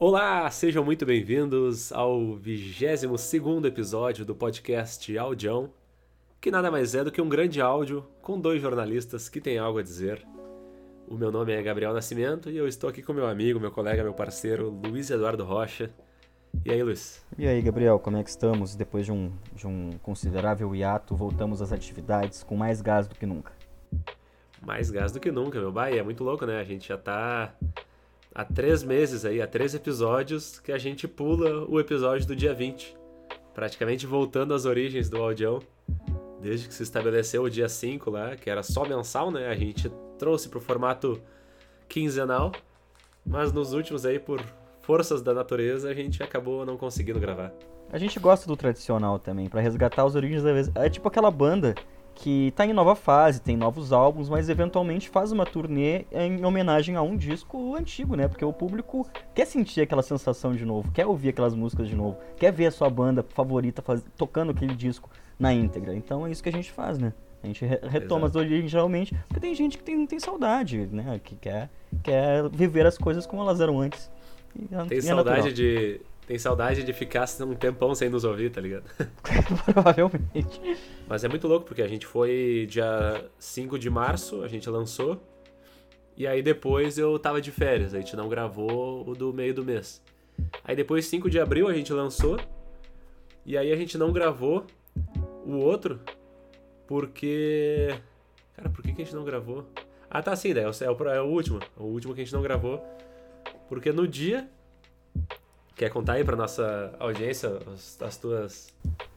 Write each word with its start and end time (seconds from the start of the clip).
Olá, 0.00 0.50
sejam 0.50 0.84
muito 0.84 1.06
bem-vindos 1.06 1.92
ao 1.92 2.34
22 2.34 3.14
episódio 3.64 4.24
do 4.24 4.34
podcast 4.34 5.16
Audião, 5.16 5.70
que 6.40 6.50
nada 6.50 6.68
mais 6.68 6.96
é 6.96 7.04
do 7.04 7.12
que 7.12 7.22
um 7.22 7.28
grande 7.28 7.60
áudio 7.60 8.04
com 8.20 8.38
dois 8.40 8.60
jornalistas 8.60 9.28
que 9.28 9.40
têm 9.40 9.56
algo 9.56 9.78
a 9.78 9.82
dizer. 9.82 10.26
O 11.06 11.16
meu 11.16 11.30
nome 11.30 11.52
é 11.52 11.62
Gabriel 11.62 11.94
Nascimento 11.94 12.50
e 12.50 12.56
eu 12.56 12.66
estou 12.66 12.90
aqui 12.90 13.02
com 13.02 13.12
meu 13.12 13.28
amigo, 13.28 13.60
meu 13.60 13.70
colega, 13.70 14.02
meu 14.02 14.12
parceiro 14.12 14.68
Luiz 14.84 15.10
Eduardo 15.10 15.44
Rocha. 15.44 15.88
E 16.64 16.72
aí, 16.72 16.82
Luiz? 16.82 17.24
E 17.38 17.46
aí, 17.46 17.62
Gabriel, 17.62 17.98
como 18.00 18.16
é 18.16 18.24
que 18.24 18.30
estamos? 18.30 18.74
Depois 18.74 19.06
de 19.06 19.12
um, 19.12 19.32
de 19.54 19.66
um 19.66 19.92
considerável 20.02 20.74
hiato, 20.74 21.14
voltamos 21.14 21.62
às 21.62 21.70
atividades 21.70 22.42
com 22.42 22.56
mais 22.56 22.82
gás 22.82 23.06
do 23.06 23.14
que 23.14 23.24
nunca. 23.24 23.52
Mais 24.60 24.90
gás 24.90 25.12
do 25.12 25.20
que 25.20 25.30
nunca, 25.30 25.60
meu 25.60 25.72
pai. 25.72 25.98
É 25.98 26.02
muito 26.02 26.24
louco, 26.24 26.44
né? 26.44 26.58
A 26.58 26.64
gente 26.64 26.88
já 26.88 26.98
tá 26.98 27.54
há 28.34 28.44
três 28.44 28.82
meses 28.82 29.24
aí, 29.24 29.40
há 29.40 29.46
três 29.46 29.74
episódios, 29.74 30.58
que 30.58 30.72
a 30.72 30.78
gente 30.78 31.06
pula 31.06 31.64
o 31.68 31.78
episódio 31.78 32.26
do 32.26 32.34
dia 32.34 32.52
20. 32.52 32.96
Praticamente 33.54 34.06
voltando 34.06 34.52
às 34.52 34.64
origens 34.64 35.08
do 35.08 35.22
Audião. 35.22 35.60
Desde 36.40 36.66
que 36.66 36.74
se 36.74 36.82
estabeleceu 36.82 37.44
o 37.44 37.48
dia 37.48 37.68
5 37.68 38.10
lá, 38.10 38.36
que 38.36 38.50
era 38.50 38.62
só 38.62 38.84
mensal, 38.84 39.30
né? 39.30 39.48
A 39.48 39.54
gente 39.54 39.90
trouxe 40.18 40.48
pro 40.48 40.60
formato 40.60 41.20
quinzenal. 41.88 42.52
Mas 43.24 43.52
nos 43.52 43.72
últimos 43.72 44.04
aí, 44.04 44.18
por 44.18 44.42
forças 44.82 45.22
da 45.22 45.32
natureza, 45.32 45.88
a 45.88 45.94
gente 45.94 46.22
acabou 46.22 46.66
não 46.66 46.76
conseguindo 46.76 47.18
gravar. 47.18 47.52
A 47.90 47.96
gente 47.96 48.18
gosta 48.18 48.46
do 48.46 48.56
tradicional 48.56 49.18
também, 49.18 49.48
para 49.48 49.60
resgatar 49.60 50.04
as 50.04 50.14
origens 50.14 50.42
da 50.42 50.52
vez. 50.52 50.70
É 50.74 50.90
tipo 50.90 51.08
aquela 51.08 51.30
banda 51.30 51.74
que 52.14 52.52
tá 52.56 52.64
em 52.64 52.72
nova 52.72 52.94
fase, 52.94 53.40
tem 53.40 53.56
novos 53.56 53.92
álbuns, 53.92 54.28
mas 54.28 54.48
eventualmente 54.48 55.08
faz 55.08 55.32
uma 55.32 55.44
turnê 55.44 56.04
em 56.12 56.44
homenagem 56.44 56.96
a 56.96 57.02
um 57.02 57.16
disco 57.16 57.74
antigo, 57.76 58.14
né? 58.14 58.28
Porque 58.28 58.44
o 58.44 58.52
público 58.52 59.06
quer 59.34 59.46
sentir 59.46 59.80
aquela 59.80 60.02
sensação 60.02 60.54
de 60.54 60.64
novo, 60.64 60.90
quer 60.92 61.06
ouvir 61.06 61.30
aquelas 61.30 61.54
músicas 61.54 61.88
de 61.88 61.96
novo, 61.96 62.16
quer 62.36 62.52
ver 62.52 62.66
a 62.66 62.70
sua 62.70 62.88
banda 62.88 63.24
favorita 63.30 63.82
faz... 63.82 64.04
tocando 64.16 64.52
aquele 64.52 64.74
disco 64.74 65.10
na 65.38 65.52
íntegra. 65.52 65.94
Então 65.94 66.26
é 66.26 66.30
isso 66.30 66.42
que 66.42 66.48
a 66.48 66.52
gente 66.52 66.70
faz, 66.70 66.98
né? 66.98 67.12
A 67.42 67.46
gente 67.46 67.64
re 67.64 67.78
retoma 67.82 68.26
Exato. 68.26 68.38
as 68.38 68.44
origens 68.44 68.70
geralmente, 68.70 69.14
porque 69.28 69.40
tem 69.40 69.54
gente 69.54 69.76
que 69.76 69.84
tem, 69.84 70.06
tem 70.06 70.18
saudade, 70.18 70.88
né? 70.90 71.20
Que 71.22 71.34
quer, 71.34 71.68
quer 72.02 72.48
viver 72.48 72.86
as 72.86 72.96
coisas 72.96 73.26
como 73.26 73.42
elas 73.42 73.60
eram 73.60 73.80
antes. 73.80 74.10
É 74.70 74.84
tem 74.84 75.00
saudade 75.02 75.52
de. 75.52 76.00
Tem 76.26 76.38
saudade 76.38 76.82
de 76.82 76.92
ficar 76.92 77.26
um 77.42 77.54
tempão 77.54 77.94
sem 77.94 78.08
nos 78.08 78.24
ouvir, 78.24 78.50
tá 78.50 78.60
ligado? 78.60 78.84
Provavelmente. 79.64 80.60
Mas 81.06 81.22
é 81.22 81.28
muito 81.28 81.46
louco, 81.46 81.66
porque 81.66 81.82
a 81.82 81.88
gente 81.88 82.06
foi 82.06 82.66
dia 82.68 83.24
5 83.38 83.78
de 83.78 83.90
março, 83.90 84.42
a 84.42 84.48
gente 84.48 84.68
lançou. 84.70 85.22
E 86.16 86.26
aí 86.26 86.42
depois 86.42 86.96
eu 86.96 87.18
tava 87.18 87.40
de 87.40 87.50
férias, 87.50 87.92
a 87.92 87.98
gente 87.98 88.16
não 88.16 88.28
gravou 88.28 89.06
o 89.06 89.14
do 89.14 89.32
meio 89.32 89.52
do 89.52 89.64
mês. 89.64 90.00
Aí 90.64 90.74
depois, 90.74 91.06
5 91.06 91.28
de 91.28 91.38
abril, 91.38 91.68
a 91.68 91.74
gente 91.74 91.92
lançou. 91.92 92.38
E 93.44 93.58
aí 93.58 93.70
a 93.72 93.76
gente 93.76 93.98
não 93.98 94.12
gravou 94.12 94.66
o 95.44 95.56
outro, 95.56 96.00
porque. 96.86 97.88
Cara, 98.56 98.70
por 98.70 98.82
que, 98.82 98.92
que 98.92 99.02
a 99.02 99.04
gente 99.04 99.14
não 99.14 99.24
gravou? 99.24 99.66
Ah, 100.08 100.22
tá, 100.22 100.34
sim, 100.36 100.54
daí 100.54 100.64
é 100.64 100.68
o, 100.68 101.08
é 101.08 101.20
o 101.20 101.26
último. 101.26 101.60
O 101.76 101.84
último 101.84 102.14
que 102.14 102.20
a 102.20 102.24
gente 102.24 102.32
não 102.32 102.42
gravou. 102.42 102.82
Porque 103.68 103.92
no 103.92 104.06
dia. 104.06 104.48
Quer 105.76 105.90
contar 105.90 106.14
aí 106.14 106.24
pra 106.24 106.36
nossa 106.36 106.94
audiência 106.98 107.58
as, 107.72 108.00
as 108.00 108.16
tuas. 108.16 108.68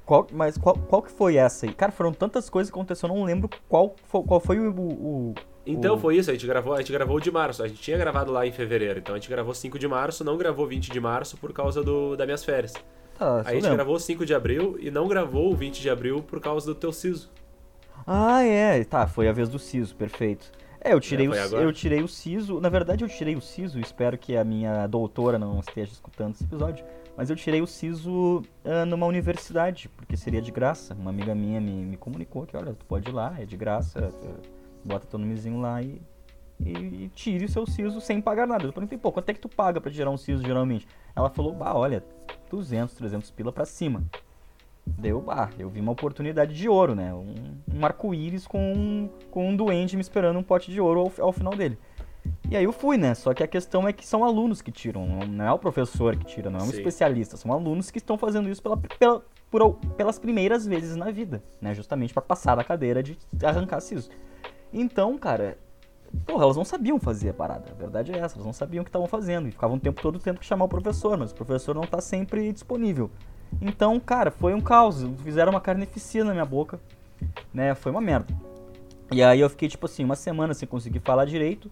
Qual, 0.06 0.26
mas 0.32 0.58
qual, 0.58 0.76
qual 0.78 1.02
que 1.02 1.12
foi 1.12 1.36
essa 1.36 1.66
aí? 1.66 1.74
Cara, 1.74 1.92
foram 1.92 2.12
tantas 2.12 2.50
coisas 2.50 2.72
que 2.72 2.78
aconteceram, 2.78 3.14
eu 3.14 3.20
não 3.20 3.26
lembro 3.26 3.50
qual, 3.68 3.96
qual 4.10 4.40
foi 4.40 4.60
o, 4.60 4.74
o 4.74 5.36
então 5.68 5.98
foi 5.98 6.16
isso, 6.16 6.30
a 6.30 6.34
gente 6.34 6.48
gravou, 6.48 6.74
a 6.74 6.78
gente 6.78 6.94
gravou 6.94 7.20
de 7.20 7.30
março. 7.30 7.62
A 7.62 7.68
gente 7.68 7.82
tinha 7.82 7.98
gravado 7.98 8.32
lá 8.32 8.48
em 8.48 8.52
fevereiro, 8.52 9.00
então 9.00 9.14
a 9.14 9.18
gente 9.18 9.30
gravou 9.30 9.54
5 9.54 9.78
de 9.78 9.88
março, 9.88 10.24
não 10.24 10.38
gravou 10.38 10.66
20 10.66 10.90
de 10.90 11.00
março 11.00 11.36
por 11.38 11.52
causa 11.52 11.84
do, 11.84 12.16
das 12.16 12.26
minhas 12.26 12.44
férias. 12.44 12.74
Tá, 13.20 13.42
a 13.42 13.54
gente 13.54 13.64
lembro. 13.64 13.76
gravou 13.76 14.00
5 14.00 14.26
de 14.26 14.34
abril 14.34 14.78
e 14.80 14.90
não 14.90 15.08
gravou 15.08 15.52
o 15.52 15.56
20 15.56 15.82
de 15.82 15.90
abril 15.90 16.24
por 16.24 16.40
causa 16.40 16.66
do 16.66 16.76
teu 16.76 16.94
siso. 16.94 17.30
Ah, 18.06 18.44
é, 18.44 18.84
tá, 18.86 19.08
foi 19.08 19.28
a 19.28 19.34
vez 19.34 19.50
do 19.50 19.60
siso, 19.60 19.94
perfeito. 19.96 20.50
É, 20.80 20.94
eu 20.94 21.00
tirei, 21.00 21.26
é, 21.26 21.30
o, 21.30 21.58
eu 21.58 21.74
tirei 21.74 22.02
o 22.02 22.08
siso. 22.08 22.60
Na 22.60 22.70
verdade, 22.70 23.04
eu 23.04 23.10
tirei 23.10 23.36
o 23.36 23.42
siso. 23.42 23.80
Espero 23.80 24.18
que 24.18 24.38
a 24.38 24.44
minha 24.44 24.88
doutora 24.88 25.38
não 25.38 25.60
esteja 25.60 25.92
escutando 25.92 26.34
esse 26.34 26.44
episódio. 26.44 26.86
Mas 27.16 27.30
eu 27.30 27.36
tirei 27.36 27.62
o 27.62 27.68
siso 27.68 28.44
uh, 28.64 28.86
numa 28.86 29.08
universidade, 29.08 29.90
porque 29.90 30.16
seria 30.16 30.42
de 30.42 30.52
graça. 30.52 30.94
Uma 30.94 31.10
amiga 31.10 31.34
minha 31.34 31.60
me, 31.60 31.84
me 31.84 31.98
comunicou 31.98 32.46
que, 32.46 32.56
olha, 32.56 32.74
tu 32.74 32.86
pode 32.86 33.10
ir 33.10 33.14
lá, 33.14 33.36
é 33.40 33.46
de 33.46 33.58
graça. 33.58 34.10
Uh, 34.10 34.58
bota 34.86 35.08
teu 35.08 35.18
nomezinho 35.18 35.60
lá 35.60 35.82
e, 35.82 36.00
e, 36.60 36.72
e, 36.72 37.12
tire 37.14 37.46
o 37.46 37.50
seu 37.50 37.66
siso 37.66 38.00
sem 38.00 38.22
pagar 38.22 38.46
nada. 38.46 38.66
Eu 38.66 38.72
perguntei, 38.72 38.98
pô, 38.98 39.12
quanto 39.12 39.30
é 39.30 39.34
que 39.34 39.40
tu 39.40 39.50
paga 39.50 39.82
pra 39.82 39.92
tirar 39.92 40.12
um 40.12 40.18
siso 40.18 40.44
geralmente? 40.44 40.88
Ela 41.16 41.30
falou, 41.30 41.54
bah, 41.54 41.74
olha, 41.74 42.04
200, 42.50 42.94
300 42.96 43.32
pila 43.32 43.52
pra 43.52 43.66
cima. 43.66 44.04
Deu, 44.98 45.24
ah, 45.30 45.50
eu 45.60 45.70
vi 45.70 45.82
uma 45.82 45.92
oportunidade 45.92 46.56
de 46.56 46.70
ouro, 46.70 46.96
né? 46.96 47.14
Um, 47.14 47.58
um 47.76 47.86
arco-íris 47.86 48.48
com, 48.48 48.74
um, 48.74 49.10
com 49.30 49.50
um 49.50 49.56
duende 49.56 49.96
me 49.98 50.02
esperando 50.02 50.40
um 50.40 50.44
pote 50.44 50.72
de 50.72 50.80
ouro 50.80 51.02
ao, 51.02 51.26
ao, 51.26 51.34
final 51.34 51.54
dele. 51.56 51.78
E 52.50 52.56
aí 52.56 52.64
eu 52.64 52.72
fui, 52.72 52.98
né? 52.98 53.14
Só 53.14 53.34
que 53.34 53.44
a 53.44 53.48
questão 53.48 53.88
é 53.88 53.92
que 53.92 54.08
são 54.08 54.24
alunos 54.24 54.62
que 54.62 54.72
tiram, 54.72 55.06
não 55.28 55.46
é 55.46 55.52
o 55.52 55.60
professor 55.60 56.16
que 56.16 56.26
tira, 56.26 56.50
não 56.50 56.60
é 56.60 56.64
um 56.64 56.68
Sim. 56.68 56.78
especialista, 56.78 57.36
são 57.36 57.52
alunos 57.52 57.92
que 57.92 57.98
estão 57.98 58.18
fazendo 58.18 58.50
isso 58.50 58.62
pela, 58.64 58.78
pela, 58.78 59.24
por, 59.52 59.76
pelas 59.98 60.18
primeiras 60.18 60.66
vezes 60.66 60.96
na 60.96 61.12
vida, 61.12 61.44
né? 61.62 61.74
Justamente 61.74 62.14
para 62.14 62.22
passar 62.22 62.56
da 62.56 62.64
cadeira 62.64 63.04
de 63.04 63.18
arrancar 63.44 63.82
siso. 63.82 64.10
Então, 64.72 65.18
cara, 65.18 65.58
porra, 66.26 66.44
elas 66.44 66.58
não 66.58 66.66
sabiam 66.66 67.00
fazer 67.00 67.30
a 67.30 67.34
parada. 67.34 67.72
A 67.72 67.76
verdade 67.76 68.14
é 68.14 68.18
essa, 68.18 68.36
elas 68.36 68.46
não 68.46 68.54
sabiam 68.54 68.82
o 68.82 68.86
que 68.86 68.90
estavam 68.90 69.08
fazendo. 69.08 69.48
E 69.48 69.52
ficavam 69.52 69.78
o 69.78 69.80
tempo 69.80 70.02
todo 70.02 70.20
tendo 70.20 70.40
que 70.40 70.46
chamar 70.46 70.66
o 70.66 70.70
professor, 70.70 71.18
mas 71.18 71.32
o 71.32 71.36
professor 71.36 71.76
não 71.76 71.84
tá 71.84 72.02
sempre 72.02 72.52
disponível. 72.52 73.12
Então, 73.62 74.00
cara, 74.00 74.32
foi 74.32 74.54
um 74.54 74.62
caos. 74.62 75.06
Fizeram 75.24 75.52
uma 75.52 75.62
carnificina 75.62 76.26
na 76.26 76.34
minha 76.34 76.46
boca, 76.46 76.80
né? 77.54 77.74
Foi 77.76 77.92
uma 77.92 78.02
merda. 78.02 78.34
E 79.12 79.24
aí 79.24 79.40
eu 79.40 79.50
fiquei, 79.50 79.70
tipo 79.70 79.86
assim, 79.86 80.04
uma 80.04 80.16
semana 80.16 80.54
sem 80.54 80.68
conseguir 80.68 81.00
falar 81.00 81.26
direito. 81.26 81.72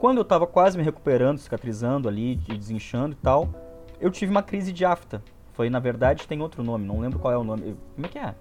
Quando 0.00 0.18
eu 0.18 0.24
tava 0.24 0.46
quase 0.46 0.76
me 0.76 0.82
recuperando, 0.82 1.38
cicatrizando 1.38 2.08
ali, 2.08 2.36
desinchando 2.36 3.12
e 3.12 3.16
tal, 3.22 3.48
eu 4.00 4.10
tive 4.10 4.30
uma 4.30 4.42
crise 4.42 4.72
de 4.72 4.84
afta. 4.84 5.22
Foi, 5.52 5.70
na 5.70 5.78
verdade, 5.78 6.26
tem 6.26 6.40
outro 6.40 6.62
nome, 6.62 6.86
não 6.86 7.00
lembro 7.00 7.18
qual 7.18 7.32
é 7.32 7.36
o 7.36 7.44
nome. 7.44 7.76
Como 7.94 8.06
é 8.06 8.08
que 8.08 8.18
é? 8.18 8.34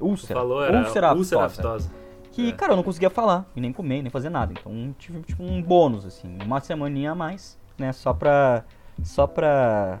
Úlcera. 0.00 0.40
Falou, 0.40 0.62
era 0.62 0.78
úlcera, 0.78 1.14
úlcera 1.14 1.44
aftosa. 1.46 1.90
Que, 2.32 2.50
é. 2.50 2.52
cara, 2.52 2.72
eu 2.72 2.76
não 2.76 2.82
conseguia 2.82 3.10
falar, 3.10 3.48
e 3.56 3.60
nem 3.60 3.72
comer, 3.72 4.02
nem 4.02 4.10
fazer 4.10 4.28
nada. 4.28 4.52
Então 4.52 4.94
tive, 4.98 5.20
tipo, 5.22 5.42
um 5.42 5.62
bônus, 5.62 6.04
assim, 6.04 6.38
uma 6.44 6.60
semaninha 6.60 7.12
a 7.12 7.14
mais, 7.14 7.58
né? 7.78 7.92
Só 7.92 8.12
pra 8.12 8.64
só 9.04 9.26
pra 9.26 10.00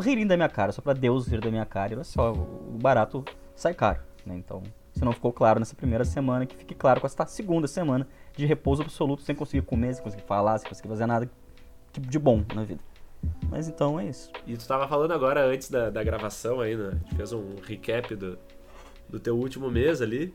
rirem 0.00 0.26
da 0.26 0.36
minha 0.36 0.48
cara, 0.48 0.72
só 0.72 0.80
pra 0.80 0.92
Deus 0.92 1.26
rir 1.28 1.40
da 1.40 1.50
minha 1.50 1.66
cara. 1.66 1.92
E 1.92 1.96
olha 1.96 2.04
só, 2.04 2.32
o 2.32 2.78
barato 2.80 3.24
sai 3.54 3.74
caro, 3.74 4.00
né? 4.24 4.36
Então, 4.36 4.62
se 4.92 5.04
não 5.04 5.12
ficou 5.12 5.32
claro 5.32 5.58
nessa 5.58 5.74
primeira 5.74 6.04
semana, 6.04 6.46
que 6.46 6.56
fique 6.56 6.74
claro 6.74 7.00
com 7.00 7.06
esta 7.06 7.26
segunda 7.26 7.66
semana 7.66 8.06
de 8.36 8.46
repouso 8.46 8.82
absoluto, 8.82 9.22
sem 9.22 9.34
conseguir 9.34 9.62
comer, 9.62 9.94
sem 9.94 10.02
conseguir 10.02 10.24
falar, 10.24 10.58
sem 10.58 10.68
conseguir 10.68 10.88
fazer 10.88 11.06
nada 11.06 11.30
de 11.98 12.18
bom 12.18 12.44
na 12.54 12.64
vida. 12.64 12.80
Mas 13.50 13.68
então 13.68 13.98
é 13.98 14.06
isso. 14.06 14.30
E 14.46 14.56
tu 14.56 14.66
tava 14.66 14.86
falando 14.86 15.12
agora, 15.12 15.44
antes 15.44 15.70
da, 15.70 15.90
da 15.90 16.02
gravação 16.02 16.60
aí, 16.60 16.76
né? 16.76 16.88
A 16.88 16.94
gente 16.94 17.16
fez 17.16 17.32
um 17.32 17.56
recap 17.62 18.14
do, 18.14 18.38
do 19.08 19.18
teu 19.18 19.36
último 19.36 19.70
mês 19.70 20.00
ali. 20.00 20.32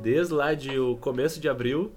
Desde 0.00 0.34
lá 0.34 0.54
de 0.54 0.78
o 0.78 0.96
começo 0.96 1.40
de 1.40 1.48
abril 1.48 1.92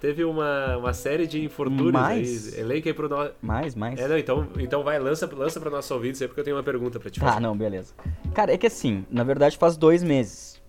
Teve 0.00 0.24
uma, 0.24 0.76
uma 0.76 0.92
série 0.92 1.26
de 1.26 1.42
infortúnios 1.42 1.92
mais? 1.92 2.54
aí. 2.54 2.60
Elenca 2.60 2.90
aí 2.90 2.94
pro 2.94 3.08
nosso. 3.08 3.32
Mais, 3.40 3.74
mais. 3.74 3.98
É, 3.98 4.06
não, 4.06 4.18
então, 4.18 4.48
então 4.58 4.82
vai, 4.82 4.98
lança, 4.98 5.28
lança 5.34 5.58
pra 5.60 5.70
nossos 5.70 5.90
ouvintes 5.90 6.20
aí, 6.20 6.28
porque 6.28 6.40
eu 6.40 6.44
tenho 6.44 6.56
uma 6.56 6.62
pergunta 6.62 7.00
pra 7.00 7.10
te 7.10 7.20
fazer. 7.20 7.36
Ah, 7.36 7.40
não, 7.40 7.56
beleza. 7.56 7.94
Cara, 8.34 8.52
é 8.52 8.58
que 8.58 8.66
assim, 8.66 9.06
na 9.10 9.24
verdade 9.24 9.56
faz 9.56 9.76
dois 9.76 10.02
meses. 10.02 10.62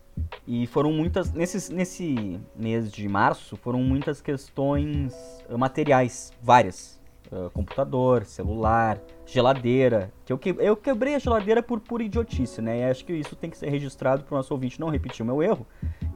E 0.47 0.65
foram 0.67 0.91
muitas. 0.93 1.33
Nesse, 1.33 1.73
nesse 1.73 2.39
mês 2.55 2.91
de 2.91 3.07
março, 3.09 3.57
foram 3.57 3.79
muitas 3.79 4.21
questões 4.21 5.13
materiais, 5.49 6.31
várias 6.41 7.01
uh, 7.31 7.49
computador, 7.51 8.25
celular, 8.25 8.99
geladeira. 9.25 10.11
Que 10.25 10.33
eu, 10.33 10.37
que, 10.37 10.55
eu 10.57 10.75
quebrei 10.75 11.15
a 11.15 11.19
geladeira 11.19 11.61
por 11.61 11.79
pura 11.79 12.03
idiotice, 12.03 12.61
né? 12.61 12.79
E 12.79 12.83
acho 12.83 13.05
que 13.05 13.13
isso 13.13 13.35
tem 13.35 13.49
que 13.49 13.57
ser 13.57 13.69
registrado 13.69 14.23
para 14.23 14.33
o 14.33 14.37
nosso 14.37 14.53
ouvinte 14.53 14.79
não 14.79 14.89
repetir 14.89 15.21
o 15.21 15.25
meu 15.25 15.41
erro. 15.41 15.65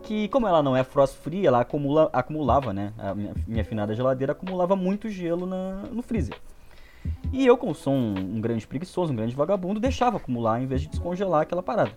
Que 0.04 0.28
como 0.30 0.48
ela 0.48 0.63
não 0.63 0.75
é 0.75 0.84
frost 0.84 1.18
free, 1.18 1.46
ela 1.46 1.62
acumula, 1.62 2.10
acumulava, 2.13 2.74
né? 2.74 2.94
A 2.98 3.13
minha, 3.13 3.34
minha 3.48 3.62
afinada 3.62 3.94
geladeira 3.94 4.31
acumulava 4.31 4.75
muito 4.75 5.10
gelo 5.10 5.46
na, 5.46 5.84
no 5.92 6.01
freezer. 6.01 6.36
E 7.31 7.46
eu, 7.46 7.57
como 7.57 7.75
sou 7.75 7.94
um, 7.94 8.38
um 8.38 8.42
grande 8.42 8.66
preguiçoso, 8.66 9.13
um 9.13 9.16
grande 9.16 9.36
vagabundo, 9.36 9.80
deixava 9.80 10.18
acumular 10.18 10.62
em 10.62 10.68
vez 10.68 10.81
de 10.81 10.90
descongelar 10.90 11.42
aquela 11.42 11.63
parada. 11.63 11.92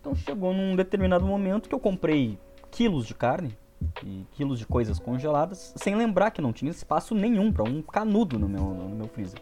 Então 0.00 0.14
chegou 0.14 0.52
num 0.52 0.76
determinado 0.76 1.24
momento 1.24 1.68
que 1.68 1.74
eu 1.74 1.80
comprei 1.80 2.38
quilos 2.70 3.06
de 3.06 3.14
carne, 3.14 3.56
e 4.04 4.24
quilos 4.32 4.58
de 4.58 4.66
coisas 4.66 4.98
congeladas, 4.98 5.74
sem 5.76 5.94
lembrar 5.94 6.30
que 6.30 6.40
não 6.40 6.52
tinha 6.52 6.70
espaço 6.70 7.14
nenhum 7.14 7.52
para 7.52 7.64
um 7.64 7.82
canudo 7.82 8.38
no 8.38 8.48
meu, 8.48 8.62
no 8.62 8.96
meu 8.96 9.08
freezer. 9.08 9.40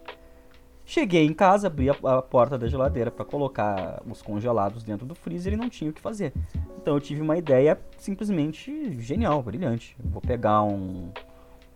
Cheguei 0.86 1.24
em 1.24 1.32
casa, 1.32 1.66
abri 1.66 1.88
a, 1.88 1.92
a 1.92 2.22
porta 2.22 2.58
da 2.58 2.68
geladeira 2.68 3.10
para 3.10 3.24
colocar 3.24 4.02
os 4.06 4.20
congelados 4.20 4.82
dentro 4.82 5.06
do 5.06 5.14
freezer 5.14 5.54
e 5.54 5.56
não 5.56 5.70
tinha 5.70 5.90
o 5.90 5.94
que 5.94 6.00
fazer. 6.00 6.32
Então 6.76 6.94
eu 6.94 7.00
tive 7.00 7.22
uma 7.22 7.38
ideia 7.38 7.80
simplesmente 7.96 9.00
genial, 9.00 9.42
brilhante. 9.42 9.96
vou 10.04 10.20
pegar 10.20 10.62
um, 10.62 11.10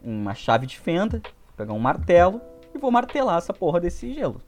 uma 0.02 0.34
chave 0.34 0.66
de 0.66 0.78
fenda, 0.78 1.22
pegar 1.56 1.72
um 1.72 1.78
martelo 1.78 2.40
e 2.74 2.78
vou 2.78 2.90
martelar 2.90 3.38
essa 3.38 3.54
porra 3.54 3.80
desse 3.80 4.12
gelo. 4.12 4.42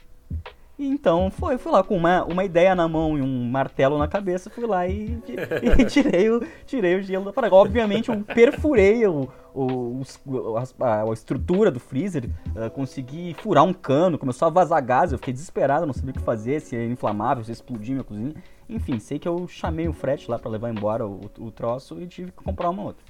Então 0.83 1.31
foi, 1.31 1.59
fui 1.59 1.71
lá 1.71 1.83
com 1.83 1.95
uma, 1.95 2.25
uma 2.25 2.43
ideia 2.43 2.75
na 2.75 2.89
mão 2.89 3.19
e 3.19 3.21
um 3.21 3.45
martelo 3.51 3.99
na 3.99 4.09
cabeça, 4.09 4.49
fui 4.49 4.67
lá 4.67 4.87
e, 4.89 5.21
e, 5.79 5.85
tirei, 5.85 6.31
o, 6.31 6.41
tirei 6.65 6.97
o 6.97 7.03
gelo 7.03 7.27
da 7.27 7.35
parada. 7.35 7.55
Obviamente 7.55 8.09
eu 8.09 8.19
perfurei 8.23 9.07
o, 9.07 9.29
o, 9.55 10.03
a, 10.81 11.03
a, 11.03 11.13
estrutura 11.13 11.71
do 11.71 11.79
freezer, 11.79 12.31
uh, 12.57 12.71
consegui 12.71 13.35
furar 13.35 13.63
um 13.63 13.75
cano, 13.75 14.17
começou 14.17 14.47
a 14.47 14.51
vazar 14.51 14.83
gás, 14.83 15.13
eu 15.13 15.19
fiquei 15.19 15.35
desesperado, 15.35 15.85
não 15.85 15.93
sabia 15.93 16.13
o 16.13 16.15
que 16.15 16.21
fazer, 16.21 16.61
se 16.61 16.75
é 16.75 16.87
inflamável, 16.87 17.45
se 17.45 17.53
explodir 17.53 17.93
minha 17.93 18.05
cozinha. 18.05 18.33
Enfim, 18.67 18.99
sei 18.99 19.19
que 19.19 19.29
eu 19.29 19.47
chamei 19.49 19.87
o 19.87 19.93
frete 19.93 20.31
lá 20.31 20.39
para 20.39 20.51
levar 20.51 20.71
embora 20.71 21.07
o, 21.07 21.31
o 21.39 21.51
troço 21.51 22.01
e 22.01 22.07
tive 22.07 22.31
que 22.31 22.43
comprar 22.43 22.71
uma 22.71 22.85
outra. 22.85 23.05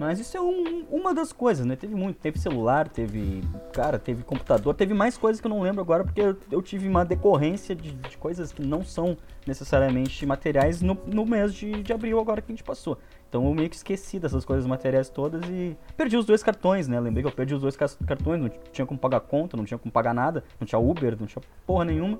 Mas 0.00 0.18
isso 0.18 0.34
é 0.34 0.40
um, 0.40 0.86
uma 0.90 1.12
das 1.12 1.30
coisas, 1.30 1.66
né? 1.66 1.76
Teve 1.76 1.94
muito, 1.94 2.16
teve 2.16 2.38
celular, 2.38 2.88
teve, 2.88 3.44
cara, 3.70 3.98
teve 3.98 4.22
computador, 4.22 4.74
teve 4.74 4.94
mais 4.94 5.18
coisas 5.18 5.42
que 5.42 5.46
eu 5.46 5.50
não 5.50 5.60
lembro 5.60 5.82
agora 5.82 6.04
porque 6.04 6.22
eu, 6.22 6.38
eu 6.50 6.62
tive 6.62 6.88
uma 6.88 7.04
decorrência 7.04 7.74
de, 7.74 7.92
de, 7.92 8.16
coisas 8.16 8.50
que 8.50 8.62
não 8.62 8.82
são 8.82 9.14
necessariamente 9.46 10.24
materiais 10.24 10.80
no, 10.80 10.94
no 11.06 11.26
mês 11.26 11.52
de, 11.52 11.82
de 11.82 11.92
abril 11.92 12.18
agora 12.18 12.40
que 12.40 12.50
a 12.50 12.54
gente 12.54 12.64
passou. 12.64 12.96
Então 13.28 13.44
eu 13.44 13.52
meio 13.52 13.68
que 13.68 13.76
esqueci 13.76 14.18
dessas 14.18 14.42
coisas 14.42 14.66
materiais 14.66 15.10
todas 15.10 15.42
e 15.50 15.76
perdi 15.98 16.16
os 16.16 16.24
dois 16.24 16.42
cartões, 16.42 16.88
né? 16.88 16.98
Lembrei 16.98 17.22
que 17.22 17.28
eu 17.28 17.36
perdi 17.36 17.54
os 17.54 17.60
dois 17.60 17.76
cartões, 17.76 18.40
não 18.40 18.50
tinha 18.72 18.86
como 18.86 18.98
pagar 18.98 19.20
conta, 19.20 19.54
não 19.54 19.66
tinha 19.66 19.76
como 19.76 19.92
pagar 19.92 20.14
nada, 20.14 20.42
não 20.58 20.66
tinha 20.66 20.78
Uber, 20.78 21.14
não 21.20 21.26
tinha 21.26 21.42
porra 21.66 21.84
nenhuma. 21.84 22.18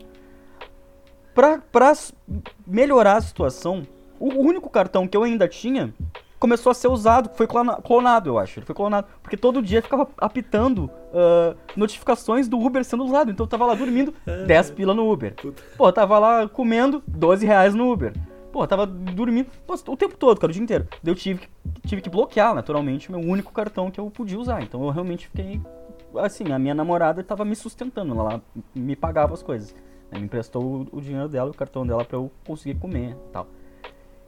Pra, 1.35 1.63
pra 1.73 1.95
melhorar 2.67 3.17
a 3.17 3.21
situação, 3.23 3.85
o 4.19 4.29
único 4.35 4.69
cartão 4.69 5.09
que 5.09 5.17
eu 5.17 5.23
ainda 5.23 5.49
tinha 5.49 5.95
começou 6.41 6.71
a 6.71 6.75
ser 6.75 6.89
usado, 6.89 7.31
foi 7.35 7.47
clonado, 7.47 8.31
eu 8.31 8.39
acho. 8.39 8.59
Ele 8.59 8.67
foi 8.67 8.75
clonado. 8.75 9.07
Porque 9.23 9.37
todo 9.37 9.63
dia 9.63 9.83
ficava 9.83 10.09
apitando 10.17 10.87
uh, 10.87 11.55
notificações 11.77 12.49
do 12.49 12.59
Uber 12.59 12.83
sendo 12.83 13.05
usado. 13.05 13.31
Então 13.31 13.45
eu 13.45 13.49
tava 13.49 13.67
lá 13.67 13.75
dormindo, 13.75 14.15
10 14.47 14.71
pila 14.71 14.95
no 14.95 15.13
Uber. 15.13 15.35
Pô, 15.77 15.93
tava 15.93 16.19
lá 16.19 16.49
comendo, 16.49 17.03
12 17.07 17.47
reais 17.47 17.75
no 17.75 17.93
Uber. 17.93 18.15
Pô, 18.51 18.67
tava 18.67 18.85
dormindo 18.87 19.49
o 19.69 19.97
tempo 19.97 20.17
todo, 20.17 20.41
cara, 20.41 20.51
o 20.51 20.53
dia 20.53 20.63
inteiro. 20.63 20.89
Eu 21.05 21.15
tive, 21.15 21.43
tive 21.87 22.03
que 22.03 22.11
bloquear, 22.11 22.53
naturalmente, 22.53 23.09
o 23.09 23.13
meu 23.13 23.21
único 23.21 23.53
cartão 23.53 23.91
que 23.91 24.01
eu 24.01 24.11
podia 24.11 24.39
usar. 24.39 24.63
Então 24.63 24.83
eu 24.83 24.91
realmente 24.91 25.29
fiquei. 25.29 25.61
Assim, 26.17 26.51
a 26.51 26.59
minha 26.59 26.75
namorada 26.75 27.23
tava 27.23 27.45
me 27.45 27.55
sustentando, 27.55 28.19
ela 28.19 28.43
me 28.75 28.97
pagava 28.97 29.35
as 29.35 29.43
coisas. 29.43 29.77
Ela 30.11 30.19
me 30.19 30.27
emprestou 30.27 30.89
o, 30.91 31.01
dinheiro 31.01 31.29
dela, 31.29 31.51
o 31.51 31.55
cartão 31.55 31.87
dela 31.87 32.05
para 32.05 32.17
eu 32.17 32.33
conseguir 32.45 32.81
comer 32.81 33.11
e 33.11 33.33
tal. 33.33 33.47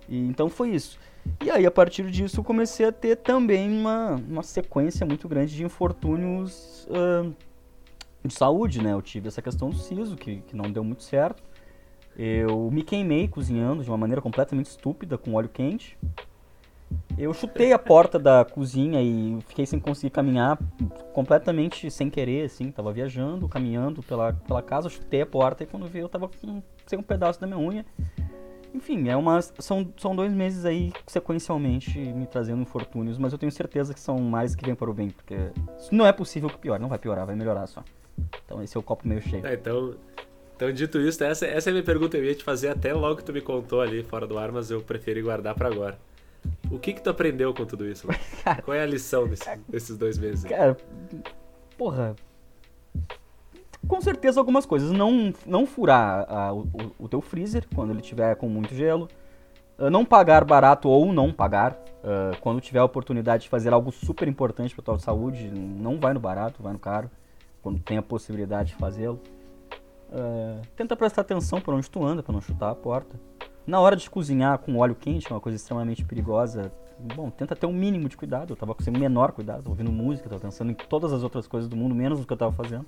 E, 0.08 0.28
então 0.28 0.48
foi 0.48 0.70
isso. 0.70 0.96
E 1.44 1.50
aí, 1.50 1.66
a 1.66 1.70
partir 1.70 2.10
disso, 2.10 2.42
comecei 2.42 2.86
a 2.86 2.92
ter 2.92 3.16
também 3.16 3.70
uma, 3.70 4.16
uma 4.28 4.42
sequência 4.42 5.04
muito 5.04 5.28
grande 5.28 5.54
de 5.54 5.64
infortúnios 5.64 6.86
uh, 6.88 7.34
de 8.24 8.32
saúde, 8.32 8.82
né? 8.82 8.92
Eu 8.92 9.02
tive 9.02 9.28
essa 9.28 9.42
questão 9.42 9.70
do 9.70 9.76
siso, 9.76 10.16
que, 10.16 10.40
que 10.42 10.56
não 10.56 10.70
deu 10.70 10.84
muito 10.84 11.02
certo. 11.02 11.42
Eu 12.16 12.70
me 12.70 12.82
queimei 12.82 13.26
cozinhando 13.26 13.82
de 13.82 13.90
uma 13.90 13.96
maneira 13.96 14.20
completamente 14.20 14.66
estúpida, 14.66 15.16
com 15.16 15.34
óleo 15.34 15.48
quente. 15.48 15.98
Eu 17.16 17.32
chutei 17.32 17.72
a 17.72 17.78
porta 17.78 18.18
da 18.18 18.44
cozinha 18.44 19.00
e 19.00 19.38
fiquei 19.48 19.64
sem 19.64 19.80
conseguir 19.80 20.10
caminhar, 20.10 20.58
completamente 21.12 21.90
sem 21.90 22.10
querer, 22.10 22.44
assim. 22.44 22.70
Tava 22.70 22.92
viajando, 22.92 23.48
caminhando 23.48 24.02
pela, 24.02 24.32
pela 24.32 24.62
casa, 24.62 24.88
chutei 24.88 25.22
a 25.22 25.26
porta 25.26 25.62
e 25.62 25.66
quando 25.66 25.86
vi 25.86 26.00
eu 26.00 26.08
tava 26.08 26.28
com, 26.28 26.62
sem 26.86 26.98
um 26.98 27.02
pedaço 27.02 27.40
da 27.40 27.46
minha 27.46 27.58
unha. 27.58 27.86
Enfim, 28.74 29.08
é 29.08 29.16
uma, 29.16 29.42
são, 29.42 29.92
são 29.98 30.16
dois 30.16 30.32
meses 30.32 30.64
aí 30.64 30.92
sequencialmente 31.06 31.98
me 31.98 32.26
trazendo 32.26 32.62
infortúnios, 32.62 33.18
mas 33.18 33.32
eu 33.32 33.38
tenho 33.38 33.52
certeza 33.52 33.92
que 33.92 34.00
são 34.00 34.18
mais 34.18 34.54
que 34.54 34.64
vêm 34.64 34.74
para 34.74 34.90
o 34.90 34.94
bem, 34.94 35.10
porque 35.10 35.36
não 35.90 36.06
é 36.06 36.12
possível 36.12 36.48
que 36.48 36.58
piore, 36.58 36.80
não 36.80 36.88
vai 36.88 36.98
piorar, 36.98 37.26
vai 37.26 37.36
melhorar 37.36 37.66
só. 37.66 37.84
Então 38.44 38.62
esse 38.62 38.76
é 38.76 38.80
o 38.80 38.82
copo 38.82 39.06
meio 39.06 39.20
cheio. 39.20 39.46
É, 39.46 39.54
então, 39.54 39.94
então, 40.56 40.72
dito 40.72 41.00
isso, 41.00 41.22
essa, 41.24 41.44
essa 41.44 41.68
é 41.68 41.72
a 41.72 41.74
minha 41.74 41.84
pergunta. 41.84 42.16
Eu 42.16 42.24
ia 42.24 42.34
te 42.34 42.44
fazer 42.44 42.68
até 42.68 42.92
logo 42.92 43.16
que 43.16 43.24
tu 43.24 43.32
me 43.32 43.40
contou 43.40 43.80
ali 43.80 44.02
fora 44.04 44.26
do 44.26 44.38
ar, 44.38 44.52
mas 44.52 44.70
eu 44.70 44.80
preferi 44.80 45.20
guardar 45.20 45.54
para 45.54 45.68
agora. 45.68 45.98
O 46.70 46.78
que 46.78 46.92
que 46.92 47.02
tu 47.02 47.10
aprendeu 47.10 47.52
com 47.52 47.64
tudo 47.66 47.84
isso? 47.86 48.06
Qual 48.64 48.76
é 48.76 48.82
a 48.82 48.86
lição 48.86 49.26
desse, 49.26 49.56
desses 49.68 49.96
dois 49.96 50.18
meses? 50.18 50.44
Cara, 50.44 50.76
porra, 51.76 52.14
com 53.86 54.00
certeza 54.00 54.40
algumas 54.40 54.66
coisas. 54.66 54.90
Não, 54.90 55.32
não 55.46 55.66
furar 55.66 56.26
a, 56.28 56.52
o, 56.52 56.66
o 56.98 57.08
teu 57.08 57.20
freezer 57.20 57.66
quando 57.74 57.90
ele 57.90 58.02
tiver 58.02 58.36
com 58.36 58.48
muito 58.48 58.74
gelo. 58.74 59.08
Uh, 59.78 59.90
não 59.90 60.04
pagar 60.04 60.44
barato 60.44 60.88
ou 60.88 61.12
não 61.12 61.32
pagar. 61.32 61.72
Uh, 62.02 62.36
quando 62.40 62.60
tiver 62.60 62.80
a 62.80 62.84
oportunidade 62.84 63.44
de 63.44 63.48
fazer 63.48 63.72
algo 63.72 63.90
super 63.92 64.28
importante 64.28 64.74
para 64.74 64.84
tua 64.84 64.98
saúde, 64.98 65.50
não 65.50 65.98
vai 65.98 66.12
no 66.12 66.20
barato, 66.20 66.62
vai 66.62 66.72
no 66.72 66.78
caro. 66.78 67.10
Quando 67.62 67.78
tem 67.78 67.96
a 67.96 68.02
possibilidade 68.02 68.70
de 68.70 68.74
fazê-lo. 68.76 69.20
Uh, 70.10 70.60
tenta 70.76 70.94
prestar 70.94 71.22
atenção 71.22 71.60
por 71.60 71.72
onde 71.72 71.88
tu 71.88 72.04
anda 72.04 72.22
para 72.22 72.32
não 72.32 72.40
chutar 72.40 72.70
a 72.70 72.74
porta. 72.74 73.18
Na 73.66 73.80
hora 73.80 73.94
de 73.94 74.10
cozinhar 74.10 74.58
com 74.58 74.76
óleo 74.76 74.94
quente, 74.94 75.26
é 75.30 75.34
uma 75.34 75.40
coisa 75.40 75.56
extremamente 75.56 76.04
perigosa. 76.04 76.72
Bom, 77.14 77.30
tenta 77.30 77.56
ter 77.56 77.66
um 77.66 77.72
mínimo 77.72 78.08
de 78.08 78.16
cuidado. 78.16 78.52
Eu 78.52 78.56
tava 78.56 78.74
com 78.74 78.82
o 78.82 78.98
menor 78.98 79.32
cuidado, 79.32 79.68
ouvindo 79.68 79.90
música, 79.90 80.28
tava 80.28 80.40
pensando 80.40 80.70
em 80.70 80.74
todas 80.74 81.12
as 81.12 81.22
outras 81.22 81.46
coisas 81.46 81.68
do 81.68 81.76
mundo, 81.76 81.94
menos 81.94 82.20
o 82.20 82.26
que 82.26 82.32
eu 82.32 82.36
tava 82.36 82.52
fazendo. 82.52 82.84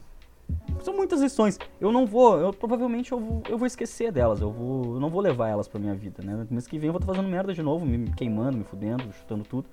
São 0.80 0.94
muitas 0.94 1.20
lições. 1.20 1.58
Eu 1.80 1.90
não 1.90 2.06
vou, 2.06 2.38
eu 2.38 2.52
provavelmente 2.52 3.12
eu 3.12 3.18
vou, 3.18 3.42
eu 3.48 3.56
vou 3.56 3.66
esquecer 3.66 4.12
delas. 4.12 4.40
Eu 4.40 4.50
vou, 4.50 4.94
eu 4.94 5.00
não 5.00 5.08
vou 5.08 5.20
levar 5.20 5.48
elas 5.48 5.66
pra 5.66 5.80
minha 5.80 5.94
vida, 5.94 6.22
né? 6.22 6.46
Mês 6.50 6.66
que 6.66 6.78
vem 6.78 6.88
eu 6.88 6.92
vou 6.92 7.00
estar 7.00 7.12
fazendo 7.12 7.28
merda 7.28 7.54
de 7.54 7.62
novo, 7.62 7.86
me 7.86 8.10
queimando, 8.12 8.58
me 8.58 8.64
fudendo, 8.64 9.10
chutando 9.12 9.44
tudo. 9.44 9.66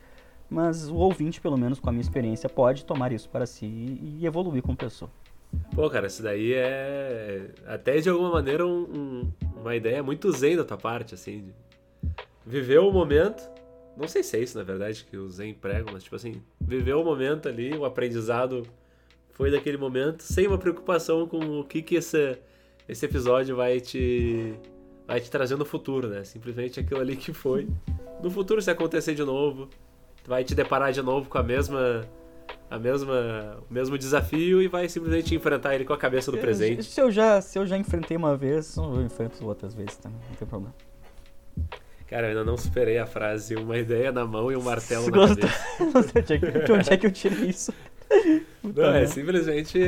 Mas 0.49 0.89
o 0.89 0.95
ouvinte, 0.95 1.39
pelo 1.39 1.57
menos 1.57 1.79
com 1.79 1.89
a 1.89 1.91
minha 1.91 2.01
experiência, 2.01 2.49
pode 2.49 2.85
tomar 2.85 3.11
isso 3.11 3.29
para 3.29 3.45
si 3.45 3.65
e 3.65 4.25
evoluir 4.25 4.61
como 4.61 4.75
pessoa. 4.75 5.09
Pô, 5.73 5.89
cara, 5.89 6.07
isso 6.07 6.21
daí 6.23 6.53
é 6.53 7.49
até 7.65 7.99
de 7.99 8.09
alguma 8.09 8.31
maneira 8.31 8.65
um, 8.65 8.81
um, 8.83 9.31
uma 9.61 9.75
ideia 9.75 10.01
muito 10.01 10.31
zen 10.31 10.57
da 10.57 10.63
tua 10.63 10.77
parte, 10.77 11.13
assim. 11.13 11.53
Viver 12.45 12.79
o 12.79 12.91
momento. 12.91 13.49
Não 13.97 14.07
sei 14.07 14.23
se 14.23 14.37
é 14.37 14.39
isso, 14.41 14.57
na 14.57 14.63
verdade, 14.63 15.05
que 15.09 15.17
o 15.17 15.29
zen 15.29 15.53
prega, 15.53 15.91
mas 15.91 16.03
tipo 16.03 16.15
assim, 16.15 16.41
viver 16.59 16.95
o 16.95 17.03
momento 17.03 17.47
ali, 17.47 17.75
o 17.75 17.85
aprendizado 17.85 18.63
foi 19.41 19.49
daquele 19.49 19.75
momento, 19.75 20.21
sem 20.21 20.45
uma 20.45 20.57
preocupação 20.59 21.25
com 21.27 21.61
o 21.61 21.63
que 21.63 21.81
que 21.81 21.95
esse, 21.95 22.37
esse 22.87 23.03
episódio 23.03 23.55
vai 23.55 23.79
te 23.79 24.53
vai 25.07 25.19
te 25.19 25.31
trazer 25.31 25.55
no 25.55 25.65
futuro, 25.65 26.07
né? 26.07 26.23
Simplesmente 26.23 26.79
aquilo 26.79 27.01
ali 27.01 27.15
que 27.15 27.33
foi. 27.33 27.67
No 28.21 28.29
futuro, 28.29 28.61
se 28.61 28.69
acontecer 28.69 29.15
de 29.15 29.23
novo, 29.23 29.67
vai 30.27 30.43
te 30.43 30.53
deparar 30.53 30.91
de 30.91 31.01
novo 31.01 31.27
com 31.27 31.39
a 31.39 31.43
mesma 31.43 32.07
a 32.69 32.77
mesma 32.77 33.57
o 33.67 33.73
mesmo 33.73 33.97
desafio 33.97 34.61
e 34.61 34.67
vai 34.67 34.87
simplesmente 34.87 35.33
enfrentar 35.33 35.73
ele 35.73 35.85
com 35.85 35.93
a 35.93 35.97
cabeça 35.97 36.31
do 36.31 36.37
presente. 36.37 36.83
Se 36.83 37.01
eu 37.01 37.09
já 37.09 37.41
se 37.41 37.57
eu 37.57 37.65
já 37.65 37.75
enfrentei 37.79 38.15
uma 38.15 38.37
vez, 38.37 38.77
eu 38.77 39.01
enfrento 39.01 39.43
outras 39.43 39.73
vezes 39.73 39.97
também, 39.97 40.19
não 40.29 40.35
tem 40.35 40.47
problema. 40.47 40.75
Cara, 42.05 42.27
eu 42.27 42.29
ainda 42.29 42.43
não 42.43 42.57
superei 42.57 42.99
a 42.99 43.07
frase 43.07 43.55
uma 43.55 43.79
ideia 43.79 44.11
na 44.11 44.23
mão 44.23 44.51
e 44.51 44.55
um 44.55 44.61
martelo 44.61 45.09
na 45.09 45.29
cabeça. 45.29 46.61
de 46.63 46.71
onde 46.73 46.93
é 46.93 46.97
que 46.97 47.07
eu 47.07 47.11
tirei 47.11 47.49
isso? 47.49 47.73
Não, 48.63 48.93
é 48.93 49.05
simplesmente. 49.05 49.79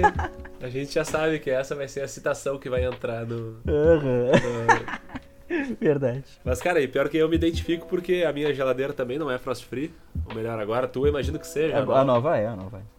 A 0.62 0.70
gente 0.70 0.94
já 0.94 1.03
sabe 1.03 1.39
que 1.39 1.50
essa 1.50 1.75
vai 1.75 1.88
ser 1.88 2.01
a 2.01 2.08
citação 2.08 2.58
que 2.58 2.70
vai 2.70 2.84
entrar 2.84 3.25
no. 3.25 3.60
Uhum. 3.68 4.32
no... 4.32 5.75
Verdade. 5.80 6.24
Mas, 6.44 6.62
cara, 6.62 6.82
e 6.82 6.88
pior 6.88 7.08
que 7.10 7.18
eu 7.18 7.30
me 7.30 7.36
identifico 7.36 7.86
porque 7.88 8.24
a 8.27 8.34
minha 8.34 8.53
geladeira 8.53 8.92
também 8.92 9.20
não 9.20 9.30
é 9.30 9.38
frost 9.38 9.65
free. 9.65 9.94
Ou 10.27 10.36
melhor, 10.36 10.60
agora 10.60 10.88
tu 10.88 11.06
imagino 11.06 11.38
que 11.38 11.46
seja. 11.48 11.75
A, 11.75 11.80
a, 11.80 11.86
nova. 11.86 12.00
a 12.00 12.06
nova 12.06 12.38
é, 12.38 12.48
a 12.48 12.56
nova 12.56 12.80
é. 12.80 12.94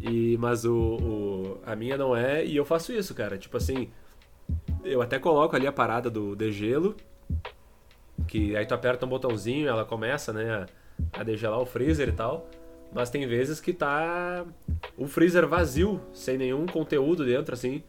E, 0.00 0.36
mas 0.38 0.64
o, 0.64 0.74
o, 0.74 1.60
a 1.66 1.74
minha 1.74 1.98
não 1.98 2.16
é, 2.16 2.44
e 2.44 2.56
eu 2.56 2.64
faço 2.64 2.92
isso, 2.92 3.14
cara. 3.14 3.36
Tipo 3.36 3.56
assim, 3.56 3.90
eu 4.84 5.02
até 5.02 5.18
coloco 5.18 5.56
ali 5.56 5.66
a 5.66 5.72
parada 5.72 6.08
do 6.08 6.36
degelo, 6.36 6.96
que 8.26 8.56
aí 8.56 8.64
tu 8.64 8.74
aperta 8.74 9.04
um 9.04 9.08
botãozinho, 9.08 9.68
ela 9.68 9.84
começa, 9.84 10.32
né, 10.32 10.66
a, 11.12 11.20
a 11.20 11.22
degelar 11.22 11.58
o 11.58 11.66
freezer 11.66 12.08
e 12.08 12.12
tal. 12.12 12.48
Mas 12.92 13.10
tem 13.10 13.26
vezes 13.26 13.60
que 13.60 13.72
tá 13.72 14.44
o 14.96 15.06
freezer 15.06 15.46
vazio, 15.46 16.00
sem 16.12 16.36
nenhum 16.36 16.66
conteúdo 16.66 17.24
dentro, 17.24 17.54
assim. 17.54 17.82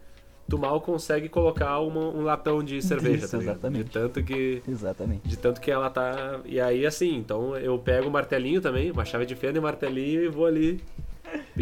Tu 0.48 0.58
mal 0.58 0.82
consegue 0.82 1.30
colocar 1.30 1.80
uma, 1.80 2.02
um 2.10 2.24
latão 2.24 2.64
de 2.64 2.82
cerveja, 2.82 3.26
Isso, 3.26 3.38
tá 3.38 3.38
exatamente. 3.38 3.86
De 3.86 3.90
tanto 3.92 4.24
que. 4.24 4.62
Exatamente. 4.68 5.28
De 5.28 5.38
tanto 5.38 5.62
que 5.62 5.72
ela 5.72 5.90
tá. 5.90 6.42
E 6.46 6.60
aí, 6.60 6.86
assim, 6.86 7.16
então 7.16 7.56
eu 7.58 7.78
pego 7.80 8.10
o 8.10 8.12
martelinho 8.12 8.62
também, 8.62 8.92
uma 8.92 9.06
chave 9.06 9.26
de 9.26 9.36
fenda 9.36 9.58
e 9.58 9.62
martelinho 9.62 10.24
e 10.24 10.28
vou 10.28 10.46
ali 10.46 10.82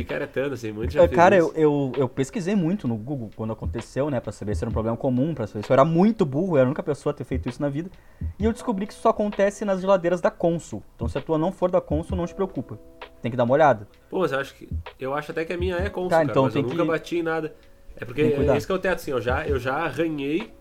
picaretando, 0.04 0.54
assim, 0.54 0.72
muito 0.72 0.94
já 0.94 1.04
é, 1.04 1.08
Cara, 1.08 1.36
eu, 1.36 1.54
eu, 1.56 1.92
eu, 1.96 2.10
pesquisei 2.10 2.56
muito 2.56 2.88
no 2.88 2.96
Google 2.96 3.30
quando 3.36 3.54
aconteceu, 3.54 4.10
né, 4.10 4.20
pra 4.20 4.32
saber 4.32 4.56
se 4.56 4.64
era 4.64 4.70
um 4.70 4.74
problema 4.74 4.98
comum, 4.98 5.34
pra 5.34 5.48
saber 5.48 5.66
se 5.66 5.72
eu 5.72 5.74
era 5.74 5.86
muito 5.86 6.26
burro, 6.26 6.54
eu 6.54 6.58
era 6.58 6.66
a 6.66 6.70
única 6.70 6.84
pessoa 6.84 7.12
a 7.12 7.16
ter 7.16 7.24
feito 7.24 7.48
isso 7.50 7.62
na 7.62 7.70
vida. 7.70 7.90
E 8.38 8.46
eu 8.46 8.54
descobri 8.54 8.86
que 8.88 8.94
isso 8.94 9.02
só 9.02 9.10
acontece 9.10 9.64
nas 9.66 9.82
geladeiras 9.82 10.22
da 10.22 10.32
Consul. 10.32 10.84
Então 10.96 11.08
se 11.08 11.18
a 11.18 11.22
tua 11.22 11.38
não 11.38 11.52
for 11.52 11.70
da 11.70 11.82
Consul, 11.82 12.18
não 12.18 12.26
te 12.26 12.36
preocupa. 12.36 12.80
Tem 13.22 13.30
que 13.30 13.38
dar 13.38 13.44
uma 13.44 13.54
olhada. 13.54 13.88
Pô, 14.10 14.26
eu 14.26 14.40
acho 14.40 14.56
que. 14.56 14.70
Eu 15.00 15.14
acho 15.14 15.32
até 15.32 15.44
que 15.44 15.54
a 15.54 15.58
minha 15.58 15.76
é 15.76 15.90
Consul, 15.90 16.10
tá, 16.10 16.18
cara, 16.18 16.30
então 16.30 16.44
mas 16.44 16.56
eu 16.56 16.64
nunca 16.64 16.76
que... 16.76 16.86
bati 16.86 17.18
em 17.18 17.24
nada. 17.24 17.54
É 17.96 18.06
porque 18.06 18.22
é 18.22 18.58
isso 18.58 18.66
que 18.66 18.72
eu 18.72 18.80
tenho, 18.80 18.94
assim, 18.94 19.12
eu 19.12 19.20
já, 19.20 19.46
eu 19.46 19.60
já 19.60 19.76
arranhei 19.76 20.54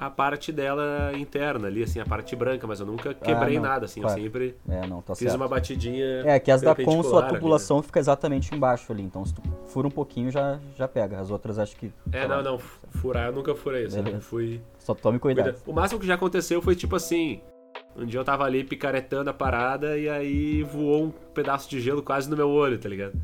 a 0.00 0.08
parte 0.08 0.52
dela 0.52 1.10
interna 1.16 1.66
ali, 1.66 1.82
assim, 1.82 1.98
a 1.98 2.06
parte 2.06 2.36
branca, 2.36 2.68
mas 2.68 2.78
eu 2.78 2.86
nunca 2.86 3.12
quebrei 3.12 3.56
ah, 3.56 3.60
não, 3.60 3.68
nada, 3.68 3.84
assim, 3.86 4.00
claro. 4.00 4.16
eu 4.16 4.22
sempre 4.22 4.54
é, 4.68 4.86
não, 4.86 5.02
tá 5.02 5.16
fiz 5.16 5.24
certo. 5.24 5.34
uma 5.34 5.48
batidinha. 5.48 6.22
É, 6.24 6.38
que 6.38 6.52
as 6.52 6.62
da 6.62 6.72
Consul, 6.72 7.18
a 7.18 7.24
tubulação 7.24 7.78
ali, 7.78 7.82
né? 7.82 7.86
fica 7.86 7.98
exatamente 7.98 8.54
embaixo 8.54 8.92
ali, 8.92 9.02
então 9.02 9.24
se 9.24 9.34
tu 9.34 9.42
fura 9.66 9.88
um 9.88 9.90
pouquinho 9.90 10.30
já, 10.30 10.60
já 10.76 10.86
pega. 10.86 11.18
As 11.18 11.32
outras 11.32 11.58
acho 11.58 11.74
que. 11.76 11.92
É, 12.12 12.28
não, 12.28 12.40
não, 12.44 12.58
furar 12.58 13.26
eu 13.26 13.32
nunca 13.32 13.56
furei, 13.56 13.86
eu 13.86 13.90
sempre 13.90 14.20
fui. 14.20 14.60
Só 14.78 14.94
tome 14.94 15.18
cuidado. 15.18 15.56
O 15.66 15.72
máximo 15.72 15.98
que 15.98 16.06
já 16.06 16.14
aconteceu 16.14 16.62
foi 16.62 16.76
tipo 16.76 16.94
assim. 16.94 17.40
Um 17.96 18.06
dia 18.06 18.20
eu 18.20 18.24
tava 18.24 18.44
ali 18.44 18.62
picaretando 18.62 19.28
a 19.30 19.34
parada 19.34 19.98
e 19.98 20.08
aí 20.08 20.62
voou 20.62 21.06
um 21.06 21.10
pedaço 21.10 21.68
de 21.68 21.80
gelo 21.80 22.02
quase 22.02 22.30
no 22.30 22.36
meu 22.36 22.48
olho, 22.48 22.78
tá 22.78 22.88
ligado? 22.88 23.14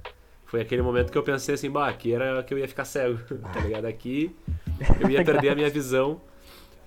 Foi 0.47 0.61
aquele 0.61 0.83
momento 0.83 1.13
que 1.13 1.19
eu 1.19 1.23
pensei 1.23 1.55
assim, 1.55 1.71
bah, 1.71 1.89
aqui 1.89 2.13
era 2.13 2.43
que 2.43 2.53
eu 2.53 2.59
ia 2.59 2.67
ficar 2.67 2.85
cego, 2.85 3.19
tá 3.53 3.61
ligado? 3.61 3.85
Aqui 3.85 4.35
eu 5.01 5.09
ia 5.09 5.23
perder 5.25 5.51
a 5.51 5.55
minha 5.55 5.71
visão 5.71 6.21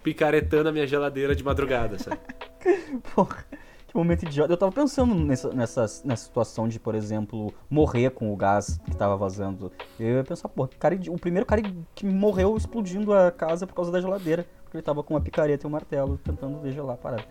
picaretando 0.08 0.70
a 0.70 0.72
minha 0.72 0.88
geladeira 0.88 1.36
de 1.36 1.44
madrugada, 1.44 2.00
sabe? 2.00 2.18
Porra, 3.14 3.46
que 3.86 3.94
momento 3.94 4.24
idiota. 4.24 4.54
Eu 4.54 4.58
tava 4.58 4.72
pensando 4.72 5.14
nessa, 5.14 5.50
nessa, 5.50 5.82
nessa 5.82 6.24
situação 6.24 6.66
de, 6.66 6.80
por 6.80 6.96
exemplo, 6.96 7.54
morrer 7.70 8.12
com 8.12 8.32
o 8.32 8.36
gás 8.38 8.80
que 8.86 8.96
tava 8.96 9.18
vazando. 9.18 9.70
Eu 10.00 10.16
ia 10.16 10.24
pensar, 10.24 10.48
pô, 10.48 10.66
cara, 10.80 10.98
o 11.10 11.20
primeiro 11.20 11.46
cara 11.46 11.62
que 11.94 12.06
morreu 12.06 12.56
explodindo 12.56 13.14
a 13.14 13.30
casa 13.32 13.68
por 13.68 13.74
causa 13.74 13.92
da 13.92 14.00
geladeira. 14.00 14.46
Porque 14.64 14.78
ele 14.78 14.82
tava 14.82 15.04
com 15.04 15.14
uma 15.14 15.20
picareta 15.20 15.66
e 15.66 15.68
um 15.68 15.72
martelo 15.72 16.18
tentando 16.24 16.58
degelar 16.60 16.94
a 16.94 16.98
parada. 16.98 17.26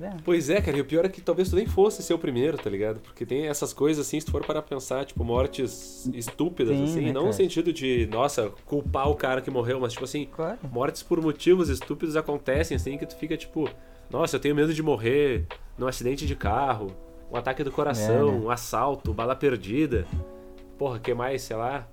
É. 0.00 0.10
Pois 0.24 0.50
é, 0.50 0.60
cara, 0.60 0.76
e 0.76 0.80
o 0.80 0.84
pior 0.84 1.04
é 1.04 1.08
que 1.08 1.20
talvez 1.20 1.48
tu 1.48 1.56
nem 1.56 1.66
fosse 1.66 2.02
ser 2.02 2.14
o 2.14 2.18
primeiro, 2.18 2.56
tá 2.58 2.68
ligado? 2.68 3.00
Porque 3.00 3.24
tem 3.24 3.46
essas 3.46 3.72
coisas 3.72 4.06
assim, 4.06 4.20
se 4.20 4.26
tu 4.26 4.32
for 4.32 4.44
para 4.44 4.62
pensar, 4.62 5.04
tipo, 5.04 5.24
mortes 5.24 6.08
estúpidas, 6.14 6.76
Sim, 6.76 6.84
assim, 6.84 7.00
né, 7.00 7.06
não 7.06 7.22
cara? 7.22 7.26
no 7.26 7.32
sentido 7.32 7.72
de, 7.72 8.06
nossa, 8.06 8.50
culpar 8.66 9.08
o 9.08 9.14
cara 9.14 9.40
que 9.40 9.50
morreu, 9.50 9.80
mas 9.80 9.92
tipo 9.92 10.04
assim, 10.04 10.26
claro. 10.26 10.58
mortes 10.70 11.02
por 11.02 11.20
motivos 11.20 11.68
estúpidos 11.68 12.16
acontecem, 12.16 12.76
assim, 12.76 12.96
que 12.96 13.06
tu 13.06 13.16
fica 13.16 13.36
tipo, 13.36 13.68
nossa, 14.10 14.36
eu 14.36 14.40
tenho 14.40 14.54
medo 14.54 14.72
de 14.72 14.82
morrer 14.82 15.46
num 15.76 15.86
acidente 15.86 16.26
de 16.26 16.36
carro, 16.36 16.94
um 17.30 17.36
ataque 17.36 17.62
do 17.64 17.70
coração, 17.70 18.28
é, 18.28 18.32
né? 18.32 18.38
um 18.38 18.50
assalto, 18.50 19.12
bala 19.12 19.34
perdida. 19.34 20.06
Porra, 20.78 20.98
que 20.98 21.12
mais, 21.12 21.42
sei 21.42 21.56
lá, 21.56 21.88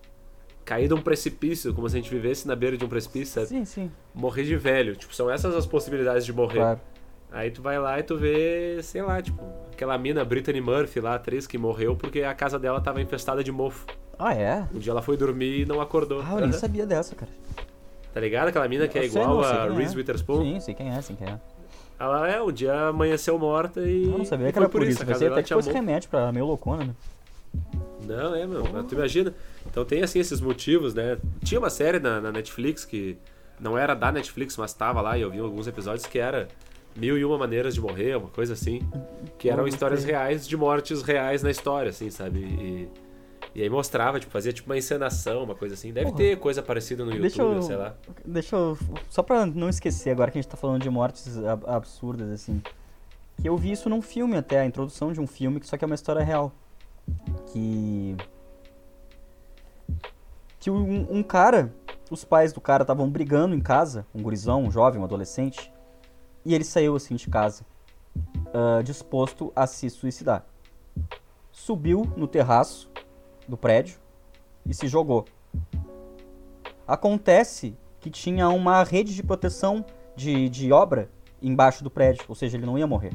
cair 0.63 0.87
de 0.87 0.93
um 0.93 1.01
precipício, 1.01 1.73
como 1.73 1.89
se 1.89 1.97
a 1.97 1.99
gente 2.01 2.09
vivesse 2.09 2.47
na 2.47 2.55
beira 2.55 2.77
de 2.77 2.85
um 2.85 2.87
precipício, 2.87 3.33
sabe? 3.33 3.47
Sim, 3.47 3.65
sim. 3.65 3.91
Morrer 4.13 4.43
de 4.43 4.55
velho. 4.55 4.95
Tipo, 4.95 5.13
são 5.13 5.29
essas 5.29 5.55
as 5.55 5.65
possibilidades 5.65 6.25
de 6.25 6.31
morrer. 6.31 6.59
Claro. 6.59 6.79
Aí 7.35 7.51
tu 7.51 7.61
vai 7.61 7.77
lá 7.77 7.99
e 7.99 8.03
tu 8.03 8.15
vê, 8.15 8.79
sei 8.81 9.01
lá, 9.01 9.21
tipo, 9.21 9.43
aquela 9.69 9.97
mina 9.97 10.23
Brittany 10.23 10.61
Murphy 10.61 11.01
lá, 11.01 11.15
atriz, 11.15 11.45
que 11.45 11.57
morreu 11.57 11.93
porque 11.93 12.21
a 12.21 12.33
casa 12.33 12.57
dela 12.57 12.79
tava 12.79 13.01
infestada 13.01 13.43
de 13.43 13.51
mofo. 13.51 13.85
Ah, 14.17 14.33
é? 14.33 14.65
Um 14.73 14.79
dia 14.79 14.91
ela 14.91 15.01
foi 15.01 15.17
dormir 15.17 15.59
e 15.59 15.65
não 15.65 15.81
acordou. 15.81 16.23
Ah, 16.25 16.35
eu 16.35 16.47
nem 16.47 16.53
sabia 16.53 16.85
dessa, 16.85 17.13
cara. 17.13 17.29
Tá 18.13 18.21
ligado? 18.21 18.47
Aquela 18.47 18.65
mina 18.69 18.87
que 18.87 18.97
é 18.97 19.03
igual 19.03 19.43
a 19.43 19.67
Reese 19.67 19.93
é. 19.93 19.97
Witherspoon? 19.97 20.43
Sim, 20.43 20.59
sei 20.61 20.73
quem 20.73 20.89
é, 20.89 21.01
sei 21.01 21.17
quem 21.17 21.27
é. 21.27 21.37
Ela 21.99 22.29
é, 22.29 22.41
um 22.41 22.53
dia 22.53 22.87
amanheceu 22.87 23.37
morta 23.37 23.81
e. 23.81 24.05
Eu 24.05 24.17
não 24.17 24.23
sabia 24.23 24.49
que 24.53 24.57
era 24.57 24.69
por 24.69 24.81
isso. 24.83 25.05
Você 25.05 25.25
até 25.27 25.43
que 25.43 25.53
fosse 25.53 25.73
remédio 25.73 26.09
pra 26.09 26.31
meio 26.31 26.45
loucona, 26.45 26.85
né? 26.85 26.95
Não, 28.07 28.33
é, 28.33 28.47
meu. 28.47 28.63
Oh. 28.63 28.83
Tu 28.83 28.95
imagina. 28.95 29.33
Então 29.65 29.83
tem 29.83 30.01
assim 30.01 30.19
esses 30.19 30.39
motivos, 30.39 30.93
né? 30.93 31.17
Tinha 31.43 31.59
uma 31.59 31.69
série 31.69 31.99
na, 31.99 32.21
na 32.21 32.31
Netflix 32.31 32.85
que 32.85 33.17
não 33.59 33.77
era 33.77 33.93
da 33.93 34.09
Netflix, 34.09 34.55
mas 34.55 34.71
tava 34.71 35.01
lá 35.01 35.17
e 35.17 35.21
eu 35.21 35.29
vi 35.29 35.39
alguns 35.39 35.67
episódios 35.67 36.05
que 36.05 36.17
era 36.17 36.47
Mil 36.95 37.17
e 37.17 37.25
Uma 37.25 37.37
Maneiras 37.37 37.73
de 37.73 37.81
Morrer, 37.81 38.15
uma 38.15 38.29
coisa 38.29 38.53
assim. 38.53 38.81
Que 39.37 39.49
eram 39.49 39.67
histórias 39.67 40.05
reais 40.05 40.47
de 40.47 40.55
mortes 40.55 41.01
reais 41.01 41.43
na 41.43 41.51
história, 41.51 41.89
assim, 41.89 42.09
sabe? 42.09 42.39
E, 42.39 42.89
e 43.53 43.61
aí 43.61 43.69
mostrava, 43.69 44.19
tipo, 44.19 44.31
fazia 44.31 44.53
tipo 44.53 44.69
uma 44.69 44.77
encenação, 44.77 45.43
uma 45.43 45.55
coisa 45.55 45.75
assim. 45.75 45.91
Deve 45.91 46.07
Porra. 46.07 46.17
ter 46.17 46.39
coisa 46.39 46.63
parecida 46.63 47.03
no 47.03 47.13
YouTube, 47.13 47.55
eu, 47.55 47.61
sei 47.61 47.75
lá. 47.75 47.95
Deixa 48.23 48.55
eu. 48.55 48.77
Só 49.09 49.21
pra 49.21 49.45
não 49.45 49.67
esquecer, 49.67 50.11
agora 50.11 50.31
que 50.31 50.37
a 50.37 50.41
gente 50.41 50.49
tá 50.49 50.57
falando 50.57 50.81
de 50.81 50.89
mortes 50.89 51.37
absurdas, 51.67 52.29
assim. 52.31 52.61
Que 53.41 53.49
eu 53.49 53.57
vi 53.57 53.73
isso 53.73 53.89
num 53.89 54.01
filme 54.01 54.37
até, 54.37 54.61
a 54.61 54.65
introdução 54.65 55.11
de 55.11 55.19
um 55.19 55.27
filme, 55.27 55.59
que 55.59 55.67
só 55.67 55.75
que 55.75 55.83
é 55.83 55.87
uma 55.87 55.95
história 55.95 56.23
real. 56.23 56.53
Que. 57.47 58.15
Que 60.61 60.71
um, 60.71 61.05
um 61.09 61.21
cara, 61.21 61.73
os 62.09 62.23
pais 62.23 62.53
do 62.53 62.61
cara 62.61 62.83
estavam 62.83 63.09
brigando 63.09 63.53
em 63.53 63.59
casa, 63.59 64.05
um 64.15 64.21
gurizão, 64.21 64.63
um 64.63 64.71
jovem, 64.71 64.99
um 64.99 65.03
adolescente 65.03 65.71
e 66.45 66.53
ele 66.53 66.63
saiu 66.63 66.95
assim 66.95 67.15
de 67.15 67.27
casa, 67.29 67.65
uh, 68.15 68.83
disposto 68.83 69.51
a 69.55 69.65
se 69.65 69.89
suicidar. 69.89 70.45
Subiu 71.51 72.03
no 72.15 72.27
terraço 72.27 72.89
do 73.47 73.57
prédio 73.57 73.97
e 74.65 74.73
se 74.73 74.87
jogou. 74.87 75.25
Acontece 76.87 77.75
que 77.99 78.09
tinha 78.09 78.47
uma 78.49 78.83
rede 78.83 79.15
de 79.15 79.23
proteção 79.23 79.83
de, 80.15 80.47
de 80.49 80.71
obra 80.71 81.09
embaixo 81.41 81.83
do 81.83 81.89
prédio, 81.89 82.23
ou 82.27 82.35
seja, 82.35 82.57
ele 82.57 82.65
não 82.65 82.77
ia 82.77 82.85
morrer. 82.85 83.11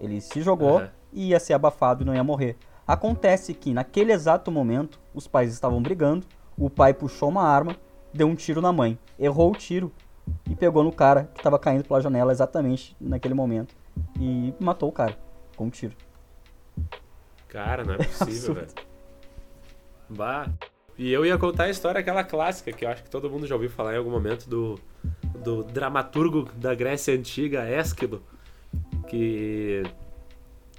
Ele 0.00 0.20
se 0.20 0.40
jogou 0.40 0.80
uhum. 0.80 0.88
e 1.12 1.28
ia 1.28 1.38
ser 1.38 1.52
abafado 1.52 2.02
e 2.02 2.06
não 2.06 2.14
ia 2.14 2.24
morrer. 2.24 2.56
Acontece 2.86 3.54
que 3.54 3.72
naquele 3.72 4.12
exato 4.12 4.50
momento 4.50 4.98
os 5.14 5.28
pais 5.28 5.52
estavam 5.52 5.80
brigando, 5.80 6.26
o 6.58 6.68
pai 6.68 6.92
puxou 6.92 7.28
uma 7.28 7.42
arma, 7.42 7.76
deu 8.12 8.26
um 8.26 8.34
tiro 8.34 8.60
na 8.60 8.72
mãe, 8.72 8.98
errou 9.18 9.52
o 9.52 9.56
tiro 9.56 9.92
e 10.50 10.54
pegou 10.54 10.82
no 10.84 10.92
cara 10.92 11.30
que 11.34 11.40
estava 11.40 11.58
caindo 11.58 11.84
pela 11.84 12.00
janela 12.00 12.32
exatamente 12.32 12.96
naquele 13.00 13.34
momento 13.34 13.74
e 14.20 14.54
matou 14.60 14.88
o 14.88 14.92
cara 14.92 15.18
com 15.56 15.64
um 15.66 15.70
tiro. 15.70 15.94
Cara, 17.48 17.84
não 17.84 17.94
é 17.94 17.98
possível, 18.04 18.54
velho. 18.54 18.68
Bah. 20.08 20.48
E 20.98 21.10
eu 21.12 21.24
ia 21.24 21.38
contar 21.38 21.64
a 21.64 21.70
história 21.70 22.00
aquela 22.00 22.22
clássica 22.22 22.72
que 22.72 22.84
eu 22.84 22.88
acho 22.88 23.02
que 23.02 23.10
todo 23.10 23.28
mundo 23.30 23.46
já 23.46 23.54
ouviu 23.54 23.70
falar 23.70 23.94
em 23.94 23.96
algum 23.96 24.10
momento 24.10 24.48
do, 24.48 24.78
do 25.42 25.62
dramaturgo 25.64 26.48
da 26.54 26.74
Grécia 26.74 27.14
Antiga, 27.14 27.64
Ésquilo, 27.64 28.22
que 29.08 29.82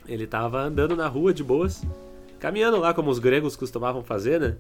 ele 0.08 0.28
tava 0.28 0.62
andando 0.62 0.96
na 0.96 1.08
rua 1.08 1.34
de 1.34 1.44
boas, 1.44 1.84
caminhando 2.40 2.78
lá 2.78 2.94
como 2.94 3.10
os 3.10 3.20
gregos 3.20 3.56
costumavam 3.56 4.04
fazer, 4.04 4.40
né? 4.40 4.56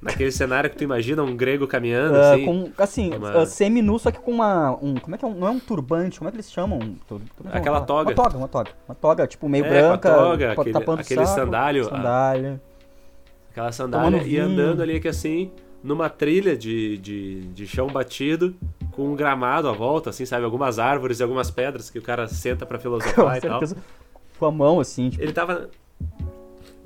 Naquele 0.00 0.30
cenário 0.30 0.68
que 0.68 0.76
tu 0.76 0.84
imagina 0.84 1.22
um 1.22 1.34
grego 1.34 1.66
caminhando, 1.66 2.14
uh, 2.14 2.20
assim. 2.20 2.44
Com, 2.44 2.72
assim, 2.76 3.14
uma... 3.14 3.42
uh, 3.42 3.46
semi-nu, 3.46 3.98
só 3.98 4.10
que 4.10 4.20
com 4.20 4.30
uma. 4.30 4.72
Um, 4.82 4.94
como 4.96 5.14
é 5.14 5.18
que 5.18 5.24
é? 5.24 5.28
Um, 5.28 5.34
não 5.34 5.46
é 5.48 5.50
um 5.50 5.58
turbante, 5.58 6.18
como 6.18 6.28
é 6.28 6.30
que 6.30 6.36
eles 6.36 6.52
chamam? 6.52 6.78
Tur, 7.08 7.20
tur, 7.36 7.46
Aquela 7.50 7.78
uma, 7.78 7.86
toga. 7.86 8.10
Uma 8.10 8.14
toga, 8.14 8.38
uma 8.38 8.48
toga. 8.48 8.70
Uma 8.86 8.94
toga, 8.94 9.26
tipo, 9.26 9.48
meio 9.48 9.64
é, 9.64 9.68
branca. 9.68 10.12
toga, 10.12 10.52
aquele, 10.52 10.72
tapando 10.72 11.00
aquele 11.00 11.24
saco, 11.24 11.40
sandálio. 11.40 11.84
Sandália. 11.84 12.60
Aquela 13.50 13.72
sandália 13.72 14.22
e 14.22 14.38
andando 14.38 14.82
ali 14.82 15.00
que 15.00 15.08
assim, 15.08 15.50
numa 15.82 16.10
trilha 16.10 16.54
de, 16.54 16.98
de, 16.98 17.40
de 17.48 17.66
chão 17.66 17.86
batido, 17.86 18.54
com 18.92 19.08
um 19.08 19.16
gramado 19.16 19.66
à 19.66 19.72
volta, 19.72 20.10
assim, 20.10 20.26
sabe? 20.26 20.44
Algumas 20.44 20.78
árvores 20.78 21.20
e 21.20 21.22
algumas 21.22 21.50
pedras 21.50 21.88
que 21.88 21.98
o 21.98 22.02
cara 22.02 22.28
senta 22.28 22.66
pra 22.66 22.76
filosofar 22.80 23.38
e 23.38 23.40
tal. 23.40 23.60
Com 24.38 24.46
a 24.46 24.50
mão, 24.50 24.78
assim, 24.78 25.08
tipo... 25.08 25.22
Ele 25.22 25.32
tava. 25.32 25.70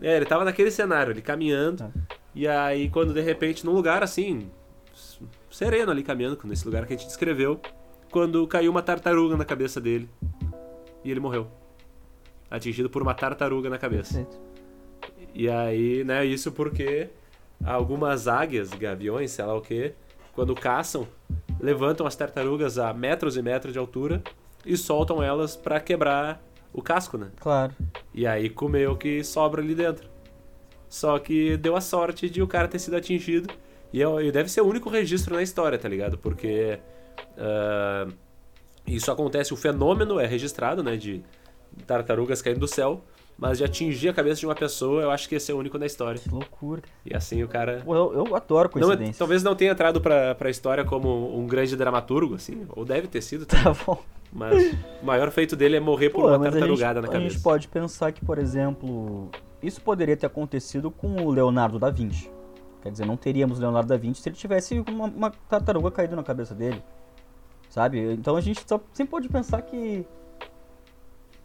É, 0.01 0.17
ele 0.17 0.27
tava 0.27 0.45
naquele 0.45 0.71
cenário, 0.71 1.13
ele 1.13 1.21
caminhando. 1.21 1.85
É. 1.85 2.20
E 2.35 2.47
aí, 2.47 2.89
quando 2.89 3.13
de 3.13 3.21
repente, 3.21 3.65
num 3.65 3.73
lugar 3.73 4.03
assim, 4.03 4.51
sereno 5.51 5.91
ali 5.91 6.03
caminhando, 6.03 6.39
nesse 6.45 6.65
lugar 6.65 6.87
que 6.87 6.95
a 6.95 6.97
gente 6.97 7.07
descreveu, 7.07 7.61
quando 8.11 8.47
caiu 8.47 8.71
uma 8.71 8.83
tartaruga 8.83 9.37
na 9.37 9.45
cabeça 9.45 9.81
dele 9.81 10.09
e 11.05 11.11
ele 11.11 11.21
morreu. 11.21 11.49
Atingido 12.51 12.91
por 12.91 13.03
uma 13.03 13.15
tartaruga 13.15 13.71
na 13.71 13.79
cabeça. 13.79 14.15
Perfeito. 14.15 14.41
E 15.35 15.49
aí, 15.49 16.03
né, 16.05 16.25
isso 16.25 16.51
porque 16.51 17.09
algumas 17.65 18.27
águias, 18.27 18.71
gaviões, 18.71 19.31
sei 19.31 19.45
lá 19.45 19.55
o 19.55 19.61
que, 19.61 19.93
quando 20.33 20.55
caçam, 20.55 21.07
levantam 21.61 22.07
as 22.07 22.17
tartarugas 22.17 22.79
a 22.79 22.93
metros 22.93 23.37
e 23.37 23.43
metros 23.43 23.73
de 23.73 23.79
altura 23.79 24.23
e 24.67 24.77
soltam 24.77 25.23
elas 25.23 25.55
para 25.57 25.79
quebrar 25.79 26.43
o 26.73 26.83
casco, 26.83 27.17
né? 27.17 27.31
Claro. 27.39 27.73
E 28.13 28.27
aí 28.27 28.51
comeu 28.51 28.93
o 28.93 28.97
que 28.97 29.23
sobra 29.23 29.63
ali 29.63 29.75
dentro. 29.75 30.10
Só 30.91 31.17
que 31.21 31.57
deu 31.57 31.77
a 31.77 31.81
sorte 31.81 32.29
de 32.29 32.43
o 32.43 32.49
cara 32.49 32.67
ter 32.67 32.81
sido 32.81 32.97
atingido. 32.97 33.49
E, 33.93 34.03
é, 34.03 34.25
e 34.25 34.33
deve 34.33 34.51
ser 34.51 34.61
o 34.61 34.67
único 34.67 34.91
registro 34.91 35.37
na 35.37 35.43
história, 35.43 35.79
tá 35.79 35.89
ligado? 35.89 36.19
Porque 36.19 36.81
uh, 37.39 38.13
isso 38.85 39.11
acontece, 39.11 39.55
o 39.55 39.57
fenômeno 39.57 40.19
é 40.19 40.27
registrado, 40.27 40.83
né? 40.83 40.97
De 40.97 41.23
tartarugas 41.87 42.43
caindo 42.43 42.59
do 42.59 42.69
céu. 42.69 43.05
Mas 43.39 43.57
de 43.57 43.65
atingir 43.65 44.11
a 44.11 44.13
cabeça 44.13 44.41
de 44.41 44.47
uma 44.47 44.55
pessoa, 44.55 45.01
eu 45.01 45.11
acho 45.11 45.27
que 45.27 45.37
esse 45.37 45.51
é 45.51 45.55
o 45.55 45.59
único 45.59 45.79
na 45.79 45.87
história. 45.87 46.21
Que 46.21 46.29
loucura. 46.29 46.83
E 47.07 47.17
assim 47.17 47.43
o 47.43 47.49
cara. 47.49 47.83
Eu, 47.87 48.13
eu 48.13 48.37
adoro 48.37 48.69
é, 48.69 48.73
coincidências. 48.73 49.17
Não, 49.17 49.19
talvez 49.19 49.43
não 49.43 49.55
tenha 49.55 49.71
entrado 49.71 49.99
pra, 49.99 50.35
pra 50.35 50.51
história 50.51 50.85
como 50.85 51.39
um 51.39 51.47
grande 51.47 51.75
dramaturgo, 51.75 52.35
assim. 52.35 52.67
Ou 52.69 52.85
deve 52.85 53.07
ter 53.07 53.23
sido. 53.23 53.47
Tá 53.47 53.73
bom. 53.87 54.03
Mas 54.31 54.75
o 55.03 55.07
maior 55.07 55.31
feito 55.31 55.57
dele 55.57 55.77
é 55.77 55.81
morrer 55.81 56.11
por 56.11 56.23
Pô, 56.23 56.29
uma 56.29 56.39
tartarugada 56.39 57.01
gente, 57.01 57.07
na 57.07 57.13
cabeça. 57.13 57.27
A 57.27 57.31
gente 57.31 57.43
pode 57.43 57.69
pensar 57.69 58.13
que, 58.13 58.23
por 58.23 58.39
exemplo, 58.39 59.31
isso 59.63 59.81
poderia 59.81 60.17
ter 60.17 60.27
acontecido 60.27 60.91
com 60.91 61.17
o 61.17 61.31
Leonardo 61.31 61.79
da 61.79 61.91
Vinci. 61.91 62.31
Quer 62.83 62.91
dizer, 62.91 63.07
não 63.07 63.17
teríamos 63.17 63.59
Leonardo 63.59 63.89
da 63.89 63.97
Vinci 63.97 64.23
se 64.23 64.29
ele 64.29 64.37
tivesse 64.37 64.83
uma, 64.89 65.05
uma 65.07 65.31
tartaruga 65.31 65.91
caída 65.91 66.17
na 66.17 66.23
cabeça 66.23 66.55
dele. 66.55 66.83
Sabe? 67.69 68.13
Então 68.15 68.37
a 68.37 68.41
gente 68.41 68.65
só, 68.67 68.81
sempre 68.93 69.11
pode 69.11 69.29
pensar 69.29 69.63
que 69.63 70.07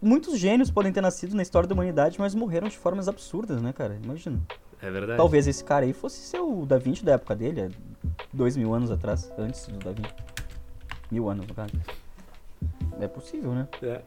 muitos 0.02 0.40
gênios 0.40 0.72
podem 0.72 0.92
ter 0.92 1.02
nascido 1.02 1.36
na 1.36 1.44
história 1.44 1.68
da 1.68 1.74
humanidade, 1.74 2.20
mas 2.20 2.34
morreram 2.34 2.68
de 2.68 2.78
formas 2.78 3.08
absurdas, 3.08 3.62
né, 3.62 3.74
cara? 3.74 4.00
Imagina. 4.02 4.40
É 4.82 4.90
verdade. 4.90 5.18
Talvez 5.18 5.48
esse 5.48 5.64
cara 5.64 5.86
aí 5.86 5.94
fosse 5.94 6.20
ser 6.20 6.40
o 6.40 6.66
Da 6.66 6.78
Vinci 6.78 7.04
da 7.04 7.14
época 7.14 7.36
dele, 7.36 7.76
dois 8.34 8.56
mil 8.56 8.74
anos 8.74 8.92
atrás, 8.92 9.32
antes 9.38 9.68
do 9.68 9.80
Da 9.80 9.92
Vinci. 9.92 10.14
Mil 11.12 11.30
anos, 11.30 11.46
no 11.48 11.54
caso. 11.54 11.74
É 13.00 13.08
possível, 13.08 13.52
né? 13.52 13.68
É. 13.82 14.02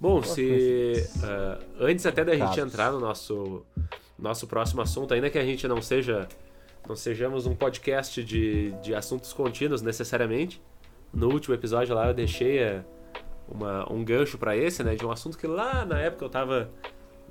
Bom, 0.00 0.22
se. 0.22 1.06
Uh, 1.16 1.62
antes 1.78 2.06
até 2.06 2.24
da 2.24 2.34
gente 2.34 2.58
entrar 2.58 2.90
no 2.90 2.98
nosso, 2.98 3.66
nosso 4.18 4.46
próximo 4.46 4.80
assunto, 4.80 5.12
ainda 5.12 5.28
que 5.28 5.38
a 5.38 5.44
gente 5.44 5.68
não 5.68 5.82
seja. 5.82 6.26
Não 6.88 6.96
sejamos 6.96 7.46
um 7.46 7.54
podcast 7.54 8.24
de, 8.24 8.72
de 8.82 8.94
assuntos 8.94 9.34
contínuos 9.34 9.82
necessariamente. 9.82 10.60
No 11.12 11.28
último 11.28 11.54
episódio 11.54 11.94
lá 11.94 12.08
eu 12.08 12.14
deixei 12.14 12.64
uh, 12.64 12.84
uma, 13.46 13.92
um 13.92 14.02
gancho 14.02 14.38
para 14.38 14.56
esse, 14.56 14.82
né? 14.82 14.94
De 14.94 15.04
um 15.04 15.12
assunto 15.12 15.36
que 15.36 15.46
lá 15.46 15.84
na 15.84 16.00
época 16.00 16.24
eu 16.24 16.30
tava. 16.30 16.70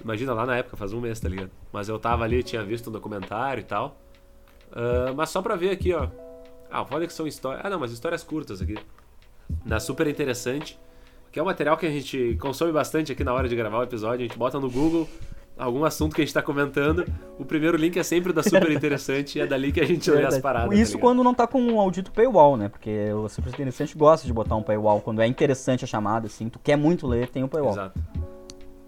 Imagina 0.01 0.33
lá 0.33 0.45
na 0.45 0.57
época, 0.57 0.77
faz 0.77 0.93
um 0.93 1.01
mês, 1.01 1.19
tá 1.19 1.27
ligado? 1.27 1.49
Mas 1.73 1.89
eu 1.89 1.97
tava 1.97 2.23
ali, 2.23 2.43
tinha 2.43 2.63
visto 2.63 2.89
um 2.89 2.93
documentário 2.93 3.61
e 3.61 3.65
tal. 3.65 3.99
Uh, 4.71 5.13
mas 5.15 5.31
só 5.31 5.41
pra 5.41 5.55
ver 5.55 5.71
aqui, 5.71 5.91
ó. 5.91 6.07
Ah, 6.69 6.85
foda 6.85 7.07
que 7.07 7.11
são 7.11 7.25
histórias. 7.25 7.65
Ah, 7.65 7.69
não, 7.69 7.79
mas 7.79 7.91
histórias 7.91 8.23
curtas 8.23 8.61
aqui. 8.61 8.77
Na 9.65 9.79
super 9.79 10.05
interessante 10.05 10.79
que 11.31 11.39
é 11.39 11.41
um 11.41 11.45
material 11.45 11.77
que 11.77 11.85
a 11.85 11.89
gente 11.89 12.37
consome 12.39 12.71
bastante 12.71 13.11
aqui 13.11 13.23
na 13.23 13.33
hora 13.33 13.47
de 13.47 13.55
gravar 13.55 13.79
o 13.79 13.83
episódio. 13.83 14.25
A 14.25 14.27
gente 14.27 14.37
bota 14.37 14.59
no 14.59 14.69
Google 14.69 15.07
algum 15.57 15.83
assunto 15.83 16.15
que 16.15 16.21
a 16.21 16.23
gente 16.23 16.29
está 16.29 16.41
comentando. 16.41 17.05
O 17.37 17.45
primeiro 17.45 17.77
link 17.77 17.97
é 17.99 18.03
sempre 18.03 18.31
da 18.31 18.41
super 18.41 18.71
interessante 18.71 19.37
e 19.37 19.41
é 19.41 19.45
dali 19.45 19.71
que 19.71 19.81
a 19.81 19.85
gente 19.85 20.09
lê 20.09 20.25
as 20.25 20.39
paradas. 20.39 20.77
Isso 20.77 20.93
tá 20.93 20.99
quando 20.99 21.23
não 21.23 21.33
tá 21.33 21.45
com 21.45 21.61
um 21.61 21.79
audito 21.79 22.11
paywall, 22.11 22.57
né? 22.57 22.69
Porque 22.69 23.11
o 23.13 23.27
super 23.27 23.49
interessante 23.49 23.95
gosta 23.97 24.25
de 24.25 24.33
botar 24.33 24.55
um 24.55 24.63
paywall. 24.63 25.01
Quando 25.01 25.21
é 25.21 25.27
interessante 25.27 25.83
a 25.83 25.87
chamada, 25.87 26.27
assim, 26.27 26.49
tu 26.49 26.57
quer 26.59 26.77
muito 26.77 27.05
ler, 27.05 27.27
tem 27.27 27.43
um 27.43 27.47
paywall. 27.47 27.73
Exato. 27.73 27.99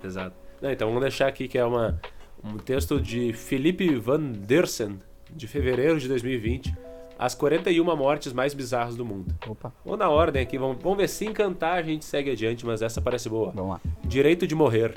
Exato. 0.03 0.35
Não, 0.61 0.71
então 0.71 0.87
vamos 0.87 1.01
deixar 1.01 1.27
aqui 1.27 1.47
que 1.47 1.57
é 1.57 1.65
uma, 1.65 1.99
um 2.43 2.57
texto 2.57 2.99
de 2.99 3.33
Felipe 3.33 3.95
Van 3.95 4.21
Dersen, 4.21 4.99
de 5.29 5.47
fevereiro 5.47 5.99
de 5.99 6.07
2020 6.07 6.90
as 7.21 7.35
41 7.35 7.83
mortes 7.95 8.33
mais 8.33 8.51
bizarras 8.51 8.95
do 8.95 9.05
mundo. 9.05 9.31
Opa. 9.47 9.71
Vamos 9.85 9.99
na 9.99 10.09
ordem 10.09 10.41
aqui, 10.41 10.57
vamos, 10.57 10.81
vamos 10.81 10.97
ver 10.97 11.07
se 11.07 11.23
encantar 11.23 11.77
a 11.77 11.83
gente 11.83 12.03
segue 12.03 12.31
adiante, 12.31 12.65
mas 12.65 12.81
essa 12.81 12.99
parece 12.99 13.29
boa. 13.29 13.51
Vamos 13.51 13.73
lá. 13.73 13.81
Direito 14.03 14.47
de 14.47 14.55
morrer. 14.55 14.95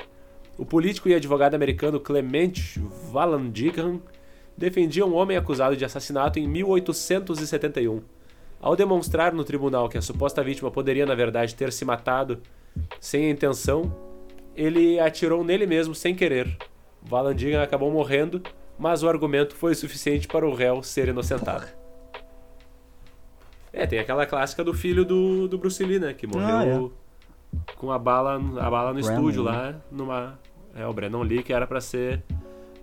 O 0.56 0.64
político 0.64 1.06
e 1.06 1.14
advogado 1.14 1.54
americano 1.54 2.00
Clement 2.00 2.78
Vallandigham 3.12 4.00
defendia 4.56 5.04
um 5.04 5.14
homem 5.14 5.36
acusado 5.36 5.76
de 5.76 5.84
assassinato 5.84 6.38
em 6.38 6.48
1871. 6.48 8.00
Ao 8.58 8.74
demonstrar 8.74 9.34
no 9.34 9.44
tribunal 9.44 9.90
que 9.90 9.98
a 9.98 10.02
suposta 10.02 10.42
vítima 10.42 10.70
poderia, 10.70 11.04
na 11.04 11.14
verdade, 11.14 11.54
ter 11.54 11.70
se 11.74 11.84
matado 11.84 12.40
sem 12.98 13.26
a 13.26 13.30
intenção, 13.30 13.94
ele 14.56 14.98
atirou 14.98 15.44
nele 15.44 15.66
mesmo 15.66 15.94
sem 15.94 16.14
querer. 16.14 16.56
Vallandigham 17.02 17.62
acabou 17.62 17.90
morrendo, 17.90 18.42
mas 18.78 19.02
o 19.02 19.08
argumento 19.10 19.54
foi 19.54 19.74
suficiente 19.74 20.26
para 20.26 20.48
o 20.48 20.54
réu 20.54 20.82
ser 20.82 21.08
inocentado. 21.08 21.83
É, 23.74 23.86
tem 23.86 23.98
aquela 23.98 24.24
clássica 24.24 24.62
do 24.62 24.72
filho 24.72 25.04
do, 25.04 25.48
do 25.48 25.58
Bruce 25.58 25.82
Lee, 25.84 25.98
né? 25.98 26.14
Que 26.14 26.26
morreu 26.26 26.56
ah, 26.56 26.64
é. 26.64 27.72
com 27.76 27.90
a 27.90 27.98
bala, 27.98 28.36
a 28.36 28.70
bala 28.70 28.92
no 28.92 29.00
Brandon 29.00 29.16
estúdio 29.16 29.42
lá, 29.42 29.74
numa. 29.90 30.38
É, 30.74 30.86
o 30.86 30.92
Brandon 30.92 31.22
Lee, 31.22 31.42
que 31.42 31.52
era 31.52 31.66
para 31.66 31.80
ser 31.80 32.22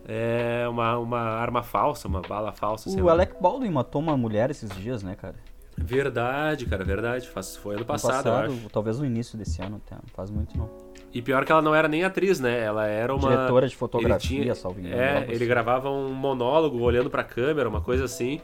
é, 0.08 0.68
uma, 0.70 0.98
uma 0.98 1.20
arma 1.20 1.64
falsa, 1.64 2.08
uma 2.08 2.22
bala 2.22 2.52
falsa. 2.52 2.90
O 3.02 3.10
Alec 3.10 3.36
Baldwin 3.42 3.70
matou 3.70 4.02
uma 4.02 4.18
mulher 4.18 4.50
esses 4.52 4.70
dias, 4.72 5.02
né, 5.02 5.16
cara? 5.16 5.36
Verdade, 5.78 6.66
cara, 6.66 6.84
verdade. 6.84 7.28
Foi 7.28 7.76
ano 7.76 7.86
passado, 7.86 8.28
ano 8.28 8.54
passado 8.54 8.70
Talvez 8.72 9.00
no 9.00 9.06
início 9.06 9.38
desse 9.38 9.62
ano, 9.62 9.82
não 9.90 10.02
faz 10.14 10.30
muito 10.30 10.58
não. 10.58 10.70
E 11.14 11.22
pior 11.22 11.44
que 11.44 11.52
ela 11.52 11.62
não 11.62 11.76
era 11.76 11.88
nem 11.88 12.04
atriz, 12.04 12.40
né? 12.40 12.64
Ela 12.64 12.88
era 12.88 13.14
uma. 13.14 13.30
Diretora 13.30 13.68
de 13.68 13.76
fotografia, 13.76 14.42
tinha... 14.42 14.56
salvo 14.56 14.80
engano. 14.80 14.96
É, 14.96 15.24
ele 15.24 15.36
assim. 15.36 15.48
gravava 15.48 15.90
um 15.90 16.14
monólogo 16.14 16.80
olhando 16.80 17.10
pra 17.10 17.24
câmera, 17.24 17.68
uma 17.68 17.82
coisa 17.82 18.06
assim. 18.06 18.40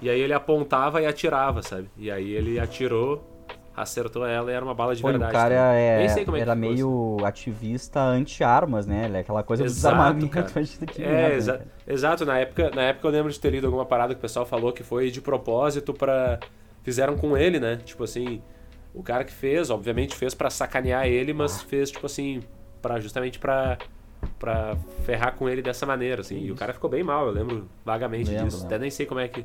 E 0.00 0.10
aí 0.10 0.20
ele 0.20 0.32
apontava 0.32 1.00
e 1.00 1.06
atirava, 1.06 1.62
sabe? 1.62 1.88
E 1.96 2.10
aí 2.10 2.32
ele 2.32 2.60
atirou, 2.60 3.24
acertou 3.74 4.26
ela 4.26 4.50
e 4.50 4.54
era 4.54 4.64
uma 4.64 4.74
bala 4.74 4.94
de 4.94 5.02
Pô, 5.02 5.08
verdade. 5.08 5.30
O 5.30 5.34
cara 5.34 5.54
é, 5.54 5.98
Nem 5.98 6.08
sei 6.08 6.24
como 6.24 6.36
é 6.36 6.40
era 6.40 6.54
meio 6.54 7.16
ativista 7.24 8.00
anti-armas, 8.00 8.86
né? 8.86 9.06
Ele 9.06 9.16
é 9.16 9.20
aquela 9.20 9.42
coisa 9.42 9.64
exato, 9.64 9.96
do 9.96 10.28
desarmamento 10.28 10.38
antes 10.58 10.98
É, 10.98 11.34
exa 11.34 11.58
né? 11.58 11.64
exato. 11.86 12.24
Na 12.26 12.38
época, 12.38 12.70
na 12.74 12.82
época 12.82 13.08
eu 13.08 13.12
lembro 13.12 13.32
de 13.32 13.40
ter 13.40 13.50
lido 13.50 13.66
alguma 13.66 13.86
parada 13.86 14.14
que 14.14 14.18
o 14.18 14.22
pessoal 14.22 14.44
falou 14.44 14.72
que 14.72 14.82
foi 14.82 15.10
de 15.10 15.20
propósito 15.20 15.94
para 15.94 16.38
Fizeram 16.86 17.16
com 17.16 17.36
ele, 17.36 17.58
né? 17.58 17.80
Tipo 17.84 18.04
assim, 18.04 18.40
o 18.94 19.02
cara 19.02 19.24
que 19.24 19.32
fez, 19.32 19.70
obviamente 19.70 20.14
fez 20.14 20.34
para 20.34 20.48
sacanear 20.48 21.04
ele, 21.04 21.32
mas 21.32 21.56
ah. 21.56 21.64
fez, 21.66 21.90
tipo 21.90 22.06
assim, 22.06 22.44
para 22.80 23.00
justamente 23.00 23.40
para 23.40 23.76
para 24.38 24.76
ferrar 25.04 25.34
com 25.34 25.48
ele 25.48 25.60
dessa 25.60 25.84
maneira, 25.84 26.20
assim. 26.20 26.38
E 26.38 26.52
o 26.52 26.54
cara 26.54 26.72
ficou 26.72 26.88
bem 26.88 27.02
mal, 27.02 27.26
eu 27.26 27.32
lembro 27.32 27.68
vagamente 27.84 28.30
lembro, 28.30 28.44
disso. 28.44 28.60
Né? 28.60 28.66
Até 28.66 28.78
nem 28.78 28.88
sei 28.88 29.04
como 29.04 29.18
é 29.18 29.26
que 29.26 29.44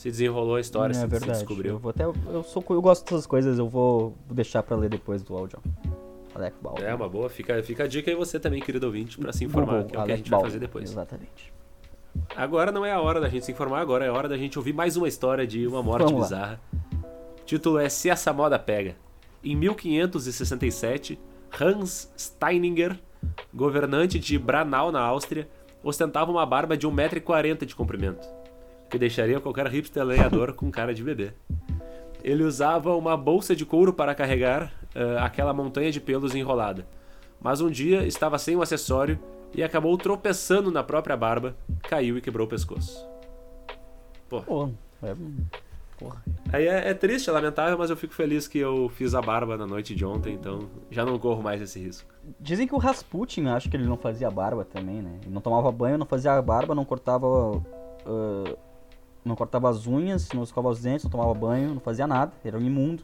se 0.00 0.10
desenrolou 0.10 0.54
a 0.54 0.60
história, 0.60 0.92
é, 0.92 0.94
se, 0.94 1.06
verdade. 1.06 1.36
se 1.36 1.44
descobriu. 1.44 1.72
Eu 1.72 1.78
vou 1.78 1.90
até 1.90 2.04
eu 2.04 2.42
sou 2.42 2.64
eu 2.70 2.80
gosto 2.80 3.04
dessas 3.04 3.26
coisas, 3.26 3.58
eu 3.58 3.68
vou 3.68 4.16
deixar 4.30 4.62
para 4.62 4.74
ler 4.74 4.88
depois 4.88 5.22
do 5.22 5.36
áudio. 5.36 5.58
Alec. 6.34 6.56
É 6.82 6.94
uma 6.94 7.06
boa, 7.06 7.28
fica, 7.28 7.62
fica 7.62 7.84
a 7.84 7.86
dica 7.86 8.10
aí 8.10 8.16
você 8.16 8.40
também, 8.40 8.62
querido 8.62 8.86
ouvinte, 8.86 9.18
para 9.18 9.30
se 9.30 9.44
informar, 9.44 9.82
Google, 9.82 9.90
que 9.90 9.96
é 9.96 10.00
o 10.00 10.04
que 10.06 10.12
a 10.12 10.16
gente 10.16 10.30
vai 10.30 10.40
fazer 10.40 10.58
depois. 10.58 10.90
Exatamente. 10.90 11.52
Agora 12.34 12.72
não 12.72 12.86
é 12.86 12.92
a 12.92 12.98
hora 12.98 13.20
da 13.20 13.28
gente 13.28 13.44
se 13.44 13.52
informar, 13.52 13.80
agora 13.80 14.06
é 14.06 14.08
a 14.08 14.12
hora 14.14 14.26
da 14.26 14.38
gente 14.38 14.58
ouvir 14.58 14.72
mais 14.72 14.96
uma 14.96 15.06
história 15.06 15.46
de 15.46 15.66
uma 15.66 15.82
morte 15.82 16.04
Vamos 16.04 16.22
bizarra. 16.22 16.58
O 16.72 17.44
título 17.44 17.78
é 17.78 17.90
Se 17.90 18.08
essa 18.08 18.32
moda 18.32 18.58
pega. 18.58 18.96
Em 19.44 19.54
1567, 19.54 21.20
Hans 21.60 22.10
Steininger, 22.18 22.98
governante 23.52 24.18
de 24.18 24.38
Branau 24.38 24.90
na 24.90 25.02
Áustria, 25.02 25.46
ostentava 25.84 26.30
uma 26.30 26.46
barba 26.46 26.74
de 26.74 26.88
1,40m 26.88 27.66
de 27.66 27.76
comprimento 27.76 28.39
que 28.90 28.98
deixaria 28.98 29.40
qualquer 29.40 29.66
hipster 29.68 30.04
lenhador 30.04 30.52
com 30.52 30.70
cara 30.70 30.92
de 30.92 31.02
bebê. 31.02 31.32
Ele 32.22 32.42
usava 32.42 32.94
uma 32.96 33.16
bolsa 33.16 33.54
de 33.56 33.64
couro 33.64 33.92
para 33.92 34.14
carregar 34.14 34.72
uh, 34.94 35.18
aquela 35.20 35.54
montanha 35.54 35.90
de 35.90 36.00
pelos 36.00 36.34
enrolada. 36.34 36.86
Mas 37.40 37.60
um 37.60 37.70
dia 37.70 38.06
estava 38.06 38.38
sem 38.38 38.56
o 38.56 38.62
acessório 38.62 39.18
e 39.54 39.62
acabou 39.62 39.96
tropeçando 39.96 40.70
na 40.70 40.82
própria 40.82 41.16
barba, 41.16 41.56
caiu 41.84 42.18
e 42.18 42.20
quebrou 42.20 42.46
o 42.46 42.50
pescoço. 42.50 43.08
Pô. 44.28 44.42
Pô 44.42 44.70
é... 45.02 45.14
Porra. 45.98 46.22
Aí 46.50 46.66
é, 46.66 46.88
é, 46.88 46.94
triste, 46.94 47.28
é 47.28 47.32
lamentável, 47.32 47.76
mas 47.76 47.90
eu 47.90 47.96
fico 47.96 48.14
feliz 48.14 48.48
que 48.48 48.58
eu 48.58 48.88
fiz 48.88 49.14
a 49.14 49.20
barba 49.20 49.58
na 49.58 49.66
noite 49.66 49.94
de 49.94 50.02
ontem, 50.02 50.32
então 50.32 50.60
já 50.90 51.04
não 51.04 51.18
corro 51.18 51.42
mais 51.42 51.60
esse 51.60 51.78
risco. 51.78 52.10
Dizem 52.40 52.66
que 52.66 52.74
o 52.74 52.78
Rasputin, 52.78 53.48
acho 53.48 53.68
que 53.68 53.76
ele 53.76 53.84
não 53.84 53.98
fazia 53.98 54.30
barba 54.30 54.64
também, 54.64 55.02
né? 55.02 55.18
Ele 55.22 55.34
não 55.34 55.42
tomava 55.42 55.70
banho, 55.70 55.98
não 55.98 56.06
fazia 56.06 56.40
barba, 56.40 56.74
não 56.74 56.86
cortava 56.86 57.26
uh, 57.26 58.58
não 59.24 59.36
cortava 59.36 59.68
as 59.68 59.86
unhas, 59.86 60.28
não 60.32 60.42
escovava 60.42 60.72
os 60.72 60.80
dentes, 60.80 61.04
não 61.04 61.10
tomava 61.10 61.34
banho, 61.34 61.74
não 61.74 61.80
fazia 61.80 62.06
nada, 62.06 62.32
era 62.44 62.56
um 62.56 62.62
imundo. 62.62 63.02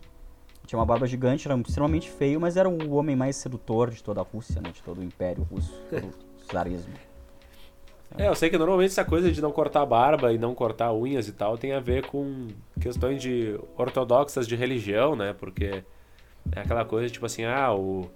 Tinha 0.66 0.78
uma 0.78 0.86
barba 0.86 1.06
gigante, 1.06 1.46
era 1.46 1.58
extremamente 1.60 2.10
feio, 2.10 2.40
mas 2.40 2.56
era 2.56 2.68
o 2.68 2.94
homem 2.94 3.14
mais 3.14 3.36
sedutor 3.36 3.90
de 3.90 4.02
toda 4.02 4.20
a 4.20 4.24
Rússia, 4.24 4.60
né? 4.60 4.70
De 4.72 4.82
todo 4.82 4.98
o 4.98 5.04
Império 5.04 5.46
Russo, 5.50 5.80
o 5.92 6.52
zarismo. 6.52 6.92
É, 8.18 8.28
eu 8.28 8.34
sei 8.34 8.48
que 8.48 8.56
normalmente 8.56 8.90
essa 8.90 9.04
coisa 9.04 9.30
de 9.30 9.40
não 9.42 9.52
cortar 9.52 9.82
a 9.82 9.86
barba 9.86 10.32
e 10.32 10.38
não 10.38 10.54
cortar 10.54 10.92
unhas 10.92 11.28
e 11.28 11.32
tal 11.32 11.58
tem 11.58 11.72
a 11.72 11.80
ver 11.80 12.06
com 12.06 12.48
questões 12.80 13.20
de 13.20 13.58
ortodoxas 13.76 14.46
de 14.46 14.56
religião, 14.56 15.14
né? 15.14 15.34
Porque 15.38 15.84
é 16.52 16.60
aquela 16.60 16.84
coisa 16.84 17.12
tipo 17.12 17.26
assim, 17.26 17.44
ah, 17.44 17.74
o, 17.74 18.08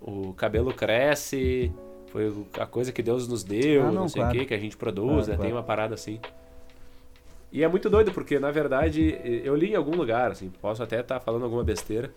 o 0.00 0.32
cabelo 0.34 0.72
cresce, 0.72 1.72
foi 2.08 2.32
a 2.58 2.66
coisa 2.66 2.92
que 2.92 3.02
Deus 3.02 3.28
nos 3.28 3.44
deu, 3.44 3.82
ah, 3.82 3.86
não, 3.86 3.92
não, 3.92 4.08
sei 4.08 4.22
o 4.22 4.24
claro. 4.24 4.38
que, 4.38 4.46
que 4.46 4.54
a 4.54 4.58
gente 4.58 4.76
produz, 4.76 5.08
claro, 5.08 5.18
né? 5.18 5.36
Claro. 5.36 5.42
Tem 5.42 5.52
uma 5.52 5.62
parada 5.62 5.94
assim. 5.94 6.20
E 7.54 7.62
é 7.62 7.68
muito 7.68 7.88
doido, 7.88 8.10
porque 8.10 8.40
na 8.40 8.50
verdade 8.50 9.16
eu 9.44 9.54
li 9.54 9.70
em 9.70 9.76
algum 9.76 9.94
lugar, 9.94 10.32
assim, 10.32 10.50
posso 10.60 10.82
até 10.82 10.98
estar 10.98 11.20
tá 11.20 11.24
falando 11.24 11.44
alguma 11.44 11.62
besteira, 11.62 12.12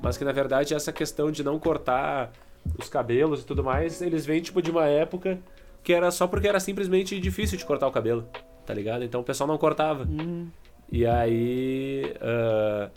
mas 0.00 0.16
que 0.16 0.24
na 0.24 0.32
verdade 0.32 0.72
essa 0.72 0.90
questão 0.90 1.30
de 1.30 1.44
não 1.44 1.58
cortar 1.58 2.32
os 2.78 2.88
cabelos 2.88 3.42
e 3.42 3.44
tudo 3.44 3.62
mais, 3.62 4.00
eles 4.00 4.24
vêm 4.24 4.40
tipo 4.40 4.62
de 4.62 4.70
uma 4.70 4.86
época 4.86 5.38
que 5.82 5.92
era 5.92 6.10
só 6.10 6.26
porque 6.26 6.48
era 6.48 6.58
simplesmente 6.58 7.20
difícil 7.20 7.58
de 7.58 7.66
cortar 7.66 7.86
o 7.86 7.92
cabelo, 7.92 8.26
tá 8.64 8.72
ligado? 8.72 9.04
Então 9.04 9.20
o 9.20 9.24
pessoal 9.24 9.46
não 9.46 9.58
cortava. 9.58 10.04
Uhum. 10.04 10.48
E 10.90 11.04
aí, 11.04 12.14
uh, 12.22 12.90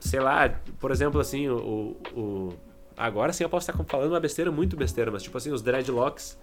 sei 0.00 0.20
lá, 0.20 0.48
por 0.78 0.90
exemplo, 0.90 1.20
assim, 1.20 1.50
o, 1.50 1.98
o, 2.16 2.54
agora 2.96 3.30
sim 3.34 3.44
eu 3.44 3.50
posso 3.50 3.70
estar 3.70 3.84
falando 3.84 4.12
uma 4.12 4.20
besteira, 4.20 4.50
muito 4.50 4.74
besteira, 4.74 5.10
mas 5.10 5.22
tipo 5.22 5.36
assim, 5.36 5.52
os 5.52 5.60
dreadlocks, 5.60 6.38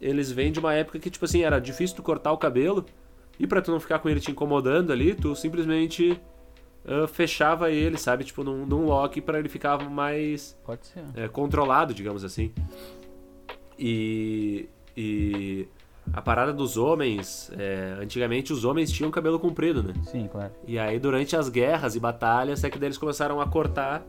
eles 0.00 0.32
vêm 0.32 0.50
de 0.50 0.58
uma 0.58 0.74
época 0.74 0.98
que 0.98 1.08
tipo 1.08 1.24
assim, 1.24 1.44
era 1.44 1.60
difícil 1.60 1.94
de 1.94 2.02
cortar 2.02 2.32
o 2.32 2.36
cabelo, 2.36 2.84
e 3.38 3.46
para 3.46 3.62
tu 3.62 3.70
não 3.70 3.80
ficar 3.80 3.98
com 3.98 4.08
ele 4.08 4.20
te 4.20 4.30
incomodando 4.30 4.92
ali, 4.92 5.14
tu 5.14 5.34
simplesmente 5.34 6.20
uh, 6.84 7.06
fechava 7.06 7.70
ele, 7.70 7.96
sabe? 7.96 8.24
Tipo, 8.24 8.42
num, 8.42 8.66
num 8.66 8.84
lock 8.84 9.20
para 9.20 9.38
ele 9.38 9.48
ficar 9.48 9.78
mais 9.88 10.58
é, 11.14 11.28
controlado, 11.28 11.94
digamos 11.94 12.24
assim. 12.24 12.52
E, 13.78 14.68
e 14.96 15.68
a 16.12 16.20
parada 16.20 16.52
dos 16.52 16.76
homens, 16.76 17.50
é, 17.56 17.98
antigamente 18.00 18.52
os 18.52 18.64
homens 18.64 18.90
tinham 18.90 19.10
cabelo 19.10 19.38
comprido, 19.38 19.82
né? 19.82 19.94
Sim, 20.04 20.28
claro. 20.30 20.52
E 20.66 20.78
aí 20.78 20.98
durante 20.98 21.36
as 21.36 21.48
guerras 21.48 21.94
e 21.94 22.00
batalhas 22.00 22.64
é 22.64 22.70
que 22.70 22.82
eles 22.82 22.98
começaram 22.98 23.40
a 23.40 23.46
cortar 23.46 24.04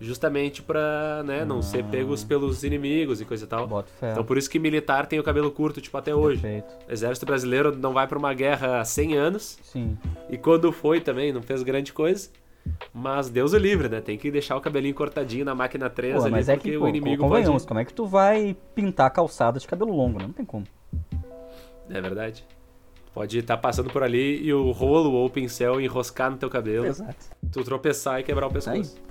justamente 0.00 0.62
pra, 0.62 1.22
né, 1.24 1.44
não 1.44 1.58
ah. 1.58 1.62
ser 1.62 1.84
pegos 1.84 2.24
pelos 2.24 2.64
inimigos 2.64 3.20
e 3.20 3.24
coisa 3.24 3.44
e 3.44 3.46
tal. 3.46 3.84
Então 4.02 4.24
por 4.24 4.38
isso 4.38 4.48
que 4.48 4.58
militar 4.58 5.06
tem 5.06 5.20
o 5.20 5.22
cabelo 5.22 5.50
curto, 5.50 5.80
tipo, 5.80 5.96
até 5.96 6.14
hoje. 6.14 6.40
Perfeito. 6.40 6.74
O 6.88 6.92
exército 6.92 7.26
brasileiro 7.26 7.76
não 7.76 7.92
vai 7.92 8.06
pra 8.06 8.18
uma 8.18 8.32
guerra 8.32 8.80
há 8.80 8.84
100 8.84 9.16
anos. 9.16 9.58
Sim. 9.62 9.98
E 10.30 10.38
quando 10.38 10.72
foi 10.72 11.00
também, 11.00 11.32
não 11.32 11.42
fez 11.42 11.62
grande 11.62 11.92
coisa. 11.92 12.30
Mas 12.92 13.28
Deus 13.28 13.52
o 13.52 13.58
livre, 13.58 13.88
né? 13.88 14.00
Tem 14.00 14.18
que 14.18 14.30
deixar 14.30 14.56
o 14.56 14.60
cabelinho 14.60 14.94
cortadinho 14.94 15.44
na 15.44 15.54
máquina 15.54 15.88
3 15.88 16.16
pô, 16.16 16.22
ali, 16.22 16.30
mas 16.30 16.48
é 16.48 16.56
que, 16.56 16.78
pô, 16.78 16.84
o 16.84 16.88
inimigo 16.88 17.22
convenhamos, 17.22 17.62
pode... 17.62 17.68
como 17.68 17.80
é 17.80 17.84
que 17.84 17.92
tu 17.92 18.06
vai 18.06 18.56
pintar 18.74 19.06
a 19.06 19.10
calçada 19.10 19.58
de 19.58 19.66
cabelo 19.66 19.94
longo, 19.94 20.18
né? 20.18 20.26
Não 20.26 20.32
tem 20.32 20.44
como. 20.44 20.66
É 21.88 22.00
verdade. 22.00 22.44
Pode 23.12 23.38
estar 23.38 23.56
tá 23.56 23.60
passando 23.60 23.90
por 23.90 24.02
ali 24.02 24.40
e 24.42 24.52
o 24.52 24.70
rolo 24.70 25.12
ou 25.12 25.26
o 25.26 25.30
pincel 25.30 25.80
enroscar 25.80 26.30
no 26.30 26.36
teu 26.36 26.48
cabelo. 26.48 26.86
Exato. 26.86 27.26
Tu 27.50 27.64
tropeçar 27.64 28.20
e 28.20 28.22
quebrar 28.22 28.46
o 28.46 28.50
pescoço. 28.50 28.96
Aí. 28.96 29.09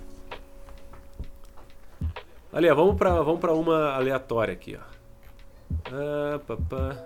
Ali, 2.52 2.70
ó, 2.70 2.76
vamos 2.76 2.96
pra, 2.96 3.22
vamos 3.22 3.40
pra 3.40 3.54
uma 3.54 3.92
aleatória 3.94 4.54
aqui, 4.54 4.78
ó. 4.78 5.00
Ah, 5.92 6.40
papá. 6.40 6.98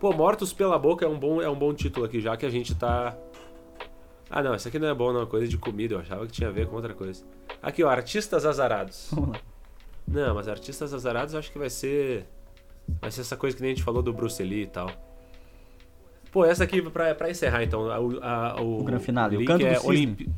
Pô, 0.00 0.12
Mortos 0.12 0.52
pela 0.52 0.78
Boca 0.78 1.04
é 1.04 1.08
um, 1.08 1.18
bom, 1.18 1.40
é 1.40 1.48
um 1.48 1.54
bom 1.54 1.72
título 1.74 2.06
aqui, 2.06 2.20
já 2.20 2.36
que 2.36 2.46
a 2.46 2.50
gente 2.50 2.74
tá. 2.74 3.16
Ah, 4.28 4.42
não, 4.42 4.54
essa 4.54 4.68
aqui 4.68 4.78
não 4.78 4.88
é 4.88 4.94
bom, 4.94 5.12
não. 5.12 5.22
É 5.22 5.26
coisa 5.26 5.46
de 5.46 5.58
comida, 5.58 5.94
eu 5.94 6.00
achava 6.00 6.26
que 6.26 6.32
tinha 6.32 6.48
a 6.48 6.52
ver 6.52 6.66
com 6.66 6.76
outra 6.76 6.94
coisa. 6.94 7.24
Aqui, 7.62 7.84
ó, 7.84 7.88
Artistas 7.88 8.46
Azarados. 8.46 9.10
Não, 10.08 10.34
mas 10.34 10.48
Artistas 10.48 10.94
Azarados 10.94 11.34
acho 11.34 11.52
que 11.52 11.58
vai 11.58 11.70
ser. 11.70 12.26
Vai 13.00 13.10
ser 13.10 13.20
essa 13.20 13.36
coisa 13.36 13.56
que 13.56 13.62
nem 13.62 13.72
a 13.72 13.74
gente 13.74 13.84
falou 13.84 14.02
do 14.02 14.12
Bruce 14.12 14.42
Lee 14.42 14.62
e 14.62 14.66
tal. 14.66 14.90
Pô, 16.32 16.44
essa 16.44 16.64
aqui 16.64 16.80
pra, 16.82 17.14
pra 17.14 17.30
encerrar 17.30 17.62
então. 17.62 17.90
A, 17.90 17.96
a, 17.96 18.60
o, 18.60 18.80
o 18.80 18.84
grande 18.84 19.04
final. 19.04 19.28
O 19.28 19.34
link 19.34 19.64
é 19.64 19.78
Olimp... 19.80 20.28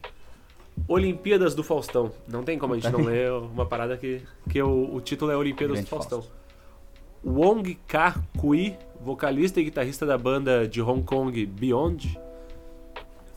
Olimpíadas 0.89 1.55
do 1.55 1.63
Faustão. 1.63 2.13
Não 2.27 2.43
tem 2.43 2.59
como 2.59 2.75
a 2.75 2.79
gente 2.79 2.91
não 2.91 3.03
ler 3.05 3.31
uma 3.33 3.67
parada 3.67 3.97
que, 3.97 4.23
que 4.49 4.63
o, 4.63 4.95
o 4.95 5.01
título 5.01 5.31
é 5.31 5.37
Olimpíadas 5.37 5.75
Grande 5.75 5.87
do 5.87 5.91
Faustão. 5.91 6.23
Fausto. 6.23 6.43
Wong 7.25 7.79
Kar-kui, 7.87 8.77
vocalista 9.01 9.61
e 9.61 9.65
guitarrista 9.65 10.05
da 10.05 10.19
banda 10.19 10.67
de 10.67 10.83
Hong 10.83 11.05
Kong 11.05 11.47
Beyond, 11.47 12.19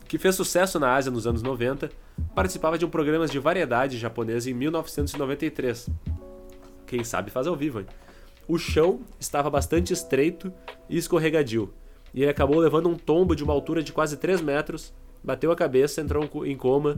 que 0.08 0.18
fez 0.18 0.34
sucesso 0.34 0.78
na 0.80 0.94
Ásia 0.94 1.10
nos 1.10 1.26
anos 1.26 1.42
90, 1.42 1.90
participava 2.34 2.76
de 2.76 2.84
um 2.84 2.90
programa 2.90 3.26
de 3.26 3.38
variedade 3.38 3.96
japonesa 3.96 4.50
em 4.50 4.54
1993. 4.54 5.88
Quem 6.86 7.04
sabe 7.04 7.30
faz 7.30 7.46
ao 7.46 7.54
vivo, 7.54 7.80
hein? 7.80 7.86
O 8.48 8.58
chão 8.58 9.00
estava 9.18 9.50
bastante 9.50 9.92
estreito 9.92 10.52
e 10.88 10.96
escorregadio, 10.96 11.72
e 12.14 12.22
ele 12.22 12.30
acabou 12.30 12.58
levando 12.58 12.88
um 12.88 12.94
tombo 12.94 13.34
de 13.34 13.44
uma 13.44 13.52
altura 13.52 13.82
de 13.82 13.92
quase 13.92 14.16
3 14.16 14.40
metros, 14.40 14.92
bateu 15.26 15.50
a 15.50 15.56
cabeça, 15.56 16.00
entrou 16.00 16.46
em 16.46 16.56
coma 16.56 16.96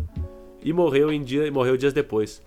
e 0.63 0.73
morreu, 0.73 1.11
em 1.11 1.23
dia, 1.23 1.51
morreu 1.51 1.77
dias 1.77 1.95
depois. 1.95 2.43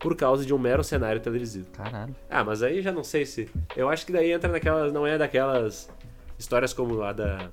Por 0.00 0.16
causa 0.16 0.44
de 0.44 0.52
um 0.52 0.58
mero 0.58 0.82
cenário 0.82 1.20
televisivo. 1.20 1.70
Caralho. 1.70 2.16
Ah, 2.28 2.42
mas 2.42 2.62
aí 2.62 2.82
já 2.82 2.90
não 2.90 3.04
sei 3.04 3.24
se. 3.24 3.48
Eu 3.76 3.88
acho 3.88 4.04
que 4.04 4.12
daí 4.12 4.32
entra 4.32 4.50
naquelas. 4.50 4.92
Não 4.92 5.06
é 5.06 5.16
daquelas 5.16 5.88
histórias 6.36 6.72
como 6.72 7.02
a 7.02 7.12
da. 7.12 7.50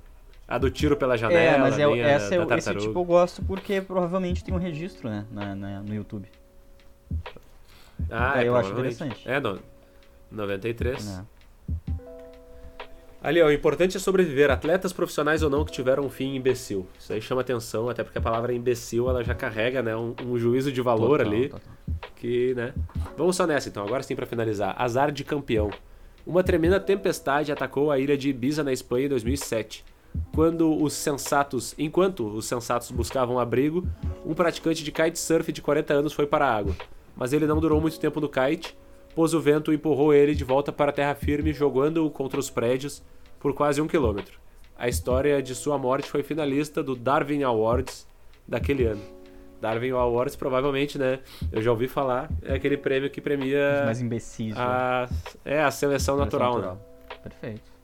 A 0.48 0.58
do 0.58 0.68
tiro 0.68 0.96
pela 0.96 1.16
janela. 1.16 1.40
É, 1.40 1.58
mas 1.58 1.78
é, 1.78 1.98
essa 2.00 2.42
a, 2.42 2.44
da 2.44 2.58
esse 2.58 2.74
tipo 2.74 2.98
eu 2.98 3.04
gosto 3.04 3.42
porque 3.44 3.80
provavelmente 3.80 4.44
tem 4.44 4.52
um 4.52 4.58
registro, 4.58 5.08
né? 5.08 5.24
Na, 5.30 5.54
na 5.54 5.80
no 5.80 5.94
YouTube. 5.94 6.28
Ah, 8.10 8.42
é, 8.42 8.48
eu 8.48 8.56
acho 8.56 8.72
interessante. 8.72 9.26
É, 9.26 9.38
no, 9.40 9.60
93. 10.30 11.08
É. 11.08 11.33
Ali, 13.24 13.40
ó, 13.40 13.46
o 13.46 13.50
importante 13.50 13.96
é 13.96 14.00
sobreviver, 14.00 14.50
atletas 14.50 14.92
profissionais 14.92 15.42
ou 15.42 15.48
não 15.48 15.64
que 15.64 15.72
tiveram 15.72 16.04
um 16.04 16.10
fim 16.10 16.34
imbecil. 16.34 16.86
Isso 17.00 17.10
aí 17.10 17.22
chama 17.22 17.40
atenção, 17.40 17.88
até 17.88 18.04
porque 18.04 18.18
a 18.18 18.20
palavra 18.20 18.52
imbecil 18.52 19.08
ela 19.08 19.24
já 19.24 19.34
carrega, 19.34 19.82
né, 19.82 19.96
um, 19.96 20.14
um 20.26 20.36
juízo 20.36 20.70
de 20.70 20.82
valor 20.82 21.20
total, 21.20 21.32
ali. 21.32 21.48
Total. 21.48 21.72
Que, 22.16 22.52
né? 22.54 22.74
Vamos 23.16 23.34
só 23.34 23.46
nessa, 23.46 23.70
então, 23.70 23.82
agora 23.82 24.02
sim 24.02 24.14
para 24.14 24.26
finalizar. 24.26 24.76
Azar 24.78 25.10
de 25.10 25.24
campeão. 25.24 25.70
Uma 26.26 26.44
tremenda 26.44 26.78
tempestade 26.78 27.50
atacou 27.50 27.90
a 27.90 27.98
ilha 27.98 28.14
de 28.14 28.28
Ibiza 28.28 28.62
na 28.62 28.74
Espanha 28.74 29.06
em 29.06 29.08
2007. 29.08 29.86
Quando 30.34 30.78
os 30.82 30.92
sensatos, 30.92 31.74
enquanto 31.78 32.26
os 32.26 32.44
sensatos 32.44 32.90
buscavam 32.90 33.38
abrigo, 33.38 33.88
um 34.26 34.34
praticante 34.34 34.84
de 34.84 34.92
kitesurf 34.92 35.50
de 35.50 35.62
40 35.62 35.94
anos 35.94 36.12
foi 36.12 36.26
para 36.26 36.46
a 36.46 36.54
água. 36.54 36.76
Mas 37.16 37.32
ele 37.32 37.46
não 37.46 37.58
durou 37.58 37.80
muito 37.80 37.98
tempo 37.98 38.20
no 38.20 38.28
kite, 38.28 38.76
pois 39.14 39.34
o 39.34 39.40
vento 39.40 39.72
empurrou 39.72 40.12
ele 40.12 40.34
de 40.34 40.44
volta 40.44 40.72
para 40.72 40.90
a 40.90 40.94
terra 40.94 41.14
firme, 41.14 41.52
jogando-o 41.52 42.10
contra 42.10 42.38
os 42.38 42.50
prédios 42.50 43.02
por 43.38 43.54
quase 43.54 43.80
um 43.80 43.86
quilômetro. 43.86 44.38
A 44.76 44.88
história 44.88 45.40
de 45.42 45.54
sua 45.54 45.78
morte 45.78 46.08
foi 46.08 46.22
finalista 46.22 46.82
do 46.82 46.96
Darwin 46.96 47.42
Awards 47.42 48.06
daquele 48.46 48.84
ano. 48.84 49.02
Darwin 49.60 49.90
Awards, 49.92 50.36
provavelmente, 50.36 50.98
né? 50.98 51.20
Eu 51.50 51.62
já 51.62 51.70
ouvi 51.70 51.88
falar, 51.88 52.28
é 52.42 52.54
aquele 52.54 52.76
prêmio 52.76 53.08
que 53.08 53.20
premia. 53.20 53.78
Os 53.78 53.84
mais 53.84 54.00
imbecis. 54.00 54.54
A, 54.56 55.08
né? 55.10 55.16
É, 55.44 55.62
a 55.62 55.70
seleção, 55.70 56.16
seleção 56.16 56.16
natural, 56.16 56.54
natural, 56.54 56.74
né? 56.74 57.18
Perfeito. 57.22 57.74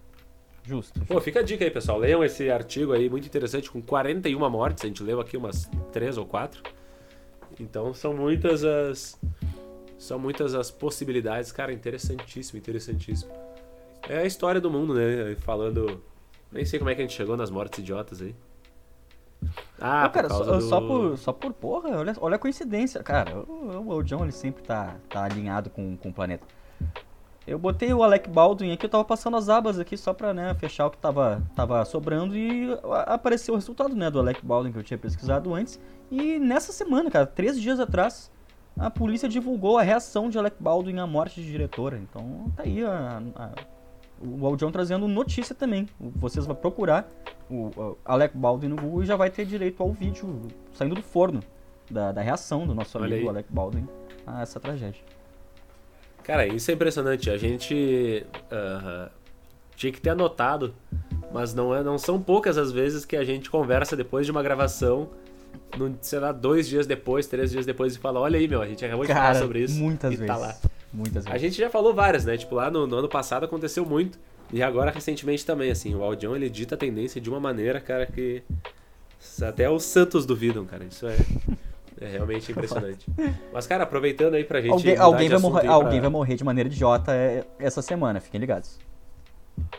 Justo, 0.62 0.98
justo. 0.98 1.12
Pô, 1.12 1.20
fica 1.20 1.40
a 1.40 1.42
dica 1.42 1.64
aí, 1.64 1.70
pessoal. 1.70 1.98
Leiam 1.98 2.22
esse 2.22 2.50
artigo 2.50 2.92
aí, 2.92 3.08
muito 3.08 3.26
interessante, 3.26 3.70
com 3.70 3.80
41 3.80 4.50
mortes. 4.50 4.84
A 4.84 4.88
gente 4.88 5.02
leu 5.02 5.20
aqui 5.20 5.36
umas 5.36 5.70
3 5.92 6.18
ou 6.18 6.26
4. 6.26 6.62
Então 7.58 7.92
são 7.94 8.14
muitas 8.14 8.64
as. 8.64 9.18
São 10.00 10.18
muitas 10.18 10.54
as 10.54 10.70
possibilidades. 10.70 11.52
Cara, 11.52 11.74
interessantíssimo, 11.74 12.58
interessantíssimo. 12.58 13.30
É 14.08 14.20
a 14.20 14.24
história 14.24 14.58
do 14.58 14.70
mundo, 14.70 14.94
né? 14.94 15.36
Falando. 15.40 16.02
Nem 16.50 16.64
sei 16.64 16.78
como 16.78 16.88
é 16.90 16.94
que 16.94 17.02
a 17.02 17.04
gente 17.04 17.14
chegou 17.14 17.36
nas 17.36 17.50
mortes 17.50 17.80
idiotas 17.80 18.22
aí. 18.22 18.34
Ah, 19.78 20.04
Não, 20.04 20.10
cara, 20.10 20.28
por 20.28 20.36
só, 20.36 20.44
do... 20.44 20.60
só, 20.62 20.80
por, 20.80 21.18
só 21.18 21.32
por 21.34 21.52
porra, 21.52 21.98
olha, 21.98 22.14
olha 22.18 22.36
a 22.36 22.38
coincidência. 22.38 23.02
Cara, 23.02 23.40
o, 23.40 23.94
o 23.94 24.02
John 24.02 24.22
ele 24.22 24.32
sempre 24.32 24.62
tá, 24.62 24.96
tá 25.06 25.24
alinhado 25.24 25.68
com, 25.68 25.94
com 25.98 26.08
o 26.08 26.12
planeta. 26.14 26.46
Eu 27.46 27.58
botei 27.58 27.92
o 27.92 28.02
Alec 28.02 28.28
Baldwin 28.28 28.72
aqui, 28.72 28.86
eu 28.86 28.90
tava 28.90 29.04
passando 29.04 29.36
as 29.36 29.50
abas 29.50 29.78
aqui 29.78 29.98
só 29.98 30.14
pra 30.14 30.32
né, 30.32 30.54
fechar 30.54 30.86
o 30.86 30.90
que 30.90 30.98
tava, 30.98 31.42
tava 31.54 31.84
sobrando 31.84 32.34
e 32.34 32.68
apareceu 33.06 33.52
o 33.52 33.56
resultado 33.56 33.94
né, 33.94 34.10
do 34.10 34.18
Alec 34.18 34.44
Baldwin 34.44 34.72
que 34.72 34.78
eu 34.78 34.82
tinha 34.82 34.98
pesquisado 34.98 35.52
antes. 35.54 35.78
E 36.10 36.38
nessa 36.38 36.72
semana, 36.72 37.10
cara, 37.10 37.26
três 37.26 37.60
dias 37.60 37.78
atrás, 37.80 38.30
a 38.78 38.90
polícia 38.90 39.28
divulgou 39.28 39.78
a 39.78 39.82
reação 39.82 40.28
de 40.28 40.38
Alec 40.38 40.56
Baldwin 40.60 40.98
à 40.98 41.06
morte 41.06 41.40
de 41.40 41.50
diretora. 41.50 41.98
Então 41.98 42.50
tá 42.56 42.62
aí 42.62 42.84
a, 42.84 43.22
a 43.36 43.50
o 44.20 44.46
Aldion 44.46 44.70
trazendo 44.70 45.08
notícia 45.08 45.54
também. 45.54 45.88
Vocês 45.98 46.44
vão 46.44 46.54
procurar 46.54 47.08
o 47.50 47.96
Alec 48.04 48.36
Baldwin 48.36 48.68
no 48.68 48.76
Google 48.76 49.02
e 49.02 49.06
já 49.06 49.16
vai 49.16 49.30
ter 49.30 49.46
direito 49.46 49.82
ao 49.82 49.92
vídeo 49.92 50.42
saindo 50.74 50.94
do 50.94 51.02
forno 51.02 51.40
da, 51.90 52.12
da 52.12 52.20
reação 52.20 52.66
do 52.66 52.74
nosso 52.74 52.98
amigo 52.98 53.28
Alec 53.28 53.50
Baldwin 53.50 53.88
a 54.26 54.42
essa 54.42 54.60
tragédia. 54.60 55.02
Cara, 56.22 56.46
isso 56.46 56.70
é 56.70 56.74
impressionante. 56.74 57.30
A 57.30 57.38
gente 57.38 58.26
uh, 58.34 59.10
tinha 59.74 59.90
que 59.90 60.00
ter 60.00 60.10
anotado, 60.10 60.74
mas 61.32 61.54
não, 61.54 61.74
é, 61.74 61.82
não 61.82 61.96
são 61.96 62.20
poucas 62.20 62.58
as 62.58 62.70
vezes 62.70 63.06
que 63.06 63.16
a 63.16 63.24
gente 63.24 63.50
conversa 63.50 63.96
depois 63.96 64.26
de 64.26 64.32
uma 64.32 64.42
gravação, 64.42 65.08
no, 65.76 65.96
sei 66.00 66.18
lá, 66.18 66.32
dois 66.32 66.68
dias 66.68 66.86
depois, 66.86 67.26
três 67.26 67.50
dias 67.50 67.66
depois, 67.66 67.94
e 67.94 67.98
fala: 67.98 68.20
Olha 68.20 68.38
aí, 68.38 68.46
meu, 68.48 68.62
a 68.62 68.66
gente 68.66 68.84
acabou 68.84 69.04
de 69.04 69.12
Cara, 69.12 69.34
falar 69.34 69.40
sobre 69.40 69.60
isso. 69.60 69.78
Muitas 69.78 70.12
e 70.12 70.16
vezes. 70.16 70.26
Tá 70.26 70.36
lá. 70.36 70.56
Muitas 70.92 71.24
vezes. 71.24 71.30
A 71.30 71.38
gente 71.38 71.56
já 71.56 71.70
falou 71.70 71.94
várias, 71.94 72.24
né? 72.24 72.36
Tipo, 72.36 72.54
lá 72.54 72.70
no, 72.70 72.86
no 72.86 72.96
ano 72.96 73.08
passado 73.08 73.44
aconteceu 73.44 73.84
muito. 73.84 74.18
E 74.52 74.62
agora, 74.62 74.90
recentemente 74.90 75.46
também, 75.46 75.70
assim, 75.70 75.94
o 75.94 76.02
Aldion, 76.02 76.34
ele 76.34 76.50
dita 76.50 76.74
a 76.74 76.78
tendência 76.78 77.20
de 77.20 77.30
uma 77.30 77.38
maneira, 77.38 77.80
cara, 77.80 78.04
que 78.04 78.42
até 79.42 79.70
os 79.70 79.84
santos 79.84 80.26
duvidam, 80.26 80.64
cara. 80.64 80.84
Isso 80.84 81.06
é, 81.06 81.16
é 82.00 82.08
realmente 82.08 82.50
impressionante. 82.52 83.06
Mas, 83.52 83.66
cara, 83.66 83.84
aproveitando 83.84 84.34
aí 84.34 84.44
pra 84.44 84.60
gente. 84.60 84.72
Alguém, 84.72 84.96
alguém 84.96 85.28
vai, 85.28 85.38
morrer, 85.38 85.60
pra... 85.60 85.72
alguém 85.72 86.00
vai 86.00 86.10
morrer 86.10 86.34
de 86.34 86.44
maneira 86.44 86.68
idiota 86.68 87.12
é, 87.12 87.44
essa 87.58 87.80
semana, 87.80 88.20
fiquem 88.20 88.40
ligados. 88.40 88.78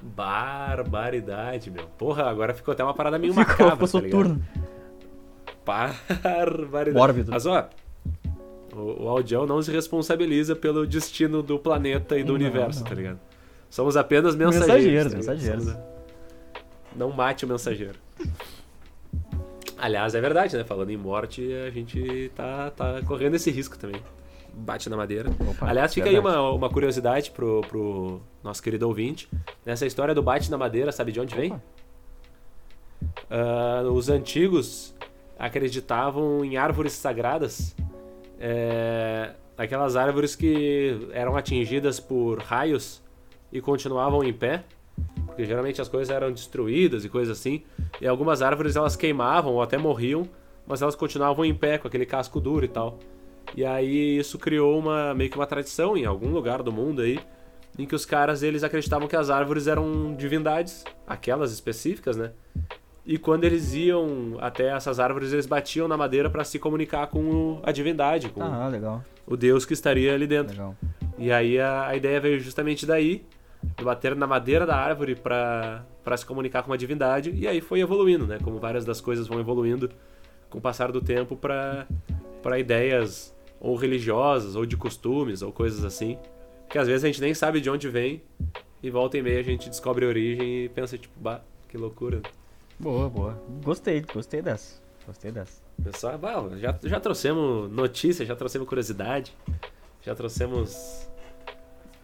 Barbaridade, 0.01 1.69
meu. 1.69 1.85
Porra, 1.97 2.29
agora 2.29 2.53
ficou 2.53 2.71
até 2.71 2.83
uma 2.83 2.93
parada 2.93 3.17
meio 3.17 3.33
ficou, 3.33 3.47
macabra. 3.47 3.71
Ficou 3.71 3.87
tá 3.87 3.91
soturno. 3.91 4.41
Barbaridade. 5.65 6.97
Mórbido. 6.97 7.31
Mas, 7.31 7.45
ó, 7.45 7.69
o, 8.73 9.03
o 9.03 9.09
Aldião 9.09 9.45
não 9.45 9.61
se 9.61 9.71
responsabiliza 9.71 10.55
pelo 10.55 10.85
destino 10.87 11.43
do 11.43 11.59
planeta 11.59 12.17
e 12.17 12.23
do 12.23 12.29
não, 12.29 12.35
universo, 12.35 12.79
não. 12.81 12.87
tá 12.87 12.95
ligado? 12.95 13.19
Somos 13.69 13.95
apenas 13.95 14.35
mensageiros. 14.35 15.13
Mensageiros, 15.13 15.25
tá 15.25 15.33
mensageiros. 15.33 15.91
Não 16.95 17.11
mate 17.11 17.45
o 17.45 17.47
mensageiro. 17.47 17.97
Aliás, 19.77 20.13
é 20.13 20.21
verdade, 20.21 20.55
né? 20.55 20.63
Falando 20.63 20.89
em 20.91 20.97
morte, 20.97 21.53
a 21.65 21.69
gente 21.71 22.31
tá, 22.35 22.69
tá 22.71 23.01
correndo 23.07 23.35
esse 23.35 23.49
risco 23.49 23.77
também. 23.77 24.01
Bate 24.53 24.89
na 24.89 24.97
madeira. 24.97 25.29
Opa, 25.49 25.67
Aliás, 25.67 25.93
fica 25.93 26.09
verdade. 26.09 26.27
aí 26.27 26.39
uma, 26.39 26.51
uma 26.51 26.69
curiosidade 26.69 27.31
pro, 27.31 27.61
pro 27.61 28.21
nosso 28.43 28.61
querido 28.61 28.87
ouvinte. 28.87 29.29
Nessa 29.65 29.85
história 29.85 30.13
do 30.13 30.21
bate 30.21 30.51
na 30.51 30.57
madeira, 30.57 30.91
sabe 30.91 31.11
de 31.11 31.19
onde 31.19 31.33
vem? 31.33 31.53
Uh, 33.31 33.89
os 33.93 34.09
antigos 34.09 34.93
acreditavam 35.41 36.45
em 36.45 36.55
árvores 36.55 36.93
sagradas 36.93 37.75
é, 38.39 39.31
aquelas 39.57 39.95
árvores 39.95 40.35
que 40.35 41.09
eram 41.13 41.35
atingidas 41.35 41.99
por 41.99 42.39
raios 42.39 43.01
e 43.51 43.59
continuavam 43.59 44.23
em 44.23 44.31
pé, 44.31 44.63
porque 45.25 45.43
geralmente 45.43 45.81
as 45.81 45.89
coisas 45.89 46.13
eram 46.13 46.31
destruídas 46.31 47.03
e 47.03 47.09
coisas 47.09 47.39
assim, 47.39 47.63
e 47.99 48.07
algumas 48.07 48.43
árvores 48.43 48.75
elas 48.75 48.95
queimavam 48.95 49.53
ou 49.53 49.63
até 49.63 49.79
morriam, 49.79 50.29
mas 50.67 50.83
elas 50.83 50.95
continuavam 50.95 51.43
em 51.43 51.55
pé 51.55 51.79
com 51.79 51.87
aquele 51.87 52.05
casco 52.05 52.39
duro 52.39 52.63
e 52.63 52.69
tal. 52.69 52.99
E 53.55 53.65
aí 53.65 54.17
isso 54.17 54.37
criou 54.37 54.77
uma 54.77 55.13
meio 55.15 55.29
que 55.29 55.37
uma 55.37 55.47
tradição 55.47 55.97
em 55.97 56.05
algum 56.05 56.29
lugar 56.29 56.61
do 56.61 56.71
mundo 56.71 57.01
aí, 57.01 57.19
em 57.79 57.85
que 57.87 57.95
os 57.95 58.05
caras 58.05 58.43
eles 58.43 58.63
acreditavam 58.63 59.07
que 59.07 59.15
as 59.15 59.31
árvores 59.31 59.65
eram 59.65 60.15
divindades, 60.15 60.83
aquelas 61.07 61.51
específicas, 61.51 62.15
né? 62.15 62.31
E 63.05 63.17
quando 63.17 63.43
eles 63.43 63.73
iam 63.73 64.37
até 64.39 64.69
essas 64.69 64.99
árvores, 64.99 65.33
eles 65.33 65.45
batiam 65.45 65.87
na 65.87 65.97
madeira 65.97 66.29
para 66.29 66.43
se 66.43 66.59
comunicar 66.59 67.07
com 67.07 67.59
a 67.63 67.71
divindade, 67.71 68.29
com 68.29 68.43
ah, 68.43 68.67
legal. 68.67 69.03
o 69.25 69.35
deus 69.35 69.65
que 69.65 69.73
estaria 69.73 70.13
ali 70.13 70.27
dentro. 70.27 70.53
Legal. 70.53 70.75
E 71.17 71.31
aí 71.31 71.59
a, 71.59 71.87
a 71.87 71.95
ideia 71.95 72.19
veio 72.19 72.39
justamente 72.39 72.85
daí, 72.85 73.25
de 73.77 73.83
bater 73.83 74.15
na 74.15 74.27
madeira 74.27 74.65
da 74.65 74.75
árvore 74.75 75.15
para 75.15 75.83
se 76.17 76.25
comunicar 76.25 76.63
com 76.63 76.73
a 76.73 76.77
divindade. 76.77 77.31
E 77.31 77.47
aí 77.47 77.59
foi 77.59 77.79
evoluindo, 77.79 78.27
né? 78.27 78.37
Como 78.43 78.59
várias 78.59 78.85
das 78.85 79.01
coisas 79.01 79.27
vão 79.27 79.39
evoluindo 79.39 79.89
com 80.49 80.59
o 80.59 80.61
passar 80.61 80.91
do 80.91 81.01
tempo 81.01 81.35
para 81.35 82.59
ideias 82.59 83.35
ou 83.59 83.75
religiosas, 83.75 84.55
ou 84.55 84.65
de 84.65 84.75
costumes, 84.75 85.41
ou 85.41 85.51
coisas 85.51 85.85
assim. 85.85 86.17
Que 86.69 86.77
às 86.77 86.87
vezes 86.87 87.03
a 87.03 87.07
gente 87.07 87.21
nem 87.21 87.33
sabe 87.33 87.61
de 87.61 87.69
onde 87.69 87.87
vem, 87.87 88.21
e 88.81 88.89
volta 88.89 89.17
e 89.17 89.21
meia 89.21 89.39
a 89.39 89.43
gente 89.43 89.69
descobre 89.69 90.05
a 90.05 90.07
origem 90.07 90.65
e 90.65 90.69
pensa, 90.69 90.97
tipo, 90.97 91.19
bah, 91.19 91.41
que 91.69 91.77
loucura. 91.77 92.21
Boa, 92.81 93.07
boa. 93.07 93.43
Gostei, 93.63 94.01
gostei 94.01 94.41
dessa. 94.41 94.81
Gostei 95.05 95.31
dessa. 95.31 95.61
Pessoal, 95.83 96.17
bah, 96.17 96.57
já, 96.57 96.77
já 96.83 96.99
trouxemos 96.99 97.71
notícias, 97.71 98.27
já 98.27 98.35
trouxemos 98.35 98.67
curiosidade, 98.67 99.35
já 100.01 100.15
trouxemos 100.15 101.07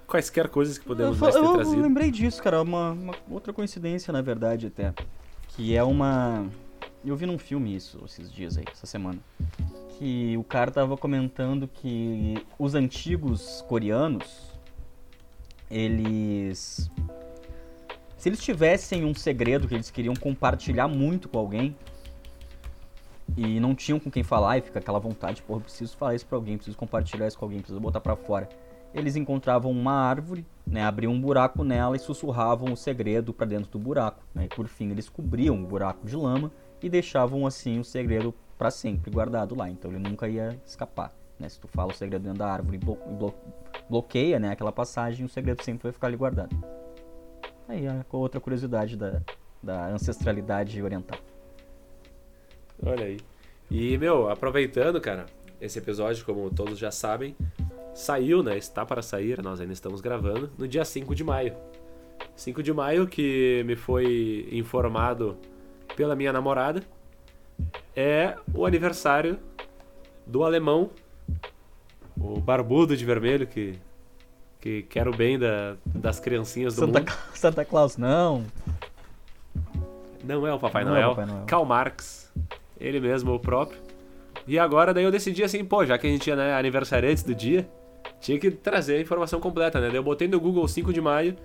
quaisquer 0.06 0.48
coisas 0.50 0.78
que 0.78 0.86
podemos 0.86 1.20
eu, 1.20 1.32
ter 1.32 1.38
eu, 1.38 1.54
trazido. 1.54 1.78
Eu 1.78 1.82
lembrei 1.82 2.12
disso, 2.12 2.42
cara, 2.42 2.62
uma, 2.62 2.92
uma 2.92 3.16
outra 3.30 3.52
coincidência, 3.52 4.12
na 4.14 4.22
verdade, 4.22 4.68
até. 4.68 4.94
Que 5.50 5.76
é 5.76 5.84
uma. 5.84 6.48
Eu 7.04 7.16
vi 7.16 7.26
num 7.26 7.40
filme 7.40 7.76
isso 7.76 8.00
esses 8.06 8.32
dias 8.32 8.58
aí, 8.58 8.66
essa 8.72 8.86
semana. 8.86 9.20
Que 9.98 10.38
o 10.38 10.44
cara 10.44 10.70
tava 10.70 10.96
comentando 10.96 11.68
que 11.68 12.36
os 12.60 12.76
antigos 12.76 13.64
coreanos, 13.68 14.54
eles. 15.72 16.90
Se 18.18 18.30
eles 18.30 18.42
tivessem 18.42 19.06
um 19.06 19.14
segredo 19.14 19.68
que 19.68 19.76
eles 19.76 19.92
queriam 19.92 20.16
compartilhar 20.16 20.88
muito 20.88 21.30
com 21.30 21.38
alguém, 21.38 21.76
e 23.36 23.60
não 23.60 23.76
tinham 23.76 24.00
com 24.00 24.10
quem 24.10 24.24
falar, 24.24 24.58
e 24.58 24.62
fica 24.62 24.80
aquela 24.80 25.00
vontade, 25.00 25.42
porra, 25.44 25.62
preciso 25.62 25.96
falar 25.96 26.16
isso 26.16 26.26
pra 26.26 26.38
alguém, 26.38 26.58
preciso 26.58 26.78
compartilhar 26.78 27.28
isso 27.28 27.38
com 27.38 27.46
alguém, 27.46 27.60
preciso 27.60 27.80
botar 27.80 28.00
pra 28.00 28.16
fora. 28.16 28.50
Eles 28.94 29.16
encontravam 29.16 29.72
uma 29.72 29.92
árvore, 29.92 30.46
né, 30.66 30.84
abriam 30.84 31.14
um 31.14 31.22
buraco 31.22 31.64
nela 31.64 31.96
e 31.96 32.00
sussurravam 32.00 32.74
o 32.74 32.78
segredo 32.78 33.34
para 33.34 33.46
dentro 33.46 33.70
do 33.70 33.78
buraco. 33.78 34.24
Né, 34.34 34.46
e 34.46 34.48
por 34.48 34.68
fim 34.68 34.90
eles 34.90 35.08
cobriam 35.10 35.62
o 35.62 35.68
buraco 35.68 36.08
de 36.08 36.16
lama 36.16 36.52
e 36.82 36.90
deixavam 36.90 37.46
assim 37.46 37.80
o 37.80 37.84
segredo 37.84 38.34
para 38.58 38.72
sempre 38.72 39.12
guardado 39.12 39.56
lá. 39.56 39.70
Então 39.70 39.92
ele 39.92 40.00
nunca 40.00 40.28
ia 40.28 40.60
escapar. 40.66 41.14
Né? 41.38 41.48
Se 41.50 41.60
tu 41.60 41.68
fala 41.68 41.92
o 41.92 41.96
segredo 41.96 42.24
dentro 42.24 42.40
da 42.40 42.52
árvore 42.52 42.78
e 42.78 42.80
blo 42.80 42.98
bloqueia 43.90 44.40
né, 44.40 44.52
aquela 44.52 44.72
passagem, 44.72 45.26
o 45.26 45.30
segredo 45.30 45.64
sempre 45.64 45.84
vai 45.84 45.92
ficar 45.92 46.08
ali 46.08 46.18
guardado. 46.18 46.56
Aí 47.68 47.86
é 47.86 48.06
outra 48.12 48.40
curiosidade 48.40 48.96
da, 48.96 49.22
da 49.62 49.88
ancestralidade 49.88 50.82
oriental. 50.82 51.20
Olha 52.84 53.06
aí. 53.06 53.18
E, 53.70 53.98
meu, 53.98 54.30
aproveitando, 54.30 55.02
cara, 55.02 55.26
esse 55.60 55.80
episódio, 55.80 56.24
como 56.24 56.50
todos 56.50 56.78
já 56.78 56.92
sabem, 56.92 57.36
saiu, 57.94 58.42
né? 58.42 58.58
Está 58.58 58.86
para 58.86 59.02
sair, 59.02 59.42
nós 59.42 59.60
ainda 59.60 59.74
estamos 59.74 60.00
gravando, 60.00 60.50
no 60.58 60.68
dia 60.68 60.86
5 60.86 61.14
de 61.14 61.24
maio. 61.24 61.56
5 62.36 62.64
de 62.64 62.72
maio, 62.72 63.08
que 63.08 63.64
me 63.66 63.76
foi 63.76 64.48
informado 64.52 65.38
pela 65.96 66.16
minha 66.16 66.32
namorada, 66.32 66.82
é 67.96 68.38
o 68.54 68.66
aniversário 68.66 69.40
do 70.26 70.44
alemão, 70.44 70.92
o 72.16 72.40
barbudo 72.40 72.96
de 72.96 73.04
vermelho 73.04 73.48
que, 73.48 73.80
que 74.60 74.84
quer 74.84 75.08
o 75.08 75.16
bem 75.16 75.38
da, 75.38 75.76
das 75.86 76.20
criancinhas 76.20 76.76
do 76.76 76.82
Santa, 76.86 77.00
mundo. 77.00 77.14
Santa 77.34 77.66
Claus, 77.66 77.98
não. 77.98 78.46
Não 80.24 80.46
é 80.46 80.54
o 80.54 80.60
Papai, 80.60 80.84
Não 80.84 80.92
Noel, 80.92 81.04
é 81.04 81.08
o 81.08 81.10
Papai 81.16 81.26
Noel. 81.26 81.46
Karl 81.46 81.66
Marx, 81.66 82.32
ele 82.80 83.00
mesmo, 83.00 83.34
o 83.34 83.40
próprio. 83.40 83.80
E 84.48 84.58
agora 84.58 84.94
daí 84.94 85.04
eu 85.04 85.12
decidi 85.12 85.44
assim, 85.44 85.64
pô, 85.64 85.86
já 85.86 85.98
que 85.98 86.08
a 86.08 86.10
gente 86.10 86.22
tinha 86.22 86.36
né, 86.36 86.54
aniversariantes 86.54 87.24
do 87.24 87.36
dia, 87.36 87.68
tinha 88.20 88.40
que 88.40 88.50
trazer 88.52 88.98
a 88.98 89.02
informação 89.02 89.40
completa, 89.40 89.80
né? 89.80 89.88
Daí 89.88 89.98
eu 89.98 90.04
botei 90.04 90.28
no 90.28 90.40
Google 90.40 90.68
5 90.68 90.92
de 90.92 91.02
maio 91.02 91.36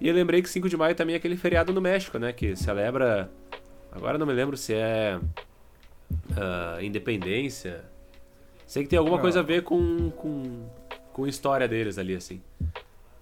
e 0.00 0.08
eu 0.08 0.14
lembrei 0.14 0.42
que 0.42 0.48
5 0.48 0.68
de 0.68 0.76
maio 0.76 0.94
também 0.94 1.14
é 1.14 1.18
aquele 1.18 1.36
feriado 1.36 1.72
no 1.72 1.80
México, 1.80 2.18
né? 2.18 2.32
Que 2.32 2.56
celebra. 2.56 3.30
Agora 3.92 4.18
não 4.18 4.26
me 4.26 4.32
lembro 4.32 4.56
se 4.56 4.74
é. 4.74 5.18
ah, 6.36 6.78
independência. 6.82 7.84
Sei 8.66 8.82
que 8.82 8.88
tem 8.88 8.98
alguma 8.98 9.16
Não. 9.16 9.22
coisa 9.22 9.40
a 9.40 9.42
ver 9.42 9.62
com, 9.62 10.10
com, 10.10 10.66
com 11.16 11.24
a 11.24 11.28
história 11.30 11.66
deles 11.66 11.96
ali, 11.96 12.14
assim. 12.14 12.42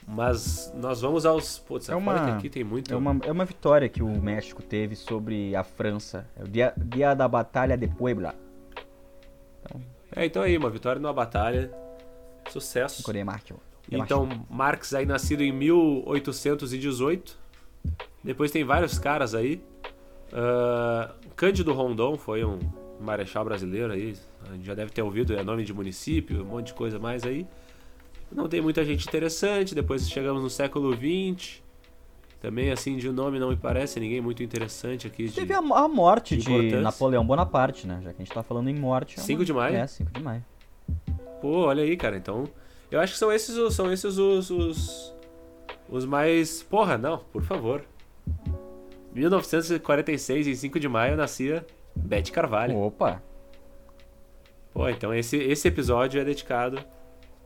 Mas 0.04 0.72
nós 0.74 1.00
vamos 1.00 1.24
aos. 1.24 1.60
Putz, 1.60 1.88
É 1.88 1.94
uma- 1.94 2.34
aqui 2.36 2.50
tem 2.50 2.64
muito. 2.64 2.92
É 2.92 2.96
uma, 2.96 3.16
é 3.24 3.30
uma 3.30 3.44
vitória 3.44 3.88
que 3.88 4.02
o 4.02 4.08
México 4.20 4.60
teve 4.62 4.96
sobre 4.96 5.54
a 5.54 5.62
França. 5.62 6.26
É 6.36 6.42
o 6.42 6.48
dia, 6.48 6.74
dia 6.76 7.14
da 7.14 7.28
Batalha 7.28 7.76
de 7.76 7.86
Puebla. 7.86 8.34
É, 10.14 10.26
então 10.26 10.42
aí, 10.42 10.58
uma 10.58 10.68
vitória 10.70 11.00
numa 11.00 11.12
batalha. 11.12 11.70
Sucesso. 12.50 13.02
Então, 14.04 14.28
Marx 14.50 14.92
aí 14.92 15.06
nascido 15.06 15.42
em 15.42 15.52
1818. 15.52 17.38
Depois 18.24 18.50
tem 18.50 18.64
vários 18.64 18.98
caras 18.98 19.34
aí. 19.36 19.62
Ah, 20.32 21.12
Cândido 21.36 21.72
Rondon 21.72 22.16
foi 22.18 22.44
um 22.44 22.58
marechal 23.00 23.44
brasileiro 23.44 23.92
aí. 23.92 24.16
A 24.50 24.52
gente 24.54 24.66
já 24.66 24.74
deve 24.74 24.90
ter 24.90 25.02
ouvido, 25.02 25.32
é 25.34 25.42
nome 25.42 25.64
de 25.64 25.72
município, 25.72 26.42
um 26.42 26.46
monte 26.46 26.66
de 26.68 26.74
coisa 26.74 26.98
mais 26.98 27.24
aí. 27.24 27.46
Não 28.34 28.48
tem 28.48 28.60
muita 28.60 28.84
gente 28.84 29.06
interessante. 29.06 29.74
Depois 29.74 30.08
chegamos 30.10 30.42
no 30.42 30.50
século 30.50 30.92
XX. 30.94 31.62
Também, 32.40 32.70
assim, 32.70 32.96
de 32.96 33.08
nome 33.10 33.38
não 33.38 33.48
me 33.48 33.56
parece 33.56 33.98
ninguém 33.98 34.20
muito 34.20 34.42
interessante 34.42 35.06
aqui. 35.06 35.28
De... 35.28 35.32
Teve 35.34 35.54
a, 35.54 35.58
a 35.58 35.88
morte 35.88 36.36
de 36.36 36.44
de. 36.70 36.76
Napoleão 36.76 37.24
Bonaparte, 37.24 37.86
né? 37.86 38.00
Já 38.02 38.12
que 38.12 38.20
a 38.20 38.24
gente 38.24 38.34
tá 38.34 38.42
falando 38.42 38.68
em 38.68 38.74
morte. 38.74 39.18
é 39.18 39.22
5 39.22 39.38
uma- 39.38 39.44
de 39.46 39.52
maio? 39.54 39.76
É, 39.76 39.86
5 39.86 40.10
de 40.12 40.22
maio. 40.22 40.44
Pô, 41.40 41.66
olha 41.66 41.82
aí, 41.82 41.96
cara. 41.96 42.16
Então, 42.18 42.44
eu 42.90 43.00
acho 43.00 43.14
que 43.14 43.18
são 43.18 43.32
esses, 43.32 43.56
os- 43.56 43.74
são 43.74 43.90
esses 43.90 44.18
os, 44.18 44.50
os, 44.50 45.14
os 45.88 46.04
mais. 46.04 46.62
Porra, 46.62 46.98
não, 46.98 47.18
por 47.32 47.42
favor. 47.42 47.82
1946, 49.14 50.46
em 50.46 50.54
5 50.54 50.78
de 50.80 50.88
maio, 50.88 51.16
nascia 51.16 51.64
Beth 51.94 52.30
Carvalho. 52.32 52.76
Opa! 52.76 53.22
Pô, 54.72 54.88
então 54.88 55.14
esse, 55.14 55.36
esse 55.36 55.68
episódio 55.68 56.20
é 56.20 56.24
dedicado 56.24 56.78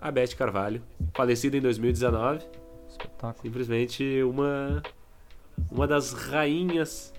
a 0.01 0.11
Beth 0.11 0.35
Carvalho, 0.37 0.83
falecida 1.15 1.57
em 1.57 1.61
2019. 1.61 2.45
Espetáculo. 2.89 3.43
Simplesmente 3.43 4.23
uma, 4.23 4.83
uma 5.71 5.87
das 5.87 6.13
rainhas 6.13 7.13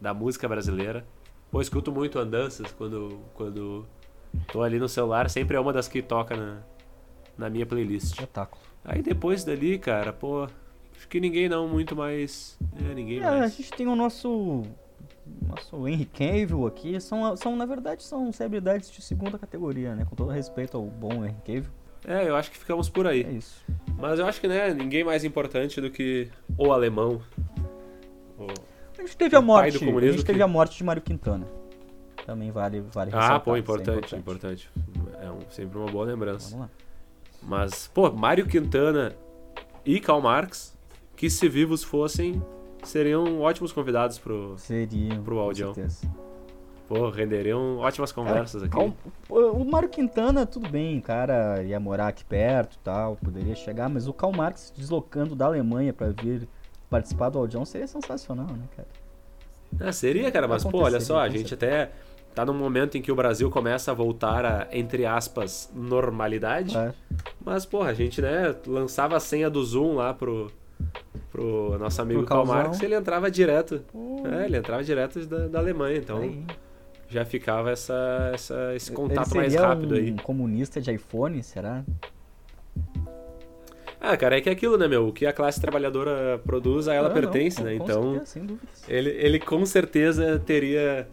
da 0.00 0.12
música 0.12 0.48
brasileira. 0.48 1.04
Pô, 1.50 1.60
escuto 1.60 1.92
muito 1.92 2.18
andanças 2.18 2.72
quando, 2.72 3.20
quando 3.34 3.86
tô 4.50 4.62
ali 4.62 4.78
no 4.78 4.88
celular, 4.88 5.30
sempre 5.30 5.56
é 5.56 5.60
uma 5.60 5.72
das 5.72 5.86
que 5.86 6.02
toca 6.02 6.36
na, 6.36 6.58
na 7.38 7.48
minha 7.48 7.64
playlist. 7.64 8.06
Espetáculo. 8.12 8.60
Aí 8.84 9.02
depois 9.02 9.44
dali, 9.44 9.78
cara, 9.78 10.12
pô, 10.12 10.44
acho 10.96 11.08
que 11.08 11.20
ninguém 11.20 11.48
não 11.48 11.68
muito 11.68 11.94
mais. 11.94 12.58
É, 12.90 12.94
ninguém 12.94 13.20
É, 13.20 13.24
a 13.26 13.30
mais. 13.38 13.56
gente 13.56 13.70
tem 13.72 13.86
o 13.86 13.94
nosso. 13.94 14.62
Nosso 15.46 15.88
Henry 15.88 16.04
Cavill 16.06 16.66
aqui. 16.66 17.00
São, 17.00 17.34
são, 17.36 17.56
na 17.56 17.64
verdade, 17.64 18.02
são 18.02 18.30
celebridades 18.32 18.90
de 18.90 19.00
segunda 19.00 19.38
categoria, 19.38 19.94
né? 19.94 20.04
Com 20.04 20.14
todo 20.16 20.30
respeito 20.30 20.76
ao 20.76 20.82
bom 20.84 21.24
Henry 21.24 21.36
Cavill. 21.46 21.70
É, 22.06 22.28
eu 22.28 22.36
acho 22.36 22.50
que 22.50 22.58
ficamos 22.58 22.88
por 22.88 23.06
É 23.06 23.10
aí. 23.10 23.36
isso. 23.36 23.64
Mas 23.98 24.18
eu 24.18 24.26
acho 24.26 24.40
que, 24.40 24.46
né, 24.48 24.72
ninguém 24.74 25.02
mais 25.04 25.24
importante 25.24 25.80
do 25.80 25.90
que 25.90 26.28
o 26.58 26.72
alemão. 26.72 27.20
O- 28.38 28.46
A 28.98 29.02
gente 29.02 29.16
teve 29.16 29.34
a 29.36 29.38
O 29.38 29.42
pai 29.42 29.46
morte. 29.46 29.76
A 29.76 30.10
gente 30.12 30.24
teve 30.24 30.38
que- 30.38 30.42
a 30.42 30.48
morte 30.48 30.76
de 30.76 30.84
Mário 30.84 31.02
Quintana. 31.02 31.46
Também 32.26 32.50
vale, 32.50 32.80
vale 32.92 33.10
Ah, 33.12 33.20
ressaltar, 33.20 33.40
pô, 33.40 33.50
isso 33.50 33.56
é 33.56 33.60
importante, 33.60 34.16
importante. 34.16 34.70
É 35.20 35.30
um- 35.30 35.50
sempre 35.50 35.76
uma 35.78 35.90
boa 35.90 36.06
lembrança. 36.06 36.50
Vamos 36.50 36.66
lá. 36.66 36.70
Mas, 37.42 37.88
pô, 37.92 38.10
Mário 38.10 38.46
Quintana 38.46 39.14
e 39.84 40.00
Karl 40.00 40.20
Marx, 40.22 40.74
que 41.16 41.28
se 41.28 41.46
vivos 41.48 41.84
fossem, 41.84 42.42
seriam 42.82 43.40
ótimos 43.40 43.72
convidados 43.72 44.18
pro. 44.18 44.54
Seria. 44.56 45.18
Pro 45.20 45.36
com 45.36 45.42
Audião. 45.42 45.74
certeza. 45.74 46.06
Pô, 46.88 47.08
renderiam 47.08 47.78
ótimas 47.78 48.12
conversas 48.12 48.62
aqui. 48.62 48.72
Cal- 48.76 48.92
O 49.30 49.64
Mário 49.64 49.88
Quintana, 49.88 50.44
tudo 50.44 50.68
bem, 50.68 50.98
o 50.98 51.02
cara 51.02 51.62
ia 51.62 51.80
morar 51.80 52.08
aqui 52.08 52.24
perto 52.24 52.78
tal, 52.84 53.16
poderia 53.16 53.54
chegar, 53.54 53.88
mas 53.88 54.06
o 54.06 54.12
Karl 54.12 54.32
Marx 54.36 54.72
deslocando 54.76 55.34
da 55.34 55.46
Alemanha 55.46 55.92
pra 55.94 56.08
vir 56.08 56.46
participar 56.90 57.30
do 57.30 57.38
Audião 57.38 57.64
seria 57.64 57.86
sensacional, 57.86 58.46
né, 58.48 58.64
cara? 58.76 58.88
Ah, 59.80 59.92
seria, 59.92 60.30
cara, 60.30 60.46
mas 60.46 60.62
pô, 60.62 60.78
olha 60.82 61.00
só, 61.00 61.20
a 61.20 61.28
gente 61.28 61.54
até 61.54 61.90
tá 62.34 62.44
num 62.44 62.52
momento 62.54 62.98
em 62.98 63.02
que 63.02 63.10
o 63.10 63.16
Brasil 63.16 63.50
começa 63.50 63.90
a 63.90 63.94
voltar 63.94 64.44
a, 64.44 64.68
entre 64.70 65.06
aspas, 65.06 65.70
normalidade. 65.74 66.72
Claro. 66.74 66.94
Mas, 67.44 67.64
porra, 67.64 67.90
a 67.90 67.94
gente, 67.94 68.20
né, 68.20 68.54
lançava 68.66 69.16
a 69.16 69.20
senha 69.20 69.48
do 69.48 69.64
Zoom 69.64 69.94
lá 69.94 70.12
pro, 70.12 70.50
pro 71.32 71.76
nosso 71.78 72.00
amigo 72.02 72.24
Karl. 72.24 72.44
Marx 72.46 72.80
e 72.80 72.84
ele 72.84 72.94
entrava 72.94 73.30
direto. 73.30 73.82
Pô, 73.90 74.22
É, 74.26 74.44
ele 74.44 74.56
entrava 74.58 74.84
direto 74.84 75.24
da, 75.26 75.48
da 75.48 75.58
Alemanha, 75.58 75.96
então 75.98 76.18
aí. 76.18 76.44
Já 77.08 77.24
ficava 77.24 77.70
essa, 77.70 78.30
essa, 78.32 78.74
esse 78.74 78.92
contato 78.92 79.34
mais 79.36 79.54
rápido 79.54 79.94
um 79.94 79.98
aí. 79.98 80.12
comunista 80.22 80.80
de 80.80 80.92
iPhone, 80.92 81.42
será? 81.42 81.84
Ah, 84.00 84.16
cara, 84.16 84.36
é 84.36 84.40
que 84.40 84.50
é 84.50 84.52
aquilo, 84.52 84.76
né, 84.76 84.86
meu? 84.86 85.08
O 85.08 85.12
que 85.12 85.24
a 85.24 85.32
classe 85.32 85.60
trabalhadora 85.60 86.38
produz, 86.44 86.88
a 86.88 86.94
ela 86.94 87.08
não, 87.08 87.14
pertence, 87.14 87.58
não, 87.58 87.66
né? 87.66 87.74
Então, 87.74 88.26
certeza. 88.26 88.58
Ele, 88.86 89.10
ele 89.10 89.38
com 89.38 89.64
certeza 89.64 90.38
teria, 90.38 91.08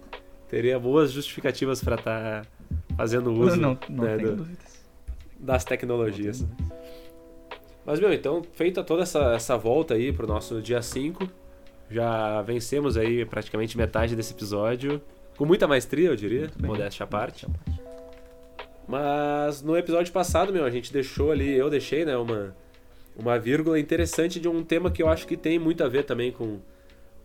teria 0.50 0.78
boas 0.78 1.12
justificativas 1.12 1.82
para 1.82 1.96
estar 1.96 2.42
tá 2.42 2.48
fazendo 2.98 3.32
uso 3.32 3.56
não, 3.56 3.78
né, 3.88 4.18
do, 4.18 4.46
das 5.40 5.64
tecnologias. 5.64 6.46
Mas, 7.86 8.00
meu, 8.00 8.12
então, 8.14 8.44
feita 8.54 8.84
toda 8.84 9.04
essa, 9.04 9.34
essa 9.34 9.58
volta 9.58 9.94
aí 9.94 10.12
pro 10.12 10.28
nosso 10.28 10.62
dia 10.62 10.82
5, 10.82 11.28
já 11.90 12.42
vencemos 12.42 12.98
aí 12.98 13.26
praticamente 13.26 13.78
metade 13.78 14.16
desse 14.16 14.34
episódio. 14.34 15.02
Com 15.42 15.48
muita 15.48 15.68
maestria, 15.68 16.08
eu 16.08 16.16
diria, 16.16 16.52
modéstia 16.62 17.04
à 17.04 17.08
parte. 17.08 17.48
Mas 18.88 19.64
no 19.64 19.76
episódio 19.76 20.14
passado, 20.14 20.54
meu, 20.54 20.64
a 20.64 20.70
gente 20.70 20.94
deixou 20.94 21.32
ali, 21.32 21.52
eu 21.52 21.68
deixei, 21.68 22.06
né, 22.06 22.16
uma, 22.16 22.56
uma 23.18 23.40
vírgula 23.40 23.80
interessante 23.80 24.40
de 24.40 24.48
um 24.48 24.64
tema 24.64 24.92
que 24.92 25.02
eu 25.02 25.10
acho 25.10 25.26
que 25.26 25.36
tem 25.36 25.58
muito 25.58 25.84
a 25.84 25.88
ver 25.88 26.04
também 26.04 26.32
com, 26.32 26.60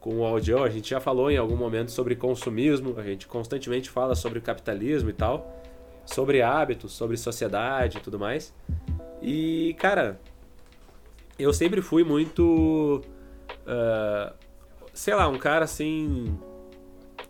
com 0.01 0.21
o 0.21 0.25
audio. 0.25 0.65
A 0.65 0.71
gente 0.71 0.89
já 0.89 0.99
falou 0.99 1.31
em 1.31 1.37
algum 1.37 1.57
momento 1.57 1.91
sobre 1.91 2.17
consumismo, 2.17 2.99
a 2.99 3.03
gente 3.03 3.27
constantemente 3.27 3.91
fala 3.91 4.15
sobre 4.15 4.41
capitalismo 4.41 5.11
e 5.11 5.13
tal, 5.13 5.55
sobre 6.07 6.41
hábitos, 6.41 6.95
sobre 6.95 7.19
sociedade 7.19 7.99
e 7.99 8.01
tudo 8.01 8.19
mais. 8.19 8.51
E, 9.21 9.77
cara, 9.79 10.19
eu 11.39 11.53
sempre 11.53 11.83
fui 11.83 12.03
muito. 12.03 13.03
Uh, 13.67 14.35
sei 14.95 15.15
lá, 15.15 15.29
um 15.29 15.37
cara 15.37 15.67
assim. 15.67 16.35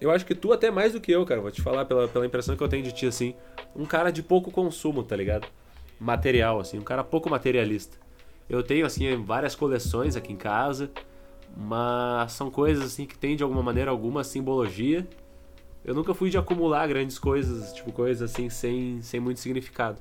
Eu 0.01 0.11
acho 0.11 0.27
que 0.27 0.35
tu 0.35 0.53
até 0.53 0.71
mais 0.71 0.93
do 0.93 1.01
que 1.01 1.11
eu, 1.11 1.25
cara, 1.25 1.41
vou 1.41 1.51
te 1.51 1.63
falar 1.63 1.85
pela, 1.85 2.07
pela 2.07 2.27
impressão 2.27 2.57
que 2.57 2.63
eu 2.63 2.69
tenho 2.69 2.83
de 2.83 2.93
ti, 2.93 3.07
assim. 3.07 3.35
Um 3.75 3.85
cara 3.85 4.11
de 4.11 4.23
pouco 4.23 4.51
consumo, 4.51 5.03
tá 5.03 5.17
ligado? 5.17 5.47
Material, 5.99 6.61
assim, 6.61 6.79
um 6.79 6.83
cara 6.83 7.03
pouco 7.03 7.31
materialista. 7.31 7.97
Eu 8.49 8.63
tenho, 8.63 8.87
assim, 8.87 9.17
várias 9.25 9.55
coleções 9.55 10.15
aqui 10.15 10.33
em 10.33 10.37
casa, 10.37 10.91
mas 11.57 12.33
são 12.33 12.51
coisas, 12.51 12.85
assim, 12.85 13.07
que 13.07 13.17
tem 13.17 13.35
de 13.37 13.43
alguma 13.43 13.63
maneira 13.63 13.91
alguma 13.91 14.23
simbologia. 14.23 15.07
Eu 15.85 15.95
nunca 15.95 16.13
fui 16.13 16.31
de 16.31 16.37
acumular 16.37 16.87
grandes 16.87 17.19
coisas, 17.19 17.73
tipo, 17.73 17.91
coisas 17.93 18.31
assim, 18.31 18.51
sem, 18.51 19.01
sem 19.03 19.19
muito 19.19 19.41
significado. 19.41 20.01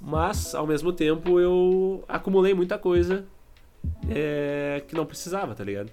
Mas, 0.00 0.54
ao 0.54 0.66
mesmo 0.66 0.92
tempo, 0.92 1.40
eu 1.40 2.04
acumulei 2.06 2.54
muita 2.54 2.78
coisa 2.78 3.26
é, 4.08 4.82
que 4.86 4.94
não 4.94 5.04
precisava, 5.04 5.54
tá 5.54 5.64
ligado? 5.64 5.90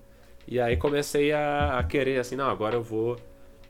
E 0.48 0.60
aí 0.60 0.78
comecei 0.78 1.32
a, 1.32 1.80
a, 1.80 1.84
querer, 1.84 2.20
assim, 2.20 2.36
não, 2.36 2.50
agora 2.50 2.76
eu 2.76 2.84
vou 2.84 3.18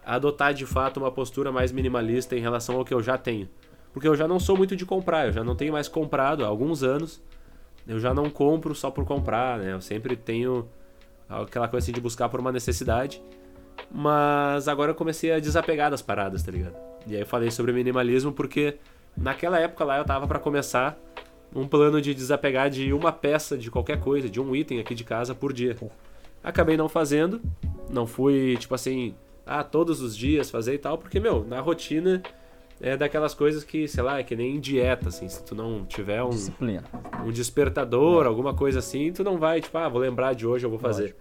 adotar 0.05 0.53
de 0.53 0.65
fato 0.65 0.97
uma 0.97 1.11
postura 1.11 1.51
mais 1.51 1.71
minimalista 1.71 2.35
em 2.35 2.39
relação 2.39 2.75
ao 2.77 2.85
que 2.85 2.93
eu 2.93 3.01
já 3.01 3.17
tenho. 3.17 3.47
Porque 3.93 4.07
eu 4.07 4.15
já 4.15 4.27
não 4.27 4.39
sou 4.39 4.57
muito 4.57 4.75
de 4.75 4.85
comprar, 4.85 5.27
eu 5.27 5.31
já 5.31 5.43
não 5.43 5.55
tenho 5.55 5.71
mais 5.73 5.87
comprado 5.87 6.43
há 6.43 6.47
alguns 6.47 6.83
anos. 6.83 7.21
Eu 7.87 7.99
já 7.99 8.13
não 8.13 8.29
compro 8.29 8.75
só 8.75 8.91
por 8.91 9.05
comprar, 9.05 9.59
né? 9.59 9.73
Eu 9.73 9.81
sempre 9.81 10.15
tenho 10.15 10.67
aquela 11.29 11.67
coisa 11.67 11.85
assim 11.85 11.93
de 11.93 12.01
buscar 12.01 12.27
por 12.29 12.39
uma 12.39 12.51
necessidade. 12.51 13.21
Mas 13.89 14.67
agora 14.67 14.91
eu 14.91 14.95
comecei 14.95 15.31
a 15.31 15.39
desapegar 15.39 15.91
das 15.91 16.01
paradas, 16.01 16.43
tá 16.43 16.51
ligado? 16.51 16.75
E 17.07 17.15
aí 17.15 17.21
eu 17.21 17.25
falei 17.25 17.51
sobre 17.51 17.71
minimalismo 17.71 18.33
porque 18.33 18.77
Naquela 19.17 19.59
época 19.59 19.85
lá 19.85 19.97
eu 19.97 20.05
tava 20.05 20.27
para 20.27 20.39
começar 20.39 20.97
um 21.53 21.67
plano 21.67 22.01
de 22.01 22.13
desapegar 22.13 22.69
de 22.69 22.91
uma 22.91 23.13
peça 23.13 23.57
de 23.57 23.71
qualquer 23.71 23.99
coisa, 23.99 24.29
de 24.29 24.41
um 24.41 24.53
item 24.53 24.79
aqui 24.79 24.93
de 24.93 25.05
casa 25.05 25.33
por 25.33 25.53
dia. 25.53 25.75
Acabei 26.45 26.77
não 26.77 26.87
fazendo, 26.87 27.41
não 27.89 28.05
fui 28.05 28.55
tipo 28.57 28.75
assim, 28.75 29.15
ah, 29.45 29.63
todos 29.63 30.01
os 30.01 30.15
dias 30.15 30.49
fazer 30.49 30.75
e 30.75 30.77
tal, 30.77 30.97
porque 30.97 31.19
meu, 31.19 31.43
na 31.43 31.59
rotina 31.59 32.21
é 32.79 32.95
daquelas 32.95 33.33
coisas 33.33 33.63
que, 33.63 33.87
sei 33.87 34.03
lá, 34.03 34.19
é 34.19 34.23
que 34.23 34.35
nem 34.35 34.59
dieta, 34.59 35.09
assim, 35.09 35.27
se 35.27 35.43
tu 35.43 35.55
não 35.55 35.85
tiver 35.85 36.21
um, 36.21 36.29
Disciplina. 36.29 36.83
um 37.25 37.31
despertador, 37.31 38.25
é. 38.25 38.27
alguma 38.27 38.53
coisa 38.53 38.79
assim, 38.79 39.11
tu 39.11 39.23
não 39.23 39.37
vai, 39.37 39.59
tipo, 39.59 39.77
ah, 39.77 39.89
vou 39.89 39.99
lembrar 39.99 40.33
de 40.33 40.45
hoje, 40.45 40.65
eu 40.65 40.69
vou 40.69 40.79
fazer. 40.79 41.01
Lógico. 41.03 41.19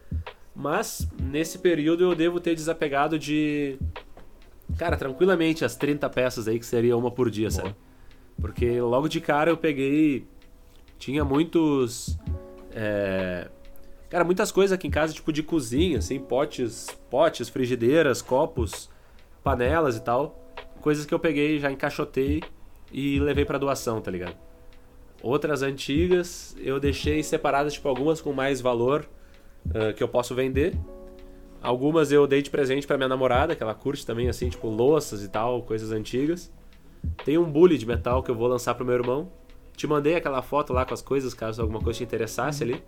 Mas 0.55 1.09
nesse 1.21 1.59
período 1.59 2.05
eu 2.05 2.15
devo 2.15 2.39
ter 2.39 2.55
desapegado 2.55 3.19
de 3.19 3.79
Cara, 4.79 4.97
tranquilamente 4.97 5.65
as 5.65 5.77
30 5.77 6.09
peças 6.11 6.49
aí 6.49 6.59
que 6.59 6.67
seria 6.67 6.97
uma 6.97 7.11
por 7.11 7.31
dia, 7.31 7.49
Boa. 7.49 7.63
sabe? 7.63 7.75
Porque 8.41 8.81
logo 8.81 9.09
de 9.09 9.21
cara 9.21 9.51
eu 9.51 9.57
peguei. 9.57 10.27
Tinha 10.99 11.25
muitos. 11.25 12.19
É... 12.73 13.49
Cara, 14.15 14.23
muitas 14.23 14.53
coisas 14.53 14.73
aqui 14.73 14.87
em 14.87 14.93
casa, 14.93 15.13
tipo 15.13 15.33
de 15.33 15.43
cozinha, 15.43 15.99
assim, 15.99 16.21
potes, 16.21 16.87
potes, 17.11 17.49
frigideiras, 17.49 18.23
copos, 18.23 18.89
panelas 19.43 19.97
e 19.97 20.01
tal. 20.01 20.55
Coisas 20.81 21.05
que 21.05 21.13
eu 21.13 21.19
peguei, 21.19 21.59
já 21.59 21.69
encaixotei 21.69 22.41
e 22.93 23.19
levei 23.19 23.45
para 23.45 23.59
doação, 23.59 24.01
tá 24.01 24.13
ligado? 24.13 24.37
Outras 25.21 25.63
antigas 25.63 26.57
eu 26.61 26.79
deixei 26.79 27.25
separadas, 27.25 27.73
tipo, 27.73 27.89
algumas 27.89 28.21
com 28.21 28.33
mais 28.33 28.61
valor 28.61 29.05
uh, 29.67 29.93
que 29.93 30.01
eu 30.05 30.09
posso 30.09 30.33
vender 30.33 30.79
Algumas 31.61 32.13
eu 32.13 32.25
dei 32.25 32.41
de 32.41 32.51
presente 32.51 32.87
para 32.87 32.97
minha 32.97 33.09
namorada, 33.09 33.57
que 33.57 33.65
ela 33.65 33.75
curte 33.75 34.07
também, 34.07 34.29
assim, 34.29 34.49
tipo, 34.49 34.69
louças 34.69 35.25
e 35.25 35.29
tal, 35.29 35.61
coisas 35.63 35.91
antigas. 35.91 36.53
Tem 37.25 37.37
um 37.37 37.51
bully 37.51 37.77
de 37.77 37.85
metal 37.85 38.23
que 38.23 38.31
eu 38.31 38.37
vou 38.37 38.47
lançar 38.47 38.77
pro 38.77 38.85
meu 38.85 38.95
irmão. 38.95 39.33
Te 39.77 39.89
mandei 39.89 40.15
aquela 40.15 40.41
foto 40.41 40.73
lá 40.73 40.85
com 40.85 40.95
as 40.95 41.03
coisas, 41.03 41.35
caso 41.35 41.61
alguma 41.61 41.81
coisa 41.81 41.97
te 41.97 42.05
interessasse 42.05 42.63
ali. 42.63 42.81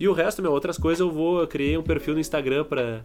E 0.00 0.08
o 0.08 0.14
resto, 0.14 0.40
meu, 0.40 0.50
outras 0.50 0.78
coisas 0.78 0.98
eu 0.98 1.10
vou. 1.10 1.40
Eu 1.40 1.46
criei 1.46 1.76
um 1.76 1.82
perfil 1.82 2.14
no 2.14 2.20
Instagram 2.20 2.64
pra, 2.64 3.04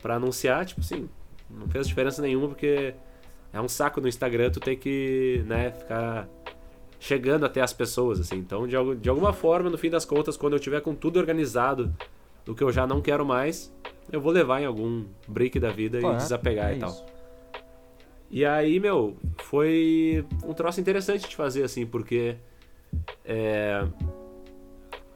pra 0.00 0.14
anunciar, 0.14 0.64
tipo 0.64 0.80
assim, 0.80 1.08
não 1.50 1.66
fez 1.66 1.88
diferença 1.88 2.22
nenhuma, 2.22 2.46
porque 2.46 2.94
é 3.52 3.60
um 3.60 3.66
saco 3.66 4.00
no 4.00 4.06
Instagram 4.06 4.48
tu 4.48 4.60
ter 4.60 4.76
que, 4.76 5.42
né, 5.44 5.72
ficar 5.72 6.28
chegando 7.00 7.44
até 7.44 7.60
as 7.60 7.72
pessoas, 7.72 8.20
assim. 8.20 8.36
Então, 8.36 8.64
de, 8.64 8.76
de 9.00 9.08
alguma 9.08 9.32
forma, 9.32 9.68
no 9.68 9.76
fim 9.76 9.90
das 9.90 10.04
contas, 10.04 10.36
quando 10.36 10.52
eu 10.52 10.60
tiver 10.60 10.80
com 10.82 10.94
tudo 10.94 11.18
organizado 11.18 11.92
do 12.44 12.54
que 12.54 12.62
eu 12.62 12.70
já 12.70 12.86
não 12.86 13.00
quero 13.00 13.26
mais, 13.26 13.74
eu 14.12 14.20
vou 14.20 14.30
levar 14.30 14.62
em 14.62 14.66
algum 14.66 15.06
break 15.26 15.58
da 15.58 15.70
vida 15.70 15.98
e 15.98 16.16
desapegar 16.16 16.70
é 16.70 16.76
e 16.76 16.78
tal. 16.78 16.90
Isso. 16.90 17.04
E 18.30 18.44
aí, 18.44 18.78
meu, 18.78 19.16
foi 19.38 20.24
um 20.44 20.54
troço 20.54 20.80
interessante 20.80 21.28
de 21.28 21.34
fazer, 21.34 21.64
assim, 21.64 21.84
porque 21.84 22.36
é, 23.24 23.84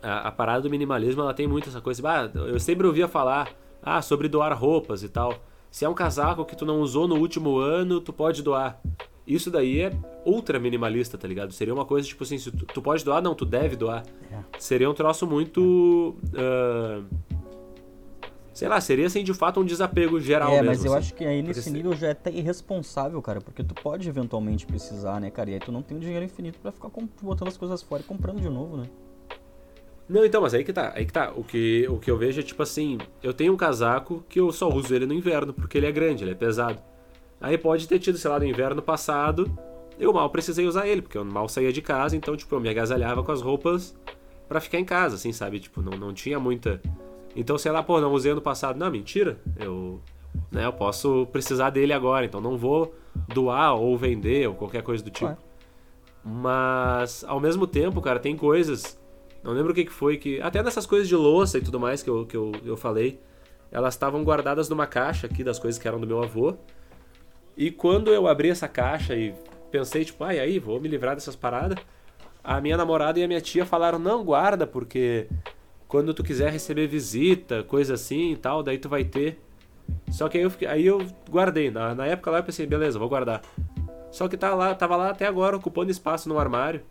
a, 0.04 0.28
a, 0.28 0.32
parada 0.32 0.62
do 0.62 0.70
minimalismo, 0.70 1.22
ela 1.22 1.34
tem 1.34 1.46
muito 1.46 1.68
essa 1.68 1.80
coisa. 1.80 2.02
Ah, 2.08 2.30
eu 2.34 2.60
sempre 2.60 2.86
ouvia 2.86 3.08
falar 3.08 3.50
ah, 3.82 4.02
sobre 4.02 4.28
doar 4.28 4.52
roupas 4.56 5.02
e 5.02 5.08
tal. 5.08 5.34
Se 5.70 5.84
é 5.84 5.88
um 5.88 5.94
casaco 5.94 6.44
que 6.44 6.54
tu 6.54 6.64
não 6.64 6.80
usou 6.80 7.08
no 7.08 7.16
último 7.16 7.58
ano, 7.58 8.00
tu 8.00 8.12
pode 8.12 8.42
doar. 8.42 8.80
Isso 9.26 9.50
daí 9.50 9.80
é 9.80 9.92
ultra 10.24 10.58
minimalista, 10.58 11.16
tá 11.16 11.26
ligado? 11.26 11.52
Seria 11.52 11.72
uma 11.72 11.84
coisa 11.84 12.06
tipo 12.06 12.22
assim, 12.22 12.38
se 12.38 12.50
tu, 12.50 12.66
tu 12.66 12.82
pode 12.82 13.04
doar, 13.04 13.22
não, 13.22 13.34
tu 13.34 13.46
deve 13.46 13.74
doar. 13.74 14.04
É. 14.30 14.38
Seria 14.58 14.88
um 14.88 14.94
troço 14.94 15.26
muito. 15.26 16.14
Uh, 16.24 17.04
sei 18.52 18.68
lá, 18.68 18.80
seria 18.80 19.06
assim 19.06 19.24
de 19.24 19.32
fato 19.32 19.60
um 19.60 19.64
desapego 19.64 20.20
geral 20.20 20.50
é, 20.50 20.62
mesmo. 20.62 20.66
mas 20.66 20.84
eu 20.84 20.92
assim. 20.92 20.98
acho 21.00 21.14
que 21.14 21.24
aí 21.24 21.42
nesse 21.42 21.62
porque 21.62 21.70
nível 21.70 21.94
já 21.94 22.08
é 22.08 22.10
até 22.10 22.30
irresponsável, 22.30 23.20
cara, 23.22 23.40
porque 23.40 23.64
tu 23.64 23.74
pode 23.74 24.08
eventualmente 24.08 24.66
precisar, 24.66 25.20
né, 25.20 25.30
cara? 25.30 25.50
E 25.50 25.54
aí 25.54 25.60
tu 25.60 25.72
não 25.72 25.82
tem 25.82 25.96
um 25.96 26.00
dinheiro 26.00 26.24
infinito 26.24 26.58
para 26.60 26.70
ficar 26.70 26.90
botando 27.22 27.48
as 27.48 27.56
coisas 27.56 27.82
fora 27.82 28.02
e 28.02 28.04
comprando 28.04 28.40
de 28.40 28.48
novo, 28.48 28.76
né? 28.76 28.86
Não, 30.08 30.24
então, 30.24 30.42
mas 30.42 30.52
aí 30.52 30.64
que 30.64 30.72
tá, 30.72 30.92
aí 30.94 31.06
que 31.06 31.12
tá. 31.12 31.32
O 31.34 31.42
que, 31.42 31.86
o 31.88 31.98
que 31.98 32.10
eu 32.10 32.16
vejo 32.16 32.40
é 32.40 32.42
tipo 32.42 32.62
assim, 32.62 32.98
eu 33.22 33.32
tenho 33.32 33.52
um 33.52 33.56
casaco 33.56 34.24
que 34.28 34.38
eu 34.38 34.52
só 34.52 34.68
uso 34.68 34.94
ele 34.94 35.06
no 35.06 35.14
inverno, 35.14 35.52
porque 35.52 35.78
ele 35.78 35.86
é 35.86 35.92
grande, 35.92 36.24
ele 36.24 36.32
é 36.32 36.34
pesado. 36.34 36.78
Aí 37.40 37.56
pode 37.56 37.88
ter 37.88 37.98
tido, 37.98 38.18
sei 38.18 38.30
lá, 38.30 38.38
no 38.38 38.44
inverno 38.44 38.82
passado, 38.82 39.50
eu 39.98 40.12
mal 40.12 40.28
precisei 40.30 40.66
usar 40.66 40.86
ele, 40.86 41.02
porque 41.02 41.16
eu 41.16 41.24
mal 41.24 41.48
saía 41.48 41.72
de 41.72 41.80
casa, 41.80 42.16
então, 42.16 42.36
tipo, 42.36 42.54
eu 42.54 42.60
me 42.60 42.68
agasalhava 42.68 43.22
com 43.22 43.32
as 43.32 43.40
roupas 43.40 43.94
para 44.48 44.60
ficar 44.60 44.78
em 44.78 44.84
casa, 44.84 45.16
assim, 45.16 45.32
sabe? 45.32 45.58
Tipo, 45.58 45.80
não, 45.80 45.96
não 45.96 46.12
tinha 46.12 46.38
muita 46.38 46.80
então, 47.36 47.58
sei 47.58 47.72
lá, 47.72 47.82
pô, 47.82 48.00
não 48.00 48.12
usei 48.12 48.32
ano 48.32 48.40
passado. 48.40 48.78
Não, 48.78 48.90
mentira. 48.90 49.38
Eu, 49.58 50.00
né, 50.50 50.64
eu 50.64 50.72
posso 50.72 51.26
precisar 51.32 51.70
dele 51.70 51.92
agora, 51.92 52.24
então 52.24 52.40
não 52.40 52.56
vou 52.56 52.94
doar 53.28 53.74
ou 53.74 53.96
vender 53.96 54.48
ou 54.48 54.54
qualquer 54.54 54.82
coisa 54.82 55.02
do 55.02 55.10
tipo. 55.10 55.36
Mas, 56.22 57.24
ao 57.24 57.40
mesmo 57.40 57.66
tempo, 57.66 58.00
cara, 58.00 58.18
tem 58.18 58.36
coisas. 58.36 58.98
Não 59.44 59.52
lembro 59.52 59.72
o 59.72 59.74
que, 59.74 59.84
que 59.84 59.92
foi 59.92 60.16
que. 60.16 60.40
Até 60.40 60.62
nessas 60.62 60.86
coisas 60.86 61.06
de 61.06 61.14
louça 61.14 61.58
e 61.58 61.60
tudo 61.60 61.78
mais 61.78 62.02
que 62.02 62.08
eu, 62.08 62.24
que 62.24 62.34
eu, 62.34 62.50
eu 62.64 62.78
falei, 62.78 63.20
elas 63.70 63.92
estavam 63.92 64.24
guardadas 64.24 64.70
numa 64.70 64.86
caixa 64.86 65.26
aqui 65.26 65.44
das 65.44 65.58
coisas 65.58 65.80
que 65.80 65.86
eram 65.86 66.00
do 66.00 66.06
meu 66.06 66.22
avô. 66.22 66.56
E 67.54 67.70
quando 67.70 68.10
eu 68.10 68.26
abri 68.26 68.48
essa 68.48 68.66
caixa 68.66 69.14
e 69.14 69.34
pensei, 69.70 70.04
tipo, 70.04 70.24
ai, 70.24 70.40
aí, 70.40 70.58
vou 70.58 70.80
me 70.80 70.88
livrar 70.88 71.14
dessas 71.14 71.36
paradas, 71.36 71.78
a 72.42 72.58
minha 72.58 72.76
namorada 72.76 73.20
e 73.20 73.22
a 73.22 73.28
minha 73.28 73.40
tia 73.40 73.66
falaram: 73.66 73.98
não, 73.98 74.24
guarda, 74.24 74.66
porque 74.66 75.28
quando 75.86 76.14
tu 76.14 76.24
quiser 76.24 76.50
receber 76.50 76.86
visita, 76.86 77.62
coisa 77.62 77.94
assim 77.94 78.32
e 78.32 78.36
tal, 78.36 78.62
daí 78.62 78.78
tu 78.78 78.88
vai 78.88 79.04
ter. 79.04 79.38
Só 80.10 80.26
que 80.26 80.38
aí 80.38 80.44
eu, 80.44 80.50
fiquei, 80.50 80.66
aí 80.66 80.86
eu 80.86 81.06
guardei. 81.28 81.70
Na, 81.70 81.94
na 81.94 82.06
época 82.06 82.30
lá 82.30 82.38
eu 82.38 82.44
pensei, 82.44 82.66
beleza, 82.66 82.98
vou 82.98 83.10
guardar. 83.10 83.42
Só 84.10 84.26
que 84.26 84.38
tá 84.38 84.54
lá, 84.54 84.74
tava 84.74 84.96
lá 84.96 85.10
até 85.10 85.26
agora 85.26 85.56
ocupando 85.56 85.90
espaço 85.90 86.30
no 86.30 86.38
armário. 86.38 86.82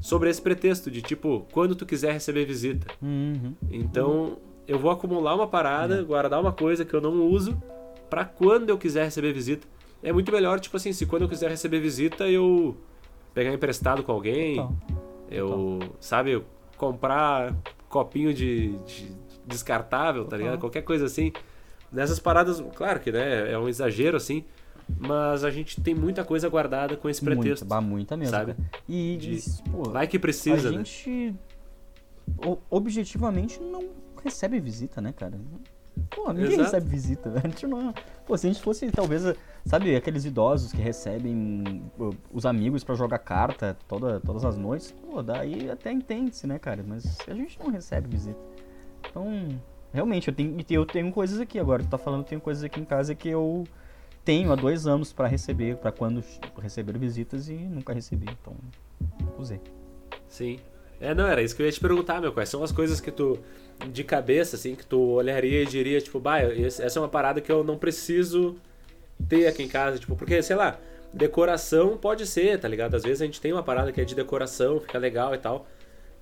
Sobre 0.00 0.30
esse 0.30 0.40
pretexto 0.40 0.90
de 0.90 1.02
tipo, 1.02 1.46
quando 1.52 1.74
tu 1.74 1.84
quiser 1.84 2.12
receber 2.12 2.44
visita. 2.44 2.86
Uhum. 3.02 3.54
Então, 3.70 4.38
eu 4.66 4.78
vou 4.78 4.90
acumular 4.90 5.34
uma 5.34 5.46
parada, 5.46 5.98
uhum. 5.98 6.04
guardar 6.04 6.40
uma 6.40 6.52
coisa 6.52 6.84
que 6.84 6.94
eu 6.94 7.00
não 7.00 7.26
uso, 7.26 7.60
para 8.08 8.24
quando 8.24 8.70
eu 8.70 8.78
quiser 8.78 9.04
receber 9.04 9.32
visita. 9.32 9.66
É 10.02 10.12
muito 10.12 10.32
melhor, 10.32 10.58
tipo 10.60 10.76
assim, 10.76 10.92
se 10.92 11.04
quando 11.06 11.22
eu 11.22 11.28
quiser 11.28 11.50
receber 11.50 11.80
visita, 11.80 12.28
eu 12.28 12.76
pegar 13.34 13.52
emprestado 13.52 14.02
com 14.02 14.12
alguém, 14.12 14.56
eu, 15.30 15.78
sabe, 16.00 16.42
comprar 16.76 17.54
copinho 17.88 18.32
de, 18.32 18.76
de 18.86 19.12
descartável, 19.46 20.24
tá 20.24 20.36
ligado? 20.36 20.58
Qualquer 20.58 20.82
coisa 20.82 21.06
assim. 21.06 21.32
Nessas 21.92 22.20
paradas, 22.20 22.62
claro 22.76 23.00
que 23.00 23.10
né, 23.10 23.52
é 23.52 23.58
um 23.58 23.68
exagero 23.68 24.16
assim, 24.16 24.44
mas 24.98 25.44
a 25.44 25.50
gente 25.50 25.80
tem 25.80 25.94
muita 25.94 26.24
coisa 26.24 26.48
guardada 26.48 26.96
com 26.96 27.08
esse 27.08 27.22
pretexto. 27.22 27.64
Muita, 27.64 27.80
muita 27.80 28.16
mesmo. 28.16 28.34
Sabe? 28.34 28.54
Cara. 28.54 28.68
E, 28.88 29.16
de, 29.16 29.40
pô, 29.70 29.90
vai 29.90 30.06
que 30.06 30.18
precisa, 30.18 30.68
a 30.68 30.72
né? 30.72 30.78
gente 30.78 31.34
objetivamente 32.70 33.60
não 33.60 33.90
recebe 34.22 34.60
visita, 34.60 35.00
né, 35.00 35.12
cara? 35.12 35.38
Pô, 36.08 36.32
ninguém 36.32 36.52
Exato. 36.52 36.62
recebe 36.62 36.88
visita. 36.88 37.30
A 37.36 37.66
não. 37.66 37.94
Pô, 38.26 38.36
se 38.36 38.46
a 38.46 38.52
gente 38.52 38.62
fosse, 38.62 38.90
talvez, 38.90 39.22
sabe, 39.64 39.94
aqueles 39.94 40.24
idosos 40.24 40.72
que 40.72 40.80
recebem 40.80 41.82
os 42.32 42.46
amigos 42.46 42.84
para 42.84 42.94
jogar 42.94 43.18
carta 43.18 43.76
toda, 43.88 44.20
todas 44.20 44.44
as 44.44 44.56
noites, 44.56 44.92
pô, 44.92 45.22
daí 45.22 45.70
até 45.70 45.92
entende-se, 45.92 46.46
né, 46.46 46.58
cara? 46.58 46.84
Mas 46.86 47.18
a 47.26 47.34
gente 47.34 47.58
não 47.58 47.70
recebe 47.70 48.08
visita. 48.08 48.40
Então, 49.08 49.48
realmente, 49.92 50.28
eu 50.28 50.34
tenho, 50.34 50.56
eu 50.70 50.86
tenho 50.86 51.12
coisas 51.12 51.40
aqui 51.40 51.58
agora. 51.58 51.82
Tu 51.82 51.88
tá 51.88 51.98
falando, 51.98 52.20
eu 52.20 52.26
tenho 52.28 52.40
coisas 52.40 52.62
aqui 52.64 52.80
em 52.80 52.84
casa 52.84 53.14
que 53.14 53.28
eu 53.28 53.64
tenho 54.24 54.52
há 54.52 54.56
dois 54.56 54.86
anos 54.86 55.12
para 55.12 55.26
receber, 55.26 55.76
para 55.76 55.92
quando 55.92 56.22
receber 56.60 56.96
visitas 56.98 57.48
e 57.48 57.54
nunca 57.54 57.92
recebi. 57.92 58.26
Então, 58.40 58.54
usei. 59.38 59.60
Sim. 60.28 60.58
É, 61.00 61.14
não, 61.14 61.26
era 61.26 61.42
isso 61.42 61.56
que 61.56 61.62
eu 61.62 61.66
ia 61.66 61.72
te 61.72 61.80
perguntar, 61.80 62.20
meu. 62.20 62.32
Quais 62.32 62.48
são 62.48 62.62
as 62.62 62.70
coisas 62.70 63.00
que 63.00 63.10
tu, 63.10 63.38
de 63.90 64.04
cabeça, 64.04 64.56
assim, 64.56 64.74
que 64.74 64.84
tu 64.84 65.00
olharia 65.00 65.62
e 65.62 65.66
diria, 65.66 66.00
tipo, 66.00 66.20
bah, 66.20 66.40
essa 66.40 66.98
é 66.98 67.00
uma 67.00 67.08
parada 67.08 67.40
que 67.40 67.50
eu 67.50 67.64
não 67.64 67.78
preciso 67.78 68.56
ter 69.28 69.46
aqui 69.46 69.62
em 69.62 69.68
casa, 69.68 69.98
tipo, 69.98 70.14
porque, 70.14 70.42
sei 70.42 70.56
lá, 70.56 70.78
decoração 71.12 71.96
pode 71.96 72.26
ser, 72.26 72.58
tá 72.60 72.68
ligado? 72.68 72.94
Às 72.94 73.02
vezes 73.02 73.22
a 73.22 73.24
gente 73.24 73.40
tem 73.40 73.52
uma 73.52 73.62
parada 73.62 73.92
que 73.92 74.00
é 74.00 74.04
de 74.04 74.14
decoração, 74.14 74.80
fica 74.80 74.98
legal 74.98 75.34
e 75.34 75.38
tal. 75.38 75.66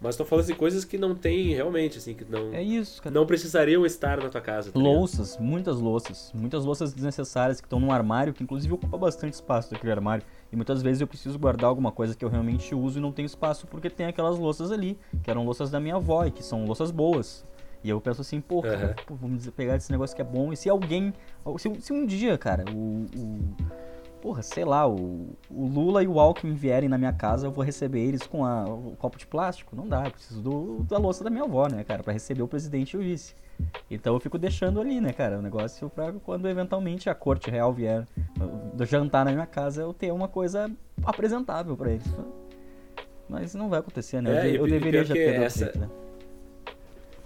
Mas 0.01 0.15
tô 0.15 0.25
falando 0.25 0.47
de 0.47 0.55
coisas 0.55 0.85
que 0.85 0.97
não 0.97 1.13
tem 1.13 1.55
realmente, 1.55 1.99
assim, 1.99 2.15
que 2.15 2.25
não. 2.25 2.55
É 2.55 2.63
isso, 2.63 3.03
cara. 3.03 3.13
Não 3.13 3.27
precisariam 3.27 3.85
estar 3.85 4.23
na 4.23 4.29
tua 4.29 4.41
casa. 4.41 4.71
Tá 4.71 4.79
louças, 4.79 5.37
muitas 5.39 5.81
louças. 5.81 6.31
Muitas 6.33 6.65
louças 6.65 6.93
desnecessárias 6.93 7.61
que 7.61 7.67
estão 7.67 7.81
num 7.81 7.91
armário, 7.91 8.33
que 8.33 8.43
inclusive 8.43 8.73
ocupa 8.73 8.97
bastante 8.97 9.35
espaço 9.35 9.73
daquele 9.73 9.91
armário. 9.91 10.25
E 10.53 10.57
muitas 10.57 10.83
vezes 10.83 11.01
eu 11.01 11.07
preciso 11.07 11.37
guardar 11.37 11.69
alguma 11.69 11.91
coisa 11.91 12.15
que 12.15 12.25
eu 12.25 12.29
realmente 12.29 12.75
uso 12.77 12.99
e 12.99 13.03
não 13.03 13.11
tenho 13.11 13.27
espaço 13.27 13.67
porque 13.67 13.91
tem 13.91 14.07
aquelas 14.07 14.39
louças 14.39 14.71
ali, 14.71 14.97
que 15.23 15.31
eram 15.31 15.45
louças 15.45 15.69
da 15.69 15.81
minha 15.81 15.97
avó 15.97 16.25
e 16.25 16.31
que 16.31 16.45
são 16.45 16.65
louças 16.65 16.93
boas. 16.93 17.45
E 17.83 17.91
eu 17.91 18.01
penso 18.01 18.21
assim, 18.21 18.41
pô, 18.41 18.63
cara, 18.63 18.89
uhum. 18.89 19.05
pô, 19.07 19.15
vamos 19.15 19.49
pegar 19.51 19.77
esse 19.77 19.91
negócio 19.91 20.15
que 20.15 20.23
é 20.23 20.25
bom. 20.25 20.53
E 20.53 20.57
se 20.57 20.69
alguém. 20.69 21.13
Se, 21.59 21.81
se 21.81 21.93
um 21.93 22.07
dia, 22.07 22.39
cara, 22.39 22.65
o, 22.73 23.07
o 23.17 23.57
porra, 24.21 24.43
sei 24.43 24.65
lá, 24.65 24.89
o, 24.89 25.37
o, 25.51 25.67
Lula 25.67 26.03
e 26.03 26.07
o 26.07 26.19
Alckmin 26.19 26.55
vierem 26.55 26.89
na 26.89 26.99
minha 26.99 27.13
casa, 27.13 27.47
eu 27.47 27.51
vou 27.51 27.65
receber 27.65 28.01
eles 28.01 28.23
com 28.23 28.45
a, 28.45 28.65
o 28.65 28.95
copo 28.99 29.19
de 29.19 29.27
plástico? 29.27 29.75
Não 29.75 29.89
dá, 29.89 30.05
eu 30.05 30.11
preciso 30.11 30.41
do, 30.41 30.83
da 30.85 30.99
louça 30.99 31.25
da 31.25 31.31
minha 31.31 31.45
avó, 31.45 31.69
né, 31.69 31.85
cara, 31.85 32.03
para 32.03 32.13
receber 32.13 32.43
o 32.43 32.49
presidente 32.49 32.93
e 32.93 32.97
o 32.97 33.01
vice. 33.01 33.35
Então 33.91 34.15
eu 34.15 34.21
fico 34.21 34.39
deixando 34.39 34.81
ali, 34.81 35.01
né, 35.01 35.13
cara, 35.13 35.39
o 35.39 35.43
negócio 35.43 35.89
pra 35.91 36.13
quando 36.13 36.49
eventualmente 36.49 37.11
a 37.11 37.15
corte 37.15 37.51
real 37.51 37.73
vier 37.73 38.07
do 38.75 38.85
jantar 38.85 39.25
na 39.25 39.33
minha 39.33 39.47
casa, 39.47 39.83
eu 39.83 39.93
ter 39.93 40.13
uma 40.13 40.29
coisa 40.29 40.71
apresentável 41.05 41.77
para 41.77 41.93
eles. 41.93 42.07
Mas 43.29 43.55
não 43.55 43.69
vai 43.69 43.81
acontecer, 43.81 44.23
né? 44.23 44.49
É, 44.49 44.51
eu, 44.51 44.65
eu 44.65 44.67
deveria 44.67 45.05
já 45.05 45.15
ter 45.15 45.41
essa... 45.41 45.67
Feito, 45.67 45.79
né? 45.79 45.89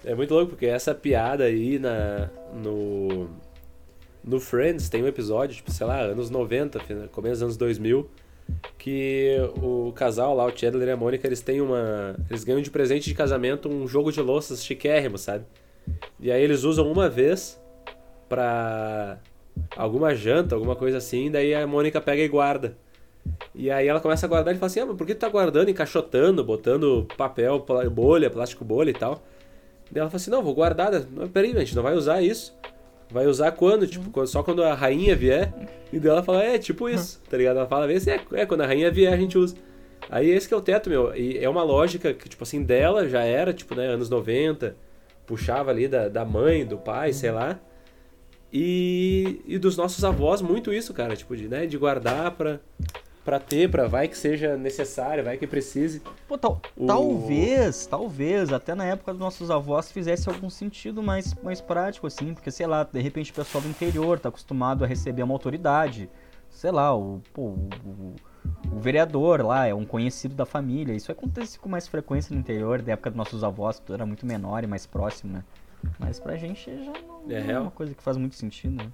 É 0.04 0.14
muito 0.14 0.34
louco, 0.34 0.50
porque 0.50 0.66
essa 0.66 0.94
piada 0.94 1.44
aí 1.44 1.78
na, 1.78 2.28
no, 2.52 3.30
no 4.24 4.40
Friends 4.40 4.88
tem 4.88 5.02
um 5.02 5.06
episódio, 5.06 5.56
tipo, 5.56 5.70
sei 5.70 5.86
lá, 5.86 6.00
anos 6.00 6.30
90, 6.30 6.80
começo 7.10 7.34
dos 7.34 7.42
anos 7.42 7.56
2000, 7.56 8.08
que 8.78 9.36
o 9.62 9.92
casal 9.92 10.34
lá, 10.34 10.44
o 10.44 10.56
Chandler 10.56 10.88
e 10.88 10.90
a 10.92 10.96
Mônica, 10.96 11.26
eles 11.26 11.40
têm 11.40 11.60
uma. 11.60 12.16
Eles 12.28 12.44
ganham 12.44 12.60
de 12.60 12.70
presente 12.70 13.04
de 13.04 13.14
casamento 13.14 13.68
um 13.68 13.86
jogo 13.86 14.12
de 14.12 14.20
louças 14.20 14.64
chiquérrimo, 14.64 15.18
sabe? 15.18 15.44
E 16.20 16.30
aí 16.30 16.42
eles 16.42 16.64
usam 16.64 16.90
uma 16.90 17.08
vez 17.08 17.60
pra 18.28 19.18
alguma 19.76 20.14
janta, 20.14 20.54
alguma 20.54 20.76
coisa 20.76 20.98
assim, 20.98 21.30
daí 21.30 21.54
a 21.54 21.66
Mônica 21.66 22.00
pega 22.00 22.22
e 22.22 22.28
guarda. 22.28 22.76
E 23.54 23.70
aí 23.70 23.86
ela 23.86 24.00
começa 24.00 24.26
a 24.26 24.28
guardar 24.28 24.54
e 24.54 24.58
fala 24.58 24.66
assim: 24.66 24.80
Ah, 24.80 24.86
mas 24.86 24.96
por 24.96 25.06
que 25.06 25.14
tu 25.14 25.20
tá 25.20 25.28
guardando, 25.28 25.68
encaixotando, 25.68 26.44
botando 26.44 27.06
papel, 27.16 27.64
bolha, 27.90 28.30
plástico 28.30 28.64
bolha 28.64 28.90
e 28.90 28.94
tal? 28.94 29.22
Daí 29.90 30.00
ela 30.00 30.10
fala 30.10 30.16
assim: 30.16 30.30
Não, 30.30 30.42
vou 30.42 30.54
guardar. 30.54 30.90
Peraí, 31.32 31.52
a 31.52 31.60
gente 31.60 31.76
não 31.76 31.82
vai 31.82 31.94
usar 31.94 32.22
isso. 32.22 32.56
Vai 33.12 33.26
usar 33.26 33.52
quando? 33.52 33.86
Tipo, 33.86 34.20
uhum. 34.20 34.26
só 34.26 34.42
quando 34.42 34.62
a 34.62 34.74
rainha 34.74 35.14
vier. 35.14 35.52
E 35.92 35.98
daí 35.98 36.10
ela 36.10 36.22
fala, 36.22 36.42
é, 36.42 36.58
tipo 36.58 36.88
isso, 36.88 37.20
tá 37.28 37.36
ligado? 37.36 37.58
Ela 37.58 37.66
fala, 37.66 37.86
vê 37.86 38.00
se 38.00 38.10
é, 38.10 38.20
é, 38.32 38.46
quando 38.46 38.62
a 38.62 38.66
rainha 38.66 38.90
vier 38.90 39.12
a 39.12 39.16
gente 39.16 39.36
usa. 39.36 39.54
Aí 40.10 40.30
esse 40.30 40.48
que 40.48 40.54
é 40.54 40.56
o 40.56 40.62
teto, 40.62 40.88
meu. 40.88 41.14
E 41.14 41.38
é 41.38 41.48
uma 41.48 41.62
lógica 41.62 42.12
que, 42.14 42.28
tipo 42.28 42.42
assim, 42.42 42.62
dela 42.62 43.08
já 43.08 43.22
era, 43.22 43.52
tipo, 43.52 43.74
né, 43.74 43.86
anos 43.86 44.08
90. 44.08 44.74
Puxava 45.26 45.70
ali 45.70 45.86
da, 45.86 46.08
da 46.08 46.24
mãe, 46.24 46.64
do 46.64 46.78
pai, 46.78 47.08
uhum. 47.08 47.14
sei 47.14 47.30
lá. 47.30 47.60
E, 48.52 49.40
e 49.46 49.58
dos 49.58 49.76
nossos 49.76 50.02
avós, 50.04 50.42
muito 50.42 50.72
isso, 50.72 50.92
cara. 50.94 51.14
Tipo, 51.14 51.36
de, 51.36 51.48
né, 51.48 51.66
de 51.66 51.76
guardar 51.76 52.30
pra, 52.32 52.60
para 53.24 53.38
ter, 53.38 53.70
para 53.70 53.86
vai 53.86 54.08
que 54.08 54.16
seja 54.16 54.56
necessário, 54.56 55.24
vai 55.24 55.36
que 55.36 55.46
precise. 55.46 56.02
Pô, 56.26 56.36
tal, 56.36 56.60
o... 56.76 56.86
talvez, 56.86 57.86
talvez, 57.86 58.52
até 58.52 58.74
na 58.74 58.84
época 58.84 59.12
dos 59.12 59.20
nossos 59.20 59.50
avós 59.50 59.92
fizesse 59.92 60.28
algum 60.28 60.50
sentido 60.50 61.02
mais, 61.02 61.34
mais 61.42 61.60
prático, 61.60 62.06
assim, 62.06 62.34
porque, 62.34 62.50
sei 62.50 62.66
lá, 62.66 62.82
de 62.84 63.00
repente 63.00 63.30
o 63.30 63.34
pessoal 63.34 63.62
do 63.62 63.68
interior 63.68 64.18
tá 64.18 64.28
acostumado 64.28 64.84
a 64.84 64.86
receber 64.86 65.22
uma 65.22 65.34
autoridade, 65.34 66.10
sei 66.50 66.70
lá, 66.70 66.94
o, 66.96 67.20
pô, 67.32 67.42
o, 67.84 68.14
o 68.72 68.80
vereador 68.80 69.42
lá 69.42 69.66
é 69.66 69.74
um 69.74 69.84
conhecido 69.84 70.34
da 70.34 70.44
família, 70.44 70.92
isso 70.92 71.12
acontece 71.12 71.58
com 71.58 71.68
mais 71.68 71.86
frequência 71.86 72.34
no 72.34 72.40
interior, 72.40 72.82
da 72.82 72.92
época 72.92 73.10
dos 73.10 73.16
nossos 73.16 73.44
avós, 73.44 73.78
tudo 73.78 73.94
era 73.94 74.06
muito 74.06 74.26
menor 74.26 74.64
e 74.64 74.66
mais 74.66 74.86
próximo, 74.86 75.32
né? 75.32 75.44
Mas 75.98 76.18
pra 76.18 76.36
gente 76.36 76.70
já 76.84 76.92
não 76.92 77.22
é, 77.28 77.52
é 77.52 77.58
uma 77.58 77.70
coisa 77.70 77.94
que 77.94 78.02
faz 78.02 78.16
muito 78.16 78.34
sentido, 78.34 78.76
né? 78.76 78.92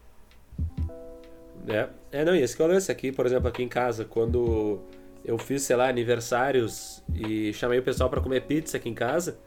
É, 1.67 1.89
é 2.13 2.25
não, 2.25 2.35
e 2.35 2.43
esse 2.43 2.57
que 2.57 2.63
é 2.63 2.65
o 2.65 2.69
lance 2.69 2.91
aqui, 2.91 3.11
por 3.11 3.27
exemplo, 3.27 3.49
aqui 3.49 3.63
em 3.63 3.69
casa, 3.69 4.05
quando 4.05 4.81
eu 5.25 5.37
fiz, 5.39 5.63
sei 5.63 5.77
lá, 5.77 5.89
aniversários 5.89 7.03
e 7.15 7.53
chamei 7.53 7.79
o 7.79 7.83
pessoal 7.83 8.09
para 8.09 8.21
comer 8.21 8.43
pizza 8.43 8.77
aqui 8.77 8.89
em 8.89 8.95
casa, 8.95 9.39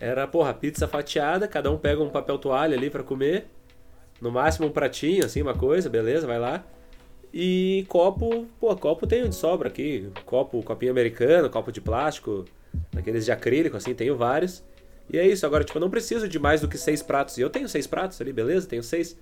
era, 0.00 0.26
porra, 0.26 0.54
pizza 0.54 0.86
fatiada, 0.86 1.48
cada 1.48 1.70
um 1.70 1.76
pega 1.76 2.02
um 2.02 2.10
papel 2.10 2.38
toalha 2.38 2.76
ali 2.76 2.88
para 2.88 3.02
comer, 3.02 3.46
no 4.20 4.30
máximo 4.30 4.68
um 4.68 4.70
pratinho, 4.70 5.24
assim, 5.24 5.42
uma 5.42 5.54
coisa, 5.54 5.88
beleza, 5.88 6.26
vai 6.26 6.38
lá. 6.38 6.64
E 7.32 7.84
copo, 7.88 8.46
pô, 8.58 8.74
copo 8.76 9.06
tem 9.06 9.28
de 9.28 9.34
sobra 9.34 9.68
aqui, 9.68 10.10
copo, 10.24 10.62
copinho 10.62 10.92
americano, 10.92 11.50
copo 11.50 11.70
de 11.70 11.80
plástico, 11.80 12.44
aqueles 12.96 13.24
de 13.24 13.32
acrílico, 13.32 13.76
assim, 13.76 13.94
tenho 13.94 14.16
vários. 14.16 14.64
E 15.10 15.18
é 15.18 15.26
isso, 15.26 15.44
agora, 15.46 15.64
tipo, 15.64 15.78
eu 15.78 15.80
não 15.80 15.90
preciso 15.90 16.28
de 16.28 16.38
mais 16.38 16.60
do 16.60 16.68
que 16.68 16.76
seis 16.78 17.02
pratos. 17.02 17.38
E 17.38 17.40
eu 17.40 17.50
tenho 17.50 17.68
seis 17.68 17.86
pratos 17.86 18.20
ali, 18.20 18.32
beleza? 18.32 18.66
Tenho 18.66 18.82
seis. 18.82 19.16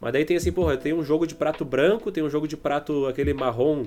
Mas 0.00 0.12
daí 0.12 0.24
tem 0.24 0.36
assim, 0.36 0.52
porra, 0.52 0.76
tem 0.76 0.92
um 0.92 1.02
jogo 1.02 1.26
de 1.26 1.34
prato 1.34 1.64
branco, 1.64 2.12
tem 2.12 2.22
um 2.22 2.30
jogo 2.30 2.46
de 2.46 2.56
prato 2.56 3.06
aquele 3.06 3.34
marrom 3.34 3.84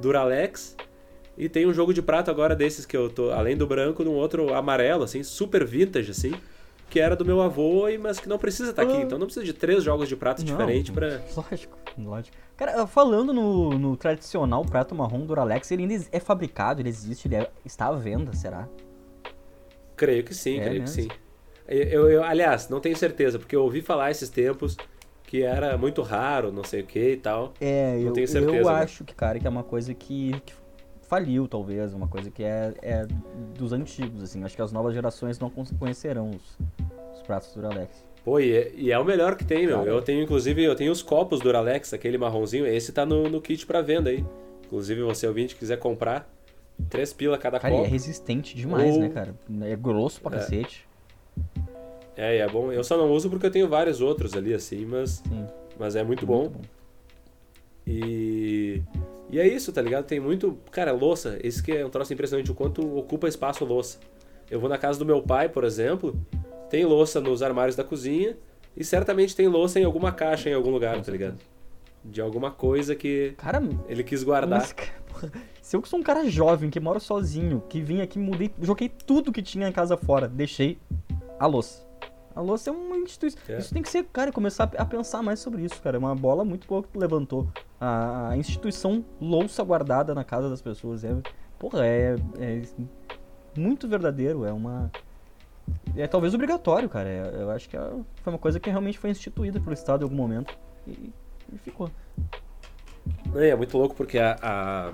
Duralex. 0.00 0.76
E 1.36 1.48
tem 1.48 1.66
um 1.66 1.72
jogo 1.72 1.92
de 1.92 2.00
prato 2.00 2.30
agora 2.30 2.54
desses 2.54 2.86
que 2.86 2.96
eu 2.96 3.08
tô, 3.08 3.30
além 3.30 3.56
do 3.56 3.66
branco, 3.66 4.04
num 4.04 4.12
outro 4.12 4.54
amarelo, 4.54 5.02
assim, 5.02 5.22
super 5.22 5.64
vintage, 5.64 6.10
assim, 6.10 6.32
que 6.88 7.00
era 7.00 7.16
do 7.16 7.24
meu 7.24 7.40
avô, 7.40 7.86
mas 8.00 8.20
que 8.20 8.28
não 8.28 8.38
precisa 8.38 8.70
estar 8.70 8.84
tá 8.84 8.88
aqui. 8.88 9.00
Ah. 9.00 9.04
Então 9.04 9.18
não 9.18 9.26
precisa 9.26 9.44
de 9.44 9.52
três 9.52 9.82
jogos 9.82 10.08
de 10.08 10.16
prato 10.16 10.44
diferentes 10.44 10.94
pra. 10.94 11.20
Lógico, 11.36 11.78
lógico. 11.98 12.36
Cara, 12.56 12.86
falando 12.86 13.32
no, 13.32 13.70
no 13.70 13.96
tradicional 13.96 14.64
prato 14.64 14.94
marrom 14.94 15.26
Duralex, 15.26 15.70
ele 15.72 15.82
ainda 15.82 16.04
é 16.12 16.20
fabricado, 16.20 16.80
ele 16.80 16.88
existe, 16.88 17.26
ele 17.26 17.34
é, 17.36 17.50
está 17.64 17.88
à 17.88 17.92
venda, 17.92 18.32
será? 18.32 18.68
Creio 19.96 20.22
que 20.22 20.34
sim, 20.34 20.58
é 20.58 20.64
creio 20.64 20.82
mesmo? 20.82 20.96
que 20.96 21.02
sim. 21.02 21.08
Eu, 21.66 22.08
eu, 22.10 22.22
aliás, 22.22 22.68
não 22.68 22.78
tenho 22.78 22.96
certeza, 22.96 23.38
porque 23.38 23.56
eu 23.56 23.62
ouvi 23.62 23.80
falar 23.80 24.10
esses 24.10 24.28
tempos 24.28 24.76
que 25.34 25.42
era 25.42 25.76
muito 25.76 26.00
raro, 26.00 26.52
não 26.52 26.62
sei 26.62 26.82
o 26.82 26.86
que 26.86 27.10
e 27.10 27.16
tal. 27.16 27.52
É, 27.60 27.96
não 27.96 28.02
eu, 28.02 28.12
tenho 28.12 28.28
certeza, 28.28 28.56
eu 28.56 28.66
né? 28.66 28.70
acho 28.70 29.02
que, 29.02 29.12
cara, 29.12 29.36
que 29.40 29.44
é 29.44 29.50
uma 29.50 29.64
coisa 29.64 29.92
que, 29.92 30.30
que 30.46 30.52
faliu, 31.02 31.48
talvez, 31.48 31.92
uma 31.92 32.06
coisa 32.06 32.30
que 32.30 32.44
é, 32.44 32.72
é, 32.80 33.04
dos 33.58 33.72
antigos, 33.72 34.22
assim. 34.22 34.44
Acho 34.44 34.54
que 34.54 34.62
as 34.62 34.70
novas 34.70 34.94
gerações 34.94 35.40
não 35.40 35.50
conhecerão 35.50 36.30
os, 36.30 36.58
os 37.16 37.22
pratos 37.22 37.52
Duralex. 37.52 38.06
Pô, 38.24 38.38
e 38.38 38.56
é, 38.56 38.72
e 38.76 38.92
é, 38.92 38.98
o 38.98 39.04
melhor 39.04 39.34
que 39.34 39.44
tem, 39.44 39.66
meu. 39.66 39.82
Eu 39.82 40.00
tenho, 40.00 40.22
inclusive, 40.22 40.62
eu 40.62 40.76
tenho 40.76 40.92
os 40.92 41.02
copos 41.02 41.40
Duralex, 41.40 41.92
aquele 41.92 42.16
marronzinho. 42.16 42.64
Esse 42.64 42.92
tá 42.92 43.04
no, 43.04 43.28
no 43.28 43.40
kit 43.40 43.66
pra 43.66 43.82
venda 43.82 44.10
aí. 44.10 44.24
Inclusive, 44.64 45.02
você 45.02 45.26
ouvinte 45.26 45.56
quiser 45.56 45.80
comprar, 45.80 46.32
três 46.88 47.12
pila 47.12 47.36
cada 47.36 47.58
cara, 47.58 47.74
copo. 47.74 47.86
é 47.86 47.88
resistente 47.88 48.54
demais, 48.54 48.94
Ou... 48.94 49.00
né, 49.00 49.08
cara? 49.08 49.34
É 49.62 49.74
grosso 49.74 50.20
pra 50.20 50.36
é. 50.36 50.38
cacete. 50.38 50.83
É, 52.16 52.38
é 52.38 52.48
bom. 52.48 52.72
Eu 52.72 52.84
só 52.84 52.96
não 52.96 53.10
uso 53.10 53.28
porque 53.28 53.46
eu 53.46 53.50
tenho 53.50 53.68
vários 53.68 54.00
outros 54.00 54.34
ali, 54.34 54.54
assim, 54.54 54.84
mas, 54.84 55.22
mas 55.78 55.96
é 55.96 56.04
muito, 56.04 56.26
muito 56.26 56.26
bom. 56.26 56.48
bom. 56.48 56.60
E, 57.86 58.82
e 59.30 59.38
é 59.38 59.46
isso, 59.46 59.72
tá 59.72 59.82
ligado? 59.82 60.04
Tem 60.04 60.20
muito. 60.20 60.58
Cara, 60.70 60.92
louça, 60.92 61.38
esse 61.42 61.62
que 61.62 61.72
é 61.72 61.84
um 61.84 61.90
troço 61.90 62.12
impressionante, 62.12 62.50
o 62.50 62.54
quanto 62.54 62.96
ocupa 62.96 63.28
espaço 63.28 63.64
louça. 63.64 63.98
Eu 64.50 64.60
vou 64.60 64.68
na 64.68 64.78
casa 64.78 64.98
do 64.98 65.06
meu 65.06 65.22
pai, 65.22 65.48
por 65.48 65.64
exemplo, 65.64 66.18
tem 66.70 66.84
louça 66.84 67.20
nos 67.20 67.42
armários 67.42 67.76
da 67.76 67.84
cozinha 67.84 68.36
e 68.76 68.84
certamente 68.84 69.34
tem 69.34 69.48
louça 69.48 69.80
em 69.80 69.84
alguma 69.84 70.12
caixa 70.12 70.50
em 70.50 70.54
algum 70.54 70.70
lugar, 70.70 71.00
tá 71.00 71.10
ligado? 71.10 71.38
De 72.04 72.20
alguma 72.20 72.50
coisa 72.50 72.94
que 72.94 73.34
cara, 73.36 73.62
ele 73.88 74.04
quis 74.04 74.22
guardar. 74.22 74.60
Mas, 74.60 74.74
se 75.62 75.76
eu 75.76 75.80
que 75.80 75.88
sou 75.88 75.98
um 75.98 76.02
cara 76.02 76.28
jovem, 76.28 76.68
que 76.68 76.78
mora 76.78 77.00
sozinho, 77.00 77.62
que 77.68 77.80
vim 77.80 78.00
aqui, 78.02 78.18
mudei, 78.18 78.50
joguei 78.60 78.88
tudo 78.88 79.32
que 79.32 79.42
tinha 79.42 79.68
em 79.68 79.72
casa 79.72 79.96
fora, 79.96 80.28
deixei 80.28 80.78
a 81.38 81.46
louça. 81.46 81.84
A 82.34 82.40
louça 82.40 82.70
é 82.70 82.72
uma 82.72 82.96
instituição. 82.96 83.40
É. 83.48 83.58
Isso 83.58 83.72
tem 83.72 83.82
que 83.82 83.88
ser, 83.88 84.04
cara, 84.04 84.32
começar 84.32 84.70
a 84.76 84.84
pensar 84.84 85.22
mais 85.22 85.38
sobre 85.38 85.62
isso, 85.62 85.80
cara. 85.80 85.96
É 85.96 85.98
uma 85.98 86.14
bola 86.14 86.44
muito 86.44 86.66
boa 86.66 86.82
que 86.82 86.88
tu 86.88 86.98
levantou. 86.98 87.48
A 87.80 88.32
instituição 88.36 89.04
louça 89.20 89.62
guardada 89.62 90.14
na 90.14 90.24
casa 90.24 90.50
das 90.50 90.60
pessoas. 90.60 91.04
É, 91.04 91.16
porra, 91.58 91.86
é, 91.86 92.16
é 92.38 92.62
muito 93.56 93.86
verdadeiro. 93.86 94.44
É 94.44 94.52
uma. 94.52 94.90
É 95.96 96.06
talvez 96.08 96.34
obrigatório, 96.34 96.88
cara. 96.88 97.08
É, 97.08 97.42
eu 97.42 97.50
acho 97.50 97.68
que 97.68 97.76
é, 97.76 97.80
foi 98.22 98.32
uma 98.32 98.38
coisa 98.38 98.58
que 98.58 98.68
realmente 98.68 98.98
foi 98.98 99.10
instituída 99.10 99.60
pelo 99.60 99.72
Estado 99.72 100.00
em 100.00 100.04
algum 100.04 100.16
momento. 100.16 100.56
E, 100.86 101.12
e 101.52 101.58
ficou. 101.58 101.88
É, 103.36 103.48
é 103.48 103.56
muito 103.56 103.78
louco 103.78 103.94
porque 103.94 104.18
a, 104.18 104.36
a, 104.42 104.92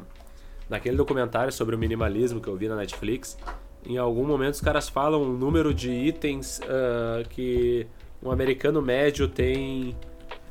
naquele 0.68 0.96
documentário 0.96 1.52
sobre 1.52 1.74
o 1.74 1.78
minimalismo 1.78 2.40
que 2.40 2.48
eu 2.48 2.56
vi 2.56 2.68
na 2.68 2.76
Netflix, 2.76 3.38
em 3.84 3.96
algum 3.96 4.24
momento 4.24 4.54
os 4.54 4.60
caras 4.60 4.88
falam 4.88 5.22
um 5.22 5.32
número 5.32 5.72
de 5.72 5.90
itens 5.90 6.60
uh, 6.60 7.26
que 7.28 7.86
um 8.22 8.30
americano 8.30 8.82
médio 8.82 9.26
tem 9.28 9.96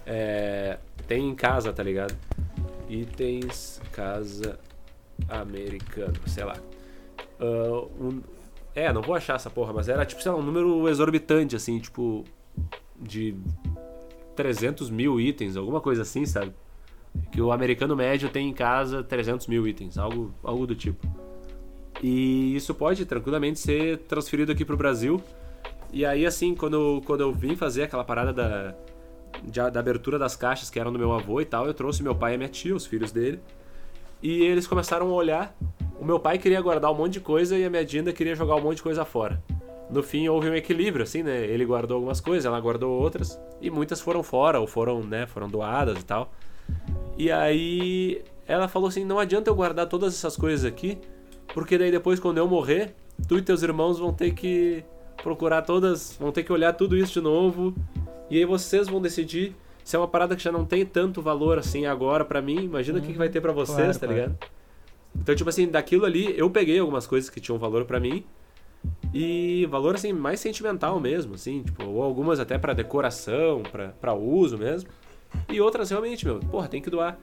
é, 0.06 0.78
tem 1.08 1.30
em 1.30 1.36
casa, 1.36 1.72
tá 1.72 1.84
ligado? 1.84 2.16
Itens 2.90 3.80
casa 3.92 4.60
americano, 5.28 6.16
sei 6.26 6.44
lá. 6.44 6.58
Uh, 7.40 7.90
um, 8.04 8.22
é, 8.74 8.92
não 8.92 9.02
vou 9.02 9.16
achar 9.16 9.36
essa 9.36 9.50
porra, 9.50 9.74
mas 9.74 9.88
era 9.88 10.06
tipo, 10.06 10.22
sei 10.22 10.32
lá, 10.32 10.38
um 10.38 10.42
número 10.42 10.88
exorbitante, 10.90 11.56
assim, 11.56 11.80
tipo, 11.80 12.24
de 13.00 13.36
300 14.36 14.90
mil 14.90 15.20
itens, 15.20 15.56
alguma 15.56 15.82
coisa 15.82 16.02
assim, 16.02 16.26
sabe? 16.26 16.54
Que 17.32 17.42
o 17.42 17.52
americano 17.52 17.96
médio 17.96 18.30
tem 18.30 18.50
em 18.50 18.54
casa 18.54 19.04
300 19.04 19.48
mil 19.48 19.68
itens, 19.68 19.98
algo, 19.98 20.34
algo 20.44 20.66
do 20.66 20.76
tipo. 20.76 21.08
E 22.02 22.56
isso 22.56 22.74
pode 22.74 23.06
tranquilamente 23.06 23.60
ser 23.60 23.98
transferido 24.00 24.52
aqui 24.52 24.64
pro 24.64 24.78
Brasil. 24.78 25.22
E 25.92 26.06
aí, 26.06 26.26
assim, 26.26 26.56
quando, 26.56 27.02
quando 27.06 27.22
eu 27.22 27.34
vim 27.34 27.56
fazer 27.56 27.84
aquela 27.84 28.04
parada 28.04 28.32
da, 28.32 28.76
de, 29.44 29.72
da 29.72 29.80
abertura 29.80 30.18
das 30.18 30.36
caixas 30.36 30.70
que 30.70 30.80
eram 30.80 30.94
do 30.94 31.00
meu 31.00 31.12
avô 31.12 31.42
e 31.42 31.46
tal, 31.46 31.66
eu 31.66 31.74
trouxe 31.74 32.04
meu 32.04 32.16
pai 32.16 32.36
e 32.36 32.38
minha 32.38 32.50
tia, 32.50 32.76
os 32.76 32.86
filhos 32.86 33.12
dele. 33.12 33.40
E 34.22 34.42
eles 34.44 34.68
começaram 34.68 35.10
a 35.10 35.14
olhar. 35.14 35.56
O 36.00 36.06
meu 36.06 36.20
pai 36.20 36.38
queria 36.38 36.62
guardar 36.62 36.92
um 36.92 36.96
monte 36.96 37.14
de 37.14 37.20
coisa 37.20 37.58
e 37.58 37.66
a 37.66 37.70
minha 37.70 37.84
Dinda 37.84 38.14
queria 38.14 38.36
jogar 38.36 38.56
um 38.56 38.62
monte 38.62 38.78
de 38.78 38.84
coisa 38.84 39.04
fora. 39.04 39.42
No 39.90 40.04
fim, 40.04 40.28
houve 40.28 40.50
um 40.50 40.56
equilíbrio, 40.56 41.04
assim, 41.04 41.24
né? 41.24 41.46
Ele 41.46 41.66
guardou 41.66 41.96
algumas 41.96 42.22
coisas, 42.22 42.46
ela 42.46 42.60
guardou 42.60 42.92
outras. 42.92 43.40
E 43.60 43.72
muitas 43.72 44.00
foram 44.00 44.22
fora, 44.22 44.60
ou 44.60 44.68
foram, 44.68 45.02
né, 45.04 45.26
foram 45.26 45.50
doadas 45.50 46.00
e 46.00 46.06
tal. 46.06 46.32
E 47.18 47.32
aí 47.32 48.24
ela 48.48 48.68
falou 48.68 48.88
assim: 48.88 49.04
não 49.04 49.20
adianta 49.20 49.50
eu 49.50 49.56
guardar 49.56 49.88
todas 49.88 50.14
essas 50.14 50.38
coisas 50.38 50.64
aqui, 50.64 51.00
porque 51.54 51.78
daí 51.78 51.92
depois, 51.92 52.20
quando 52.20 52.38
eu 52.38 52.48
morrer, 52.48 52.94
tu 53.28 53.38
e 53.38 53.42
teus 53.42 53.64
irmãos 53.64 54.00
vão 54.00 54.14
ter 54.14 54.32
que 54.32 54.84
procurar 55.22 55.62
todas, 55.62 56.16
vão 56.20 56.32
ter 56.32 56.44
que 56.44 56.52
olhar 56.52 56.74
tudo 56.74 56.96
isso 56.98 57.14
de 57.14 57.22
novo. 57.22 57.74
E 58.30 58.38
aí 58.38 58.46
vocês 58.46 58.88
vão 58.88 59.02
decidir 59.02 59.56
se 59.84 59.96
é 59.96 60.00
uma 60.00 60.08
parada 60.08 60.36
que 60.36 60.44
já 60.44 60.52
não 60.52 60.66
tem 60.66 60.86
tanto 60.86 61.22
valor 61.22 61.58
assim 61.58 61.86
agora 61.86 62.24
para 62.24 62.42
mim. 62.42 62.64
Imagina 62.64 63.00
o 63.00 63.02
que, 63.02 63.12
que 63.12 63.18
vai 63.18 63.30
ter 63.30 63.42
para 63.42 63.52
vocês, 63.52 63.98
claro, 63.98 64.00
tá 64.00 64.08
ligado? 64.08 64.38
Então, 65.16 65.36
tipo 65.36 65.50
assim, 65.50 65.68
daquilo 65.68 66.06
ali, 66.06 66.38
eu 66.38 66.50
peguei 66.50 66.80
algumas 66.80 67.08
coisas 67.08 67.30
que 67.30 67.40
tinham 67.40 67.58
valor 67.58 67.86
para 67.86 68.00
mim. 68.00 68.24
E 69.14 69.66
valor, 69.66 69.96
assim, 69.96 70.14
mais 70.14 70.40
sentimental 70.40 71.00
mesmo, 71.00 71.34
assim, 71.34 71.64
tipo, 71.64 71.86
ou 71.86 72.04
algumas 72.04 72.40
até 72.40 72.58
para 72.58 72.74
decoração, 72.74 73.64
para 74.00 74.14
uso 74.14 74.58
mesmo. 74.58 74.90
E 75.50 75.60
outras 75.60 75.90
realmente, 75.90 76.26
meu, 76.26 76.40
porra, 76.40 76.68
tem 76.68 76.82
que 76.82 76.90
doar. 76.90 77.18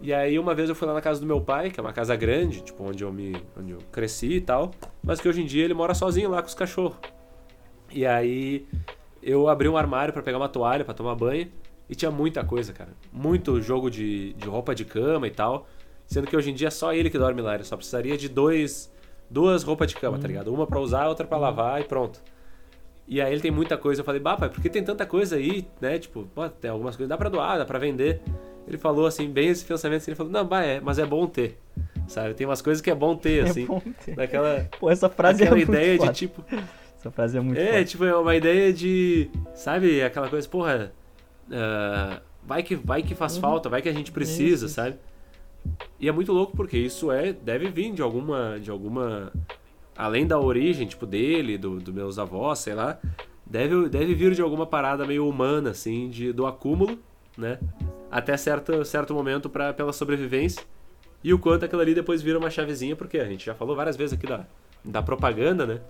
E 0.00 0.14
aí 0.14 0.38
uma 0.38 0.54
vez 0.54 0.68
eu 0.68 0.74
fui 0.74 0.88
lá 0.88 0.94
na 0.94 1.00
casa 1.00 1.20
do 1.20 1.26
meu 1.26 1.40
pai, 1.40 1.70
que 1.70 1.78
é 1.78 1.82
uma 1.82 1.92
casa 1.92 2.16
grande, 2.16 2.62
tipo, 2.62 2.82
onde 2.82 3.04
eu 3.04 3.12
me. 3.12 3.36
onde 3.56 3.72
eu 3.72 3.78
cresci 3.92 4.34
e 4.34 4.40
tal, 4.40 4.70
mas 5.02 5.20
que 5.20 5.28
hoje 5.28 5.42
em 5.42 5.46
dia 5.46 5.64
ele 5.64 5.74
mora 5.74 5.94
sozinho 5.94 6.30
lá 6.30 6.40
com 6.40 6.48
os 6.48 6.54
cachorros. 6.54 6.96
E 7.92 8.06
aí 8.06 8.66
eu 9.22 9.48
abri 9.48 9.68
um 9.68 9.76
armário 9.76 10.12
para 10.12 10.22
pegar 10.22 10.38
uma 10.38 10.48
toalha 10.48 10.84
para 10.84 10.94
tomar 10.94 11.14
banho 11.14 11.48
e 11.88 11.94
tinha 11.94 12.10
muita 12.10 12.42
coisa, 12.42 12.72
cara. 12.72 12.90
Muito 13.12 13.60
jogo 13.60 13.90
de, 13.90 14.32
de 14.34 14.48
roupa 14.48 14.74
de 14.74 14.84
cama 14.84 15.26
e 15.26 15.30
tal. 15.30 15.66
Sendo 16.06 16.26
que 16.26 16.36
hoje 16.36 16.50
em 16.50 16.54
dia 16.54 16.68
é 16.68 16.70
só 16.70 16.92
ele 16.92 17.10
que 17.10 17.18
dorme 17.18 17.42
lá, 17.42 17.54
ele 17.54 17.64
só 17.64 17.76
precisaria 17.76 18.16
de 18.16 18.28
dois 18.28 18.90
duas 19.28 19.62
roupas 19.62 19.88
de 19.88 19.96
cama, 19.96 20.18
tá 20.18 20.26
ligado? 20.26 20.52
Uma 20.52 20.66
para 20.66 20.80
usar, 20.80 21.06
outra 21.06 21.26
para 21.26 21.38
lavar 21.38 21.80
e 21.80 21.84
pronto. 21.84 22.20
E 23.06 23.20
aí 23.20 23.32
ele 23.32 23.40
tem 23.40 23.50
muita 23.50 23.76
coisa. 23.76 24.00
Eu 24.00 24.04
falei, 24.04 24.20
bah, 24.20 24.36
pai, 24.36 24.48
por 24.48 24.60
que 24.60 24.68
tem 24.68 24.82
tanta 24.82 25.06
coisa 25.06 25.36
aí, 25.36 25.66
né? 25.80 25.98
Tipo, 25.98 26.24
pô, 26.34 26.48
tem 26.48 26.70
algumas 26.70 26.96
coisas, 26.96 27.08
dá 27.08 27.16
pra 27.16 27.28
doar, 27.28 27.58
dá 27.58 27.64
pra 27.64 27.78
vender. 27.78 28.20
Ele 28.70 28.78
falou 28.78 29.06
assim, 29.06 29.28
bem 29.28 29.48
esse 29.48 29.64
pensamento, 29.64 30.02
assim, 30.02 30.12
ele 30.12 30.16
falou, 30.16 30.32
não, 30.32 30.44
bah, 30.44 30.62
é, 30.62 30.80
mas 30.80 30.98
é 30.98 31.04
bom 31.04 31.26
ter. 31.26 31.58
Sabe? 32.06 32.34
Tem 32.34 32.46
umas 32.46 32.62
coisas 32.62 32.80
que 32.80 32.90
é 32.90 32.94
bom 32.94 33.16
ter, 33.16 33.44
é 33.46 33.50
assim. 33.50 33.64
É 33.64 33.66
bom 33.66 33.82
ter. 34.04 34.14
Daquela, 34.14 34.68
pô, 34.78 34.90
essa 34.90 35.08
frase 35.08 35.44
é 35.44 35.50
muito 35.50 35.68
ideia 35.68 35.98
foda. 35.98 36.12
de 36.12 36.18
tipo. 36.18 36.44
Essa 36.98 37.10
frase 37.10 37.36
é 37.36 37.40
muito 37.40 37.58
É, 37.58 37.82
tipo, 37.84 38.04
é 38.04 38.16
uma 38.16 38.36
ideia 38.36 38.72
de. 38.72 39.28
Sabe, 39.54 40.02
aquela 40.02 40.28
coisa, 40.28 40.48
porra. 40.48 40.92
Uh, 41.48 42.20
vai, 42.46 42.62
que, 42.62 42.76
vai 42.76 43.02
que 43.02 43.14
faz 43.14 43.34
uhum. 43.34 43.40
falta, 43.40 43.68
vai 43.68 43.82
que 43.82 43.88
a 43.88 43.92
gente 43.92 44.12
precisa, 44.12 44.66
isso. 44.66 44.74
sabe? 44.74 44.96
E 45.98 46.08
é 46.08 46.12
muito 46.12 46.32
louco 46.32 46.56
porque 46.56 46.78
isso 46.78 47.10
é 47.10 47.32
deve 47.32 47.68
vir 47.68 47.92
de 47.92 48.00
alguma 48.00 48.58
de 48.58 48.70
alguma 48.70 49.30
além 49.96 50.26
da 50.26 50.38
origem 50.38 50.86
tipo 50.86 51.04
dele, 51.04 51.58
do, 51.58 51.78
do 51.78 51.92
meus 51.92 52.18
avós, 52.18 52.60
sei 52.60 52.74
lá, 52.74 52.98
deve, 53.44 53.88
deve 53.88 54.14
vir 54.14 54.32
de 54.34 54.40
alguma 54.40 54.64
parada 54.64 55.04
meio 55.04 55.28
humana, 55.28 55.70
assim, 55.70 56.08
de, 56.08 56.32
do 56.32 56.46
acúmulo, 56.46 56.98
né? 57.36 57.58
Até 58.10 58.36
certo, 58.36 58.84
certo 58.84 59.14
momento 59.14 59.48
pra, 59.48 59.72
pela 59.72 59.92
sobrevivência. 59.92 60.62
E 61.22 61.32
o 61.34 61.38
quanto 61.38 61.64
aquilo 61.64 61.80
ali 61.80 61.94
depois 61.94 62.22
vira 62.22 62.38
uma 62.38 62.50
chavezinha, 62.50 62.96
porque 62.96 63.18
a 63.18 63.24
gente 63.24 63.44
já 63.44 63.54
falou 63.54 63.76
várias 63.76 63.96
vezes 63.96 64.14
aqui 64.14 64.26
da, 64.26 64.46
da 64.84 65.02
propaganda, 65.02 65.66
né? 65.66 65.80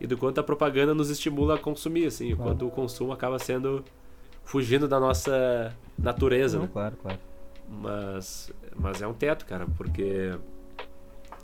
E 0.00 0.06
do 0.06 0.16
quanto 0.16 0.40
a 0.40 0.42
propaganda 0.42 0.94
nos 0.94 1.10
estimula 1.10 1.56
a 1.56 1.58
consumir, 1.58 2.06
assim, 2.06 2.34
claro. 2.34 2.40
o 2.40 2.44
quanto 2.44 2.66
o 2.66 2.70
consumo 2.70 3.12
acaba 3.12 3.38
sendo 3.38 3.84
fugindo 4.42 4.88
da 4.88 4.98
nossa 4.98 5.76
natureza, 5.98 6.56
Não, 6.56 6.64
né? 6.64 6.70
Claro, 6.72 6.96
claro. 7.00 7.18
Mas, 7.68 8.50
mas 8.74 9.00
é 9.02 9.06
um 9.06 9.12
teto, 9.12 9.44
cara, 9.46 9.66
porque 9.76 10.34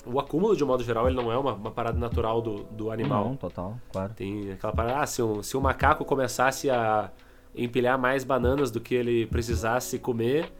o 0.04 0.18
acúmulo, 0.18 0.56
de 0.56 0.64
um 0.64 0.66
modo 0.66 0.82
geral, 0.82 1.06
ele 1.06 1.16
não 1.16 1.30
é 1.30 1.36
uma, 1.36 1.52
uma 1.52 1.70
parada 1.70 1.98
natural 1.98 2.40
do, 2.40 2.64
do 2.64 2.90
animal. 2.90 3.24
Não, 3.26 3.36
total, 3.36 3.78
claro. 3.92 4.12
Tem 4.14 4.52
aquela 4.52 4.72
parada, 4.72 5.00
ah, 5.00 5.06
se 5.06 5.22
um, 5.22 5.42
se 5.42 5.56
um 5.56 5.60
macaco 5.60 6.04
começasse 6.04 6.70
a 6.70 7.10
empilhar 7.56 7.98
mais 7.98 8.22
bananas 8.22 8.70
do 8.70 8.80
que 8.80 8.94
ele 8.94 9.26
precisasse 9.26 9.98
comer, 9.98 10.52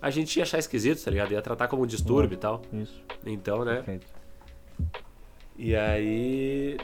a 0.00 0.10
gente 0.10 0.36
ia 0.36 0.42
achar 0.42 0.58
esquisito, 0.58 1.02
tá 1.02 1.10
ligado? 1.10 1.32
Ia 1.32 1.42
tratar 1.42 1.66
como 1.66 1.82
um 1.82 1.86
distúrbio 1.86 2.34
e 2.34 2.38
tal. 2.38 2.62
Isso. 2.72 3.02
Então, 3.26 3.64
né? 3.64 3.76
Perfeito. 3.76 4.06
E 5.56 5.74
aí. 5.74 6.76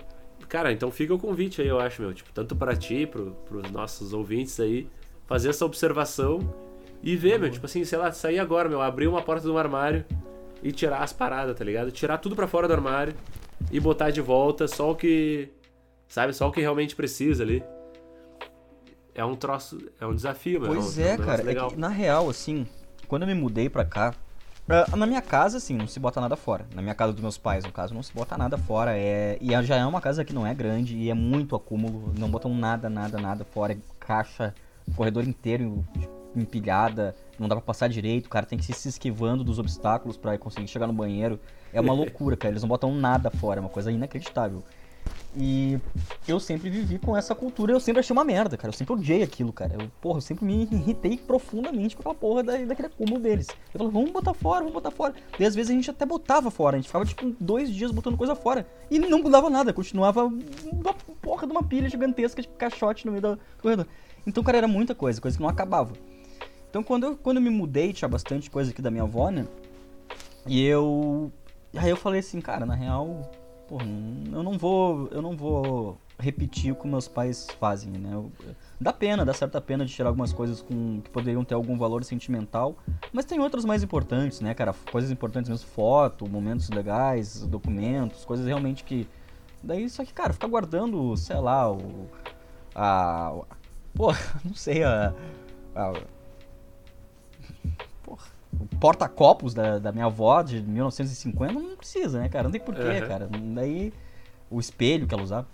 Cara, 0.48 0.72
então 0.72 0.90
fica 0.90 1.14
o 1.14 1.18
convite 1.18 1.60
aí, 1.60 1.68
eu 1.68 1.78
acho, 1.78 2.02
meu. 2.02 2.12
Tipo, 2.14 2.32
tanto 2.32 2.56
para 2.56 2.74
ti, 2.74 3.06
pro, 3.06 3.32
pros 3.46 3.70
nossos 3.70 4.12
ouvintes 4.12 4.58
aí, 4.58 4.88
fazer 5.26 5.50
essa 5.50 5.64
observação 5.64 6.38
e 7.02 7.14
ver, 7.14 7.38
meu. 7.38 7.50
Tipo 7.50 7.66
assim, 7.66 7.84
sei 7.84 7.98
lá, 7.98 8.10
sair 8.10 8.38
agora, 8.38 8.68
meu. 8.68 8.80
Abrir 8.80 9.06
uma 9.06 9.22
porta 9.22 9.42
de 9.44 9.50
um 9.50 9.58
armário 9.58 10.04
e 10.62 10.72
tirar 10.72 11.02
as 11.02 11.12
paradas, 11.12 11.56
tá 11.56 11.64
ligado? 11.64 11.90
Tirar 11.90 12.18
tudo 12.18 12.34
para 12.34 12.46
fora 12.46 12.66
do 12.66 12.72
armário 12.72 13.14
e 13.70 13.78
botar 13.78 14.10
de 14.10 14.20
volta 14.20 14.66
só 14.66 14.90
o 14.90 14.96
que. 14.96 15.50
Sabe? 16.08 16.32
Só 16.32 16.48
o 16.48 16.52
que 16.52 16.60
realmente 16.60 16.96
precisa 16.96 17.44
ali. 17.44 17.62
É 19.14 19.24
um 19.24 19.34
troço. 19.34 19.78
É 20.00 20.06
um 20.06 20.14
desafio. 20.14 20.62
Pois 20.64 20.98
é, 20.98 21.12
é 21.12 21.14
um 21.14 21.18
cara. 21.18 21.50
É 21.50 21.54
que, 21.54 21.76
na 21.76 21.88
real, 21.88 22.28
assim, 22.28 22.66
quando 23.08 23.22
eu 23.22 23.28
me 23.28 23.34
mudei 23.34 23.68
pra 23.68 23.84
cá. 23.84 24.14
Uh, 24.68 24.96
na 24.96 25.04
minha 25.04 25.20
casa, 25.20 25.56
assim, 25.56 25.76
não 25.76 25.88
se 25.88 25.98
bota 25.98 26.20
nada 26.20 26.36
fora. 26.36 26.64
Na 26.74 26.80
minha 26.80 26.94
casa 26.94 27.12
dos 27.12 27.20
meus 27.20 27.36
pais, 27.36 27.64
no 27.64 27.72
caso, 27.72 27.92
não 27.92 28.04
se 28.04 28.12
bota 28.12 28.38
nada 28.38 28.56
fora. 28.56 28.96
É... 28.96 29.36
E 29.40 29.50
já 29.64 29.76
é 29.76 29.84
uma 29.84 30.00
casa 30.00 30.24
que 30.24 30.32
não 30.32 30.46
é 30.46 30.54
grande 30.54 30.96
e 30.96 31.10
é 31.10 31.14
muito 31.14 31.56
acúmulo. 31.56 32.12
Não 32.16 32.30
botam 32.30 32.54
nada, 32.54 32.88
nada, 32.88 33.18
nada 33.18 33.44
fora. 33.44 33.72
É 33.72 33.76
caixa, 33.98 34.54
corredor 34.94 35.24
inteiro 35.24 35.84
empilhada 36.36 37.16
não 37.40 37.48
dá 37.48 37.56
pra 37.56 37.62
passar 37.62 37.88
direito, 37.88 38.26
o 38.26 38.28
cara 38.28 38.44
tem 38.44 38.58
que 38.58 38.70
ir 38.70 38.74
se 38.74 38.88
esquivando 38.90 39.42
dos 39.42 39.58
obstáculos 39.58 40.18
para 40.18 40.36
conseguir 40.36 40.68
chegar 40.68 40.86
no 40.86 40.92
banheiro. 40.92 41.40
É 41.72 41.80
uma 41.80 41.94
loucura, 41.94 42.36
cara. 42.36 42.52
Eles 42.52 42.62
não 42.62 42.68
botam 42.68 42.94
nada 42.94 43.30
fora, 43.30 43.60
é 43.60 43.62
uma 43.62 43.70
coisa 43.70 43.90
inacreditável. 43.90 44.62
E 45.36 45.78
eu 46.26 46.40
sempre 46.40 46.68
vivi 46.68 46.98
com 46.98 47.16
essa 47.16 47.34
cultura, 47.34 47.72
eu 47.72 47.78
sempre 47.78 48.00
achei 48.00 48.12
uma 48.12 48.24
merda, 48.24 48.56
cara. 48.56 48.68
Eu 48.68 48.76
sempre 48.76 48.94
odiei 48.94 49.22
aquilo, 49.22 49.52
cara. 49.52 49.74
Eu, 49.80 49.90
porra, 50.00 50.18
eu 50.18 50.22
sempre 50.22 50.44
me 50.44 50.62
irritei 50.64 51.16
profundamente 51.16 51.94
com 51.94 52.02
aquela 52.02 52.14
porra 52.14 52.42
da, 52.42 52.56
daquele 52.56 52.88
acúmulo 52.88 53.20
deles. 53.20 53.46
Eu 53.72 53.78
falava, 53.78 53.90
vamos 53.92 54.10
botar 54.10 54.34
fora, 54.34 54.58
vamos 54.58 54.72
botar 54.72 54.90
fora. 54.90 55.14
E 55.38 55.44
às 55.44 55.54
vezes 55.54 55.70
a 55.70 55.74
gente 55.74 55.90
até 55.90 56.04
botava 56.04 56.50
fora, 56.50 56.76
a 56.76 56.78
gente 56.78 56.88
ficava 56.88 57.04
tipo 57.04 57.32
dois 57.38 57.70
dias 57.70 57.92
botando 57.92 58.16
coisa 58.16 58.34
fora. 58.34 58.66
E 58.90 58.98
não 58.98 59.22
mudava 59.22 59.48
nada, 59.48 59.72
continuava 59.72 60.24
uma 60.24 60.94
porra 61.22 61.46
de 61.46 61.52
uma 61.52 61.62
pilha 61.62 61.88
gigantesca 61.88 62.42
de 62.42 62.48
caixote 62.48 63.06
no 63.06 63.12
meio 63.12 63.22
do 63.22 63.38
corredor. 63.62 63.86
Então, 64.26 64.42
cara, 64.42 64.58
era 64.58 64.68
muita 64.68 64.94
coisa, 64.94 65.20
coisa 65.20 65.36
que 65.36 65.42
não 65.42 65.48
acabava. 65.48 65.92
Então 66.70 66.84
quando 66.84 67.04
eu, 67.04 67.16
quando 67.16 67.38
eu 67.38 67.42
me 67.42 67.50
mudei, 67.50 67.92
tinha 67.92 68.08
bastante 68.08 68.48
coisa 68.48 68.70
aqui 68.70 68.80
da 68.80 68.90
minha 68.90 69.02
avó, 69.02 69.28
né? 69.28 69.46
E 70.46 70.64
eu. 70.64 71.32
Aí 71.76 71.90
eu 71.90 71.96
falei 71.96 72.20
assim, 72.20 72.40
cara, 72.40 72.64
na 72.64 72.74
real, 72.74 73.30
porra, 73.70 73.86
eu 74.32 74.42
não 74.42 74.58
vou. 74.58 75.08
Eu 75.12 75.22
não 75.22 75.36
vou 75.36 75.96
repetir 76.18 76.72
o 76.72 76.76
que 76.76 76.86
meus 76.86 77.08
pais 77.08 77.46
fazem, 77.58 77.92
né? 77.92 78.10
Eu, 78.12 78.30
dá 78.78 78.92
pena, 78.92 79.24
dá 79.24 79.32
certa 79.32 79.58
pena 79.60 79.86
de 79.86 79.94
tirar 79.94 80.10
algumas 80.10 80.32
coisas 80.32 80.60
com, 80.60 81.00
que 81.00 81.08
poderiam 81.08 81.42
ter 81.44 81.54
algum 81.54 81.78
valor 81.78 82.04
sentimental, 82.04 82.76
mas 83.10 83.24
tem 83.24 83.40
outras 83.40 83.64
mais 83.64 83.82
importantes, 83.82 84.40
né, 84.40 84.52
cara? 84.52 84.74
Coisas 84.90 85.10
importantes 85.10 85.48
mesmo, 85.48 85.66
foto, 85.68 86.28
momentos 86.28 86.68
legais, 86.68 87.46
documentos, 87.46 88.24
coisas 88.24 88.44
realmente 88.44 88.82
que. 88.84 89.08
Daí, 89.62 89.88
só 89.88 90.04
que, 90.04 90.12
cara, 90.12 90.32
ficar 90.32 90.48
guardando, 90.48 91.16
sei 91.16 91.36
lá, 91.36 91.70
o. 91.70 92.08
A. 92.74 93.32
Pô, 93.94 94.12
não 94.44 94.54
sei, 94.54 94.82
a. 94.82 95.14
a 95.74 96.19
porta-copos 98.78 99.54
da, 99.54 99.78
da 99.78 99.92
minha 99.92 100.06
avó 100.06 100.42
de 100.42 100.62
1950 100.62 101.52
não 101.52 101.76
precisa, 101.76 102.20
né, 102.20 102.28
cara? 102.28 102.44
Não 102.44 102.52
tem 102.52 102.60
porquê, 102.60 102.82
uhum. 102.82 103.08
cara. 103.08 103.28
Daí. 103.54 103.92
O 104.50 104.58
espelho 104.58 105.06
que 105.06 105.14
ela 105.14 105.22
usava. 105.22 105.46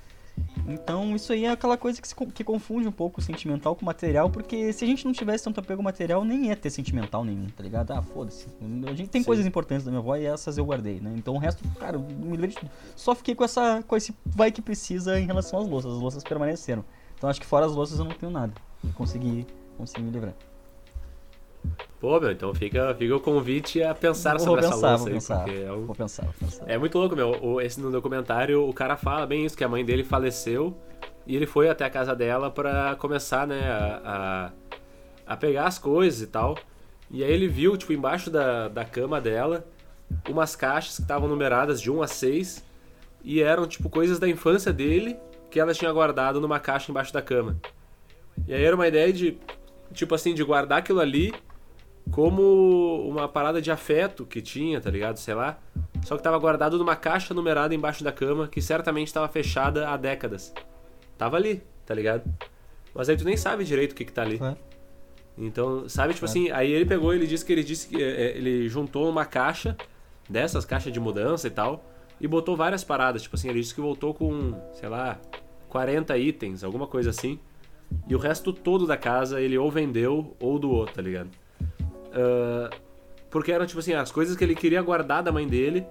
Então 0.67 1.15
isso 1.15 1.33
aí 1.33 1.45
é 1.45 1.51
aquela 1.51 1.77
coisa 1.77 2.01
que, 2.01 2.09
se, 2.09 2.15
que 2.15 2.43
confunde 2.43 2.89
um 2.89 2.93
pouco 2.93 3.21
o 3.21 3.23
sentimental 3.23 3.77
com 3.77 3.83
o 3.83 3.85
material, 3.85 4.29
porque 4.31 4.73
se 4.73 4.85
a 4.85 4.87
gente 4.87 5.05
não 5.05 5.13
tivesse 5.13 5.45
tanto 5.45 5.61
apego 5.61 5.83
material, 5.83 6.25
nem 6.25 6.47
ia 6.47 6.57
ter 6.57 6.71
sentimental 6.71 7.25
nenhum, 7.25 7.47
tá 7.47 7.63
ligado? 7.63 7.93
Ah, 7.93 8.03
foda-se. 8.03 8.47
A 8.87 8.95
gente 8.95 9.09
tem 9.09 9.21
Sim. 9.21 9.27
coisas 9.27 9.47
importantes 9.47 9.85
da 9.85 9.91
minha 9.91 10.01
avó 10.01 10.17
e 10.17 10.27
essas 10.27 10.59
eu 10.59 10.65
guardei, 10.65 10.99
né? 11.01 11.13
Então 11.17 11.35
o 11.35 11.39
resto, 11.39 11.63
cara, 11.79 11.99
me 11.99 12.33
livrei 12.33 12.51
de 12.51 12.57
tudo. 12.57 12.71
Só 12.97 13.15
fiquei 13.15 13.35
com, 13.35 13.45
essa, 13.45 13.83
com 13.87 13.97
esse 13.97 14.15
vai 14.25 14.51
que 14.51 14.61
precisa 14.61 15.21
em 15.21 15.27
relação 15.27 15.61
às 15.61 15.69
louças. 15.69 15.93
As 15.93 16.01
louças 16.01 16.25
permaneceram. 16.25 16.85
Então 17.17 17.31
acho 17.31 17.41
que 17.41 17.47
fora 17.47 17.67
as 17.67 17.73
louças 17.73 17.99
eu 17.99 18.05
não 18.05 18.13
tenho 18.13 18.33
nada. 18.33 18.53
Consegui, 18.95 19.47
consegui 19.77 20.03
me 20.03 20.11
livrar. 20.11 20.35
Pô, 22.01 22.21
meu, 22.21 22.31
então 22.31 22.55
fica, 22.55 22.95
fica 22.95 23.17
o 23.17 23.21
convite 23.21 23.83
a 23.83 23.95
pensar 23.95 24.39
sobre 24.39 24.63
pensar, 24.63 24.77
essa 24.77 24.87
louça 24.87 24.99
vou 24.99 25.07
aí. 25.07 25.13
Pensar, 25.15 25.45
porque 25.45 25.61
é, 25.61 25.73
um... 25.73 25.87
vou 25.87 25.95
pensar, 25.95 26.23
vou 26.25 26.35
pensar. 26.39 26.65
É 26.69 26.77
muito 26.79 26.99
louco, 26.99 27.17
meu. 27.17 27.31
O, 27.43 27.61
esse 27.61 27.81
no 27.81 27.91
documentário, 27.91 28.69
o 28.69 28.73
cara 28.73 28.97
fala 28.97 29.27
bem 29.27 29.45
isso, 29.45 29.57
que 29.57 29.65
a 29.65 29.69
mãe 29.69 29.85
dele 29.85 30.05
faleceu 30.05 30.77
e 31.27 31.35
ele 31.35 31.47
foi 31.47 31.69
até 31.69 31.85
a 31.85 31.91
casa 31.91 32.15
dela 32.15 32.51
para 32.51 32.95
começar, 32.97 33.47
né, 33.47 33.61
a, 33.69 34.53
a, 35.27 35.33
a, 35.33 35.37
pegar 35.37 35.67
as 35.67 35.79
coisas 35.79 36.21
e 36.21 36.27
tal. 36.27 36.57
E 37.11 37.25
aí 37.25 37.33
ele 37.33 37.49
viu, 37.49 37.77
tipo, 37.77 37.93
embaixo 37.93 38.31
da, 38.31 38.69
da 38.69 38.85
cama 38.85 39.21
dela, 39.21 39.67
umas 40.29 40.55
caixas 40.55 40.97
que 40.97 41.03
estavam 41.03 41.29
numeradas 41.29 41.81
de 41.81 41.91
1 41.91 42.03
a 42.03 42.07
6 42.07 42.65
e 43.25 43.43
eram, 43.43 43.67
tipo, 43.67 43.89
coisas 43.89 44.19
da 44.19 44.29
infância 44.29 44.73
dele 44.73 45.17
que 45.51 45.59
ela 45.59 45.73
tinha 45.73 45.93
guardado 45.93 46.41
numa 46.41 46.61
caixa 46.61 46.91
embaixo 46.91 47.13
da 47.13 47.23
cama. 47.23 47.57
E 48.47 48.55
aí 48.55 48.63
era 48.63 48.77
uma 48.77 48.87
ideia 48.87 49.13
de, 49.13 49.39
tipo 49.93 50.15
assim, 50.15 50.35
de 50.35 50.45
guardar 50.45 50.79
aquilo 50.79 51.01
ali 51.01 51.35
como 52.11 53.09
uma 53.09 53.29
parada 53.29 53.61
de 53.61 53.71
afeto 53.71 54.25
que 54.25 54.41
tinha, 54.41 54.81
tá 54.81 54.91
ligado? 54.91 55.19
Sei 55.19 55.35
lá. 55.35 55.59
Só 56.05 56.17
que 56.17 56.23
tava 56.23 56.39
guardado 56.39 56.79
numa 56.79 56.95
caixa 56.95 57.35
numerada 57.35 57.75
embaixo 57.75 58.05
da 58.05 58.13
cama 58.13 58.49
que 58.49 58.63
certamente 58.63 59.09
estava 59.09 59.29
fechada 59.29 59.89
há 59.89 59.97
décadas. 59.97 60.55
Tava 61.19 61.37
ali, 61.37 61.63
tá 61.85 61.95
ligado? 61.95 62.23
Mas 62.95 63.09
aí 63.09 63.17
tu 63.17 63.25
nem 63.25 63.37
sabe 63.37 63.65
direito 63.65 63.93
o 63.93 63.95
que 63.95 64.05
que 64.05 64.13
tá 64.13 64.23
ali. 64.23 64.41
É. 64.43 64.57
Então, 65.37 65.89
sabe, 65.89 66.15
tipo 66.15 66.25
é. 66.25 66.29
assim, 66.29 66.51
aí 66.51 66.71
ele 66.71 66.87
pegou, 66.87 67.13
ele 67.13 67.27
disse 67.27 67.45
que 67.45 67.53
ele 67.53 67.65
disse 67.65 67.89
que 67.89 68.03
é, 68.03 68.37
ele 68.37 68.69
juntou 68.69 69.09
uma 69.09 69.25
caixa 69.25 69.77
dessas 70.29 70.65
caixas 70.65 70.93
de 70.93 71.01
mudança 71.01 71.47
e 71.47 71.51
tal 71.51 71.85
e 72.21 72.27
botou 72.27 72.57
várias 72.57 72.83
paradas, 72.83 73.23
tipo 73.23 73.37
assim, 73.37 73.49
ele 73.49 73.61
disse 73.61 73.75
que 73.75 73.81
voltou 73.81 74.15
com, 74.15 74.55
sei 74.73 74.89
lá, 74.89 75.21
40 75.69 76.17
itens, 76.17 76.65
alguma 76.65 76.87
coisa 76.87 77.11
assim. 77.11 77.39
E 78.09 78.15
o 78.15 78.19
resto 78.19 78.53
todo 78.53 78.87
da 78.87 78.97
casa 78.97 79.41
ele 79.41 79.57
ou 79.57 79.71
vendeu 79.71 80.35
ou 80.41 80.59
doou, 80.59 80.87
tá 80.87 81.01
ligado? 81.01 81.31
Uh, 82.09 82.87
porque 83.31 83.53
eram, 83.53 83.67
tipo 83.67 83.81
assim, 83.81 83.93
as 83.93 84.11
coisas 84.11 84.37
que 84.37 84.45
ele 84.45 84.55
queria 84.55 84.81
guardar 84.81 85.23
da 85.23 85.33
mãe 85.33 85.47
dele. 85.47 85.87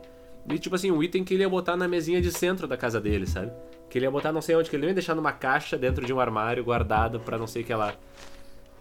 E, 0.49 0.59
tipo 0.59 0.75
assim, 0.75 0.91
um 0.91 1.01
item 1.01 1.23
que 1.23 1.33
ele 1.33 1.43
ia 1.43 1.49
botar 1.49 1.75
na 1.75 1.87
mesinha 1.87 2.21
de 2.21 2.31
centro 2.31 2.67
da 2.67 2.77
casa 2.77 3.01
dele, 3.01 3.25
sabe? 3.25 3.51
Que 3.89 3.97
ele 3.97 4.05
ia 4.05 4.11
botar 4.11 4.31
não 4.31 4.41
sei 4.41 4.55
onde, 4.55 4.69
que 4.69 4.75
ele 4.75 4.87
ia 4.87 4.93
deixar 4.93 5.15
numa 5.15 5.31
caixa 5.31 5.77
dentro 5.77 6.05
de 6.05 6.13
um 6.13 6.19
armário 6.19 6.63
guardado 6.63 7.19
pra 7.19 7.37
não 7.37 7.47
sei 7.47 7.63
o 7.63 7.65
que 7.65 7.73
lá. 7.73 7.93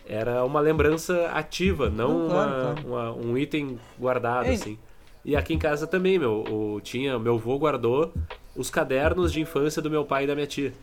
Era 0.07 0.45
uma 0.45 0.61
lembrança 0.61 1.29
ativa, 1.29 1.89
não, 1.89 2.21
não 2.21 2.29
claro, 2.29 2.51
uma, 2.51 2.75
claro. 2.75 2.87
Uma, 2.87 3.13
um 3.13 3.39
item 3.39 3.79
guardado, 3.99 4.47
Ei. 4.47 4.55
assim. 4.55 4.79
E 5.25 5.35
aqui 5.35 5.55
em 5.55 5.59
casa 5.59 5.87
também, 5.87 6.19
meu, 6.19 6.45
o, 6.45 6.81
tinha, 6.83 7.19
meu 7.19 7.37
avô 7.37 7.59
guardou 7.59 8.13
os 8.55 8.69
cadernos 8.69 9.33
de 9.33 9.41
infância 9.41 9.81
do 9.81 9.91
meu 9.91 10.05
pai 10.05 10.25
e 10.25 10.27
da 10.27 10.35
minha 10.35 10.47
tia. 10.47 10.75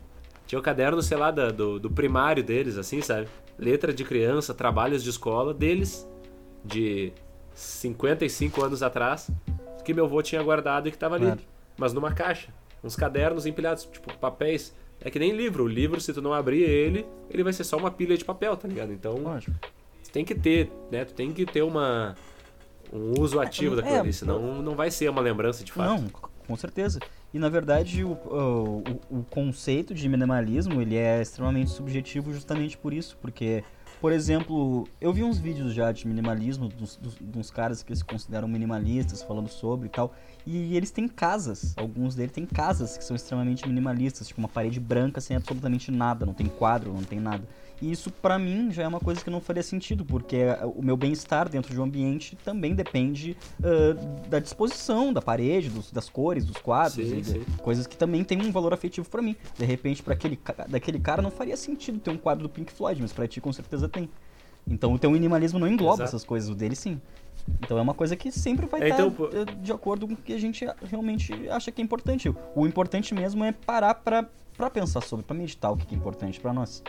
Tinha 0.48 0.60
o 0.60 0.64
caderno, 0.64 1.02
sei 1.02 1.18
lá, 1.18 1.30
da, 1.30 1.50
do, 1.50 1.80
do 1.80 1.90
primário 1.90 2.44
deles, 2.44 2.78
assim, 2.78 3.02
sabe? 3.02 3.28
Letra 3.58 3.94
de 3.94 4.04
criança, 4.04 4.54
trabalhos 4.54 5.04
de 5.04 5.12
escola 5.12 5.54
deles 5.54 6.08
de 6.64 7.12
55 7.54 8.64
anos 8.64 8.84
atrás 8.84 9.30
que 9.84 9.94
meu 9.94 10.06
avô 10.06 10.22
tinha 10.22 10.42
guardado 10.42 10.88
e 10.88 10.92
que 10.92 10.98
estava 10.98 11.16
ali. 11.16 11.26
Claro. 11.26 11.42
Mas 11.78 11.94
numa 11.94 12.14
caixa. 12.14 12.50
Uns 12.84 12.96
cadernos 12.96 13.46
empilhados, 13.46 13.86
tipo, 13.86 14.16
papéis. 14.18 14.74
É 15.00 15.10
que 15.10 15.20
nem 15.20 15.32
livro. 15.32 15.64
O 15.64 15.68
livro, 15.68 16.00
se 16.00 16.14
tu 16.14 16.22
não 16.22 16.34
abrir 16.34 16.62
ele, 16.62 17.06
ele 17.30 17.44
vai 17.44 17.54
ser 17.54 17.64
só 17.64 17.78
uma 17.78 17.92
pilha 17.92 18.16
de 18.18 18.24
papel, 18.24 18.56
tá 18.56 18.68
ligado? 18.68 18.92
Então, 18.92 19.16
Lógico. 19.16 19.56
tu 20.04 20.12
tem 20.12 20.24
que 20.24 20.36
ter, 20.36 20.72
né? 20.92 21.06
Tu 21.06 21.14
tem 21.14 21.32
que 21.32 21.46
ter 21.46 21.64
uma 21.64 22.16
um 22.92 23.20
uso 23.22 23.40
ativo 23.40 23.74
é, 23.74 23.78
daquilo 23.78 23.96
é, 23.96 24.00
ali, 24.00 24.14
senão 24.14 24.62
não 24.62 24.76
vai 24.76 24.92
ser 24.92 25.10
uma 25.10 25.22
lembrança 25.22 25.64
de 25.64 25.72
fato. 25.72 25.88
Não, 25.88 26.10
com 26.10 26.56
certeza. 26.58 27.00
E 27.34 27.40
na 27.40 27.48
verdade 27.48 28.04
o, 28.04 28.12
o, 28.12 28.84
o 29.10 29.24
conceito 29.30 29.94
de 29.94 30.10
minimalismo 30.10 30.82
ele 30.82 30.98
é 30.98 31.22
extremamente 31.22 31.72
subjetivo 31.72 32.34
justamente 32.34 32.78
por 32.78 32.92
isso, 32.94 33.18
porque 33.22 33.64
por 34.02 34.12
exemplo, 34.12 34.88
eu 35.00 35.14
vi 35.14 35.24
uns 35.24 35.38
vídeos 35.38 35.76
já 35.76 35.92
de 35.92 36.08
minimalismo 36.08 36.68
dos, 36.68 36.96
dos, 36.96 37.16
dos 37.22 37.52
caras 37.52 37.84
que 37.84 37.96
se 37.96 38.04
consideram 38.04 38.48
minimalistas 38.48 39.22
falando 39.22 39.48
sobre 39.48 39.86
e 39.86 39.90
tal. 39.92 40.16
E 40.44 40.76
eles 40.76 40.90
têm 40.90 41.08
casas, 41.08 41.76
alguns 41.78 42.16
deles 42.16 42.32
têm 42.32 42.48
casas 42.48 42.98
que 42.98 43.04
são 43.04 43.16
extremamente 43.16 43.68
minimalistas, 43.68 44.28
tipo 44.28 44.42
uma 44.42 44.50
parede 44.50 44.80
branca 44.80 45.22
sem 45.22 45.38
absolutamente 45.38 45.92
nada, 45.92 46.26
não 46.26 46.34
tem 46.34 46.48
quadro, 46.48 46.92
não 46.92 47.04
tem 47.04 47.20
nada. 47.20 47.44
E 47.82 47.92
isso 47.92 48.12
para 48.12 48.38
mim 48.38 48.72
já 48.72 48.84
é 48.84 48.88
uma 48.88 49.00
coisa 49.00 49.24
que 49.24 49.30
não 49.30 49.42
faria 49.42 49.64
sentido, 49.64 50.06
porque 50.06 50.44
o 50.76 50.84
meu 50.84 50.96
bem-estar 50.96 51.50
dentro 51.50 51.74
de 51.74 51.80
um 51.80 51.84
ambiente 51.84 52.36
também 52.36 52.76
depende 52.76 53.36
uh, 53.60 54.30
da 54.30 54.40
disposição 54.40 55.12
da 55.12 55.22
parede, 55.22 55.70
dos, 55.70 55.92
das 55.92 56.08
cores, 56.08 56.46
dos 56.46 56.58
quadros, 56.58 57.08
sim, 57.08 57.24
sim. 57.24 57.44
coisas 57.62 57.88
que 57.88 57.98
também 57.98 58.24
têm 58.24 58.40
um 58.42 58.52
valor 58.52 58.74
afetivo 58.74 59.10
para 59.10 59.22
mim. 59.22 59.36
De 59.58 59.66
repente, 59.66 60.04
para 60.04 60.14
aquele 60.14 60.40
daquele 60.68 61.00
cara 61.00 61.22
não 61.22 61.32
faria 61.32 61.58
sentido 61.58 62.00
ter 62.00 62.12
um 62.12 62.18
quadro 62.18 62.44
do 62.44 62.50
Pink 62.50 62.72
Floyd, 62.72 63.02
mas 63.02 63.12
para 63.12 63.28
ti 63.28 63.42
com 63.42 63.52
certeza 63.52 63.90
tem. 63.90 64.10
Então 64.68 64.94
o 64.94 65.00
teu 65.00 65.10
minimalismo 65.10 65.58
não 65.58 65.68
engloba 65.68 66.04
Exato. 66.04 66.10
essas 66.10 66.24
coisas, 66.24 66.50
o 66.50 66.56
dele 66.56 66.76
sim. 66.76 67.02
Então 67.60 67.78
é 67.78 67.82
uma 67.82 67.94
coisa 67.94 68.16
que 68.16 68.32
sempre 68.32 68.68
vai 68.68 68.82
é, 68.82 68.90
estar 68.90 69.08
então, 69.08 69.30
eh, 69.34 69.46
de 69.62 69.72
acordo 69.72 70.08
com 70.08 70.14
o 70.14 70.18
que 70.18 70.34
a 70.34 70.40
gente 70.40 70.66
realmente 70.84 71.34
acha 71.50 71.72
que 71.72 71.82
é 71.82 71.84
importante. 71.84 72.32
O 72.56 72.68
importante 72.68 73.14
mesmo 73.14 73.44
é 73.44 73.52
parar 73.52 73.96
pra, 73.96 74.28
pra 74.56 74.70
pensar 74.70 75.02
sobre, 75.02 75.26
pra 75.26 75.36
meditar 75.36 75.72
o 75.72 75.78
que 75.78 75.94
é 75.94 75.98
importante 75.98 76.40
para 76.40 76.54
nós. 76.54 76.84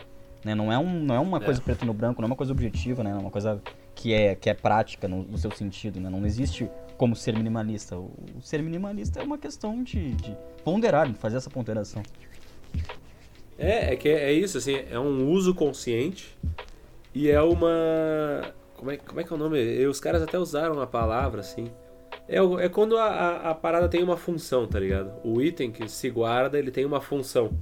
Né? 0.44 0.54
Não, 0.54 0.72
é 0.72 0.78
um, 0.78 1.04
não 1.04 1.14
é 1.14 1.18
uma 1.18 1.40
coisa 1.40 1.60
é. 1.60 1.62
preto 1.62 1.84
no 1.84 1.94
branco, 1.94 2.20
não 2.20 2.26
é 2.26 2.30
uma 2.30 2.36
coisa 2.36 2.52
objetiva, 2.52 3.02
né? 3.02 3.10
É 3.10 3.14
uma 3.14 3.30
coisa 3.30 3.62
que 3.94 4.12
é, 4.12 4.34
que 4.34 4.50
é 4.50 4.54
prática 4.54 5.06
no, 5.06 5.22
no 5.22 5.38
seu 5.38 5.50
sentido, 5.52 6.00
né? 6.00 6.10
Não 6.10 6.24
existe 6.26 6.68
como 6.96 7.14
ser 7.14 7.36
minimalista. 7.36 7.96
O, 7.96 8.12
o 8.36 8.42
ser 8.42 8.62
minimalista 8.62 9.20
é 9.20 9.22
uma 9.22 9.38
questão 9.38 9.82
de, 9.82 10.12
de 10.14 10.36
ponderar, 10.64 11.08
de 11.08 11.14
fazer 11.14 11.36
essa 11.36 11.50
ponderação. 11.50 12.02
É, 13.58 13.92
é 13.92 13.96
que 13.96 14.08
é, 14.08 14.30
é 14.30 14.32
isso, 14.32 14.58
assim, 14.58 14.82
é 14.90 14.98
um 14.98 15.30
uso 15.30 15.54
consciente 15.54 16.36
e 17.14 17.30
é 17.30 17.40
uma 17.40 18.52
como 18.82 18.90
é, 18.90 18.96
como 18.96 19.20
é 19.20 19.24
que 19.24 19.32
é 19.32 19.36
o 19.36 19.38
nome? 19.38 19.62
E 19.62 19.86
os 19.86 20.00
caras 20.00 20.20
até 20.22 20.36
usaram 20.36 20.80
a 20.80 20.86
palavra, 20.88 21.40
assim. 21.40 21.70
É, 22.28 22.38
é 22.64 22.68
quando 22.68 22.96
a, 22.96 23.04
a, 23.04 23.50
a, 23.50 23.54
parada 23.54 23.88
tem 23.88 24.02
uma 24.02 24.16
função, 24.16 24.66
tá 24.66 24.80
ligado? 24.80 25.12
O 25.22 25.40
item 25.40 25.70
que 25.70 25.88
se 25.88 26.10
guarda, 26.10 26.58
ele 26.58 26.72
tem 26.72 26.84
uma 26.84 27.00
função. 27.00 27.52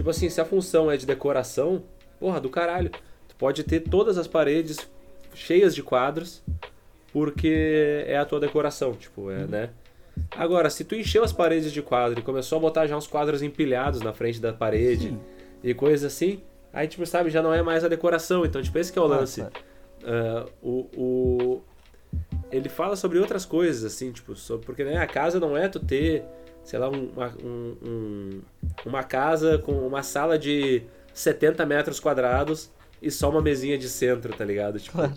Tipo 0.00 0.08
assim, 0.08 0.30
se 0.30 0.40
a 0.40 0.46
função 0.46 0.90
é 0.90 0.96
de 0.96 1.04
decoração, 1.04 1.82
porra, 2.18 2.40
do 2.40 2.48
caralho. 2.48 2.88
Tu 3.28 3.36
pode 3.36 3.62
ter 3.62 3.80
todas 3.80 4.16
as 4.16 4.26
paredes 4.26 4.78
cheias 5.34 5.74
de 5.74 5.82
quadros, 5.82 6.42
porque 7.12 8.02
é 8.06 8.16
a 8.16 8.24
tua 8.24 8.40
decoração, 8.40 8.94
tipo, 8.94 9.30
é, 9.30 9.46
né? 9.46 9.68
Agora, 10.30 10.70
se 10.70 10.84
tu 10.84 10.94
encheu 10.94 11.22
as 11.22 11.34
paredes 11.34 11.70
de 11.70 11.82
quadro 11.82 12.18
e 12.18 12.22
começou 12.22 12.56
a 12.56 12.60
botar 12.62 12.86
já 12.86 12.96
uns 12.96 13.06
quadros 13.06 13.42
empilhados 13.42 14.00
na 14.00 14.14
frente 14.14 14.40
da 14.40 14.54
parede 14.54 15.08
Sim. 15.08 15.20
e 15.62 15.74
coisas 15.74 16.10
assim, 16.10 16.40
aí, 16.72 16.88
tipo, 16.88 17.04
sabe, 17.04 17.28
já 17.28 17.42
não 17.42 17.52
é 17.52 17.60
mais 17.60 17.84
a 17.84 17.88
decoração. 17.88 18.46
Então, 18.46 18.62
tipo, 18.62 18.78
esse 18.78 18.90
que 18.90 18.98
é 18.98 19.02
o 19.02 19.06
lance. 19.06 19.42
Uh, 19.42 20.50
o, 20.62 20.78
o, 20.96 21.60
ele 22.50 22.70
fala 22.70 22.96
sobre 22.96 23.18
outras 23.18 23.44
coisas, 23.44 23.84
assim, 23.84 24.12
tipo, 24.12 24.34
sobre, 24.34 24.64
porque 24.64 24.82
né, 24.82 24.96
a 24.96 25.06
casa 25.06 25.38
não 25.38 25.58
é 25.58 25.68
tu 25.68 25.78
ter, 25.78 26.24
sei 26.64 26.78
lá, 26.78 26.88
uma, 26.88 27.34
um, 27.42 27.76
um, 27.82 28.40
uma 28.86 29.02
casa 29.02 29.58
com 29.58 29.72
uma 29.72 30.02
sala 30.02 30.38
de 30.38 30.82
70 31.12 31.64
metros 31.66 32.00
quadrados 32.00 32.70
e 33.00 33.10
só 33.10 33.30
uma 33.30 33.42
mesinha 33.42 33.78
de 33.78 33.88
centro, 33.88 34.34
tá 34.36 34.44
ligado? 34.44 34.78
Tipo, 34.78 34.98
claro. 34.98 35.14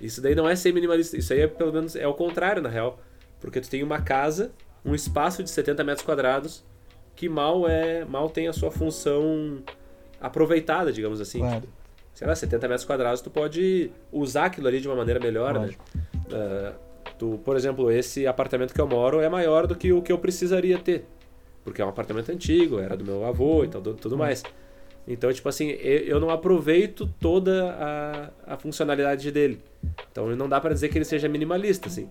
Isso 0.00 0.20
daí 0.20 0.34
não 0.34 0.48
é 0.48 0.54
ser 0.54 0.72
minimalista, 0.72 1.16
isso 1.16 1.32
aí 1.32 1.40
é 1.40 1.46
pelo 1.46 1.72
menos 1.72 1.96
é 1.96 2.06
o 2.06 2.14
contrário, 2.14 2.62
na 2.62 2.68
real. 2.68 3.00
Porque 3.40 3.60
tu 3.60 3.68
tem 3.68 3.82
uma 3.82 4.00
casa, 4.00 4.52
um 4.84 4.94
espaço 4.94 5.42
de 5.42 5.50
70 5.50 5.84
metros 5.84 6.04
quadrados, 6.04 6.64
que 7.14 7.28
mal 7.28 7.68
é 7.68 8.04
mal 8.04 8.30
tem 8.30 8.46
a 8.48 8.52
sua 8.52 8.70
função 8.70 9.62
aproveitada, 10.20 10.92
digamos 10.92 11.20
assim. 11.20 11.40
Claro. 11.40 11.60
Tipo, 11.62 11.72
sei 12.14 12.26
lá, 12.26 12.34
70 12.34 12.68
metros 12.68 12.84
quadrados, 12.84 13.20
tu 13.20 13.30
pode 13.30 13.90
usar 14.12 14.46
aquilo 14.46 14.66
ali 14.68 14.80
de 14.80 14.88
uma 14.88 14.96
maneira 14.96 15.20
melhor, 15.20 15.54
né? 15.54 15.70
Uh, 16.26 16.87
tu, 17.18 17.40
por 17.44 17.56
exemplo, 17.56 17.90
esse 17.90 18.26
apartamento 18.26 18.72
que 18.72 18.80
eu 18.80 18.86
moro 18.86 19.20
é 19.20 19.28
maior 19.28 19.66
do 19.66 19.74
que 19.74 19.92
o 19.92 20.00
que 20.00 20.12
eu 20.12 20.18
precisaria 20.18 20.78
ter. 20.78 21.04
porque 21.64 21.82
é 21.82 21.84
um 21.84 21.88
apartamento 21.88 22.30
antigo, 22.30 22.78
era 22.78 22.96
do 22.96 23.04
meu 23.04 23.24
avô 23.26 23.64
e 23.64 23.68
tal, 23.68 23.82
tudo 23.82 24.16
mais. 24.16 24.42
Então, 25.06 25.32
tipo 25.32 25.48
assim, 25.48 25.68
eu 25.70 26.20
não 26.20 26.30
aproveito 26.30 27.08
toda 27.20 27.72
a, 27.72 28.54
a 28.54 28.56
funcionalidade 28.56 29.30
dele. 29.32 29.60
Então, 30.10 30.34
não 30.36 30.48
dá 30.48 30.60
para 30.60 30.72
dizer 30.74 30.88
que 30.88 30.98
ele 30.98 31.04
seja 31.04 31.28
minimalista, 31.28 31.88
assim. 31.88 32.08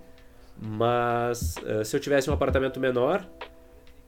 Mas 0.60 1.56
uh, 1.58 1.86
se 1.86 1.96
eu 1.96 2.00
tivesse 2.00 2.30
um 2.30 2.34
apartamento 2.34 2.80
menor, 2.80 3.24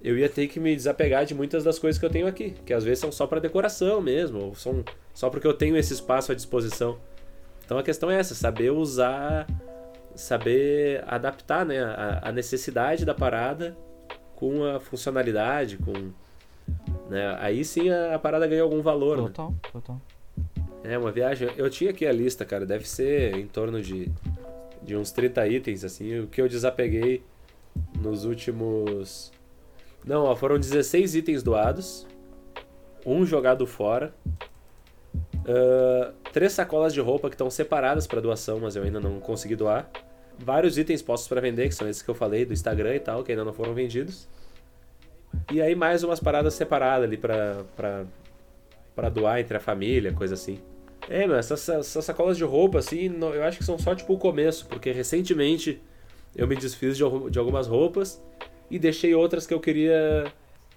eu 0.02 0.18
ia 0.18 0.30
ter 0.30 0.48
que 0.48 0.60
me 0.60 0.76
desapegar 0.76 1.26
de 1.26 1.36
muitas 1.36 1.64
das 1.64 1.78
coisas 1.78 2.00
que 2.00 2.06
eu 2.06 2.10
tenho 2.10 2.28
aqui, 2.28 2.56
que 2.66 2.74
às 2.74 2.84
vezes 2.84 3.00
são 3.00 3.12
só 3.12 3.28
para 3.28 3.40
decoração 3.40 4.02
mesmo, 4.02 4.40
ou 4.40 4.56
são 4.56 4.84
só 5.14 5.30
porque 5.30 5.46
eu 5.46 5.54
tenho 5.54 5.78
esse 5.78 5.94
espaço 5.94 6.32
à 6.32 6.36
disposição. 6.36 6.98
Então 7.64 7.78
a 7.78 7.84
questão 7.84 8.10
é 8.10 8.18
essa, 8.18 8.34
saber 8.34 8.72
usar, 8.72 9.46
saber 10.20 11.04
adaptar, 11.08 11.66
né, 11.66 11.84
a, 11.84 12.30
a 12.30 12.32
necessidade 12.32 13.06
da 13.06 13.14
parada 13.14 13.78
com 14.36 14.64
a 14.64 14.80
funcionalidade, 14.80 15.78
com 15.78 16.12
né? 17.10 17.36
Aí 17.40 17.66
sim 17.66 17.90
a, 17.90 18.16
a 18.16 18.20
parada 18.20 18.46
ganha 18.48 18.62
algum 18.62 18.82
valor. 18.82 19.18
Total, 19.18 19.52
né? 19.52 19.58
total. 19.72 20.02
É, 20.84 20.98
uma 20.98 21.12
viagem. 21.12 21.50
Eu 21.58 21.70
tinha 21.70 21.92
aqui 21.92 22.06
a 22.06 22.12
lista, 22.12 22.46
cara. 22.46 22.66
Deve 22.66 22.88
ser 22.88 23.36
em 23.36 23.48
torno 23.48 23.82
de, 23.82 24.12
de 24.82 24.96
uns 24.96 25.12
30 25.12 25.48
itens, 25.48 25.84
assim. 25.84 26.20
O 26.20 26.28
que 26.28 26.42
eu 26.42 26.48
desapeguei 26.48 27.24
nos 28.00 28.26
últimos. 28.26 29.32
Não, 30.06 30.26
ó, 30.26 30.36
foram 30.36 30.58
16 30.58 31.16
itens 31.16 31.44
doados. 31.44 32.08
Um 33.06 33.26
jogado 33.26 33.66
fora. 33.66 34.14
Uh, 35.40 36.14
três 36.32 36.54
sacolas 36.54 36.94
de 36.94 37.02
roupa 37.02 37.28
que 37.28 37.34
estão 37.34 37.50
separadas 37.50 38.06
para 38.06 38.22
doação, 38.22 38.60
mas 38.60 38.76
eu 38.76 38.84
ainda 38.84 39.00
não 39.00 39.20
consegui 39.20 39.56
doar. 39.56 39.90
Vários 40.44 40.78
itens 40.78 41.02
postos 41.02 41.28
para 41.28 41.42
vender, 41.42 41.68
que 41.68 41.76
são 41.76 41.88
esses 41.88 42.02
que 42.02 42.10
eu 42.10 42.16
falei 42.16 42.46
do 42.46 42.54
Instagram 42.54 42.96
e 42.96 43.00
tal, 43.00 43.24
que 43.24 43.32
ainda 43.32 43.44
não 43.44 43.54
foram 43.54 43.74
vendidos. 43.74 44.28
E 45.52 45.62
aí 45.62 45.76
mais 45.76 46.04
umas 46.04 46.20
paradas 46.20 46.54
separadas 46.54 47.04
ali 47.06 47.18
pra, 47.18 47.64
pra, 47.76 48.06
pra 48.96 49.10
doar 49.10 49.40
entre 49.40 49.58
a 49.58 49.60
família, 49.60 50.14
coisa 50.14 50.34
assim. 50.34 50.60
É, 51.10 51.26
mas 51.26 51.52
essas, 51.52 51.68
essas 51.70 52.06
sacolas 52.06 52.38
de 52.38 52.44
roupa, 52.44 52.80
assim, 52.80 53.12
eu 53.20 53.44
acho 53.44 53.58
que 53.58 53.64
são 53.64 53.78
só 53.78 53.96
tipo 53.96 54.14
o 54.14 54.18
começo, 54.18 54.66
porque 54.68 54.92
recentemente 54.92 55.82
eu 56.36 56.48
me 56.48 56.56
desfiz 56.56 56.98
de, 56.98 57.04
de 57.30 57.40
algumas 57.40 57.68
roupas 57.68 58.22
e 58.70 58.78
deixei 58.78 59.16
outras 59.16 59.48
que 59.48 59.54
eu 59.54 59.60
queria. 59.60 60.26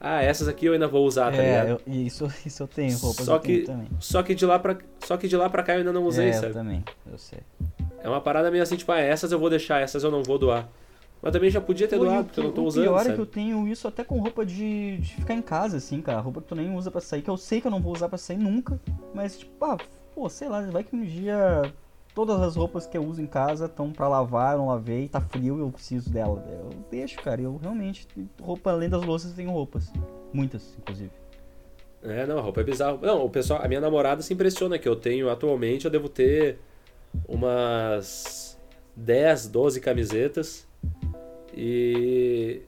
Ah, 0.01 0.23
essas 0.23 0.49
aqui 0.49 0.67
eu 0.67 0.73
ainda 0.73 0.89
vou 0.89 1.07
usar, 1.07 1.31
tá 1.31 1.37
é, 1.37 1.63
ligado? 1.63 1.83
Eu, 1.87 1.93
isso, 1.93 2.33
isso 2.45 2.63
eu 2.63 2.67
tenho, 2.67 2.97
roupas 2.97 3.25
só 3.25 3.39
que, 3.39 3.63
também. 3.63 3.89
Só 4.01 4.23
que, 4.23 4.35
de 4.35 4.47
lá 4.47 4.59
pra, 4.59 4.77
só 5.05 5.17
que 5.17 5.29
de 5.29 5.37
lá 5.37 5.49
pra 5.49 5.63
cá 5.63 5.75
eu 5.75 5.79
ainda 5.79 5.93
não 5.93 6.05
usei, 6.05 6.31
é, 6.31 6.33
sabe? 6.33 6.49
Eu 6.49 6.55
também, 6.55 6.85
eu 7.11 7.19
sei. 7.19 7.41
É 8.03 8.09
uma 8.09 8.21
parada 8.21 8.51
meio 8.51 8.63
assim, 8.63 8.77
tipo, 8.77 8.91
ah, 8.93 9.01
essas 9.01 9.31
eu 9.33 9.39
vou 9.39 9.49
deixar, 9.49 9.81
essas 9.81 10.03
eu 10.03 10.11
não 10.11 10.23
vou 10.23 10.39
doar. 10.39 10.69
Mas 11.23 11.33
também 11.33 11.51
já 11.51 11.61
podia 11.61 11.87
ter 11.87 11.99
doado, 11.99 12.25
porque 12.25 12.41
eu 12.41 12.45
não 12.45 12.53
tô 12.53 12.65
usando. 12.65 12.83
Pior 12.83 12.99
sabe? 12.99 13.11
é 13.11 13.15
que 13.15 13.21
eu 13.21 13.27
tenho 13.27 13.69
isso 13.69 13.87
até 13.87 14.03
com 14.03 14.19
roupa 14.19 14.45
de, 14.45 14.97
de 14.99 15.15
ficar 15.15 15.35
em 15.35 15.43
casa, 15.43 15.77
assim, 15.77 16.03
cara. 16.03 16.19
Roupa 16.19 16.41
que 16.41 16.49
tu 16.49 16.57
nem 16.57 16.75
usa 16.75 16.91
pra 16.91 17.01
sair, 17.01 17.23
que 17.23 17.31
eu 17.31 17.37
sei 17.37 17.61
que 17.61 17.67
eu 17.69 17.71
não 17.71 17.81
vou 17.81 17.93
usar 17.93 18.09
pra 18.09 18.19
sair 18.19 18.39
nunca. 18.39 18.81
Mas, 19.15 19.39
tipo, 19.39 19.65
ah, 19.65 19.79
pô, 20.15 20.29
sei 20.29 20.49
lá, 20.49 20.61
vai 20.63 20.83
que 20.83 20.97
um 20.97 21.05
dia 21.05 21.63
todas 22.13 22.41
as 22.41 22.57
roupas 22.57 22.87
que 22.87 22.99
eu 22.99 23.05
uso 23.05 23.23
em 23.23 23.27
casa 23.27 23.67
estão 23.67 23.93
pra 23.93 24.09
lavar, 24.09 24.55
eu 24.55 24.59
não 24.59 24.67
lavei, 24.67 25.09
tá 25.09 25.21
frio 25.21 25.59
e 25.59 25.61
eu 25.61 25.71
preciso 25.71 26.11
dela. 26.11 26.45
Eu 26.51 26.71
deixo, 26.91 27.21
cara. 27.23 27.41
Eu 27.41 27.57
realmente, 27.57 28.09
roupa, 28.41 28.73
além 28.73 28.89
das 28.89 29.05
louças, 29.05 29.33
tenho 29.33 29.51
roupas. 29.51 29.93
Muitas, 30.33 30.77
inclusive. 30.77 31.13
É, 32.03 32.27
não, 32.27 32.39
a 32.39 32.41
roupa 32.41 32.63
é 32.63 32.65
bizarro. 32.65 32.99
Não, 33.01 33.25
o 33.25 33.31
pessoal, 33.31 33.61
a 33.63 33.69
minha 33.69 33.81
namorada 33.81 34.23
se 34.23 34.35
impressiona 34.35 34.77
que 34.77 34.89
eu 34.89 34.97
tenho 34.97 35.31
atualmente, 35.31 35.85
eu 35.85 35.91
devo 35.91 36.09
ter 36.09 36.59
umas 37.27 38.59
10, 38.97 39.49
12 39.49 39.81
camisetas 39.81 40.67
e, 41.55 42.63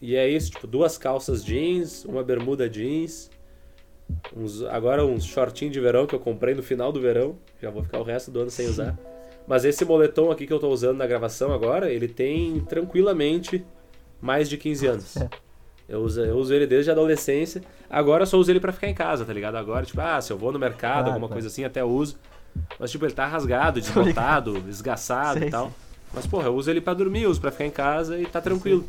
e 0.00 0.16
é 0.16 0.28
isso, 0.28 0.50
tipo, 0.50 0.66
duas 0.66 0.98
calças 0.98 1.44
jeans, 1.44 2.04
uma 2.04 2.22
bermuda 2.22 2.68
jeans, 2.68 3.30
uns, 4.36 4.62
agora 4.64 5.04
uns 5.04 5.24
shortinhos 5.24 5.72
de 5.72 5.80
verão 5.80 6.06
que 6.06 6.14
eu 6.14 6.20
comprei 6.20 6.54
no 6.54 6.62
final 6.62 6.92
do 6.92 7.00
verão, 7.00 7.36
já 7.60 7.70
vou 7.70 7.82
ficar 7.82 7.98
o 7.98 8.04
resto 8.04 8.30
do 8.30 8.40
ano 8.40 8.50
sem 8.50 8.66
usar. 8.66 8.98
Mas 9.46 9.64
esse 9.64 9.84
moletom 9.84 10.30
aqui 10.30 10.46
que 10.46 10.52
eu 10.52 10.58
tô 10.58 10.68
usando 10.68 10.98
na 10.98 11.06
gravação 11.06 11.52
agora, 11.52 11.90
ele 11.90 12.06
tem 12.06 12.60
tranquilamente 12.60 13.64
mais 14.20 14.48
de 14.48 14.58
15 14.58 14.86
anos. 14.86 15.16
É. 15.16 15.28
Eu 15.88 16.00
uso, 16.00 16.20
eu 16.22 16.36
uso 16.36 16.52
ele 16.52 16.66
desde 16.66 16.90
a 16.90 16.92
adolescência. 16.92 17.62
Agora 17.88 18.24
eu 18.24 18.26
só 18.26 18.36
uso 18.36 18.52
ele 18.52 18.60
para 18.60 18.72
ficar 18.72 18.88
em 18.88 18.94
casa, 18.94 19.24
tá 19.24 19.32
ligado? 19.32 19.56
Agora, 19.56 19.86
tipo, 19.86 19.98
ah, 20.02 20.20
se 20.20 20.30
eu 20.30 20.36
vou 20.36 20.52
no 20.52 20.58
mercado, 20.58 20.92
claro, 20.92 21.06
alguma 21.06 21.28
claro. 21.28 21.32
coisa 21.32 21.48
assim, 21.48 21.64
até 21.64 21.82
uso. 21.82 22.18
Mas, 22.78 22.90
tipo, 22.90 23.04
ele 23.04 23.14
tá 23.14 23.26
rasgado, 23.26 23.80
desbotado, 23.80 24.62
esgaçado 24.68 25.44
e 25.44 25.50
tal. 25.50 25.72
Mas, 26.12 26.26
porra, 26.26 26.46
eu 26.46 26.54
uso 26.54 26.70
ele 26.70 26.80
para 26.80 26.94
dormir, 26.94 27.26
uso 27.26 27.40
para 27.40 27.50
ficar 27.50 27.66
em 27.66 27.70
casa 27.70 28.18
e 28.18 28.26
tá 28.26 28.40
tranquilo. 28.40 28.84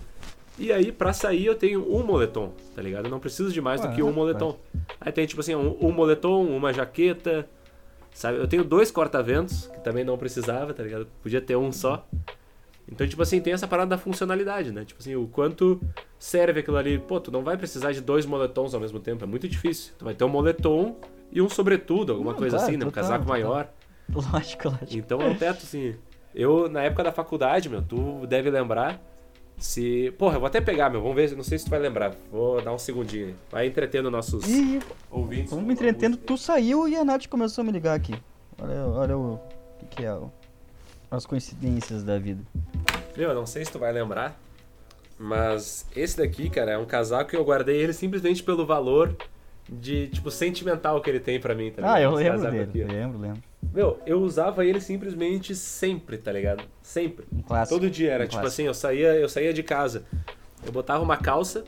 E 0.57 0.73
aí, 0.73 0.91
pra 0.91 1.13
sair, 1.13 1.45
eu 1.45 1.55
tenho 1.55 1.81
um 1.89 2.03
moletom, 2.03 2.51
tá 2.75 2.81
ligado? 2.81 3.05
Eu 3.05 3.11
não 3.11 3.19
preciso 3.19 3.51
de 3.51 3.61
mais 3.61 3.79
do 3.79 3.89
que 3.89 4.03
um 4.03 4.11
moletom. 4.11 4.57
Aí 4.99 5.11
tem, 5.11 5.25
tipo 5.25 5.39
assim, 5.39 5.55
um, 5.55 5.77
um 5.79 5.91
moletom, 5.91 6.45
uma 6.45 6.73
jaqueta, 6.73 7.47
sabe? 8.13 8.37
Eu 8.37 8.47
tenho 8.47 8.63
dois 8.63 8.91
corta-ventos, 8.91 9.67
que 9.67 9.79
também 9.79 10.03
não 10.03 10.17
precisava, 10.17 10.73
tá 10.73 10.83
ligado? 10.83 11.07
Podia 11.23 11.39
ter 11.39 11.55
um 11.55 11.71
só. 11.71 12.05
Então, 12.91 13.07
tipo 13.07 13.21
assim, 13.21 13.39
tem 13.39 13.53
essa 13.53 13.67
parada 13.67 13.91
da 13.91 13.97
funcionalidade, 13.97 14.71
né? 14.71 14.83
Tipo 14.83 14.99
assim, 14.99 15.15
o 15.15 15.27
quanto 15.27 15.79
serve 16.17 16.59
aquilo 16.59 16.75
ali. 16.75 16.99
Pô, 16.99 17.19
tu 17.19 17.31
não 17.31 17.43
vai 17.43 17.55
precisar 17.55 17.93
de 17.93 18.01
dois 18.01 18.25
moletons 18.25 18.73
ao 18.73 18.81
mesmo 18.81 18.99
tempo, 18.99 19.23
é 19.23 19.27
muito 19.27 19.47
difícil. 19.47 19.93
Tu 19.97 20.03
vai 20.03 20.13
ter 20.13 20.25
um 20.25 20.29
moletom 20.29 20.97
e 21.31 21.41
um 21.41 21.49
sobretudo, 21.49 22.13
alguma 22.13 22.31
não, 22.31 22.39
coisa 22.39 22.57
claro, 22.57 22.69
assim, 22.69 22.77
né? 22.77 22.85
Um 22.85 22.91
casaco 22.91 23.25
total. 23.25 23.27
maior. 23.27 23.69
Lógico, 24.09 24.69
lógico. 24.69 24.97
Então 24.97 25.21
é 25.21 25.25
um 25.25 25.35
teto, 25.35 25.63
assim, 25.63 25.95
eu, 26.33 26.69
na 26.69 26.83
época 26.83 27.03
da 27.03 27.11
faculdade, 27.11 27.69
meu, 27.69 27.81
tu 27.81 28.25
deve 28.27 28.49
lembrar. 28.49 29.01
Se. 29.57 30.13
Porra, 30.17 30.35
eu 30.35 30.39
vou 30.39 30.47
até 30.47 30.61
pegar, 30.61 30.89
meu. 30.89 31.01
Vamos 31.01 31.15
ver, 31.15 31.35
não 31.35 31.43
sei 31.43 31.57
se 31.57 31.65
tu 31.65 31.69
vai 31.69 31.79
lembrar. 31.79 32.15
Vou 32.31 32.61
dar 32.61 32.73
um 32.73 32.77
segundinho. 32.77 33.35
Vai 33.51 33.67
entretendo 33.67 34.09
nossos 34.09 34.47
e... 34.47 34.79
ouvintes. 35.11 35.51
Vamos 35.51 35.65
me 35.65 35.73
entretendo. 35.73 36.15
Tu 36.15 36.37
saiu 36.37 36.87
e 36.87 36.95
a 36.95 37.03
Nath 37.03 37.27
começou 37.27 37.61
a 37.61 37.65
me 37.65 37.71
ligar 37.71 37.93
aqui. 37.93 38.15
Olha, 38.61 38.85
olha 38.87 39.17
o. 39.17 39.39
que, 39.79 39.85
que 39.97 40.05
é? 40.05 40.17
As 41.11 41.25
coincidências 41.25 42.03
da 42.03 42.17
vida. 42.17 42.41
Meu, 43.17 43.29
eu 43.29 43.35
não 43.35 43.45
sei 43.45 43.65
se 43.65 43.71
tu 43.71 43.79
vai 43.79 43.91
lembrar. 43.91 44.39
Mas 45.17 45.85
esse 45.93 46.17
daqui, 46.17 46.49
cara, 46.49 46.71
é 46.71 46.77
um 46.77 46.85
casaco 46.85 47.31
que 47.31 47.35
eu 47.35 47.43
guardei 47.43 47.75
ele 47.75 47.91
simplesmente 47.91 48.41
pelo 48.41 48.65
valor 48.65 49.13
de, 49.71 50.07
tipo, 50.07 50.31
sentimental 50.31 51.01
que 51.01 51.09
ele 51.09 51.19
tem 51.19 51.39
para 51.39 51.53
mim, 51.53 51.71
tá 51.71 51.93
Ah, 51.93 52.01
eu 52.01 52.11
lembro 52.11 52.41
dele. 52.49 52.63
Aqui, 52.63 52.83
lembro, 52.83 53.19
lembro. 53.19 53.41
Meu, 53.73 53.99
eu 54.05 54.19
usava 54.21 54.65
ele 54.65 54.81
simplesmente 54.81 55.53
sempre, 55.53 56.17
tá 56.17 56.31
ligado? 56.31 56.63
Sempre. 56.81 57.25
Um 57.31 57.41
clássico. 57.41 57.79
Todo 57.79 57.89
dia 57.89 58.11
era, 58.11 58.23
um 58.23 58.27
tipo 58.27 58.41
clássico. 58.41 58.47
assim, 58.61 58.67
eu 58.67 58.73
saía, 58.73 59.15
eu 59.15 59.29
saía 59.29 59.53
de 59.53 59.61
casa. 59.61 60.03
Eu 60.65 60.71
botava 60.71 61.03
uma 61.03 61.17
calça, 61.17 61.63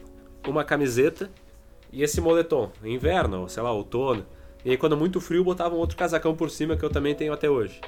uma 0.48 0.64
camiseta 0.64 1.30
e 1.92 2.02
esse 2.02 2.20
moletom. 2.20 2.72
Inverno, 2.84 3.48
sei 3.48 3.62
lá, 3.62 3.72
outono. 3.72 4.26
E 4.64 4.72
aí 4.72 4.78
quando 4.78 4.98
muito 4.98 5.20
frio, 5.20 5.44
botava 5.44 5.76
um 5.76 5.80
outro 5.80 5.98
casacão 5.98 6.36
por 6.36 6.50
cima 6.50 6.76
que 6.76 6.84
eu 6.84 6.90
também 6.90 7.14
tenho 7.14 7.34
até 7.34 7.50
hoje. 7.50 7.80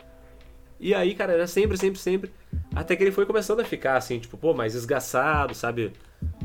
E 0.84 0.94
aí, 0.94 1.16
cara, 1.16 1.32
era 1.32 1.48
sempre, 1.48 1.78
sempre, 1.78 1.98
sempre. 1.98 2.30
Até 2.76 2.94
que 2.98 3.02
ele 3.02 3.12
foi 3.14 3.26
começando 3.26 3.62
a 3.62 3.64
ficar 3.64 3.96
assim, 3.96 4.20
tipo, 4.20 4.36
pô, 4.36 4.54
mais 4.54 4.76
esgaçado, 4.76 5.56
sabe? 5.56 5.94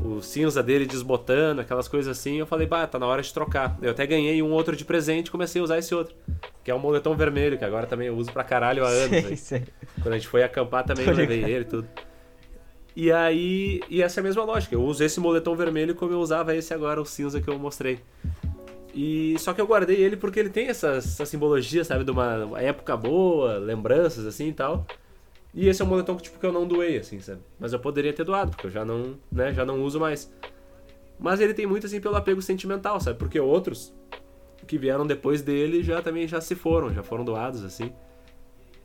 O 0.01 0.21
cinza 0.21 0.63
dele 0.63 0.85
desbotando, 0.85 1.59
aquelas 1.59 1.89
coisas 1.89 2.17
assim. 2.17 2.37
Eu 2.37 2.45
falei, 2.45 2.65
bah, 2.65 2.87
tá 2.87 2.97
na 2.97 3.05
hora 3.05 3.21
de 3.21 3.33
trocar. 3.33 3.77
Eu 3.81 3.91
até 3.91 4.07
ganhei 4.07 4.41
um 4.41 4.49
outro 4.51 4.77
de 4.77 4.85
presente 4.85 5.27
e 5.27 5.31
comecei 5.31 5.59
a 5.59 5.63
usar 5.65 5.77
esse 5.77 5.93
outro. 5.93 6.15
Que 6.63 6.71
é 6.71 6.73
o 6.73 6.79
moletom 6.79 7.17
vermelho, 7.17 7.57
que 7.57 7.65
agora 7.65 7.85
também 7.85 8.07
eu 8.07 8.15
uso 8.15 8.31
pra 8.31 8.45
caralho 8.45 8.85
há 8.85 8.87
anos. 8.87 9.09
Sei, 9.09 9.35
sei. 9.35 9.63
Quando 10.01 10.13
a 10.13 10.17
gente 10.17 10.29
foi 10.29 10.41
acampar 10.41 10.85
também 10.85 11.05
eu 11.05 11.13
levei 11.13 11.43
ele 11.43 11.65
e 11.65 11.65
tudo. 11.65 11.89
E 12.95 13.11
aí, 13.11 13.81
e 13.89 14.01
essa 14.01 14.19
é 14.19 14.21
a 14.21 14.23
mesma 14.23 14.45
lógica. 14.45 14.73
Eu 14.73 14.81
uso 14.81 15.03
esse 15.03 15.19
moletom 15.19 15.53
vermelho 15.53 15.95
como 15.95 16.13
eu 16.13 16.19
usava 16.21 16.55
esse 16.55 16.73
agora, 16.73 17.01
o 17.01 17.05
cinza 17.05 17.41
que 17.41 17.49
eu 17.49 17.59
mostrei. 17.59 17.99
E 18.93 19.35
só 19.39 19.53
que 19.53 19.61
eu 19.61 19.67
guardei 19.67 19.97
ele 19.97 20.17
porque 20.17 20.39
ele 20.39 20.49
tem 20.49 20.67
essa, 20.67 20.93
essa 20.93 21.25
simbologia, 21.25 21.83
sabe, 21.83 22.03
de 22.03 22.11
uma 22.11 22.59
época 22.59 22.97
boa, 22.97 23.57
lembranças 23.57 24.25
assim 24.25 24.47
e 24.47 24.53
tal. 24.53 24.85
E 25.53 25.67
esse 25.67 25.81
é 25.81 25.85
um 25.85 25.87
moletom 25.87 26.15
que, 26.15 26.23
tipo, 26.23 26.39
que 26.39 26.45
eu 26.45 26.51
não 26.51 26.67
doei, 26.67 26.97
assim, 26.97 27.19
sabe? 27.19 27.41
Mas 27.59 27.73
eu 27.73 27.79
poderia 27.79 28.13
ter 28.13 28.23
doado, 28.23 28.51
porque 28.51 28.67
eu 28.67 28.71
já 28.71 28.85
não, 28.85 29.15
né, 29.31 29.53
já 29.53 29.65
não 29.65 29.83
uso 29.83 29.99
mais. 29.99 30.31
Mas 31.19 31.39
ele 31.39 31.53
tem 31.53 31.65
muito, 31.65 31.87
assim, 31.87 31.99
pelo 31.99 32.15
apego 32.15 32.41
sentimental, 32.41 32.99
sabe? 32.99 33.17
Porque 33.17 33.39
outros 33.39 33.93
que 34.67 34.77
vieram 34.77 35.05
depois 35.05 35.41
dele 35.41 35.81
já 35.81 36.01
também 36.01 36.27
já 36.27 36.39
se 36.39 36.55
foram, 36.55 36.93
já 36.93 37.01
foram 37.01 37.25
doados, 37.25 37.63
assim. 37.63 37.91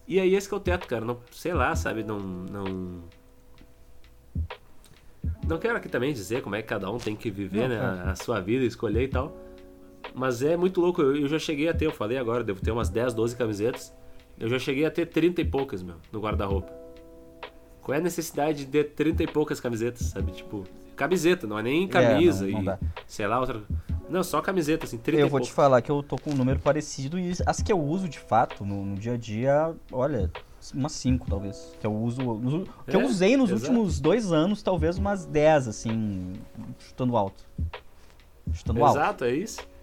E 0.09 0.19
aí 0.19 0.35
esse 0.35 0.49
que 0.49 0.55
é 0.55 0.57
o 0.57 0.61
teto, 0.61 0.87
cara. 0.87 1.05
Não, 1.05 1.21
sei 1.31 1.53
lá, 1.53 1.75
sabe? 1.77 2.03
Não, 2.03 2.19
não... 2.19 3.03
Não 5.47 5.59
quero 5.59 5.77
aqui 5.77 5.89
também 5.89 6.13
dizer 6.13 6.43
como 6.43 6.57
é 6.57 6.63
que 6.63 6.69
cada 6.69 6.91
um 6.91 6.97
tem 6.97 7.15
que 7.15 7.31
viver, 7.31 7.69
não, 7.69 7.77
né? 7.77 7.81
A, 7.81 8.11
a 8.11 8.15
sua 8.15 8.41
vida, 8.41 8.65
escolher 8.65 9.05
e 9.05 9.09
tal. 9.09 9.44
Mas 10.15 10.43
é 10.43 10.57
muito 10.57 10.81
louco. 10.81 11.03
Eu, 11.03 11.17
eu, 11.17 11.29
já 11.29 11.39
cheguei 11.39 11.69
a 11.69 11.75
ter, 11.75 11.87
eu 11.87 11.93
falei 11.93 12.17
agora, 12.17 12.45
devo 12.45 12.61
ter 12.61 12.71
umas 12.71 12.89
10, 12.89 13.13
12 13.13 13.37
camisetas. 13.37 13.93
Eu 14.39 14.49
já 14.49 14.59
cheguei 14.59 14.87
a 14.87 14.91
ter 14.91 15.07
30 15.07 15.41
e 15.41 15.45
poucas, 15.45 15.83
meu, 15.83 15.97
no 16.13 16.21
guarda-roupa. 16.21 16.73
Qual 17.83 17.95
é 17.95 17.99
a 17.99 18.03
necessidade 18.03 18.65
de 18.65 18.71
ter 18.71 18.85
30 18.95 19.25
e 19.25 19.27
poucas 19.27 19.61
camisetas, 19.61 20.07
sabe? 20.07 20.33
Tipo, 20.33 20.65
camiseta, 20.97 21.47
não 21.47 21.59
é 21.59 21.63
nem 21.63 21.87
camisa 21.87 22.49
é, 22.49 22.53
não, 22.53 22.63
não 22.63 22.75
e 22.75 22.79
sei 23.07 23.27
lá, 23.27 23.41
outra. 23.41 23.63
Não, 24.09 24.23
só 24.23 24.41
camiseta, 24.41 24.87
assim, 24.87 24.99
30 24.99 25.21
Eu 25.21 25.29
vou 25.29 25.41
te 25.41 25.51
falar 25.51 25.83
que 25.83 25.91
eu 25.91 26.03
tô 26.03 26.17
com 26.17 26.31
um 26.31 26.35
número 26.35 26.61
parecido 26.61 27.19
e 27.19 27.33
as 27.47 27.61
que 27.61 27.73
eu 27.73 27.81
uso 27.81 28.09
de 28.09 28.19
fato 28.19 28.65
no, 28.65 28.85
no 28.85 28.97
dia 28.97 29.15
a 29.15 29.17
dia, 29.17 29.75
olha, 29.91 30.31
umas 30.73 30.93
5, 30.93 31.27
talvez. 31.29 31.75
Que 31.81 31.87
eu 31.87 31.95
uso. 31.95 32.21
Que 32.87 32.97
é, 32.97 33.01
eu 33.01 33.07
usei 33.07 33.37
nos 33.37 33.51
exato. 33.51 33.71
últimos 33.71 34.01
dois 34.01 34.33
anos, 34.33 34.63
talvez 34.63 34.97
umas 34.97 35.27
10, 35.27 35.69
assim, 35.69 36.33
chutando 36.79 37.17
alto. 37.17 37.45
Chutando 38.53 38.79
exato, 38.79 38.99
alto. 38.99 38.99
Exato, 38.99 39.25
é 39.25 39.35
isso. 39.35 39.74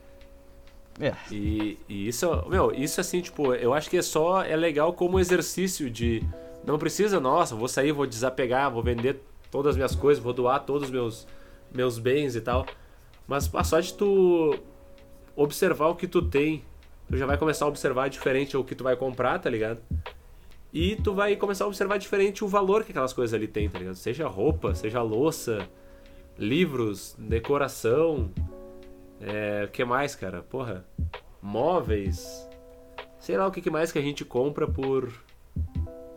É. 1.02 1.16
E, 1.32 1.80
e, 1.90 2.08
isso, 2.08 2.30
meu, 2.48 2.72
isso 2.72 3.02
assim, 3.02 3.22
tipo, 3.22 3.54
eu 3.56 3.74
acho 3.74 3.90
que 3.90 3.98
é 3.98 4.02
só 4.04 4.44
é 4.44 4.56
legal 4.56 4.94
como 4.94 5.20
exercício 5.20 5.90
de 5.90 6.24
não 6.64 6.78
precisa, 6.78 7.20
nossa, 7.20 7.56
vou 7.56 7.68
sair, 7.68 7.92
vou 7.92 8.06
desapegar, 8.06 8.72
vou 8.72 8.84
vender 8.84 9.20
todas 9.50 9.72
as 9.72 9.76
minhas 9.76 9.96
coisas, 9.96 10.24
vou 10.24 10.32
doar 10.32 10.64
todos 10.64 10.84
os 10.84 10.92
meus 10.92 11.28
meus 11.74 11.98
bens 11.98 12.36
e 12.36 12.42
tal. 12.42 12.66
Mas 13.28 13.50
só 13.64 13.80
de 13.80 13.94
tu 13.94 14.56
observar 15.36 15.88
o 15.88 15.96
que 15.96 16.08
tu 16.08 16.22
tem, 16.22 16.64
tu 17.10 17.18
já 17.18 17.26
vai 17.26 17.38
começar 17.38 17.66
a 17.66 17.68
observar 17.68 18.10
diferente 18.10 18.56
o 18.56 18.64
que 18.64 18.76
tu 18.76 18.84
vai 18.84 18.96
comprar, 18.96 19.40
tá 19.40 19.50
ligado? 19.50 19.80
E 20.74 20.96
tu 20.98 21.14
vai 21.14 21.36
começar 21.36 21.66
a 21.66 21.68
observar 21.68 21.98
diferente 21.98 22.44
o 22.44 22.48
valor 22.48 22.84
que 22.84 22.92
aquelas 22.92 23.14
coisas 23.14 23.34
ali 23.34 23.48
tem, 23.48 23.70
tá 23.70 23.80
ligado? 23.80 23.96
Seja 23.96 24.28
roupa, 24.28 24.76
seja 24.76 25.02
louça, 25.02 25.68
livros, 26.38 27.16
decoração, 27.18 28.32
é, 29.22 29.66
o 29.66 29.68
que 29.70 29.84
mais, 29.86 30.16
cara? 30.16 30.42
Porra, 30.42 30.86
móveis, 31.42 32.48
sei 33.20 33.38
lá 33.38 33.48
o 33.48 33.52
que 33.52 33.70
mais 33.70 33.92
que 33.92 34.00
a 34.00 34.02
gente 34.02 34.26
compra 34.26 34.68
por, 34.68 35.12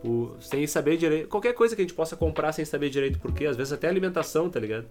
por 0.01 0.37
sem 0.39 0.65
saber 0.67 0.97
direito, 0.97 1.27
qualquer 1.27 1.53
coisa 1.53 1.75
que 1.75 1.81
a 1.81 1.85
gente 1.85 1.93
possa 1.93 2.15
comprar 2.15 2.51
sem 2.51 2.65
saber 2.65 2.89
direito 2.89 3.19
por 3.19 3.31
quê, 3.31 3.45
às 3.45 3.55
vezes 3.55 3.73
até 3.73 3.87
alimentação, 3.87 4.49
tá 4.49 4.59
ligado? 4.59 4.87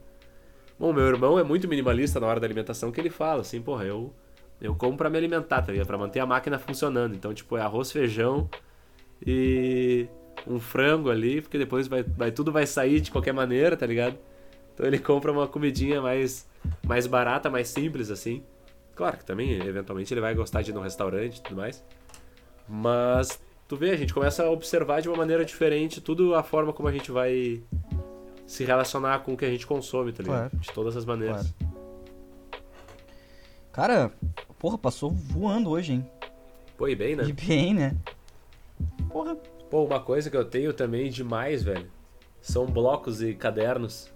Bom, 0.78 0.92
meu 0.92 1.06
irmão 1.06 1.38
é 1.38 1.42
muito 1.44 1.68
minimalista 1.68 2.18
na 2.18 2.26
hora 2.26 2.40
da 2.40 2.46
alimentação 2.46 2.90
que 2.90 3.00
ele 3.00 3.10
fala, 3.10 3.42
assim, 3.42 3.60
porra, 3.60 3.84
eu 3.84 4.12
eu 4.60 4.74
como 4.74 4.96
pra 4.96 5.10
me 5.10 5.18
alimentar, 5.18 5.62
tá 5.62 5.72
ligado? 5.72 5.86
Pra 5.86 5.98
manter 5.98 6.20
a 6.20 6.26
máquina 6.26 6.58
funcionando. 6.58 7.14
Então, 7.14 7.34
tipo, 7.34 7.56
é 7.56 7.60
arroz, 7.60 7.92
feijão 7.92 8.48
e 9.24 10.06
um 10.46 10.58
frango 10.58 11.10
ali, 11.10 11.40
porque 11.42 11.58
depois 11.58 11.86
vai, 11.88 12.02
vai 12.02 12.32
tudo 12.32 12.52
vai 12.52 12.66
sair 12.66 13.00
de 13.00 13.10
qualquer 13.10 13.32
maneira, 13.32 13.76
tá 13.76 13.86
ligado? 13.86 14.16
Então 14.74 14.84
ele 14.86 14.98
compra 14.98 15.30
uma 15.32 15.46
comidinha 15.46 16.02
mais, 16.02 16.46
mais 16.84 17.06
barata, 17.06 17.48
mais 17.48 17.68
simples, 17.68 18.10
assim. 18.10 18.42
Claro 18.94 19.16
que 19.16 19.24
também, 19.24 19.52
eventualmente, 19.52 20.12
ele 20.12 20.20
vai 20.20 20.34
gostar 20.34 20.62
de 20.62 20.70
ir 20.70 20.74
no 20.74 20.80
restaurante 20.80 21.38
e 21.38 21.42
tudo 21.42 21.56
mais. 21.56 21.82
Mas, 22.68 23.40
tu 23.68 23.76
vê, 23.76 23.90
a 23.90 23.96
gente 23.96 24.12
começa 24.12 24.44
a 24.44 24.50
observar 24.50 25.00
de 25.00 25.08
uma 25.08 25.16
maneira 25.16 25.44
diferente 25.44 26.00
tudo 26.00 26.34
a 26.34 26.42
forma 26.42 26.72
como 26.72 26.88
a 26.88 26.92
gente 26.92 27.10
vai 27.10 27.62
se 28.46 28.64
relacionar 28.64 29.20
com 29.20 29.34
o 29.34 29.36
que 29.36 29.44
a 29.44 29.50
gente 29.50 29.66
consome, 29.66 30.12
tá 30.12 30.22
ligado? 30.22 30.50
Claro. 30.50 30.56
De 30.58 30.72
todas 30.72 30.96
as 30.96 31.04
maneiras. 31.04 31.52
Claro. 31.58 31.74
Cara, 33.72 34.12
porra, 34.58 34.78
passou 34.78 35.10
voando 35.10 35.70
hoje, 35.70 35.94
hein? 35.94 36.10
Pô, 36.76 36.86
e 36.86 36.94
bem, 36.94 37.16
né? 37.16 37.24
E 37.24 37.32
bem, 37.32 37.74
né? 37.74 37.96
Porra. 39.08 39.36
Pô, 39.70 39.84
uma 39.84 39.98
coisa 39.98 40.30
que 40.30 40.36
eu 40.36 40.44
tenho 40.44 40.72
também 40.72 41.10
demais, 41.10 41.64
velho, 41.64 41.90
são 42.40 42.66
blocos 42.66 43.20
e 43.20 43.34
cadernos. 43.34 44.13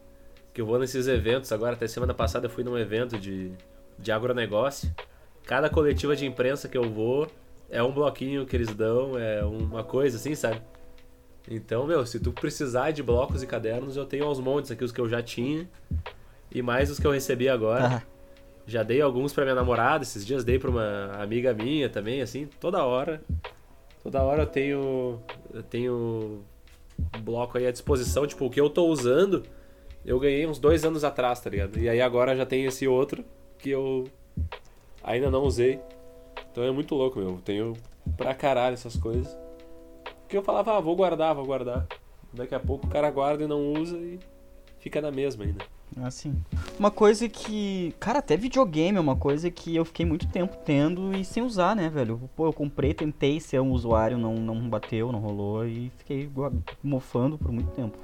Que 0.59 0.63
eu 0.63 0.67
vou 0.67 0.77
nesses 0.77 1.07
eventos. 1.07 1.53
Agora, 1.53 1.75
até 1.75 1.87
semana 1.87 2.13
passada, 2.13 2.47
eu 2.47 2.51
fui 2.51 2.65
num 2.65 2.77
evento 2.77 3.17
de, 3.17 3.53
de 3.97 4.11
agronegócio. 4.11 4.93
Cada 5.45 5.71
coletiva 5.71 6.17
de 6.17 6.27
imprensa 6.27 6.69
que 6.69 6.77
eu 6.77 6.91
vou 6.91 7.29
é 7.71 7.81
um 7.81 7.93
bloquinho 7.93 8.45
que 8.45 8.57
eles 8.57 8.75
dão, 8.75 9.17
é 9.17 9.45
uma 9.45 9.85
coisa 9.85 10.17
assim, 10.17 10.35
sabe? 10.35 10.61
Então, 11.49 11.87
meu, 11.87 12.05
se 12.05 12.19
tu 12.19 12.33
precisar 12.33 12.91
de 12.91 13.05
blocos 13.05 13.41
e 13.41 13.47
cadernos, 13.47 13.97
eu 13.97 14.05
tenho 14.05 14.25
aos 14.25 14.41
montes 14.41 14.73
aqui 14.73 14.83
os 14.83 14.91
que 14.91 15.01
eu 15.01 15.09
já 15.09 15.23
tinha 15.23 15.71
e 16.51 16.61
mais 16.61 16.91
os 16.91 16.99
que 16.99 17.07
eu 17.07 17.13
recebi 17.13 17.49
agora. 17.49 17.87
Ah. 17.87 18.03
Já 18.67 18.83
dei 18.83 19.01
alguns 19.01 19.33
para 19.33 19.45
minha 19.45 19.55
namorada, 19.55 20.03
esses 20.03 20.27
dias 20.27 20.43
dei 20.43 20.59
para 20.59 20.71
uma 20.71 21.13
amiga 21.23 21.55
minha 21.55 21.89
também, 21.89 22.21
assim, 22.21 22.49
toda 22.59 22.83
hora. 22.83 23.23
Toda 24.03 24.21
hora 24.25 24.43
eu 24.43 24.47
tenho 24.47 25.21
eu 25.55 25.63
tenho 25.63 26.43
um 27.15 27.21
bloco 27.23 27.57
aí 27.57 27.65
à 27.69 27.71
disposição, 27.71 28.27
tipo, 28.27 28.45
o 28.45 28.51
que 28.51 28.61
eu 28.61 28.69
tô 28.69 28.89
usando, 28.89 29.45
eu 30.09 30.19
ganhei 30.19 30.47
uns 30.47 30.59
dois 30.59 30.87
anos 30.87 31.05
atrás, 31.05 31.39
tá 31.39 31.51
ligado? 31.51 31.79
E 31.79 31.87
aí 31.87 32.01
agora 32.01 32.35
já 32.35 32.47
tem 32.47 32.65
esse 32.65 32.89
outro 32.89 33.23
que 33.59 33.69
eu 33.69 34.05
ainda 35.05 35.31
não 35.31 35.43
usei. 35.43 35.79
Então 36.51 36.65
é 36.65 36.71
muito 36.71 36.95
louco, 36.95 37.19
meu. 37.19 37.33
Eu 37.33 37.41
tenho 37.45 37.75
pra 38.17 38.35
caralho 38.35 38.73
essas 38.73 38.97
coisas. 38.97 39.37
Porque 40.23 40.35
eu 40.35 40.43
falava, 40.43 40.79
ah, 40.79 40.81
vou 40.81 40.97
guardar, 40.97 41.35
vou 41.35 41.45
guardar. 41.45 41.87
Daqui 42.33 42.55
a 42.55 42.61
pouco 42.61 42.87
o 42.87 42.91
cara 42.91 43.11
guarda 43.11 43.45
e 43.45 43.47
não 43.47 43.75
usa 43.75 43.99
e 43.99 44.19
fica 44.79 44.99
na 45.03 45.11
mesma 45.11 45.45
ainda. 45.45 45.63
Assim. 46.03 46.35
Uma 46.79 46.91
coisa 46.91 47.29
que. 47.29 47.95
Cara, 48.01 48.21
até 48.21 48.35
videogame 48.35 48.97
é 48.97 49.01
uma 49.01 49.17
coisa 49.17 49.51
que 49.51 49.77
eu 49.77 49.85
fiquei 49.85 50.07
muito 50.07 50.27
tempo 50.29 50.57
tendo 50.65 51.15
e 51.15 51.23
sem 51.23 51.43
usar, 51.43 51.77
né, 51.77 51.91
velho? 51.91 52.31
Pô, 52.35 52.47
eu 52.47 52.53
comprei, 52.55 52.95
tentei 52.95 53.41
ser 53.41 53.61
um 53.61 53.73
usuário, 53.73 54.17
não, 54.17 54.37
não 54.37 54.71
bateu, 54.71 55.13
não 55.13 55.19
rolou 55.19 55.67
e 55.67 55.93
fiquei 55.99 56.31
mofando 56.83 57.37
por 57.37 57.53
muito 57.53 57.71
tempo. 57.73 57.99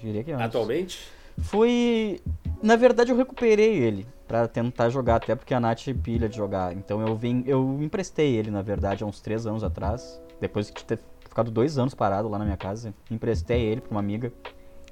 Diria 0.00 0.24
que 0.24 0.32
é. 0.32 0.34
Atualmente? 0.34 1.00
Foi. 1.38 2.20
Na 2.62 2.76
verdade, 2.76 3.10
eu 3.10 3.16
recuperei 3.16 3.76
ele 3.76 4.06
para 4.26 4.48
tentar 4.48 4.88
jogar, 4.88 5.16
até 5.16 5.34
porque 5.34 5.52
a 5.52 5.60
Nath 5.60 5.84
pilha 6.02 6.28
de 6.28 6.36
jogar. 6.36 6.72
Então 6.72 7.06
eu 7.06 7.16
vim. 7.16 7.42
Eu 7.46 7.78
emprestei 7.80 8.34
ele, 8.36 8.50
na 8.50 8.62
verdade, 8.62 9.02
há 9.02 9.06
uns 9.06 9.20
três 9.20 9.46
anos 9.46 9.64
atrás. 9.64 10.20
Depois 10.40 10.66
de 10.66 10.84
ter 10.84 10.98
ficado 11.20 11.50
dois 11.50 11.78
anos 11.78 11.94
parado 11.94 12.28
lá 12.28 12.38
na 12.38 12.44
minha 12.44 12.56
casa. 12.56 12.94
Emprestei 13.10 13.62
ele 13.62 13.80
pra 13.80 13.90
uma 13.90 14.00
amiga. 14.00 14.32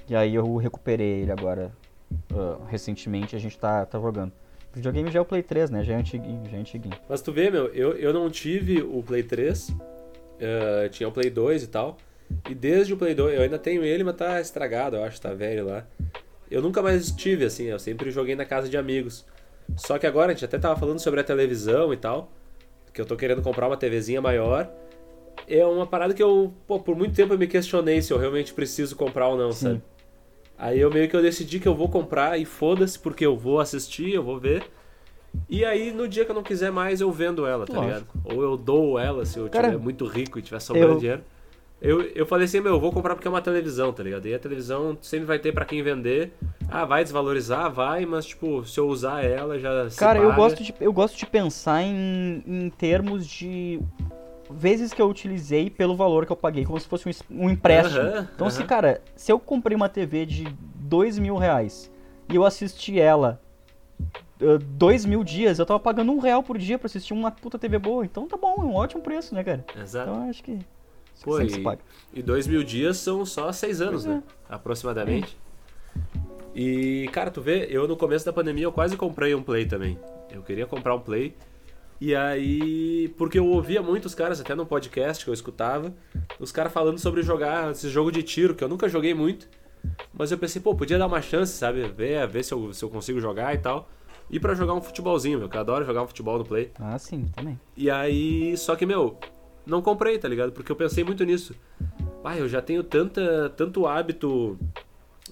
E 0.09 0.17
aí 0.17 0.35
eu 0.35 0.57
recuperei 0.57 1.23
ele 1.23 1.33
agora. 1.33 1.73
Uh, 2.31 2.63
recentemente 2.69 3.35
a 3.35 3.39
gente 3.39 3.59
tá, 3.59 3.87
tá 3.87 3.99
jogando. 3.99 4.33
O 4.73 4.77
videogame 4.77 5.11
já 5.11 5.19
é 5.19 5.23
o 5.23 5.25
Play 5.25 5.43
3, 5.43 5.71
né? 5.71 5.85
Já 5.85 5.95
é 5.95 5.97
antiguinho, 5.97 6.43
já 6.51 6.57
é 6.57 6.61
antiguinho. 6.61 6.97
Mas 7.09 7.23
tu 7.23 7.33
vê, 7.33 7.51
meu, 7.51 7.67
eu, 7.69 7.93
eu 7.93 8.13
não 8.13 8.29
tive 8.31 8.83
o 8.83 9.03
Play 9.03 9.23
3. 9.23 9.71
Uh, 9.71 10.89
tinha 10.91 11.09
o 11.09 11.13
Play 11.13 11.31
2 11.31 11.63
e 11.63 11.67
tal. 11.69 11.97
E 12.49 12.55
desde 12.55 12.95
o 12.95 12.97
Play 12.97 13.15
2, 13.15 13.35
eu 13.35 13.43
ainda 13.43 13.59
tenho 13.59 13.85
ele, 13.85 14.05
mas 14.05 14.17
tá 14.17 14.41
estragado, 14.41 14.97
eu 14.97 15.05
acho, 15.05 15.21
tá 15.21 15.33
velho 15.33 15.67
lá. 15.67 15.87
Eu 16.51 16.61
nunca 16.61 16.83
mais 16.83 17.11
tive, 17.13 17.45
assim, 17.45 17.65
eu 17.65 17.79
sempre 17.79 18.11
joguei 18.11 18.35
na 18.35 18.45
casa 18.45 18.69
de 18.69 18.77
amigos. 18.77 19.25
Só 19.77 19.99
que 19.99 20.07
agora 20.07 20.33
a 20.33 20.35
gente 20.35 20.45
até 20.45 20.59
tava 20.59 20.79
falando 20.79 20.99
sobre 20.99 21.21
a 21.21 21.25
televisão 21.25 21.93
e 21.93 21.97
tal. 21.97 22.31
Que 22.93 23.01
eu 23.01 23.07
tô 23.07 23.17
querendo 23.17 23.41
comprar 23.41 23.69
uma 23.69 23.77
TVzinha 23.77 24.21
maior 24.21 24.71
é 25.49 25.65
uma 25.65 25.87
parada 25.87 26.15
que 26.15 26.23
eu, 26.23 26.53
pô, 26.67 26.79
por 26.81 26.97
muito 26.97 27.15
tempo 27.15 27.35
eu 27.35 27.39
me 27.39 27.47
questionei 27.47 28.01
se 28.03 28.13
eu 28.13 28.19
realmente 28.19 28.53
preciso 28.53 28.97
comprar 28.97 29.29
ou 29.29 29.37
não, 29.37 29.53
Sim. 29.53 29.67
sabe? 29.67 29.83
Aí 30.59 30.81
eu 30.81 30.91
meio 30.91 31.09
que 31.09 31.17
eu 31.17 31.23
decidi 31.23 31.59
que 31.59 31.67
eu 31.67 31.75
vou 31.75 31.89
comprar 31.89 32.39
e 32.39 32.45
foda-se, 32.45 32.99
porque 32.99 33.27
eu 33.27 33.37
vou 33.37 33.59
assistir, 33.59 34.13
eu 34.13 34.23
vou 34.23 34.39
ver. 34.39 34.63
E 35.49 35.65
aí, 35.65 35.91
no 35.91 36.07
dia 36.07 36.25
que 36.25 36.31
eu 36.31 36.35
não 36.35 36.43
quiser 36.43 36.71
mais, 36.71 37.01
eu 37.01 37.11
vendo 37.11 37.45
ela, 37.47 37.67
tá 37.67 37.73
Lógico. 37.73 38.19
ligado? 38.19 38.37
Ou 38.37 38.43
eu 38.43 38.57
dou 38.57 38.99
ela, 38.99 39.25
se 39.25 39.39
eu 39.39 39.49
Cara, 39.49 39.71
tiver 39.71 39.83
muito 39.83 40.07
rico 40.07 40.39
e 40.39 40.43
tiver 40.43 40.61
sobrando 40.61 40.93
eu... 40.93 40.99
dinheiro. 40.99 41.23
Eu, 41.83 42.03
eu 42.15 42.25
falei 42.25 42.45
assim, 42.45 42.61
meu, 42.61 42.75
eu 42.75 42.81
vou 42.81 42.93
comprar 42.93 43.17
porque 43.17 43.27
é 43.27 43.31
uma 43.31 43.43
televisão, 43.43 43.93
tá 43.93 44.05
ligado? 44.05 44.27
E 44.29 44.33
a 44.33 44.39
televisão 44.39 44.97
sempre 45.03 45.27
vai 45.27 45.41
ter 45.41 45.53
para 45.53 45.65
quem 45.65 45.83
vender. 45.83 46.33
Ah, 46.69 46.85
vai 46.85 47.03
desvalorizar? 47.03 47.73
Vai, 47.73 48.07
mas, 48.07 48.25
tipo, 48.25 48.65
se 48.65 48.79
eu 48.79 48.87
usar 48.87 49.25
ela, 49.25 49.59
já 49.59 49.89
Cara, 49.99 50.21
eu 50.21 50.33
gosto, 50.33 50.63
de, 50.63 50.73
eu 50.81 50.93
gosto 50.93 51.19
de 51.19 51.27
pensar 51.27 51.83
em, 51.83 52.41
em 52.47 52.71
termos 52.71 53.27
de 53.27 53.81
vezes 54.49 54.93
que 54.93 55.03
eu 55.03 55.09
utilizei 55.09 55.69
pelo 55.71 55.97
valor 55.97 56.25
que 56.25 56.31
eu 56.31 56.37
paguei, 56.37 56.65
como 56.65 56.79
se 56.79 56.87
fosse 56.87 57.09
um, 57.09 57.47
um 57.47 57.51
empréstimo. 57.51 58.01
Uhum, 58.01 58.29
então, 58.33 58.47
uhum. 58.47 58.51
se, 58.51 58.63
cara, 58.63 59.01
se 59.17 59.33
eu 59.33 59.41
comprei 59.41 59.75
uma 59.75 59.89
TV 59.89 60.25
de 60.25 60.45
dois 60.77 61.19
mil 61.19 61.37
reais 61.37 61.91
e 62.31 62.37
eu 62.37 62.45
assisti 62.45 63.01
ela 63.01 63.41
uh, 64.41 64.59
dois 64.59 65.05
mil 65.05 65.25
dias, 65.25 65.59
eu 65.59 65.67
tava 65.67 65.81
pagando 65.81 66.13
um 66.13 66.21
real 66.21 66.45
por 66.45 66.59
dia 66.59 66.79
pra 66.79 66.87
assistir 66.87 67.13
uma 67.13 67.33
puta 67.33 67.59
TV 67.59 67.77
boa. 67.79 68.05
Então 68.05 68.29
tá 68.29 68.37
bom, 68.37 68.55
é 68.59 68.65
um 68.65 68.75
ótimo 68.75 69.03
preço, 69.03 69.35
né, 69.35 69.43
cara? 69.43 69.65
Exato. 69.77 70.11
Então 70.11 70.29
acho 70.29 70.45
que. 70.45 70.61
Pô, 71.23 71.41
e, 71.41 71.79
e 72.15 72.23
dois 72.23 72.47
mil 72.47 72.63
dias 72.63 72.97
são 72.99 73.25
só 73.25 73.53
seis 73.53 73.81
anos, 73.81 74.05
pois 74.05 74.17
né? 74.17 74.23
É. 74.49 74.55
Aproximadamente. 74.55 75.37
E, 76.55 77.09
cara, 77.13 77.31
tu 77.31 77.41
vê, 77.41 77.67
eu 77.71 77.89
no 77.89 77.97
começo 77.97 78.25
da 78.25 78.33
pandemia 78.33 78.65
eu 78.65 78.73
quase 78.73 78.97
comprei 78.97 79.35
um 79.35 79.43
Play 79.43 79.67
também. 79.67 79.99
Eu 80.31 80.43
queria 80.43 80.67
comprar 80.67 80.95
um 80.95 81.01
Play. 81.01 81.35
E 82.01 82.15
aí, 82.15 83.15
porque 83.17 83.39
eu 83.39 83.47
ouvia 83.47 83.81
muitos 83.81 84.15
caras, 84.15 84.41
até 84.41 84.55
no 84.55 84.67
podcast 84.67 85.25
que 85.25 85.31
eu 85.31 85.35
escutava, 85.35 85.95
os 86.41 86.51
caras 86.51 86.73
falando 86.73 86.99
sobre 86.99 87.23
jogar 87.23 87.71
esse 87.71 87.89
jogo 87.89 88.11
de 88.11 88.23
tiro, 88.23 88.55
que 88.55 88.65
eu 88.65 88.69
nunca 88.69 88.89
joguei 88.89 89.15
muito. 89.15 89.49
Mas 90.13 90.33
eu 90.33 90.39
pensei, 90.39 90.61
pô, 90.61 90.75
podia 90.75 90.99
dar 90.99 91.07
uma 91.07 91.23
chance, 91.23 91.53
sabe? 91.53 91.83
Ver, 91.89 92.27
ver 92.27 92.43
se 92.43 92.53
eu, 92.53 92.73
se 92.73 92.85
eu 92.85 92.91
consigo 92.91 93.21
jogar 93.21 93.55
e 93.55 93.59
tal. 93.59 93.89
E 94.31 94.41
para 94.41 94.55
jogar 94.55 94.75
um 94.75 94.81
futebolzinho, 94.81 95.39
meu, 95.39 95.49
que 95.49 95.57
eu 95.57 95.61
adoro 95.61 95.85
jogar 95.85 96.03
um 96.03 96.07
futebol 96.07 96.39
no 96.39 96.45
Play. 96.45 96.71
Ah, 96.79 96.99
sim, 96.99 97.27
também. 97.37 97.59
E 97.77 97.91
aí, 97.91 98.57
só 98.57 98.75
que, 98.75 98.85
meu, 98.85 99.19
não 99.67 99.83
comprei, 99.83 100.19
tá 100.19 100.29
ligado? 100.29 100.53
Porque 100.53 100.71
eu 100.71 100.77
pensei 100.77 101.05
muito 101.05 101.25
nisso. 101.25 101.55
Ah, 102.25 102.37
eu 102.37 102.49
já 102.49 102.63
tenho 102.63 102.83
tanta, 102.83 103.51
tanto 103.57 103.87
hábito, 103.87 104.59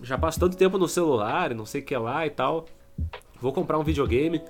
já 0.03 0.19
passo 0.19 0.41
tanto 0.41 0.57
tempo 0.57 0.79
no 0.79 0.89
celular, 0.89 1.55
não 1.55 1.67
sei 1.67 1.81
o 1.81 1.85
que 1.85 1.97
lá 1.97 2.27
e 2.27 2.31
tal. 2.31 2.67
Vou 3.41 3.53
comprar 3.53 3.79
um 3.79 3.85
videogame 3.85 4.43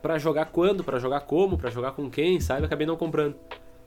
para 0.00 0.18
jogar 0.18 0.46
quando, 0.46 0.84
para 0.84 0.98
jogar 0.98 1.20
como, 1.20 1.58
para 1.58 1.70
jogar 1.70 1.92
com 1.92 2.10
quem, 2.10 2.40
sabe? 2.40 2.66
Acabei 2.66 2.86
não 2.86 2.96
comprando. 2.96 3.36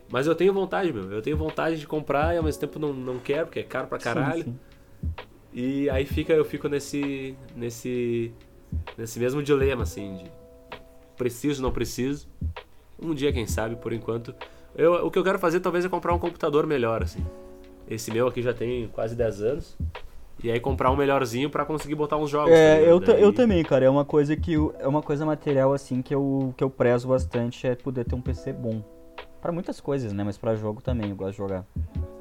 Mas 0.09 0.25
eu 0.25 0.35
tenho 0.35 0.53
vontade, 0.53 0.91
meu. 0.93 1.11
Eu 1.11 1.21
tenho 1.21 1.37
vontade 1.37 1.79
de 1.79 1.87
comprar 1.87 2.33
e 2.33 2.37
ao 2.37 2.43
mesmo 2.43 2.59
tempo 2.59 2.79
não, 2.79 2.93
não 2.93 3.19
quero, 3.19 3.47
porque 3.47 3.59
é 3.59 3.63
caro 3.63 3.87
pra 3.87 3.97
caralho. 3.97 4.43
Sim, 4.43 4.51
sim. 4.51 5.27
E 5.53 5.89
aí 5.89 6.05
fica, 6.05 6.33
eu 6.33 6.45
fico 6.45 6.67
nesse. 6.67 7.35
nesse. 7.55 8.31
nesse 8.97 9.19
mesmo 9.19 9.41
dilema, 9.41 9.83
assim, 9.83 10.15
de 10.17 10.31
preciso, 11.17 11.61
não 11.61 11.71
preciso. 11.71 12.27
Um 12.99 13.13
dia, 13.13 13.33
quem 13.33 13.47
sabe, 13.47 13.75
por 13.75 13.91
enquanto. 13.91 14.33
Eu, 14.77 15.07
o 15.07 15.11
que 15.11 15.17
eu 15.17 15.23
quero 15.23 15.39
fazer 15.39 15.59
talvez 15.59 15.83
é 15.83 15.89
comprar 15.89 16.13
um 16.13 16.19
computador 16.19 16.67
melhor, 16.67 17.01
assim. 17.01 17.25
Esse 17.89 18.11
meu 18.11 18.27
aqui 18.27 18.43
já 18.43 18.53
tem 18.53 18.87
quase 18.89 19.15
10 19.15 19.41
anos. 19.41 19.77
E 20.43 20.51
aí 20.51 20.59
comprar 20.59 20.91
um 20.91 20.95
melhorzinho 20.95 21.49
para 21.49 21.65
conseguir 21.65 21.95
botar 21.95 22.15
uns 22.17 22.29
jogos. 22.29 22.51
É, 22.51 22.75
tá 22.75 22.81
eu, 22.81 22.99
Daí... 22.99 23.21
eu 23.21 23.33
também, 23.33 23.63
cara. 23.63 23.85
É 23.85 23.89
uma 23.89 24.05
coisa 24.05 24.35
que 24.35 24.53
é 24.77 24.87
uma 24.87 25.01
coisa 25.01 25.25
material 25.25 25.73
assim 25.73 26.03
que 26.03 26.13
eu, 26.13 26.53
que 26.55 26.63
eu 26.63 26.69
prezo 26.69 27.07
bastante 27.07 27.65
é 27.65 27.73
poder 27.73 28.05
ter 28.05 28.13
um 28.13 28.21
PC 28.21 28.53
bom. 28.53 28.83
Para 29.41 29.51
muitas 29.51 29.79
coisas, 29.81 30.13
né? 30.13 30.23
Mas 30.23 30.37
para 30.37 30.55
jogo 30.55 30.79
também, 30.79 31.09
eu 31.09 31.15
gosto 31.15 31.31
de 31.31 31.37
jogar. 31.37 31.65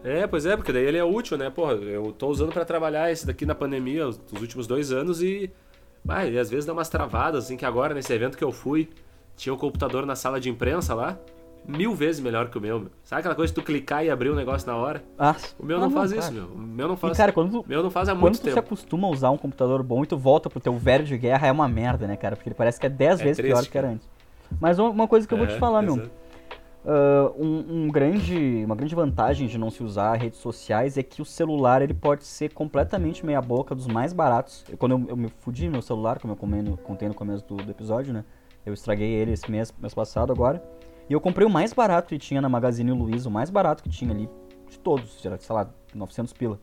É, 0.02 0.26
pois 0.26 0.46
é, 0.46 0.57
porque 0.57 0.72
daí 0.72 0.84
ele 0.84 0.96
é 0.96 1.04
útil, 1.04 1.36
né? 1.36 1.50
Porra, 1.50 1.72
eu 1.74 2.11
tô 2.12 2.28
usando 2.28 2.52
para 2.52 2.64
trabalhar 2.64 3.12
esse 3.12 3.26
daqui 3.26 3.44
na 3.44 3.54
pandemia 3.54 4.09
os, 4.09 4.18
os 4.32 4.40
últimos 4.40 4.66
dois 4.66 4.92
anos 4.92 5.20
e. 5.20 5.50
Ah, 6.09 6.24
e 6.24 6.38
às 6.38 6.48
vezes 6.48 6.64
dá 6.64 6.72
umas 6.72 6.88
travadas, 6.88 7.44
assim, 7.44 7.57
que 7.57 7.66
agora, 7.66 7.92
nesse 7.92 8.12
evento 8.14 8.38
que 8.38 8.44
eu 8.44 8.52
fui, 8.52 8.88
tinha 9.36 9.52
o 9.52 9.57
um 9.57 9.59
computador 9.59 10.07
na 10.07 10.14
sala 10.14 10.40
de 10.40 10.48
imprensa 10.48 10.94
lá 10.94 11.18
mil 11.66 11.94
vezes 11.94 12.20
melhor 12.20 12.48
que 12.48 12.58
o 12.58 12.60
meu, 12.60 12.78
meu. 12.78 12.90
Sabe 13.02 13.20
aquela 13.20 13.34
coisa 13.34 13.52
de 13.52 13.60
tu 13.60 13.64
clicar 13.64 14.04
e 14.04 14.10
abrir 14.10 14.30
um 14.30 14.34
negócio 14.34 14.66
na 14.66 14.76
hora? 14.76 15.02
Ah, 15.18 15.34
o 15.58 15.64
meu 15.64 15.78
não, 15.78 15.86
ah, 15.86 15.88
não 15.88 15.96
faz 15.96 16.12
isso, 16.12 16.32
meu. 16.32 16.46
O 16.46 16.58
meu 16.58 16.88
não 16.88 16.96
faz. 16.96 17.14
E, 17.14 17.16
cara, 17.16 17.32
quando 17.32 17.50
tu, 17.50 17.64
meu 17.68 17.82
não 17.82 17.90
faz 17.90 18.08
há 18.08 18.14
muito 18.14 18.34
tempo. 18.34 18.42
Quando 18.42 18.50
tu 18.50 18.52
se 18.52 18.58
acostuma 18.58 19.08
a 19.08 19.10
usar 19.10 19.30
um 19.30 19.36
computador 19.36 19.82
bom 19.82 20.02
e 20.04 20.06
tu 20.06 20.16
volta 20.16 20.48
pro 20.48 20.60
teu 20.60 20.76
velho 20.76 21.04
de 21.04 21.16
guerra, 21.18 21.48
é 21.48 21.52
uma 21.52 21.68
merda, 21.68 22.06
né, 22.06 22.16
cara? 22.16 22.36
Porque 22.36 22.48
ele 22.48 22.54
parece 22.54 22.78
que 22.78 22.86
é 22.86 22.90
10 22.90 23.20
é 23.20 23.24
vezes 23.24 23.36
triste, 23.36 23.52
pior 23.52 23.62
do 23.62 23.68
que 23.68 23.78
era 23.78 23.88
antes. 23.88 24.08
Mas 24.60 24.78
uma 24.78 25.08
coisa 25.08 25.26
que 25.26 25.34
eu 25.34 25.38
vou 25.38 25.46
te 25.46 25.54
é, 25.54 25.58
falar, 25.58 25.82
meu. 25.82 25.96
Uh, 26.86 27.34
um, 27.36 27.82
um, 27.82 27.88
grande, 27.88 28.62
uma 28.64 28.76
grande 28.76 28.94
vantagem 28.94 29.48
de 29.48 29.58
não 29.58 29.70
se 29.70 29.82
usar 29.82 30.14
redes 30.14 30.38
sociais 30.38 30.96
é 30.96 31.02
que 31.02 31.20
o 31.20 31.24
celular 31.24 31.82
ele 31.82 31.92
pode 31.92 32.22
ser 32.22 32.54
completamente 32.54 33.26
meia 33.26 33.42
boca 33.42 33.74
dos 33.74 33.88
mais 33.88 34.12
baratos. 34.12 34.64
Eu, 34.68 34.78
quando 34.78 34.92
eu, 34.92 35.04
eu 35.08 35.16
me 35.16 35.28
fudi 35.40 35.68
meu 35.68 35.82
celular, 35.82 36.20
como 36.20 36.32
eu 36.32 36.76
contei 36.76 37.08
no 37.08 37.14
começo 37.14 37.44
do, 37.44 37.56
do 37.56 37.70
episódio, 37.72 38.12
né? 38.14 38.24
Eu 38.64 38.72
estraguei 38.72 39.14
ele 39.14 39.32
esse 39.32 39.50
mês, 39.50 39.74
mês 39.80 39.94
passado 39.94 40.32
agora. 40.32 40.62
E 41.09 41.12
eu 41.12 41.20
comprei 41.20 41.46
o 41.46 41.50
mais 41.50 41.72
barato 41.72 42.09
que 42.09 42.18
tinha 42.18 42.40
na 42.40 42.48
Magazine 42.48 42.90
Luiza, 42.92 43.28
o 43.28 43.32
mais 43.32 43.50
barato 43.50 43.82
que 43.82 43.88
tinha 43.88 44.11
ali 44.12 44.28
de 44.68 44.78
todos, 44.78 45.20
sei 45.20 45.30
lá, 45.50 45.68
900 45.94 46.32
pila. 46.32 46.59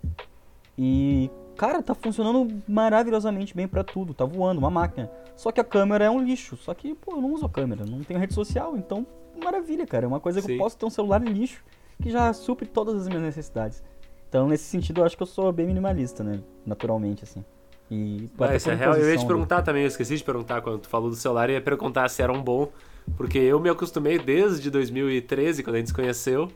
E, 0.78 1.30
cara, 1.56 1.82
tá 1.82 1.94
funcionando 1.94 2.62
maravilhosamente 2.68 3.56
bem 3.56 3.68
para 3.68 3.84
tudo, 3.84 4.14
tá 4.14 4.26
voando, 4.26 4.60
uma 4.60 4.70
máquina. 4.70 5.10
Só 5.36 5.52
que 5.52 5.62
a 5.62 5.64
câmera 5.64 6.06
é 6.06 6.10
um 6.10 6.22
lixo, 6.22 6.58
só 6.58 6.74
que, 6.74 6.94
pô, 6.96 7.14
eu 7.14 7.22
não 7.22 7.32
uso 7.32 7.46
a 7.46 7.50
câmera, 7.50 7.86
não 7.86 8.04
tenho 8.04 8.20
rede 8.20 8.34
social, 8.34 8.76
então, 8.76 9.06
maravilha, 9.42 9.86
cara. 9.86 10.06
É 10.06 10.08
uma 10.08 10.20
coisa 10.20 10.42
Sim. 10.42 10.48
que 10.48 10.54
eu 10.54 10.58
posso 10.58 10.78
ter 10.78 10.86
um 10.86 10.90
celular 10.90 11.22
lixo 11.22 11.64
que 12.02 12.10
já 12.10 12.34
supre 12.34 12.68
todas 12.68 12.96
as 12.96 13.08
minhas 13.08 13.24
necessidades. 13.24 13.84
Então, 14.28 14.48
nesse 14.48 14.64
sentido, 14.64 15.02
eu 15.02 15.06
acho 15.06 15.16
que 15.16 15.24
eu 15.24 15.28
sou 15.28 15.52
bem 15.52 15.68
minimalista, 15.68 16.24
né? 16.24 16.42
Naturalmente, 16.66 17.24
assim. 17.24 17.46
E 17.90 18.30
ah, 18.40 18.56
isso 18.56 18.70
é 18.72 18.76
real. 18.76 18.96
Eu 18.96 19.12
ia 19.12 19.18
te 19.18 19.26
perguntar 19.26 19.62
também, 19.62 19.84
eu 19.84 19.88
esqueci 19.88 20.18
de 20.18 20.24
perguntar 20.24 20.62
quando 20.62 20.80
tu 20.80 20.90
falou 20.90 21.10
do 21.10 21.16
celular, 21.16 21.50
eu 21.50 21.54
ia 21.54 21.62
perguntar 21.62 22.10
se 22.10 22.22
era 22.22 22.34
um 22.34 22.42
bom 22.42 22.70
porque 23.18 23.38
eu 23.38 23.60
me 23.60 23.70
acostumei 23.70 24.18
desde 24.18 24.70
2013, 24.70 25.64
quando 25.64 25.76
a 25.76 25.80
gente 25.80 25.88
se 25.88 25.94
conheceu, 25.94 26.52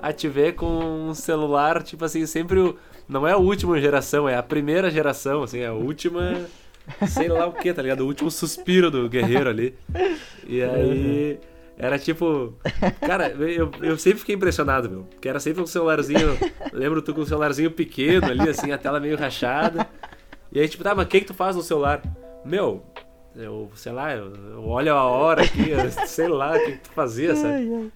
a 0.00 0.12
te 0.12 0.28
ver 0.28 0.54
com 0.54 1.08
um 1.08 1.14
celular, 1.14 1.82
tipo 1.82 2.04
assim, 2.04 2.26
sempre 2.26 2.60
o. 2.60 2.76
Não 3.08 3.26
é 3.26 3.32
a 3.32 3.36
última 3.36 3.80
geração, 3.80 4.28
é 4.28 4.36
a 4.36 4.42
primeira 4.42 4.90
geração, 4.90 5.42
assim, 5.42 5.60
é 5.60 5.66
a 5.66 5.72
última. 5.72 6.46
Sei 7.08 7.28
lá 7.28 7.46
o 7.46 7.52
que, 7.52 7.72
tá 7.72 7.82
ligado? 7.82 8.00
O 8.00 8.06
último 8.06 8.30
suspiro 8.30 8.90
do 8.90 9.08
guerreiro 9.08 9.50
ali. 9.50 9.74
E 10.46 10.62
aí. 10.62 11.38
Era 11.78 11.98
tipo. 11.98 12.54
Cara, 13.00 13.28
eu, 13.28 13.70
eu 13.82 13.98
sempre 13.98 14.20
fiquei 14.20 14.34
impressionado, 14.34 14.88
meu. 14.88 15.02
Porque 15.02 15.28
era 15.28 15.38
sempre 15.38 15.62
um 15.62 15.66
celularzinho. 15.66 16.38
Lembro 16.72 17.02
tu 17.02 17.12
com 17.12 17.20
um 17.20 17.26
celularzinho 17.26 17.70
pequeno 17.70 18.26
ali, 18.26 18.48
assim, 18.48 18.72
a 18.72 18.78
tela 18.78 18.98
meio 18.98 19.16
rachada. 19.16 19.86
E 20.52 20.60
aí, 20.60 20.68
tipo, 20.68 20.82
tá, 20.82 20.94
mas 20.94 21.06
o 21.06 21.08
que, 21.08 21.20
que 21.20 21.26
tu 21.26 21.34
faz 21.34 21.54
no 21.54 21.62
celular? 21.62 22.02
Meu, 22.44 22.82
eu, 23.36 23.70
sei 23.74 23.92
lá, 23.92 24.14
eu, 24.14 24.34
eu 24.34 24.66
olho 24.66 24.94
a 24.94 25.04
hora 25.04 25.42
aqui, 25.42 25.70
sei 26.06 26.28
lá 26.28 26.56
o 26.56 26.64
que 26.64 26.72
tu 26.78 26.90
fazia, 26.90 27.36
sabe? 27.36 27.92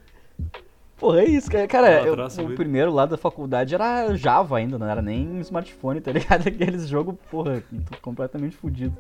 Porra, 0.97 1.23
é 1.23 1.25
isso, 1.25 1.51
cara. 1.51 1.67
Cara, 1.67 2.03
eu, 2.03 2.15
o 2.15 2.55
primeiro 2.55 2.93
lá 2.93 3.07
da 3.07 3.17
faculdade 3.17 3.75
era 3.75 4.15
Java 4.15 4.59
ainda, 4.59 4.79
não 4.79 4.87
era 4.87 5.01
nem 5.01 5.41
smartphone, 5.41 6.01
tá 6.01 6.13
ligado? 6.13 6.47
Aqueles 6.47 6.87
jogos, 6.87 7.15
porra, 7.31 7.63
completamente 8.03 8.55
fodido. 8.57 8.97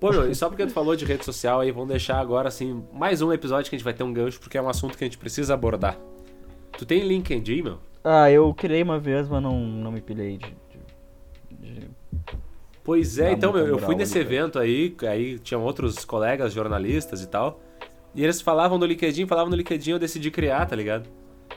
Pô, 0.00 0.10
meu, 0.10 0.30
e 0.30 0.34
só 0.34 0.48
porque 0.48 0.66
tu 0.66 0.72
falou 0.72 0.94
de 0.94 1.04
rede 1.04 1.24
social 1.24 1.60
aí, 1.60 1.70
vamos 1.70 1.88
deixar 1.88 2.18
agora, 2.18 2.48
assim, 2.48 2.84
mais 2.92 3.22
um 3.22 3.32
episódio 3.32 3.68
que 3.68 3.76
a 3.76 3.78
gente 3.78 3.84
vai 3.84 3.94
ter 3.94 4.04
um 4.04 4.12
gancho, 4.12 4.38
porque 4.40 4.58
é 4.58 4.62
um 4.62 4.68
assunto 4.68 4.96
que 4.98 5.04
a 5.04 5.06
gente 5.06 5.18
precisa 5.18 5.54
abordar. 5.54 5.96
Tu 6.76 6.84
tem 6.84 7.02
LinkedIn, 7.06 7.62
meu? 7.62 7.78
Ah, 8.04 8.30
eu 8.30 8.52
criei 8.54 8.82
uma 8.82 8.98
vez, 8.98 9.28
mas 9.28 9.42
não, 9.42 9.58
não 9.58 9.90
me 9.90 10.00
pilhei 10.00 10.38
de, 10.38 10.56
de, 11.60 11.80
de 11.80 11.90
Pois 12.88 13.18
é, 13.18 13.32
então, 13.32 13.52
meu, 13.52 13.66
eu 13.66 13.78
fui 13.78 13.94
nesse 13.94 14.18
evento 14.18 14.58
aí, 14.58 14.96
aí 15.06 15.38
tinham 15.40 15.62
outros 15.62 16.06
colegas 16.06 16.54
jornalistas 16.54 17.22
e 17.22 17.28
tal. 17.28 17.60
E 18.14 18.24
eles 18.24 18.40
falavam 18.40 18.78
no 18.78 18.86
LinkedIn, 18.86 19.26
falavam 19.26 19.50
no 19.50 19.56
LinkedIn, 19.56 19.90
eu 19.90 19.98
decidi 19.98 20.30
criar, 20.30 20.64
tá 20.64 20.74
ligado? 20.74 21.06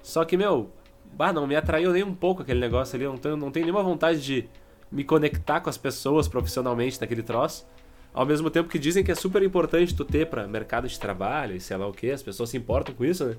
Só 0.03 0.25
que, 0.25 0.35
meu, 0.35 0.71
bah, 1.13 1.31
não 1.31 1.47
me 1.47 1.55
atraiu 1.55 1.93
nem 1.93 2.03
um 2.03 2.13
pouco 2.13 2.41
aquele 2.41 2.59
negócio 2.59 2.97
ali. 2.97 3.05
Eu 3.05 3.11
não 3.11 3.17
tenho, 3.17 3.37
não 3.37 3.49
tenho 3.49 3.65
nenhuma 3.65 3.81
vontade 3.81 4.21
de 4.21 4.49
me 4.91 5.05
conectar 5.05 5.61
com 5.61 5.69
as 5.69 5.77
pessoas 5.77 6.27
profissionalmente 6.27 6.99
naquele 6.99 7.23
troço. 7.23 7.65
Ao 8.13 8.25
mesmo 8.25 8.49
tempo 8.49 8.67
que 8.67 8.77
dizem 8.77 9.01
que 9.01 9.09
é 9.13 9.15
super 9.15 9.41
importante 9.41 9.95
tu 9.95 10.03
ter 10.03 10.27
pra 10.27 10.45
mercado 10.49 10.85
de 10.85 10.99
trabalho 10.99 11.55
e 11.55 11.61
sei 11.61 11.77
lá 11.77 11.87
o 11.87 11.93
que, 11.93 12.11
as 12.11 12.21
pessoas 12.21 12.49
se 12.49 12.57
importam 12.57 12.93
com 12.93 13.05
isso, 13.05 13.23
né? 13.23 13.37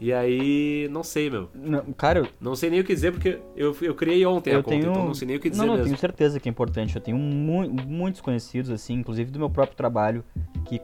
E 0.00 0.14
aí, 0.14 0.88
não 0.90 1.02
sei, 1.02 1.28
meu. 1.28 1.50
Não, 1.54 1.92
cara, 1.92 2.20
eu... 2.20 2.28
não 2.40 2.56
sei 2.56 2.70
nem 2.70 2.80
o 2.80 2.84
que 2.84 2.94
dizer, 2.94 3.12
porque 3.12 3.38
eu, 3.54 3.76
eu 3.82 3.94
criei 3.94 4.24
ontem 4.24 4.54
eu 4.54 4.60
a 4.60 4.62
tenho... 4.62 4.86
conta, 4.86 4.92
então 4.92 5.06
não 5.06 5.14
sei 5.14 5.28
nem 5.28 5.36
o 5.36 5.40
que 5.40 5.50
dizer 5.50 5.60
não, 5.60 5.66
não, 5.66 5.74
mesmo. 5.74 5.88
tenho 5.88 5.98
certeza 5.98 6.40
que 6.40 6.48
é 6.48 6.50
importante. 6.50 6.96
Eu 6.96 7.02
tenho 7.02 7.18
mu 7.18 7.68
muitos 7.68 8.22
conhecidos, 8.22 8.70
assim, 8.70 8.94
inclusive 8.94 9.30
do 9.30 9.38
meu 9.38 9.50
próprio 9.50 9.76
trabalho, 9.76 10.24
que 10.64 10.80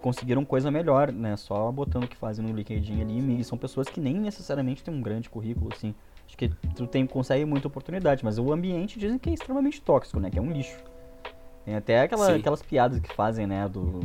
conseguiram 0.00 0.44
coisa 0.44 0.70
melhor, 0.70 1.10
né? 1.10 1.36
Só 1.36 1.72
botando 1.72 2.04
o 2.04 2.08
que 2.08 2.16
fazem 2.16 2.46
no 2.46 2.54
LinkedIn 2.54 3.00
ali. 3.00 3.40
E 3.40 3.44
são 3.44 3.58
pessoas 3.58 3.88
que 3.88 4.00
nem 4.00 4.14
necessariamente 4.14 4.84
têm 4.84 4.94
um 4.94 5.02
grande 5.02 5.28
currículo, 5.28 5.70
assim. 5.74 5.92
Acho 6.24 6.36
que 6.36 6.48
tu 6.76 6.86
tem, 6.86 7.04
consegue 7.08 7.44
muita 7.44 7.66
oportunidade, 7.66 8.24
mas 8.24 8.38
o 8.38 8.52
ambiente 8.52 9.00
dizem 9.00 9.18
que 9.18 9.30
é 9.30 9.34
extremamente 9.34 9.82
tóxico, 9.82 10.20
né? 10.20 10.30
Que 10.30 10.38
é 10.38 10.42
um 10.42 10.52
lixo. 10.52 10.78
Tem 11.64 11.74
até 11.74 12.02
aquela, 12.02 12.36
aquelas 12.36 12.62
piadas 12.62 13.00
que 13.00 13.12
fazem, 13.12 13.48
né? 13.48 13.68
Do 13.68 14.00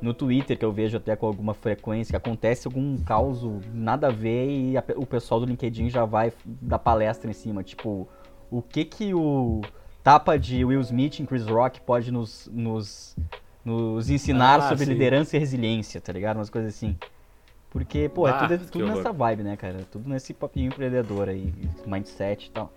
no 0.00 0.12
Twitter, 0.12 0.58
que 0.58 0.64
eu 0.64 0.72
vejo 0.72 0.96
até 0.96 1.16
com 1.16 1.26
alguma 1.26 1.54
frequência, 1.54 2.12
que 2.12 2.16
acontece 2.16 2.66
algum 2.66 2.98
caos 2.98 3.42
nada 3.72 4.08
a 4.08 4.10
ver 4.10 4.48
e 4.48 4.76
a, 4.76 4.84
o 4.96 5.06
pessoal 5.06 5.40
do 5.40 5.46
LinkedIn 5.46 5.88
já 5.90 6.04
vai 6.04 6.32
dar 6.44 6.78
palestra 6.78 7.30
em 7.30 7.34
cima. 7.34 7.62
Tipo, 7.62 8.08
o 8.50 8.62
que 8.62 8.84
que 8.84 9.14
o 9.14 9.62
tapa 10.02 10.38
de 10.38 10.64
Will 10.64 10.80
Smith 10.80 11.20
em 11.20 11.26
Chris 11.26 11.46
Rock 11.46 11.80
pode 11.80 12.10
nos, 12.10 12.48
nos, 12.52 13.16
nos 13.64 14.10
ensinar 14.10 14.60
ah, 14.60 14.68
sobre 14.68 14.84
sim. 14.84 14.92
liderança 14.92 15.36
e 15.36 15.40
resiliência, 15.40 16.00
tá 16.00 16.12
ligado? 16.12 16.36
Umas 16.36 16.50
coisas 16.50 16.74
assim. 16.74 16.96
Porque, 17.70 18.08
pô, 18.08 18.26
é 18.26 18.30
ah, 18.30 18.48
é 18.50 18.56
tudo, 18.56 18.70
tudo 18.70 18.86
nessa 18.86 19.12
vibe, 19.12 19.42
né, 19.42 19.56
cara? 19.56 19.78
Tudo 19.90 20.08
nesse 20.08 20.32
papinho 20.32 20.68
empreendedor 20.68 21.28
aí, 21.28 21.52
mindset 21.86 22.46
e 22.46 22.50
tal. 22.50 22.72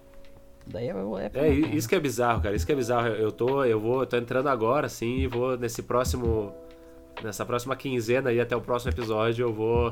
Daí 0.68 0.88
é, 0.88 0.94
é, 1.34 1.48
é 1.48 1.54
isso 1.54 1.90
que 1.90 1.96
é 1.96 2.00
bizarro, 2.00 2.42
cara. 2.42 2.56
Isso 2.56 2.66
que 2.66 2.72
é 2.72 2.76
bizarro. 2.76 3.08
Eu 3.08 3.32
tô, 3.32 3.64
eu 3.64 3.80
vou, 3.80 4.06
tô 4.06 4.18
entrando 4.18 4.50
agora, 4.50 4.86
assim, 4.86 5.20
e 5.20 5.28
vou 5.28 5.58
nesse 5.58 5.82
próximo 5.82 6.54
nessa 7.24 7.46
próxima 7.46 7.76
quinzena 7.76 8.32
e 8.32 8.40
até 8.40 8.56
o 8.56 8.62
próximo 8.62 8.92
episódio 8.92 9.44
eu 9.44 9.54
vou 9.54 9.92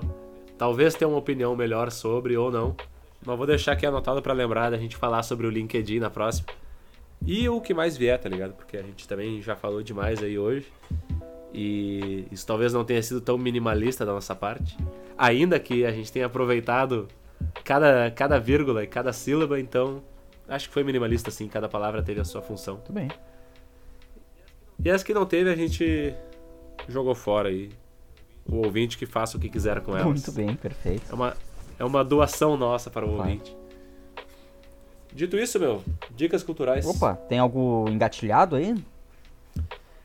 talvez 0.58 0.96
ter 0.96 1.06
uma 1.06 1.18
opinião 1.18 1.56
melhor 1.56 1.92
sobre 1.92 2.36
ou 2.36 2.52
não. 2.52 2.76
Mas 3.26 3.38
vou 3.38 3.48
deixar 3.48 3.74
aqui 3.74 3.86
anotado 3.86 4.22
para 4.22 4.34
lembrar 4.34 4.70
da 4.70 4.78
gente 4.78 4.96
falar 4.96 5.24
sobre 5.24 5.48
o 5.48 5.50
LinkedIn 5.50 6.00
na 6.00 6.10
próxima. 6.10 6.48
E 7.26 7.50
o 7.50 7.60
que 7.60 7.74
mais 7.74 7.98
vier, 7.98 8.18
tá 8.20 8.30
ligado? 8.30 8.54
Porque 8.54 8.78
a 8.78 8.82
gente 8.82 9.08
também 9.08 9.42
já 9.42 9.56
falou 9.56 9.82
demais 9.82 10.22
aí 10.22 10.38
hoje. 10.38 10.72
E 11.54 12.28
isso 12.32 12.46
talvez 12.46 12.74
não 12.74 12.86
tenha 12.86 13.02
sido 13.02 13.20
tão 13.20 13.38
minimalista 13.38 14.06
da 14.06 14.14
nossa 14.14 14.36
parte. 14.36 14.78
Ainda 15.18 15.60
que 15.60 15.86
a 15.86 15.92
gente 15.92 16.12
tenha 16.12 16.28
aproveitado 16.28 17.08
cada, 17.64 18.12
cada 18.12 18.40
vírgula 18.40 18.84
e 18.84 18.88
cada 18.88 19.12
sílaba, 19.12 19.60
então 19.60 20.04
acho 20.48 20.68
que 20.68 20.74
foi 20.74 20.84
minimalista 20.84 21.32
sim, 21.32 21.48
cada 21.48 21.68
palavra 21.68 22.04
teve 22.04 22.22
a 22.22 22.26
sua 22.26 22.42
função. 22.42 22.76
Muito 22.76 22.94
bem. 22.94 23.10
E 24.84 24.90
as 24.90 25.02
que 25.04 25.14
não 25.14 25.26
teve, 25.26 25.50
a 25.50 25.56
gente 25.56 26.14
jogou 26.88 27.16
fora 27.16 27.50
aí. 27.50 27.70
O 28.46 28.66
ouvinte 28.66 28.98
que 28.98 29.06
faça 29.06 29.38
o 29.38 29.40
que 29.40 29.50
quiser 29.50 29.82
com 29.82 29.92
elas. 29.92 30.06
Muito 30.06 30.32
bem, 30.32 30.56
perfeito. 30.56 31.04
É 31.12 31.14
uma, 31.14 31.36
é 31.80 31.84
uma 31.84 32.04
doação 32.04 32.56
nossa 32.56 32.90
para 32.90 33.06
o 33.06 33.10
claro. 33.10 33.30
ouvinte. 33.30 33.58
Dito 35.14 35.38
isso, 35.38 35.60
meu, 35.60 35.84
dicas 36.16 36.44
culturais. 36.44 36.86
Opa, 36.86 37.16
tem 37.16 37.40
algo 37.40 37.90
engatilhado 37.90 38.56
aí? 38.56 38.76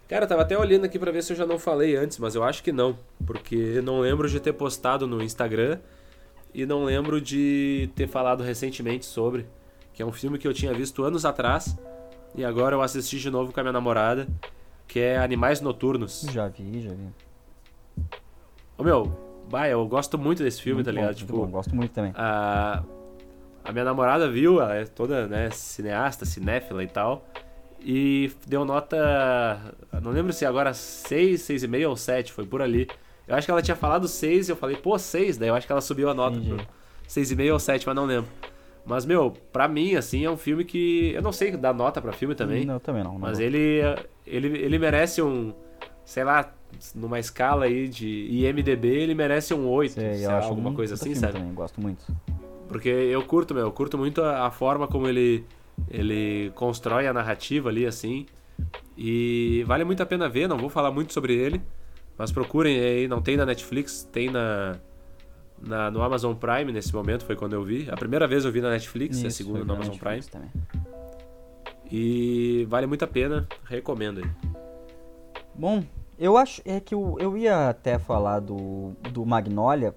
Cara, 0.09 0.27
tava 0.27 0.43
até 0.43 0.59
olhando 0.59 0.85
aqui 0.85 0.99
para 0.99 1.11
ver 1.11 1.23
se 1.23 1.33
eu 1.33 1.37
já 1.37 1.47
não 1.47 1.59
falei 1.59 1.97
antes, 1.97 2.18
mas 2.18 2.35
eu 2.35 2.43
acho 2.43 2.62
que 2.62 2.73
não, 2.73 2.99
porque 3.25 3.81
não 3.83 4.01
lembro 4.01 4.29
de 4.29 4.41
ter 4.41 4.53
postado 4.53 5.07
no 5.07 5.23
Instagram 5.23 5.79
e 6.53 6.66
não 6.66 6.85
lembro 6.85 7.20
de 7.20 7.89
ter 7.95 8.07
falado 8.07 8.43
recentemente 8.43 9.07
sobre, 9.07 9.47
que 9.95 10.03
é 10.03 10.07
um 10.07 10.12
filme 10.12 10.39
que 10.39 10.47
eu 10.47 10.53
tinha 10.53 10.73
visto 10.75 11.03
anos 11.03 11.25
atrás 11.25 11.77
e 12.35 12.45
agora 12.45 12.77
eu 12.77 12.83
assisti 12.83 13.18
de 13.18 13.31
novo 13.31 13.53
com 13.53 13.61
a 13.61 13.62
minha 13.62 13.73
namorada 13.73 14.27
que 14.87 15.01
é 15.01 15.18
Animais 15.18 15.61
Noturnos. 15.61 16.26
Já 16.30 16.49
vi, 16.49 16.80
já 16.80 16.91
vi. 16.91 17.09
Ô 18.76 18.83
meu, 18.83 19.45
bah, 19.51 19.68
eu 19.68 19.87
gosto 19.87 20.18
muito 20.18 20.43
desse 20.43 20.61
filme, 20.61 20.76
muito 20.76 20.87
tá 20.87 20.93
ligado? 20.93 21.12
Bom, 21.12 21.18
tipo, 21.18 21.37
bom, 21.37 21.47
gosto 21.47 21.74
muito 21.74 21.93
também. 21.93 22.12
A, 22.14 22.83
a 23.64 23.72
minha 23.72 23.85
namorada 23.85 24.30
viu, 24.30 24.61
ela 24.61 24.74
é 24.74 24.85
toda, 24.85 25.26
né, 25.26 25.51
cineasta, 25.51 26.24
cinéfila 26.24 26.83
e 26.83 26.89
tal. 26.89 27.26
E 27.80 28.33
deu 28.47 28.64
nota. 28.64 29.74
Não 30.01 30.12
lembro 30.12 30.33
se 30.33 30.47
agora 30.47 30.72
6, 30.72 31.41
6,5 31.43 31.89
ou 31.89 31.97
7, 31.97 32.33
foi 32.33 32.47
por 32.47 32.62
ali. 32.62 32.89
Eu 33.26 33.35
acho 33.35 33.47
que 33.47 33.51
ela 33.51 33.62
tinha 33.62 33.76
falado 33.76 34.07
6 34.07 34.49
e 34.49 34.53
eu 34.53 34.57
falei, 34.57 34.76
pô, 34.76 34.99
6, 34.99 35.37
daí 35.39 35.49
eu 35.49 35.55
acho 35.55 35.66
que 35.66 35.72
ela 35.72 35.80
subiu 35.80 36.09
a 36.09 36.14
nota 36.14 36.37
Entendi. 36.37 36.55
pro 36.55 36.66
6,5 37.09 37.53
ou 37.53 37.59
7, 37.59 37.87
mas 37.87 37.97
não 37.97 38.05
lembro. 38.05 38.30
Mas, 38.85 39.07
meu, 39.07 39.33
pra 39.53 39.68
mim, 39.68 39.95
assim, 39.95 40.24
é 40.24 40.30
um 40.30 40.37
filme 40.37 40.64
que. 40.64 41.12
Eu 41.14 41.22
não 41.22 41.33
sei 41.33 41.57
dar 41.57 41.72
nota 41.72 42.01
pra 42.01 42.12
filme 42.12 42.35
também. 42.35 42.64
Não, 42.64 42.80
também 42.80 43.05
não. 43.05 43.12
não 43.12 43.20
mas 43.20 43.39
ele, 43.39 43.80
ele, 44.26 44.59
ele 44.59 44.78
merece 44.78 45.22
um. 45.22 45.55
Sei 46.05 46.24
lá, 46.24 46.53
numa 46.95 47.18
escala 47.20 47.66
aí 47.66 47.89
de 47.89 48.26
IMDB, 48.30 48.89
ele 48.89 49.14
merece 49.14 49.55
um 49.55 49.68
8, 49.68 49.93
sei, 49.93 50.14
sei 50.14 50.26
lá, 50.26 50.43
alguma 50.45 50.72
coisa 50.72 50.95
assim, 50.95 51.14
sabe? 51.14 51.35
Também, 51.35 51.55
gosto 51.55 51.80
muito. 51.80 52.05
Porque 52.66 52.89
eu 52.89 53.22
curto, 53.22 53.55
meu, 53.55 53.64
eu 53.64 53.72
curto 53.72 53.97
muito 53.97 54.22
a, 54.22 54.47
a 54.47 54.51
forma 54.51 54.89
como 54.89 55.07
ele, 55.07 55.45
ele 55.89 56.51
constrói 56.55 57.07
a 57.07 57.12
narrativa 57.12 57.68
ali, 57.68 57.87
assim. 57.87 58.26
E 58.97 59.62
vale 59.66 59.85
muito 59.85 60.03
a 60.03 60.07
pena 60.07 60.28
ver, 60.28 60.49
não 60.49 60.59
vou 60.59 60.68
falar 60.68 60.91
muito 60.91 61.12
sobre 61.12 61.35
ele. 61.35 61.62
Mas 62.18 62.33
procurem 62.33 62.78
aí, 62.78 63.09
não 63.09 63.22
tem 63.22 63.37
na 63.37 63.47
Netflix, 63.47 64.09
tem 64.12 64.30
na, 64.30 64.76
na, 65.62 65.90
no 65.90 66.02
Amazon 66.02 66.34
Prime 66.34 66.72
nesse 66.72 66.94
momento, 66.94 67.24
foi 67.24 67.36
quando 67.36 67.54
eu 67.54 67.62
vi. 67.62 67.88
A 67.90 67.96
primeira 67.96 68.26
vez 68.26 68.44
eu 68.44 68.52
vi 68.52 68.60
na 68.60 68.70
Netflix, 68.70 69.16
Isso, 69.18 69.26
a 69.26 69.30
segunda 69.30 69.64
no 69.64 69.74
Amazon 69.74 69.94
Netflix 69.94 70.28
Prime. 70.28 70.50
Também. 70.50 70.92
E 71.90 72.66
vale 72.68 72.86
muito 72.86 73.04
a 73.04 73.08
pena, 73.08 73.46
recomendo 73.64 74.18
aí. 74.18 74.52
Bom, 75.54 75.84
eu 76.18 76.36
acho 76.36 76.62
é 76.64 76.80
que 76.80 76.94
eu, 76.94 77.16
eu 77.20 77.36
ia 77.36 77.68
até 77.68 77.98
falar 77.98 78.40
do, 78.40 78.92
do 79.10 79.24
Magnolia, 79.26 79.94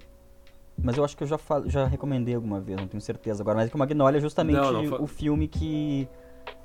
mas 0.78 0.96
eu 0.96 1.04
acho 1.04 1.16
que 1.16 1.22
eu 1.22 1.26
já, 1.26 1.38
já 1.66 1.86
recomendei 1.86 2.34
alguma 2.34 2.60
vez, 2.60 2.78
não 2.78 2.86
tenho 2.86 3.00
certeza 3.00 3.42
agora. 3.42 3.56
Mas 3.56 3.66
é 3.66 3.70
que 3.70 3.76
o 3.76 3.78
Magnolia 3.78 4.18
é 4.18 4.20
justamente 4.20 4.56
não, 4.56 4.82
não 4.82 5.02
o 5.02 5.06
filme 5.06 5.48
que 5.48 6.06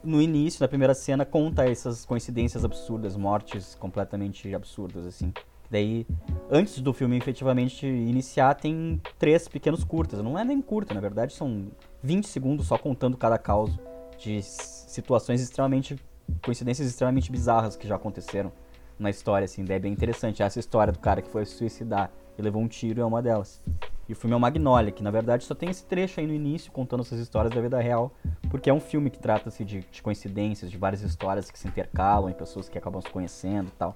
no 0.04 0.22
início, 0.22 0.62
na 0.62 0.68
primeira 0.68 0.94
cena, 0.94 1.26
conta 1.26 1.64
essas 1.64 2.06
coincidências 2.06 2.66
absurdas, 2.66 3.16
mortes 3.16 3.76
completamente 3.76 4.54
absurdas, 4.54 5.06
assim. 5.06 5.34
Daí, 5.72 6.06
antes 6.50 6.82
do 6.82 6.94
filme 6.94 7.18
efetivamente 7.18 7.88
iniciar, 7.88 8.56
tem 8.56 9.02
três 9.18 9.48
pequenos 9.48 9.86
curtas. 9.86 10.22
Não 10.22 10.38
é 10.38 10.44
nem 10.44 10.62
curta, 10.62 10.94
na 10.94 11.00
verdade, 11.00 11.34
são 11.34 11.68
20 12.04 12.28
segundos 12.28 12.68
só 12.68 12.78
contando 12.78 13.16
cada 13.16 13.38
caos 13.38 13.80
de 14.20 14.42
situações 14.44 15.42
extremamente. 15.42 15.96
coincidências 16.44 16.86
extremamente 16.86 17.32
bizarras 17.32 17.78
que 17.78 17.88
já 17.88 17.96
aconteceram 17.96 18.52
na 19.00 19.10
história, 19.10 19.46
assim. 19.46 19.64
Daí 19.64 19.78
é 19.78 19.80
bem 19.80 19.94
interessante. 19.94 20.44
Essa 20.44 20.60
história 20.60 20.92
do 20.92 21.00
cara 21.00 21.22
que 21.22 21.30
foi 21.30 21.46
se 21.46 21.54
suicidar 21.54 22.12
e 22.38 22.42
levou 22.42 22.62
um 22.62 22.68
tiro 22.68 23.00
é 23.00 23.06
uma 23.06 23.22
delas. 23.22 23.64
E 24.10 24.12
o 24.12 24.16
filme 24.16 24.34
é 24.34 24.38
o 24.38 24.40
Magnolia, 24.42 24.92
que 24.92 25.02
na 25.02 25.10
verdade 25.10 25.46
só 25.46 25.56
tem 25.56 25.70
esse 25.70 25.86
trecho 25.86 26.20
aí 26.20 26.28
no 26.28 26.34
início 26.34 26.70
contando 26.70 27.00
essas 27.00 27.18
histórias 27.18 27.54
da 27.54 27.62
vida 27.62 27.80
real, 27.80 28.14
porque 28.50 28.70
é 28.70 28.74
um 28.74 28.80
filme 28.82 29.10
que 29.10 29.18
trata-se 29.18 29.64
de, 29.64 29.86
de, 29.90 30.02
coincidências, 30.02 30.70
de 30.70 30.78
várias 30.78 31.02
histórias 31.02 31.50
que 31.50 31.58
se 31.58 31.66
intercalam 31.66 32.30
em 32.30 32.34
pessoas 32.34 32.68
que 32.68 32.78
acabam 32.78 33.02
se 33.02 33.10
conhecendo 33.10 33.70
e 33.70 33.78
tal. 33.78 33.96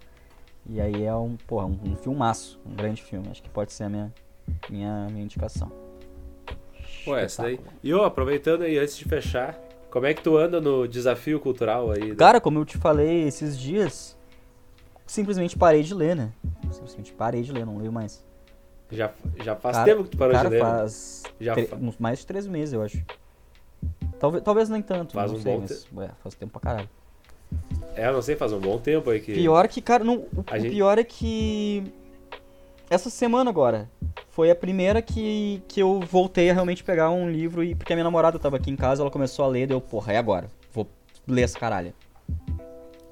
E 0.68 0.82
aí 0.82 1.04
é 1.04 1.14
um, 1.14 1.38
porra, 1.48 1.66
um, 1.66 1.80
um 1.84 1.96
filmaço, 1.96 2.60
um 2.66 2.76
grande 2.76 3.02
filme. 3.02 3.28
Acho 3.30 3.42
que 3.44 3.50
pode 3.50 3.72
ser 3.72 3.84
a 3.84 3.90
minha, 3.90 4.14
minha, 4.70 5.08
minha 5.10 5.24
indicação. 5.24 5.72
Pô, 7.04 7.16
essa 7.16 7.44
daí. 7.44 7.60
E 7.84 7.90
eu, 7.90 8.04
aproveitando 8.04 8.64
aí, 8.64 8.78
antes 8.78 8.98
de 8.98 9.06
fechar, 9.06 9.60
como 9.92 10.08
é 10.08 10.14
que 10.14 10.22
tu 10.22 10.38
anda 10.38 10.60
no 10.60 10.88
desafio 10.88 11.40
cultural 11.40 11.92
aí? 11.92 12.10
Né? 12.10 12.16
Cara, 12.16 12.42
como 12.42 12.60
eu 12.60 12.66
te 12.66 12.78
falei 12.78 13.28
esses 13.28 13.58
dias, 13.58 14.18
simplesmente 15.06 15.58
parei 15.58 15.84
de 15.84 15.94
ler, 15.94 16.16
né? 16.16 16.32
Simplesmente 16.72 17.14
parei 17.14 17.44
de 17.44 17.52
ler, 17.52 17.66
não 17.66 17.78
leio 17.78 17.92
mais. 17.92 18.26
Já, 18.92 19.12
já 19.38 19.56
faz 19.56 19.78
cara, 19.78 19.86
tempo 19.86 20.04
que 20.04 20.10
tu 20.10 20.18
parou 20.18 20.34
cara, 20.34 20.50
de 20.50 20.56
ler? 20.56 20.64
Né? 20.64 20.70
faz 20.70 21.24
já 21.40 21.56
uns 21.80 21.98
mais 21.98 22.20
de 22.20 22.28
três 22.28 22.48
meses, 22.48 22.74
eu 22.74 22.82
acho. 22.82 23.04
Talvez, 24.20 24.44
talvez 24.44 24.70
nem 24.70 24.82
tanto, 24.82 25.14
faz 25.14 25.32
não 25.32 25.40
um 25.40 25.42
sei, 25.42 25.58
mas 25.58 25.88
ué, 25.96 26.10
faz 26.24 26.36
tempo 26.36 26.52
pra 26.52 26.62
caralho. 26.62 26.90
É, 27.96 28.08
eu 28.08 28.14
não 28.14 28.22
sei, 28.22 28.36
faz 28.36 28.52
um 28.52 28.60
bom 28.60 28.78
tempo 28.78 29.10
aí 29.10 29.20
que. 29.20 29.34
Pior 29.34 29.68
que, 29.68 29.82
cara, 29.82 30.04
não, 30.04 30.18
o, 30.18 30.46
o 30.52 30.60
gente... 30.60 30.72
pior 30.72 30.98
é 30.98 31.04
que. 31.04 31.84
Essa 32.90 33.10
semana 33.10 33.50
agora 33.50 33.90
foi 34.30 34.52
a 34.52 34.56
primeira 34.56 35.02
que, 35.02 35.62
que 35.68 35.82
eu 35.82 36.02
voltei 36.02 36.50
a 36.50 36.54
realmente 36.54 36.84
pegar 36.84 37.10
um 37.10 37.30
livro 37.30 37.64
e. 37.64 37.74
Porque 37.74 37.94
a 37.94 37.96
minha 37.96 38.04
namorada 38.04 38.38
tava 38.38 38.58
aqui 38.58 38.70
em 38.70 38.76
casa, 38.76 39.02
ela 39.02 39.10
começou 39.10 39.46
a 39.46 39.48
ler, 39.48 39.68
deu, 39.68 39.80
porra, 39.80 40.14
é 40.14 40.18
agora. 40.18 40.50
Vou 40.74 40.86
ler 41.26 41.44
essa 41.44 41.58
caralho. 41.58 41.94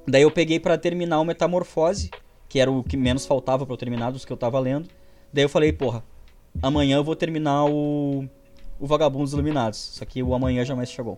Daí 0.05 0.21
eu 0.21 0.31
peguei 0.31 0.59
para 0.59 0.77
terminar 0.77 1.21
o 1.21 1.25
Metamorfose, 1.25 2.11
que 2.49 2.59
era 2.59 2.69
o 2.69 2.84
que 2.84 2.97
menos 2.97 3.25
faltava 3.25 3.65
para 3.65 3.73
eu 3.73 3.77
terminar 3.77 4.11
dos 4.11 4.25
que 4.25 4.34
eu 4.34 4.38
tava 4.38 4.59
lendo. 4.59 4.89
Daí 5.31 5.45
eu 5.45 5.49
falei, 5.49 5.71
porra, 5.71 6.03
amanhã 6.61 6.97
eu 6.97 7.03
vou 7.03 7.15
terminar 7.15 7.65
o. 7.65 8.25
O 8.79 8.86
Vagabundos 8.86 9.31
Iluminados. 9.31 9.79
Só 9.79 10.03
que 10.03 10.21
o 10.21 10.34
amanhã 10.34 10.65
jamais 10.65 10.91
chegou. 10.91 11.17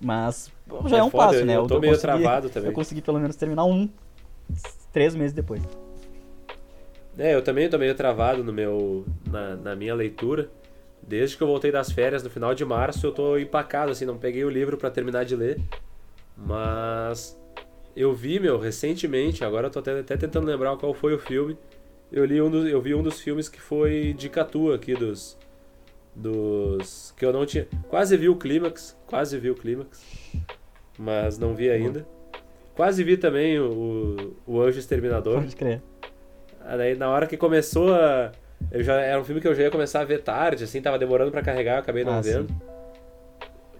Mas 0.00 0.50
já 0.86 0.96
é, 0.96 1.00
é 1.00 1.04
um 1.04 1.10
foda, 1.10 1.32
passo, 1.32 1.44
né? 1.44 1.56
Eu, 1.56 1.62
eu 1.62 1.66
tô 1.66 1.74
eu 1.74 1.80
meio 1.80 1.94
consegui, 1.94 2.12
travado 2.12 2.48
também. 2.50 2.68
Eu 2.68 2.74
consegui 2.74 3.02
pelo 3.02 3.18
menos 3.18 3.36
terminar 3.36 3.64
um 3.64 3.88
três 4.92 5.14
meses 5.14 5.32
depois. 5.32 5.62
É, 7.18 7.34
eu 7.34 7.42
também 7.42 7.68
tô 7.68 7.76
meio 7.78 7.94
travado 7.94 8.44
no 8.44 8.52
meu, 8.52 9.04
na, 9.28 9.56
na 9.56 9.76
minha 9.76 9.94
leitura. 9.94 10.48
Desde 11.02 11.36
que 11.36 11.42
eu 11.42 11.46
voltei 11.48 11.72
das 11.72 11.90
férias 11.90 12.22
no 12.22 12.30
final 12.30 12.54
de 12.54 12.64
março, 12.64 13.06
eu 13.06 13.12
tô 13.12 13.36
empacado, 13.36 13.90
assim, 13.90 14.04
não 14.04 14.18
peguei 14.18 14.44
o 14.44 14.50
livro 14.50 14.76
para 14.76 14.90
terminar 14.90 15.24
de 15.24 15.34
ler. 15.34 15.60
Mas 16.36 17.36
eu 17.96 18.14
vi, 18.14 18.38
meu, 18.38 18.58
recentemente, 18.58 19.44
agora 19.44 19.66
eu 19.66 19.70
tô 19.70 19.80
até, 19.80 19.98
até 19.98 20.16
tentando 20.16 20.46
lembrar 20.46 20.76
qual 20.76 20.94
foi 20.94 21.12
o 21.14 21.18
filme. 21.18 21.56
Eu, 22.12 22.24
li 22.24 22.40
um 22.40 22.50
dos, 22.50 22.66
eu 22.66 22.80
vi 22.80 22.94
um 22.94 23.02
dos 23.02 23.20
filmes 23.20 23.48
que 23.48 23.60
foi 23.60 24.14
de 24.16 24.28
Catu 24.28 24.72
aqui, 24.72 24.94
dos, 24.94 25.36
dos 26.18 27.14
que 27.16 27.24
eu 27.24 27.32
não 27.32 27.46
tinha. 27.46 27.66
Quase 27.88 28.16
vi 28.16 28.28
o 28.28 28.36
clímax, 28.36 28.96
quase 29.06 29.38
vi 29.38 29.50
o 29.50 29.54
clímax, 29.54 30.02
mas 30.98 31.38
não 31.38 31.54
vi 31.54 31.70
ainda. 31.70 32.06
Quase 32.74 33.02
vi 33.02 33.16
também 33.16 33.58
o, 33.58 34.36
o 34.46 34.60
Anjo 34.60 34.78
Exterminador. 34.78 35.40
Pode 35.40 35.56
crer. 35.56 35.82
Aí 36.64 36.94
na 36.94 37.08
hora 37.08 37.26
que 37.26 37.36
começou 37.36 37.94
a. 37.94 38.32
Eu 38.70 38.82
já, 38.82 39.00
era 39.00 39.20
um 39.20 39.24
filme 39.24 39.40
que 39.40 39.48
eu 39.48 39.54
já 39.54 39.62
ia 39.62 39.70
começar 39.70 40.00
a 40.00 40.04
ver 40.04 40.22
tarde, 40.22 40.64
assim, 40.64 40.82
tava 40.82 40.98
demorando 40.98 41.30
para 41.30 41.42
carregar, 41.42 41.74
eu 41.76 41.80
acabei 41.80 42.04
não 42.04 42.14
ah, 42.14 42.20
vendo. 42.20 42.48
Sim. 42.48 42.60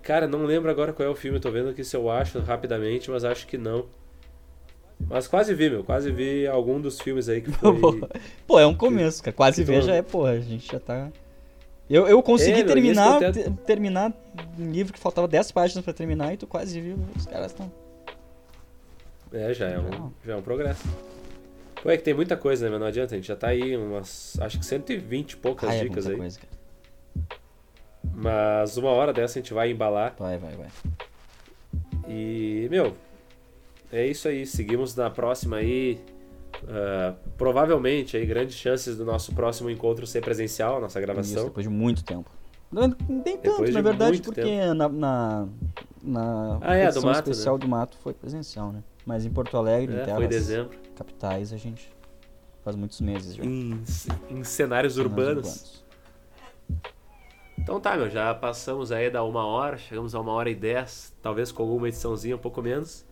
Cara, 0.03 0.27
não 0.27 0.45
lembro 0.45 0.71
agora 0.71 0.93
qual 0.93 1.07
é 1.07 1.11
o 1.11 1.15
filme, 1.15 1.39
tô 1.39 1.51
vendo 1.51 1.69
aqui 1.69 1.85
se 1.85 1.97
eu 1.97 2.09
acho 2.09 2.39
rapidamente, 2.39 3.11
mas 3.11 3.25
acho 3.25 3.47
que 3.47 3.59
não. 3.59 3.87
Mas 5.07 5.29
quase 5.29 5.55
vi, 5.55 5.71
meu. 5.71 5.85
Quase 5.85 6.11
vi 6.11 6.47
algum 6.47 6.81
dos 6.81 7.01
filmes 7.01 7.29
aí 7.29 7.41
que 7.41 7.51
foi. 7.53 8.01
Pô, 8.47 8.59
é 8.59 8.67
um 8.67 8.75
começo, 8.75 9.23
cara. 9.23 9.37
Quase 9.37 9.63
ver 9.63 9.83
já 9.83 9.95
é, 9.95 10.03
porra. 10.03 10.31
A 10.31 10.41
gente 10.41 10.71
já 10.71 10.81
tá. 10.81 11.11
Eu, 11.89 12.07
eu 12.07 12.23
consegui 12.23 12.61
é, 12.61 12.65
terminar, 12.65 13.19
terminar 13.65 14.13
um 14.59 14.71
livro 14.71 14.93
que 14.93 14.99
faltava 14.99 15.27
10 15.27 15.53
páginas 15.53 15.85
pra 15.85 15.95
terminar 15.95 16.35
e 16.35 16.37
tu 16.37 16.47
quase 16.47 16.81
viu. 16.81 16.99
Os 17.17 17.25
caras 17.25 17.47
estão. 17.47 17.73
É, 19.33 19.55
já 19.55 19.69
é, 19.69 19.79
um, 19.79 20.13
já 20.25 20.35
é 20.35 20.37
um 20.37 20.43
progresso. 20.43 20.87
Pô, 21.83 21.91
é 21.91 21.97
que 21.97 22.03
tem 22.03 22.15
muita 22.15 22.37
coisa, 22.37 22.67
né, 22.67 22.71
mas 22.73 22.81
não 22.81 22.87
adianta, 22.87 23.15
a 23.15 23.19
gente 23.19 23.29
já 23.29 23.37
tá 23.37 23.49
aí 23.49 23.77
umas. 23.77 24.39
Acho 24.41 24.59
que 24.59 24.67
120 24.67 25.33
e 25.33 25.37
poucas 25.37 25.71
ah, 25.71 25.75
é 25.75 25.85
dicas 25.85 26.07
aí. 26.07 26.17
Coisa, 26.17 26.41
mas 28.15 28.77
uma 28.77 28.91
hora 28.91 29.13
dessa 29.13 29.39
a 29.39 29.43
gente 29.43 29.55
vai 29.55 29.71
embalar. 29.71 30.15
Vai, 30.19 30.37
vai, 30.39 30.55
vai. 30.57 30.69
E, 32.09 32.67
meu, 32.71 32.95
é 33.93 34.07
isso 34.07 34.29
aí. 34.29 34.45
Seguimos 34.45 34.95
na 34.95 35.09
próxima 35.09 35.57
aí. 35.57 36.01
Uh, 36.63 37.17
provavelmente 37.37 38.17
aí 38.17 38.27
grandes 38.27 38.57
chances 38.57 38.97
do 38.97 39.05
nosso 39.05 39.33
próximo 39.35 39.71
encontro 39.71 40.07
ser 40.07 40.21
presencial, 40.21 40.81
nossa 40.81 41.01
gravação. 41.01 41.37
Isso, 41.37 41.45
depois 41.45 41.65
de 41.65 41.71
muito 41.71 42.03
tempo. 42.03 42.31
Nem 42.71 42.91
tanto, 42.91 43.43
depois 43.43 43.75
na 43.75 43.81
verdade, 43.81 44.21
porque 44.21 44.43
tempo. 44.43 44.75
na, 44.75 44.89
na, 44.89 45.49
na 46.03 46.59
ah, 46.61 46.75
é, 46.75 46.91
do 46.91 47.03
mato, 47.03 47.31
especial 47.31 47.55
né? 47.55 47.61
do 47.61 47.69
Mato 47.69 47.97
foi 47.99 48.13
presencial, 48.13 48.73
né? 48.73 48.83
Mas 49.07 49.25
em 49.25 49.31
Porto 49.31 49.57
Alegre, 49.57 49.97
é, 49.97 50.03
em 50.03 50.05
terras 50.05 50.19
foi 50.19 50.29
dezembro. 50.29 50.79
capitais, 50.95 51.53
a 51.53 51.57
gente 51.57 51.91
faz 52.63 52.77
muitos 52.77 53.01
meses 53.01 53.35
já. 53.35 53.45
Em, 53.45 53.73
em 53.73 53.85
cenários, 53.87 54.49
cenários 54.49 54.99
urbanos. 54.99 55.47
urbanos. 55.47 55.85
Então 57.59 57.81
tá, 57.81 57.97
meu, 57.97 58.11
já 58.11 58.35
passamos 58.35 58.93
aí 58.93 59.11
da 59.11 59.23
uma 59.25 59.45
hora, 59.47 59.79
chegamos 59.79 60.15
a 60.15 60.21
uma 60.21 60.33
hora 60.33 60.51
e 60.51 60.55
dez, 60.55 61.15
talvez 61.23 61.51
com 61.51 61.63
alguma 61.63 61.89
ediçãozinha 61.89 62.37
um 62.37 62.39
pouco 62.39 62.61
menos. 62.63 63.05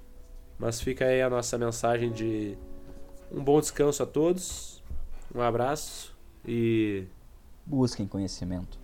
Mas 0.58 0.80
fica 0.80 1.06
aí 1.06 1.20
a 1.20 1.28
nossa 1.28 1.58
mensagem 1.58 2.10
de 2.10 2.56
um 3.30 3.42
bom 3.42 3.60
descanso 3.60 4.02
a 4.02 4.06
todos, 4.06 4.82
um 5.34 5.40
abraço 5.40 6.14
e. 6.46 7.04
Busquem 7.68 8.06
conhecimento. 8.06 8.78